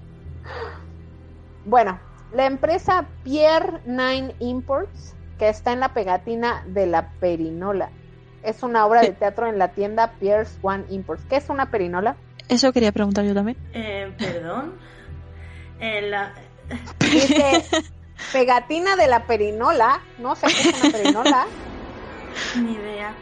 Bueno, 1.64 2.00
la 2.32 2.46
empresa 2.46 3.08
Pier 3.24 3.82
9 3.86 4.36
Imports, 4.40 5.16
que 5.38 5.50
está 5.50 5.72
en 5.74 5.80
la 5.80 5.94
pegatina 5.94 6.64
de 6.68 6.88
la 6.88 7.10
perinola, 7.20 7.92
es 8.44 8.64
una 8.64 8.86
obra 8.86 9.02
de 9.04 9.12
teatro 9.14 9.48
en 9.48 9.60
la 9.60 9.70
tienda 9.70 10.14
Pierce 10.20 10.58
One 10.62 10.86
Imports. 10.90 11.24
¿Qué 11.30 11.36
es 11.38 11.50
una 11.50 11.70
perinola? 11.70 12.16
Eso 12.50 12.74
quería 12.74 12.92
preguntar 12.92 13.24
yo 13.26 13.34
también. 13.34 13.58
Eh, 13.74 14.12
Perdón. 14.18 14.74
Eh, 15.80 16.02
la- 16.10 16.34
Dice 17.00 17.64
pegatina 18.32 18.96
de 18.96 19.08
la 19.08 19.26
perinola, 19.26 20.02
no 20.18 20.36
sé 20.36 20.48
qué 20.48 20.70
es 20.70 20.82
una 20.82 20.92
perinola. 20.92 21.46
Ni 22.56 22.74
idea. 22.74 23.14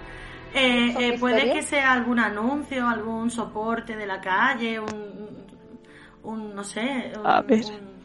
Eh, 0.54 0.94
¿Son 0.94 1.04
eh, 1.04 1.18
puede 1.20 1.52
que 1.54 1.62
sea 1.62 1.94
algún 1.94 2.20
anuncio, 2.20 2.88
algún 2.88 3.30
soporte 3.30 3.96
de 3.96 4.06
la 4.08 4.20
calle, 4.22 4.80
un, 4.80 5.46
un 6.24 6.56
no 6.56 6.64
sé. 6.64 7.14
Un, 7.20 7.26
A 7.28 7.42
ver. 7.42 7.66
un- 7.66 8.00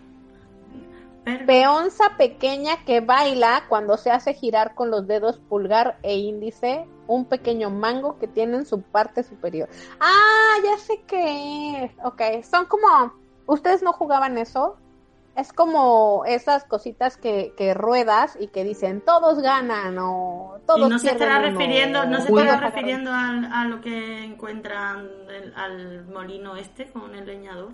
Peonza 1.46 2.10
pequeña 2.18 2.84
que 2.84 3.00
baila 3.00 3.64
cuando 3.70 3.96
se 3.96 4.10
hace 4.10 4.34
girar 4.34 4.74
con 4.74 4.90
los 4.90 5.06
dedos 5.06 5.38
pulgar 5.38 5.96
e 6.02 6.16
índice 6.18 6.84
un 7.06 7.24
pequeño 7.24 7.70
mango 7.70 8.18
que 8.18 8.28
tiene 8.28 8.58
en 8.58 8.66
su 8.66 8.82
parte 8.82 9.22
superior. 9.22 9.68
Ah, 10.00 10.54
ya 10.62 10.76
sé 10.78 11.02
qué 11.06 11.84
es. 11.84 11.92
Ok, 12.04 12.20
son 12.50 12.66
como... 12.66 13.14
¿Ustedes 13.46 13.82
no 13.82 13.92
jugaban 13.94 14.36
eso? 14.36 14.76
Es 15.36 15.52
como 15.52 16.22
esas 16.26 16.64
cositas 16.64 17.16
que, 17.16 17.54
que 17.56 17.74
ruedas 17.74 18.36
y 18.38 18.46
que 18.48 18.62
dicen 18.62 19.00
todos 19.00 19.40
ganan 19.42 19.98
o 19.98 20.58
todos 20.64 20.86
y 20.86 20.90
no 20.90 20.98
se 20.98 21.08
estará 21.10 21.38
uno, 21.38 21.48
refiriendo, 21.50 22.06
no 22.06 22.20
se 22.20 22.28
estará 22.28 22.56
refiriendo 22.58 23.10
al- 23.12 23.52
a 23.52 23.64
lo 23.64 23.80
que 23.80 24.22
encuentran 24.24 25.08
al 25.56 26.06
molino 26.06 26.56
este 26.56 26.86
con 26.92 27.14
el 27.16 27.26
leñador. 27.26 27.72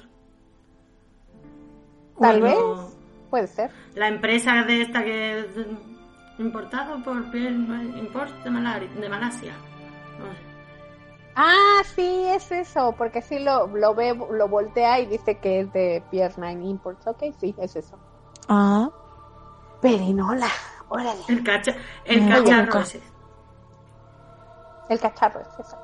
Tal 2.19 2.41
Cuando 2.41 2.45
vez. 2.77 2.97
Puede 3.29 3.47
ser. 3.47 3.71
La 3.95 4.09
empresa 4.09 4.65
de 4.65 4.83
esta 4.83 5.05
que 5.05 5.41
es 5.41 5.47
importado 6.39 7.03
por 7.03 7.31
Pier 7.31 7.53
Import 7.53 8.33
de, 8.43 8.51
Malari- 8.51 8.93
de 8.95 9.09
Malasia. 9.09 9.53
No 10.19 10.33
sé. 10.33 10.50
Ah, 11.37 11.83
sí, 11.95 12.27
es 12.27 12.51
eso, 12.51 12.95
porque 12.99 13.23
sí 13.23 13.39
lo, 13.39 13.69
lo 13.69 13.95
ve, 13.95 14.15
lo 14.15 14.49
voltea 14.49 15.01
y 15.01 15.07
dice 15.07 15.39
que 15.39 15.61
es 15.61 15.73
de 15.73 16.03
Pier 16.11 16.33
9 16.37 16.63
Imports. 16.65 17.07
Ok, 17.07 17.25
sí, 17.39 17.55
es 17.59 17.77
eso. 17.77 17.99
Ah, 18.49 18.91
Perinola, 19.81 20.49
órale. 20.89 21.21
El, 21.29 21.43
cacha, 21.45 21.75
el 22.05 22.23
Muy 22.23 22.33
cacharro 22.33 22.81
ese. 22.81 23.01
El 24.89 24.99
cacharro 24.99 25.41
es 25.41 25.67
eso. 25.67 25.79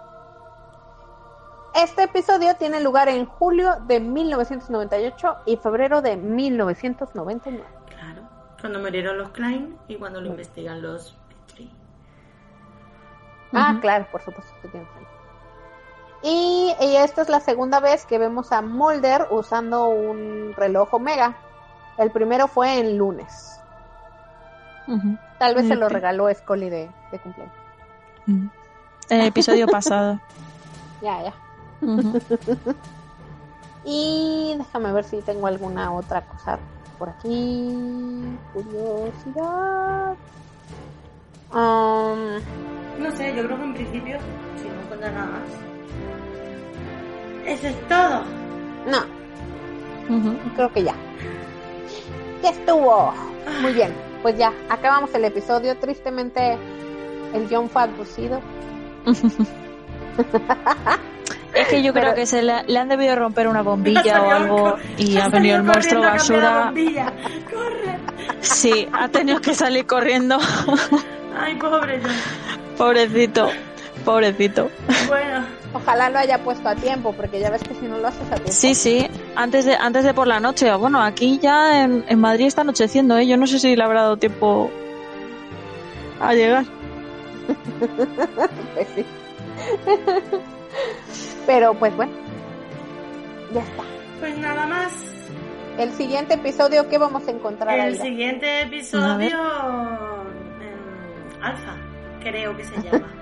Este 1.74 2.04
episodio 2.04 2.56
tiene 2.56 2.80
lugar 2.80 3.08
en 3.08 3.26
julio 3.26 3.76
de 3.86 4.00
1998 4.00 5.36
y 5.46 5.56
febrero 5.58 6.02
de 6.02 6.16
1999. 6.16 7.64
Claro. 7.86 8.22
Cuando 8.60 8.80
murieron 8.80 9.18
los 9.18 9.28
Klein 9.30 9.78
y 9.86 9.96
cuando 9.96 10.20
lo 10.20 10.28
investigan 10.28 10.82
los 10.82 11.14
Petri. 11.28 11.70
Ah, 13.52 13.76
claro, 13.80 14.06
por 14.10 14.22
supuesto 14.22 14.52
que 14.62 14.68
tiene 14.68 14.86
sentido. 14.86 15.15
Y, 16.22 16.74
y 16.80 16.96
esta 16.96 17.22
es 17.22 17.28
la 17.28 17.40
segunda 17.40 17.78
vez 17.80 18.06
que 18.06 18.18
vemos 18.18 18.50
a 18.52 18.62
Mulder 18.62 19.28
usando 19.30 19.88
un 19.88 20.54
reloj 20.56 20.92
Omega. 20.94 21.36
El 21.98 22.10
primero 22.10 22.48
fue 22.48 22.78
en 22.80 22.98
lunes. 22.98 23.60
Tal 25.38 25.54
vez 25.54 25.66
se 25.68 25.76
lo 25.76 25.86
Ok. 25.86 25.92
regaló 25.92 26.32
Scully 26.34 26.70
de, 26.70 26.90
de 27.10 27.18
cumpleaños. 27.18 27.54
ujú. 28.26 28.48
El 29.08 29.20
episodio 29.26 29.66
pasado. 29.66 30.20
Ya, 31.02 31.22
ya. 31.22 31.34
Y 33.84 34.54
déjame 34.58 34.90
ver 34.92 35.04
si 35.04 35.20
tengo 35.22 35.46
alguna 35.46 35.92
otra 35.92 36.22
cosa 36.22 36.58
por 36.98 37.08
aquí. 37.10 38.36
Curiosidad. 38.52 40.14
Um, 41.52 42.40
No 42.98 43.10
sé, 43.12 43.32
yo 43.36 43.44
creo 43.44 43.56
que 43.58 43.64
en 43.64 43.74
principio, 43.74 44.18
si 44.60 44.68
no 44.68 44.80
encuentras 44.82 45.12
nada 45.12 45.26
más. 45.26 45.42
Eso 47.46 47.66
es 47.68 47.88
todo. 47.88 48.22
no, 48.86 49.04
creo 50.54 50.72
que 50.72 50.82
ya. 50.84 50.94
Ya 52.42 52.50
estuvo. 52.50 53.14
Muy 53.62 53.72
bien, 53.72 53.92
pues 54.22 54.36
ya, 54.36 54.52
acabamos 54.68 55.14
el 55.14 55.24
episodio. 55.24 55.76
Tristemente, 55.76 56.58
el 57.32 57.46
John 57.50 57.68
fue 57.70 57.82
abducido. 57.82 58.40
Es 61.54 61.68
que 61.68 61.82
yo 61.82 61.94
Pero- 61.94 62.06
creo 62.08 62.14
que 62.16 62.26
se 62.26 62.42
le, 62.42 62.64
le 62.64 62.78
han 62.78 62.88
debido 62.88 63.16
romper 63.16 63.48
una 63.48 63.62
bombilla 63.62 64.20
o 64.22 64.30
algo 64.30 64.76
y 64.98 65.16
ha 65.16 65.28
venido 65.28 65.56
el 65.56 65.62
monstruo 65.62 66.02
basura. 66.02 66.64
bombilla. 66.66 67.06
¡Corre! 67.50 67.98
Sí, 68.40 68.86
ha 68.92 69.08
tenido 69.08 69.40
que 69.40 69.54
salir 69.54 69.86
corriendo. 69.86 70.36
Ay, 71.38 71.54
pobre 71.56 71.98
John. 72.02 72.12
Pobrecito, 72.76 73.48
pobrecito. 74.04 74.68
Bueno, 75.08 75.46
Ojalá 75.76 76.08
lo 76.10 76.18
haya 76.18 76.42
puesto 76.42 76.68
a 76.68 76.74
tiempo, 76.74 77.12
porque 77.12 77.38
ya 77.38 77.50
ves 77.50 77.62
que 77.62 77.74
si 77.74 77.86
no 77.86 77.98
lo 77.98 78.08
haces 78.08 78.22
a 78.30 78.34
tiempo. 78.36 78.52
Sí, 78.52 78.74
sí, 78.74 79.06
antes 79.34 79.64
de, 79.66 79.74
antes 79.76 80.04
de 80.04 80.14
por 80.14 80.26
la 80.26 80.40
noche. 80.40 80.72
Bueno, 80.74 81.02
aquí 81.02 81.38
ya 81.40 81.84
en, 81.84 82.04
en 82.08 82.18
Madrid 82.20 82.46
está 82.46 82.62
anocheciendo, 82.62 83.16
¿eh? 83.18 83.26
Yo 83.26 83.36
no 83.36 83.46
sé 83.46 83.58
si 83.58 83.76
le 83.76 83.82
habrá 83.84 84.02
dado 84.02 84.16
tiempo 84.16 84.70
a 86.20 86.32
llegar. 86.34 86.64
Pues 88.74 88.88
sí. 88.94 89.04
Pero 91.46 91.74
pues 91.74 91.94
bueno, 91.96 92.12
ya 93.52 93.60
está. 93.62 93.82
pues 94.20 94.36
nada 94.38 94.66
más. 94.66 94.92
El 95.78 95.92
siguiente 95.92 96.34
episodio, 96.34 96.88
¿qué 96.88 96.98
vamos 96.98 97.26
a 97.28 97.30
encontrar? 97.30 97.74
El 97.78 97.92
Aida? 97.92 98.02
siguiente 98.02 98.62
episodio. 98.62 99.38
Alfa, 101.42 101.76
creo 102.20 102.56
que 102.56 102.64
se 102.64 102.82
llama. 102.82 103.12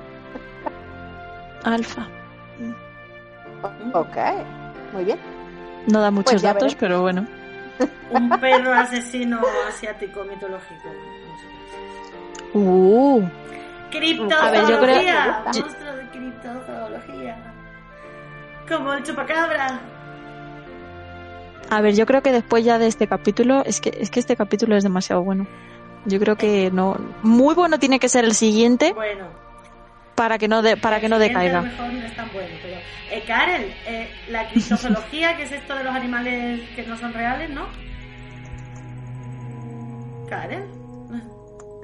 Alfa. 1.65 2.07
Ok, 3.93 4.17
muy 4.93 5.05
bien. 5.05 5.19
No 5.87 6.01
da 6.01 6.11
muchos 6.11 6.33
Pues 6.33 6.43
datos, 6.43 6.75
pero 6.75 7.03
bueno. 7.03 7.27
Un 8.11 8.29
perro 8.41 8.73
asesino 8.73 9.41
asiático 9.69 10.25
mitológico. 10.25 10.89
Uh, 12.55 13.23
Criptozoología. 13.91 14.47
A 14.47 14.51
ver, 14.51 14.67
yo 14.69 14.81
creo- 14.81 15.45
Monstruo 15.45 15.97
de 15.97 16.09
criptozoología. 16.11 17.37
Como 18.69 18.93
el 18.95 19.03
chupacabra. 19.03 19.81
a 21.71 21.81
ver, 21.81 21.95
yo 21.95 22.07
creo 22.07 22.23
que 22.23 22.33
después 22.33 22.65
ya 22.65 22.79
de 22.79 22.87
este 22.87 23.07
capítulo, 23.09 23.63
es 23.65 23.81
que, 23.81 23.97
es 24.01 24.11
que 24.11 24.21
este 24.21 24.37
capítulo 24.37 24.77
es 24.77 24.85
demasiado 24.85 25.23
bueno. 25.23 25.47
Yo 26.07 26.19
creo 26.21 26.37
que 26.37 26.71
no. 26.71 26.97
Muy 27.23 27.55
bueno 27.55 27.79
tiene 27.79 27.99
que 27.99 28.09
ser 28.09 28.25
el 28.25 28.35
siguiente 28.35 28.93
Bueno. 28.93 29.27
Para 30.15 30.39
que 30.39 30.49
no 30.49 30.63
de, 30.63 30.77
para 30.77 31.01
que 31.01 31.09
no 31.09 31.17
siguiente 31.19 31.39
A 31.39 31.43
decaiga. 31.43 31.61
lo 31.63 31.69
mejor 31.69 31.93
no 31.93 32.07
es 32.07 32.17
tan 32.17 32.33
bueno, 32.33 32.49
pero. 32.63 32.77
Eh, 33.11 33.25
Karen, 33.27 33.63
eh, 33.87 34.11
la 34.29 34.49
criptozoología, 34.49 35.37
que 35.37 35.43
es 35.45 35.53
esto 35.53 35.75
de 35.77 35.85
los 35.85 35.95
animales 35.95 36.61
que 36.75 36.83
no 36.85 36.97
son 36.97 37.13
reales, 37.13 37.51
¿no? 37.51 37.67
Karen. 40.29 40.67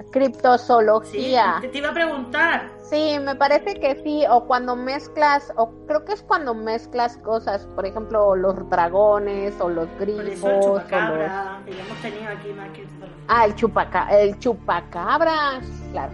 Sí, 0.01 0.07
Criptozoología. 0.13 1.59
te, 1.61 1.69
te 1.69 1.79
iba 1.79 1.91
a 1.91 1.95
preguntar. 1.95 2.69
Sí, 2.83 3.19
me 3.21 3.37
parece 3.37 3.75
que 3.79 3.95
sí, 4.03 4.25
o 4.29 4.45
cuando 4.47 4.75
mezclas, 4.75 5.53
o 5.57 5.71
creo 5.87 6.05
que 6.05 6.15
es 6.15 6.23
cuando 6.23 6.55
mezclas 6.55 7.17
cosas, 7.19 7.65
por 7.77 7.87
ejemplo, 7.87 8.35
los 8.35 8.69
dragones 8.69 9.55
o 9.61 9.69
los 9.69 9.87
Por 9.91 10.01
grifos. 10.01 10.27
eso 10.33 10.49
el 10.49 10.55
o 10.55 10.57
los- 10.57 10.65
chupacabra, 10.65 11.61
que 11.65 11.73
ya 11.77 11.85
hemos 11.85 11.99
tenido 11.99 12.29
aquí 12.33 12.49
más 12.57 12.69
criptozoología. 12.71 13.25
Ah, 13.29 13.45
el 13.45 13.55
chupaca, 13.55 14.09
el 14.19 14.39
chupacabras, 14.41 15.65
claro. 15.93 16.13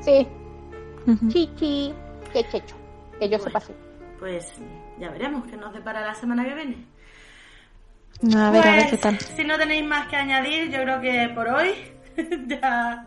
Sí, 0.00 0.26
Ujú. 1.06 1.28
chichi. 1.28 1.94
sketch 2.30 2.54
hecho. 2.54 2.76
Que 3.18 3.28
yo 3.28 3.38
sepa 3.38 3.58
así. 3.58 3.72
Pues 4.18 4.52
ya 4.98 5.10
veremos 5.10 5.46
qué 5.48 5.56
nos 5.56 5.72
depara 5.72 6.00
la 6.00 6.14
semana 6.14 6.44
que 6.44 6.54
viene. 6.54 6.76
A 8.36 8.50
ver, 8.50 8.66
a 8.66 8.70
ver 8.70 8.76
Pues, 8.76 8.90
qué 8.90 8.96
tal. 8.98 9.18
Si 9.18 9.44
no 9.44 9.58
tenéis 9.58 9.84
más 9.84 10.06
que 10.08 10.16
añadir, 10.16 10.70
yo 10.70 10.80
creo 10.82 11.00
que 11.00 11.30
por 11.34 11.48
hoy 11.48 11.70
ya 12.46 13.06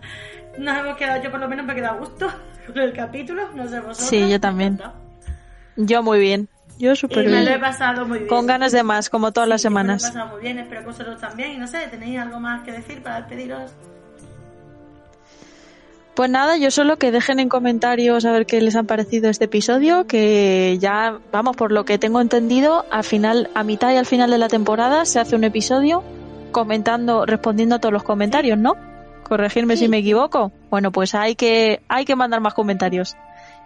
nos 0.57 0.77
hemos 0.77 0.97
quedado, 0.97 1.23
yo 1.23 1.31
por 1.31 1.39
lo 1.39 1.47
menos 1.47 1.65
me 1.65 1.73
he 1.73 1.75
quedado 1.77 1.95
a 1.95 1.99
gusto 1.99 2.27
con 2.67 2.77
el 2.79 2.93
capítulo, 2.93 3.49
no 3.53 3.67
sé 3.67 3.79
vosotros. 3.79 4.09
Sí, 4.09 4.29
yo 4.29 4.39
también. 4.39 4.79
Yo 5.77 6.03
muy 6.03 6.19
bien. 6.19 6.49
Yo 6.77 6.91
Y 6.91 6.95
súper 6.97 7.25
me 7.29 7.31
lo 7.31 7.37
he 7.37 7.47
bien. 7.47 7.61
pasado 7.61 8.05
muy 8.05 8.17
bien. 8.19 8.29
Con 8.29 8.45
ganas 8.47 8.73
de 8.73 8.83
más, 8.83 9.09
como 9.09 9.31
todas 9.31 9.47
las 9.47 9.61
Sí, 9.61 9.69
Me 9.69 9.73
lo 9.75 9.79
he 9.79 9.83
semanas. 9.83 10.03
pasado 10.03 10.27
muy 10.33 10.41
bien, 10.41 10.59
espero 10.59 10.81
que 10.81 10.87
vosotros 10.87 11.19
también. 11.21 11.51
Y 11.53 11.57
no 11.57 11.67
sé, 11.67 11.87
¿tenéis 11.87 12.19
algo 12.19 12.39
más 12.41 12.63
que 12.63 12.73
decir 12.73 13.01
para 13.01 13.21
despediros? 13.21 13.71
Pues 16.15 16.29
nada, 16.29 16.55
yo 16.55 16.71
solo 16.71 16.97
que 16.97 17.11
dejen 17.11 17.39
en 17.41 17.49
comentarios 17.49 18.23
a 18.23 18.31
ver 18.31 18.45
qué 18.45 18.61
les 18.61 18.77
ha 18.77 18.83
parecido 18.83 19.29
este 19.29 19.45
episodio, 19.45 20.07
que 20.07 20.77
ya, 20.79 21.19
vamos, 21.33 21.57
por 21.57 21.73
lo 21.73 21.83
que 21.83 21.97
tengo 21.97 22.21
entendido, 22.21 22.85
al 22.89 23.03
final, 23.03 23.49
a 23.53 23.65
mitad 23.65 23.91
y 23.91 23.97
al 23.97 24.05
final 24.05 24.31
de 24.31 24.37
la 24.37 24.47
temporada 24.47 25.03
se 25.03 25.19
hace 25.19 25.35
un 25.35 25.43
episodio 25.43 26.03
comentando, 26.53 27.25
respondiendo 27.25 27.75
a 27.75 27.79
todos 27.79 27.91
los 27.91 28.03
comentarios, 28.03 28.57
¿no? 28.57 28.77
Corregirme 29.23 29.75
si 29.75 29.89
me 29.89 29.97
equivoco. 29.97 30.53
Bueno, 30.69 30.93
pues 30.93 31.15
hay 31.15 31.35
que, 31.35 31.81
hay 31.89 32.05
que 32.05 32.15
mandar 32.15 32.39
más 32.39 32.53
comentarios. 32.53 33.17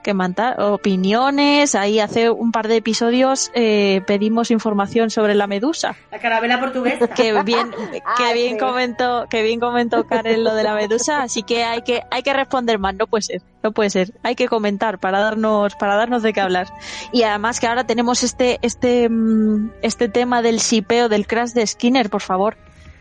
Que 0.04 0.14
mandar 0.14 0.60
opiniones, 0.62 1.76
ahí 1.76 2.00
hace 2.00 2.30
un 2.30 2.52
par 2.52 2.68
de 2.68 2.78
episodios 2.78 3.52
eh, 3.54 4.02
pedimos 4.08 4.50
información 4.50 5.10
sobre 5.10 5.36
la 5.36 5.46
medusa. 5.48 5.96
La 6.12 6.20
carabela 6.20 6.60
portuguesa. 6.60 7.08
que 7.08 7.34
bien 7.44 7.72
que 8.18 8.34
bien 8.34 8.54
sí. 8.54 8.58
comentó 8.60 9.28
que 9.30 9.44
bien 9.44 9.60
comentó 9.60 10.06
Karen 10.06 10.44
lo 10.44 10.56
de 10.56 10.64
la 10.64 10.74
medusa 10.76 11.22
así 11.22 11.44
que 11.44 11.64
hay 11.64 11.82
que 11.82 12.04
hay 12.12 12.24
que 12.24 12.34
responder 12.34 12.80
más 12.80 12.96
no 12.96 13.08
puede 13.08 13.24
ser 13.24 13.42
no 13.64 13.72
puede 13.72 13.90
ser 13.90 14.14
hay 14.24 14.36
que 14.36 14.48
comentar 14.48 15.00
para 15.00 15.20
darnos 15.20 15.76
para 15.76 15.96
darnos 15.96 16.24
de 16.24 16.34
qué 16.34 16.42
hablar 16.42 16.68
y 17.12 17.24
además 17.24 17.60
que 17.60 17.68
ahora 17.68 17.84
tenemos 17.86 18.24
este 18.24 18.60
este 18.62 19.10
mm, 19.10 19.72
este 19.82 20.10
tema 20.10 20.42
del 20.42 20.60
sipeo 20.60 21.10
del 21.10 21.28
crash 21.28 21.52
de 21.52 21.66
Skinner 21.66 22.10
por 22.10 22.22
favor 22.22 22.58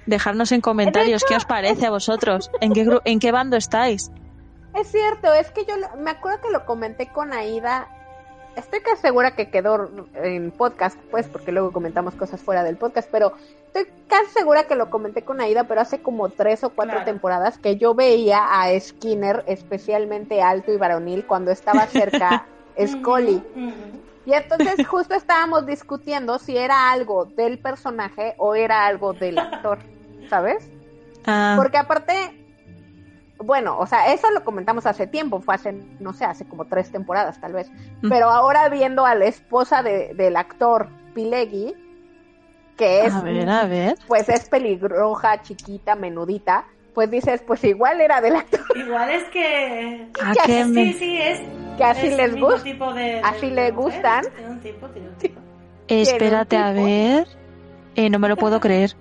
dejarnos 0.06 0.52
en 0.52 0.60
comentarios 0.60 1.24
qué 1.24 1.36
os 1.36 1.44
parece 1.44 1.86
a 1.86 1.90
vosotros 1.90 2.50
en 2.60 2.72
qué 2.72 2.86
en 3.04 3.18
qué 3.20 3.32
bando 3.32 3.56
estáis 3.56 4.10
Es 4.80 4.88
cierto, 4.90 5.32
es 5.34 5.50
que 5.50 5.64
yo 5.64 5.76
lo- 5.76 5.96
me 5.96 6.10
acuerdo 6.10 6.40
que 6.42 6.50
lo 6.50 6.64
comenté 6.64 7.08
con 7.08 7.32
Aida. 7.32 7.88
Estoy 8.56 8.80
casi 8.80 9.02
segura 9.02 9.32
que 9.36 9.50
quedó 9.50 9.88
en 10.14 10.50
podcast, 10.50 10.98
pues, 11.10 11.26
porque 11.28 11.52
luego 11.52 11.70
comentamos 11.72 12.14
cosas 12.14 12.40
fuera 12.40 12.64
del 12.64 12.76
podcast, 12.76 13.08
pero 13.10 13.32
estoy 13.66 13.86
casi 14.08 14.26
segura 14.32 14.64
que 14.64 14.74
lo 14.74 14.90
comenté 14.90 15.22
con 15.22 15.40
Aida, 15.40 15.64
pero 15.64 15.80
hace 15.80 16.00
como 16.00 16.28
tres 16.28 16.64
o 16.64 16.70
cuatro 16.70 16.94
Claro. 16.94 17.04
temporadas 17.04 17.58
que 17.58 17.76
yo 17.76 17.94
veía 17.94 18.40
a 18.62 18.78
Skinner 18.80 19.44
especialmente 19.46 20.42
alto 20.42 20.72
y 20.72 20.76
varonil 20.76 21.24
cuando 21.26 21.50
estaba 21.52 21.86
cerca 21.86 22.46
Scully. 22.86 23.42
Y 24.26 24.32
entonces 24.32 24.86
justo 24.86 25.14
estábamos 25.14 25.64
discutiendo 25.66 26.38
si 26.38 26.56
era 26.56 26.90
algo 26.90 27.24
del 27.26 27.58
personaje 27.58 28.34
o 28.38 28.54
era 28.54 28.86
algo 28.86 29.12
del 29.12 29.38
actor, 29.38 29.78
¿sabes? 30.28 30.68
Ah, 31.24 31.54
Porque 31.56 31.78
aparte, 31.78 32.37
bueno, 33.38 33.78
o 33.78 33.86
sea, 33.86 34.12
eso 34.12 34.30
lo 34.30 34.42
comentamos 34.44 34.84
hace 34.86 35.06
tiempo, 35.06 35.40
fue 35.40 35.54
hace, 35.54 35.72
no 36.00 36.12
sé, 36.12 36.24
hace 36.24 36.44
como 36.46 36.64
tres 36.66 36.90
temporadas 36.90 37.40
tal 37.40 37.52
vez. 37.52 37.70
Mm. 38.02 38.08
Pero 38.08 38.28
ahora 38.30 38.68
viendo 38.68 39.06
a 39.06 39.14
la 39.14 39.26
esposa 39.26 39.82
de- 39.82 40.12
del 40.14 40.36
actor 40.36 40.88
Pileggi, 41.14 41.74
que 42.76 43.06
es, 43.06 43.14
a 43.14 43.22
ver 43.22 43.48
a 43.48 43.66
ver 43.66 43.96
pues 44.06 44.28
es 44.28 44.48
peligrosa, 44.48 45.42
chiquita, 45.42 45.94
menudita, 45.96 46.64
pues 46.94 47.10
dices, 47.10 47.42
pues 47.46 47.62
igual 47.64 48.00
era 48.00 48.20
del 48.20 48.36
actor, 48.36 48.60
Igual 48.76 49.10
es 49.10 49.24
que... 49.24 50.08
¿A 50.22 50.32
que 50.32 50.40
qué 50.46 50.64
Sí, 50.64 50.70
me- 50.70 50.92
sí, 50.94 51.18
es... 51.20 51.40
que 51.76 51.84
así 51.84 52.06
es 52.08 52.16
les 52.16 52.36
gusta. 52.40 52.62
tipo 52.64 52.92
de- 52.92 53.20
así 53.22 53.50
le 53.50 53.70
gustan. 53.70 54.24
Espérate 55.88 56.56
a 56.56 56.72
ver 56.72 57.26
eh, 57.96 58.10
no 58.10 58.18
me 58.18 58.28
lo 58.28 58.36
puedo 58.36 58.60
creer 58.60 58.94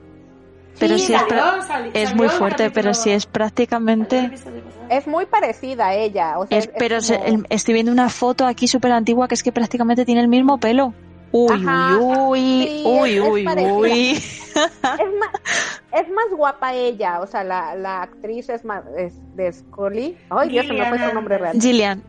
pero 0.80 0.98
Sí, 0.98 1.08
si 1.08 1.14
es 1.14 1.22
salió, 1.22 1.44
es 1.94 2.16
muy 2.16 2.30
fuerte 2.30 2.70
pero 2.72 2.94
si 2.94 3.12
es 3.12 3.26
prácticamente. 3.26 4.32
Es 4.90 5.06
muy 5.08 5.26
parecida 5.26 5.88
a 5.88 5.96
ella, 5.96 6.40
o 6.40 6.48
sea, 6.48 6.58
Es, 6.60 6.70
pero 6.80 6.98
como- 7.02 7.44
estoy 7.50 7.74
viendo 7.74 7.92
una 7.92 8.10
foto 8.10 8.46
aquí 8.46 8.68
súper 8.68 8.92
antigua 8.94 9.28
que 9.28 9.36
es 9.36 9.44
que 9.44 9.52
prácticamente 9.52 10.06
tiene 10.06 10.22
el 10.22 10.28
mismo 10.28 10.60
pelo. 10.60 10.94
Uy, 11.34 11.62
Ajá, 11.68 11.98
uy, 12.00 12.40
sí, 12.40 12.84
uy, 12.86 13.12
es- 13.12 13.24
es 13.24 13.28
uy, 13.30 13.48
uy. 13.92 14.12
es 14.12 14.24
más, 15.20 15.32
es 15.92 16.10
más 16.10 16.26
guapa 16.36 16.74
ella, 16.74 17.20
o 17.20 17.28
sea, 17.28 17.44
la, 17.44 17.76
la 17.76 18.04
actriz 18.04 18.48
es 18.48 18.64
más 18.64 18.84
es 18.98 19.14
de 19.36 19.52
Scully. 19.52 20.18
Ay, 20.30 20.50
Dios, 20.50 20.68
se 20.68 20.74
me 20.74 20.86
fue 20.88 21.00
su 21.00 21.14
nombre 21.14 21.38
real. 21.38 21.60
Gillian, 21.60 22.02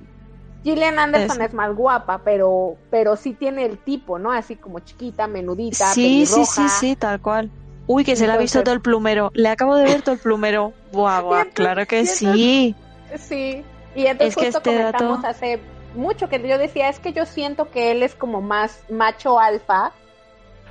Gillian 0.63 0.99
Anderson 1.01 1.41
Es- 1.41 1.49
es, 1.49 1.55
más 1.55 1.75
guapa, 1.75 2.23
pero 2.25 2.77
pero 2.91 3.17
sí 3.17 3.33
tiene 3.33 3.65
el 3.65 3.79
tipo, 3.79 4.21
¿no? 4.21 4.31
Así 4.31 4.55
como 4.55 4.79
chiquita, 4.81 5.27
menudita, 5.27 5.93
sí, 5.93 6.27
sí, 6.27 6.45
sí, 6.45 6.69
sí, 6.69 6.95
tal 6.97 7.21
cual. 7.21 7.51
Uy, 7.89 8.05
que 8.05 8.15
se 8.15 8.27
le 8.29 8.33
ha 8.35 8.37
visto 8.37 8.63
todo 8.63 8.75
el 8.75 8.81
plumero. 8.81 9.31
Le 9.35 9.49
acabo 9.49 9.75
de 9.75 9.85
ver 9.85 10.03
todo 10.03 10.15
el 10.15 10.21
plumero. 10.21 10.73
Buah, 10.93 11.21
buah, 11.23 11.39
entonces- 11.39 11.55
claro 11.55 11.87
que 11.87 12.07
sí. 12.07 12.77
Sí. 13.17 13.65
Y 13.97 14.07
entonces 14.07 14.29
Es 14.29 14.37
que 14.37 14.45
justo 14.53 14.59
este 14.59 14.71
comentamos 14.77 15.23
dato- 15.23 15.29
hace 15.29 15.61
mucho 15.97 16.29
que 16.29 16.47
yo 16.47 16.59
decía, 16.59 16.89
es 16.89 17.01
que 17.01 17.13
yo 17.13 17.27
siento 17.27 17.71
que 17.71 17.91
él 17.91 18.03
es 18.05 18.15
como 18.15 18.41
más 18.43 18.83
macho 18.91 19.41
alfa 19.41 19.91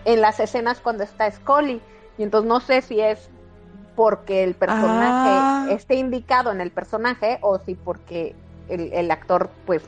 en 0.06 0.22
las 0.22 0.39
escenas 0.39 0.80
cuando 0.80 1.03
está 1.03 1.30
Scully. 1.30 1.81
Y 2.18 2.23
entonces 2.23 2.48
no 2.48 2.60
sé 2.61 2.81
si 2.81 3.02
es 3.02 3.30
porque 3.95 4.44
el 4.44 4.53
personaje 4.53 5.30
Ah. 5.31 5.68
esté 5.72 5.95
indicado 5.95 6.52
en 6.52 6.61
el 6.61 6.69
personaje 6.72 7.39
o 7.41 7.57
si 7.60 7.73
porque 7.73 8.35
el, 8.69 8.94
el 8.94 9.10
actor, 9.10 9.49
pues, 9.65 9.81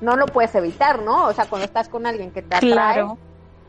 no 0.00 0.16
lo 0.16 0.26
puedes 0.26 0.52
evitar, 0.56 1.00
¿no? 1.02 1.26
O 1.26 1.32
sea, 1.32 1.44
cuando 1.46 1.64
estás 1.66 1.88
con 1.88 2.06
alguien 2.06 2.32
que 2.32 2.42
te 2.42 2.56
atrae, 2.56 2.72
Claro, 2.72 3.18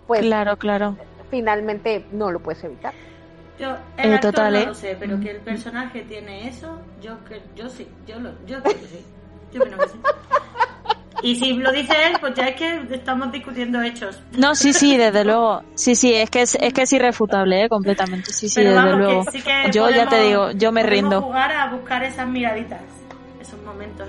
pues 0.08 0.22
claro, 0.22 0.58
claro. 0.58 0.98
Finalmente 1.32 2.06
no 2.12 2.30
lo 2.30 2.40
puedes 2.40 2.64
evitar. 2.64 2.94
Yo, 3.60 3.76
el 3.98 4.12
Eh, 4.12 4.16
actor 4.16 4.32
total, 4.32 4.54
no 4.54 4.60
¿eh? 4.60 4.66
lo 4.68 4.74
sé, 4.76 4.96
pero 5.00 5.20
que 5.20 5.32
el 5.32 5.38
personaje 5.38 6.02
tiene 6.04 6.48
eso, 6.48 6.80
yo 7.02 7.24
que 7.26 7.42
yo 7.56 7.70
sí, 7.70 7.88
yo 8.08 8.20
lo, 8.20 8.30
yo 8.46 8.62
creo 8.62 8.76
que 8.80 8.88
sí. 8.88 9.06
Yo 9.54 9.62
creo 9.62 9.78
que 9.80 9.88
sí. 9.90 10.00
Y 11.24 11.36
si 11.36 11.54
lo 11.54 11.72
dice 11.72 11.94
él, 12.08 12.18
pues 12.20 12.34
ya 12.34 12.48
es 12.48 12.56
que 12.56 12.96
estamos 12.96 13.32
discutiendo 13.32 13.80
hechos. 13.82 14.20
No, 14.38 14.56
sí, 14.56 14.74
sí, 14.74 14.98
desde 14.98 15.24
luego. 15.24 15.62
Sí, 15.76 15.94
sí, 15.94 16.14
es 16.16 16.32
que 16.32 16.42
es, 16.42 16.56
es 16.56 16.74
que 16.74 16.82
es 16.84 16.94
irrefutable, 16.94 17.66
¿eh? 17.66 17.70
completamente. 17.70 18.32
Sí, 18.34 18.50
sí, 18.50 18.56
Pero 18.62 18.70
desde 18.72 18.82
vamos, 18.84 18.96
que 18.98 19.04
luego. 19.14 19.32
sí 19.32 19.42
que 19.44 19.72
Yo 19.72 19.90
ya 19.92 20.08
te 20.10 20.22
digo, 20.24 20.52
yo 20.52 20.72
me 20.72 20.82
rindo. 20.82 21.22
jugar 21.22 21.52
a 21.52 21.68
buscar 21.70 22.02
esas 22.04 22.28
miraditas, 22.28 22.82
esos 23.40 23.62
momentos. 23.62 24.08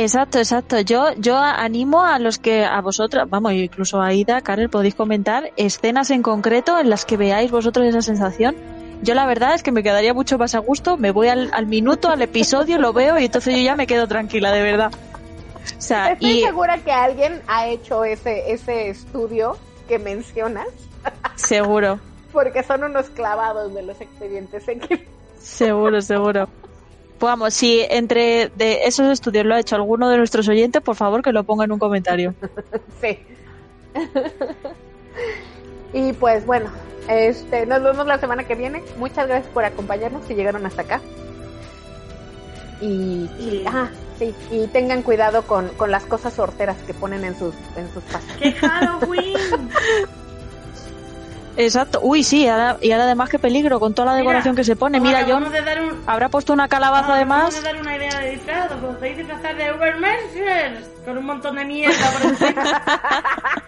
Exacto, 0.00 0.38
exacto. 0.38 0.78
Yo, 0.80 1.12
yo 1.16 1.36
animo 1.36 2.04
a 2.04 2.20
los 2.20 2.38
que, 2.38 2.64
a 2.64 2.80
vosotros, 2.80 3.28
vamos, 3.28 3.52
incluso 3.54 4.00
a 4.00 4.06
Aida, 4.06 4.40
Karel, 4.42 4.70
podéis 4.70 4.94
comentar 4.94 5.50
escenas 5.56 6.10
en 6.10 6.22
concreto 6.22 6.78
en 6.78 6.88
las 6.88 7.04
que 7.04 7.16
veáis 7.16 7.50
vosotros 7.50 7.84
esa 7.84 8.00
sensación. 8.00 8.54
Yo 9.02 9.14
la 9.14 9.26
verdad 9.26 9.56
es 9.56 9.64
que 9.64 9.72
me 9.72 9.82
quedaría 9.82 10.14
mucho 10.14 10.38
más 10.38 10.54
a 10.54 10.60
gusto, 10.60 10.96
me 10.96 11.10
voy 11.10 11.26
al, 11.26 11.50
al 11.52 11.66
minuto, 11.66 12.10
al 12.10 12.22
episodio, 12.22 12.78
lo 12.78 12.92
veo 12.92 13.18
y 13.18 13.24
entonces 13.24 13.56
yo 13.56 13.60
ya 13.60 13.74
me 13.74 13.88
quedo 13.88 14.06
tranquila, 14.06 14.52
de 14.52 14.62
verdad. 14.62 14.92
O 15.76 15.80
sea, 15.80 16.12
Estoy 16.12 16.30
y 16.30 16.42
segura 16.42 16.78
que 16.78 16.92
alguien 16.92 17.42
ha 17.48 17.66
hecho 17.66 18.04
ese, 18.04 18.52
ese 18.52 18.90
estudio 18.90 19.56
que 19.88 19.98
mencionas, 19.98 20.68
seguro, 21.34 21.98
porque 22.32 22.62
son 22.62 22.84
unos 22.84 23.10
clavados 23.10 23.74
de 23.74 23.82
los 23.82 24.00
expedientes 24.00 24.68
X. 24.68 25.00
seguro, 25.40 26.00
seguro. 26.00 26.48
Pues 27.18 27.30
vamos, 27.30 27.52
si 27.54 27.80
entre 27.90 28.50
de 28.54 28.84
esos 28.84 29.08
estudios 29.10 29.44
lo 29.44 29.54
ha 29.54 29.60
hecho 29.60 29.74
alguno 29.76 30.08
de 30.08 30.18
nuestros 30.18 30.46
oyentes, 30.48 30.80
por 30.82 30.94
favor 30.96 31.22
que 31.22 31.32
lo 31.32 31.42
ponga 31.44 31.64
en 31.64 31.72
un 31.72 31.78
comentario. 31.78 32.34
Sí. 33.02 33.18
y 35.92 36.12
pues 36.12 36.44
bueno, 36.46 36.70
este, 37.08 37.66
nos 37.66 37.82
vemos 37.82 38.06
la 38.06 38.18
semana 38.18 38.44
que 38.44 38.54
viene. 38.54 38.82
Muchas 38.98 39.26
gracias 39.26 39.52
por 39.52 39.64
acompañarnos 39.64 40.24
si 40.26 40.34
llegaron 40.34 40.64
hasta 40.66 40.82
acá. 40.82 41.00
Y, 42.80 42.86
Y- 43.40 43.64
ah, 43.66 43.88
sí, 44.18 44.34
y 44.52 44.66
tengan 44.68 45.02
cuidado 45.02 45.42
con, 45.42 45.68
con 45.70 45.90
las 45.90 46.04
cosas 46.04 46.34
sorteras 46.34 46.76
que 46.86 46.94
ponen 46.94 47.24
en 47.24 47.36
sus 47.36 47.54
en 47.76 47.92
sus 47.92 48.02
pastas. 48.04 48.36
¡Qué 48.36 48.52
Halloween! 48.52 49.36
Exacto. 51.58 51.98
Uy, 52.02 52.22
sí, 52.22 52.46
ahora- 52.46 52.76
y 52.80 52.92
ahora 52.92 53.04
además 53.04 53.28
qué 53.28 53.38
peligro 53.38 53.80
con 53.80 53.92
toda 53.92 54.06
la 54.06 54.12
Mira, 54.12 54.22
decoración 54.22 54.54
que 54.56 54.62
se 54.64 54.76
pone. 54.76 55.00
Mira, 55.00 55.18
John 55.26 55.42
acabamos 55.42 55.52
de 55.52 55.62
dar 55.62 55.80
un, 55.82 56.02
habrá 56.06 56.28
puesto 56.28 56.52
una 56.52 56.68
calabaza 56.68 57.14
además. 57.14 57.38
acabamos 57.58 57.62
de 57.62 57.72
dar 57.72 57.80
una 57.80 57.96
idea 57.96 58.18
de 58.20 58.30
disfraz. 58.30 58.70
Os 58.72 58.78
podéis 58.96 59.16
disfrazar 59.18 59.56
de 59.56 59.72
Ubermensers 59.72 60.86
con 61.04 61.18
un 61.18 61.26
montón 61.26 61.56
de 61.56 61.64
mierda 61.64 62.10
por 62.12 62.22
encima. 62.30 62.62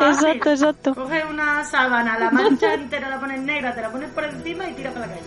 Exacto, 0.00 0.50
exacto. 0.50 0.94
Coges 0.94 1.24
una 1.28 1.64
sábana, 1.64 2.16
la 2.18 2.30
mancha 2.30 2.74
entera 2.74 3.08
la 3.08 3.18
pones 3.18 3.40
negra, 3.40 3.74
te 3.74 3.80
la 3.80 3.90
pones 3.90 4.08
por 4.10 4.24
encima 4.24 4.68
y 4.68 4.74
tiras 4.74 4.92
para 4.94 5.06
la 5.06 5.12
calle. 5.14 5.24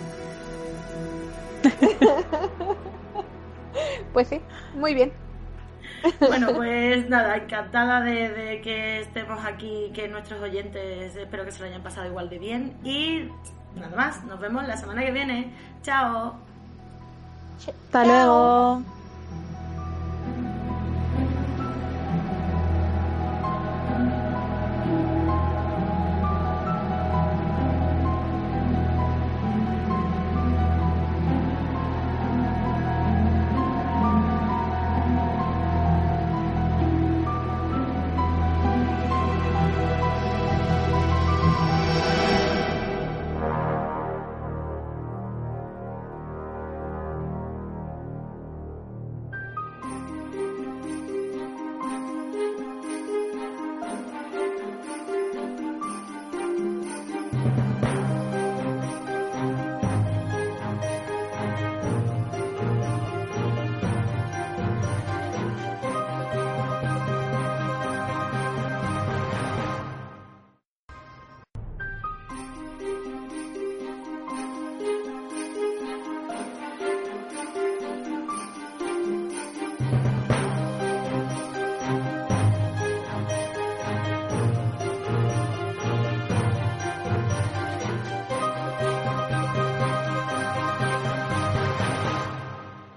Pues 4.14 4.28
sí, 4.28 4.42
muy 4.76 4.94
bien. 4.94 5.12
Bueno, 6.20 6.54
pues 6.54 7.10
nada, 7.10 7.38
encantada 7.38 8.02
de, 8.02 8.30
de 8.30 8.62
que 8.62 9.02
estemos 9.02 9.44
aquí, 9.46 9.92
que 9.94 10.08
nuestros 10.08 10.42
oyentes 10.42 11.16
espero 11.16 11.46
que 11.46 11.52
se 11.52 11.60
lo 11.60 11.66
hayan 11.66 11.84
pasado 11.84 12.08
igual 12.08 12.30
de 12.30 12.40
bien. 12.40 12.74
Y 12.84 13.30
nada 13.76 13.96
más, 13.96 14.24
nos 14.26 14.40
vemos 14.40 14.68
la 14.68 14.78
semana 14.78 15.04
que 15.04 15.12
viene. 15.12 15.52
Chao. 15.84 16.36
Hasta 17.68 18.06
luego. 18.06 19.01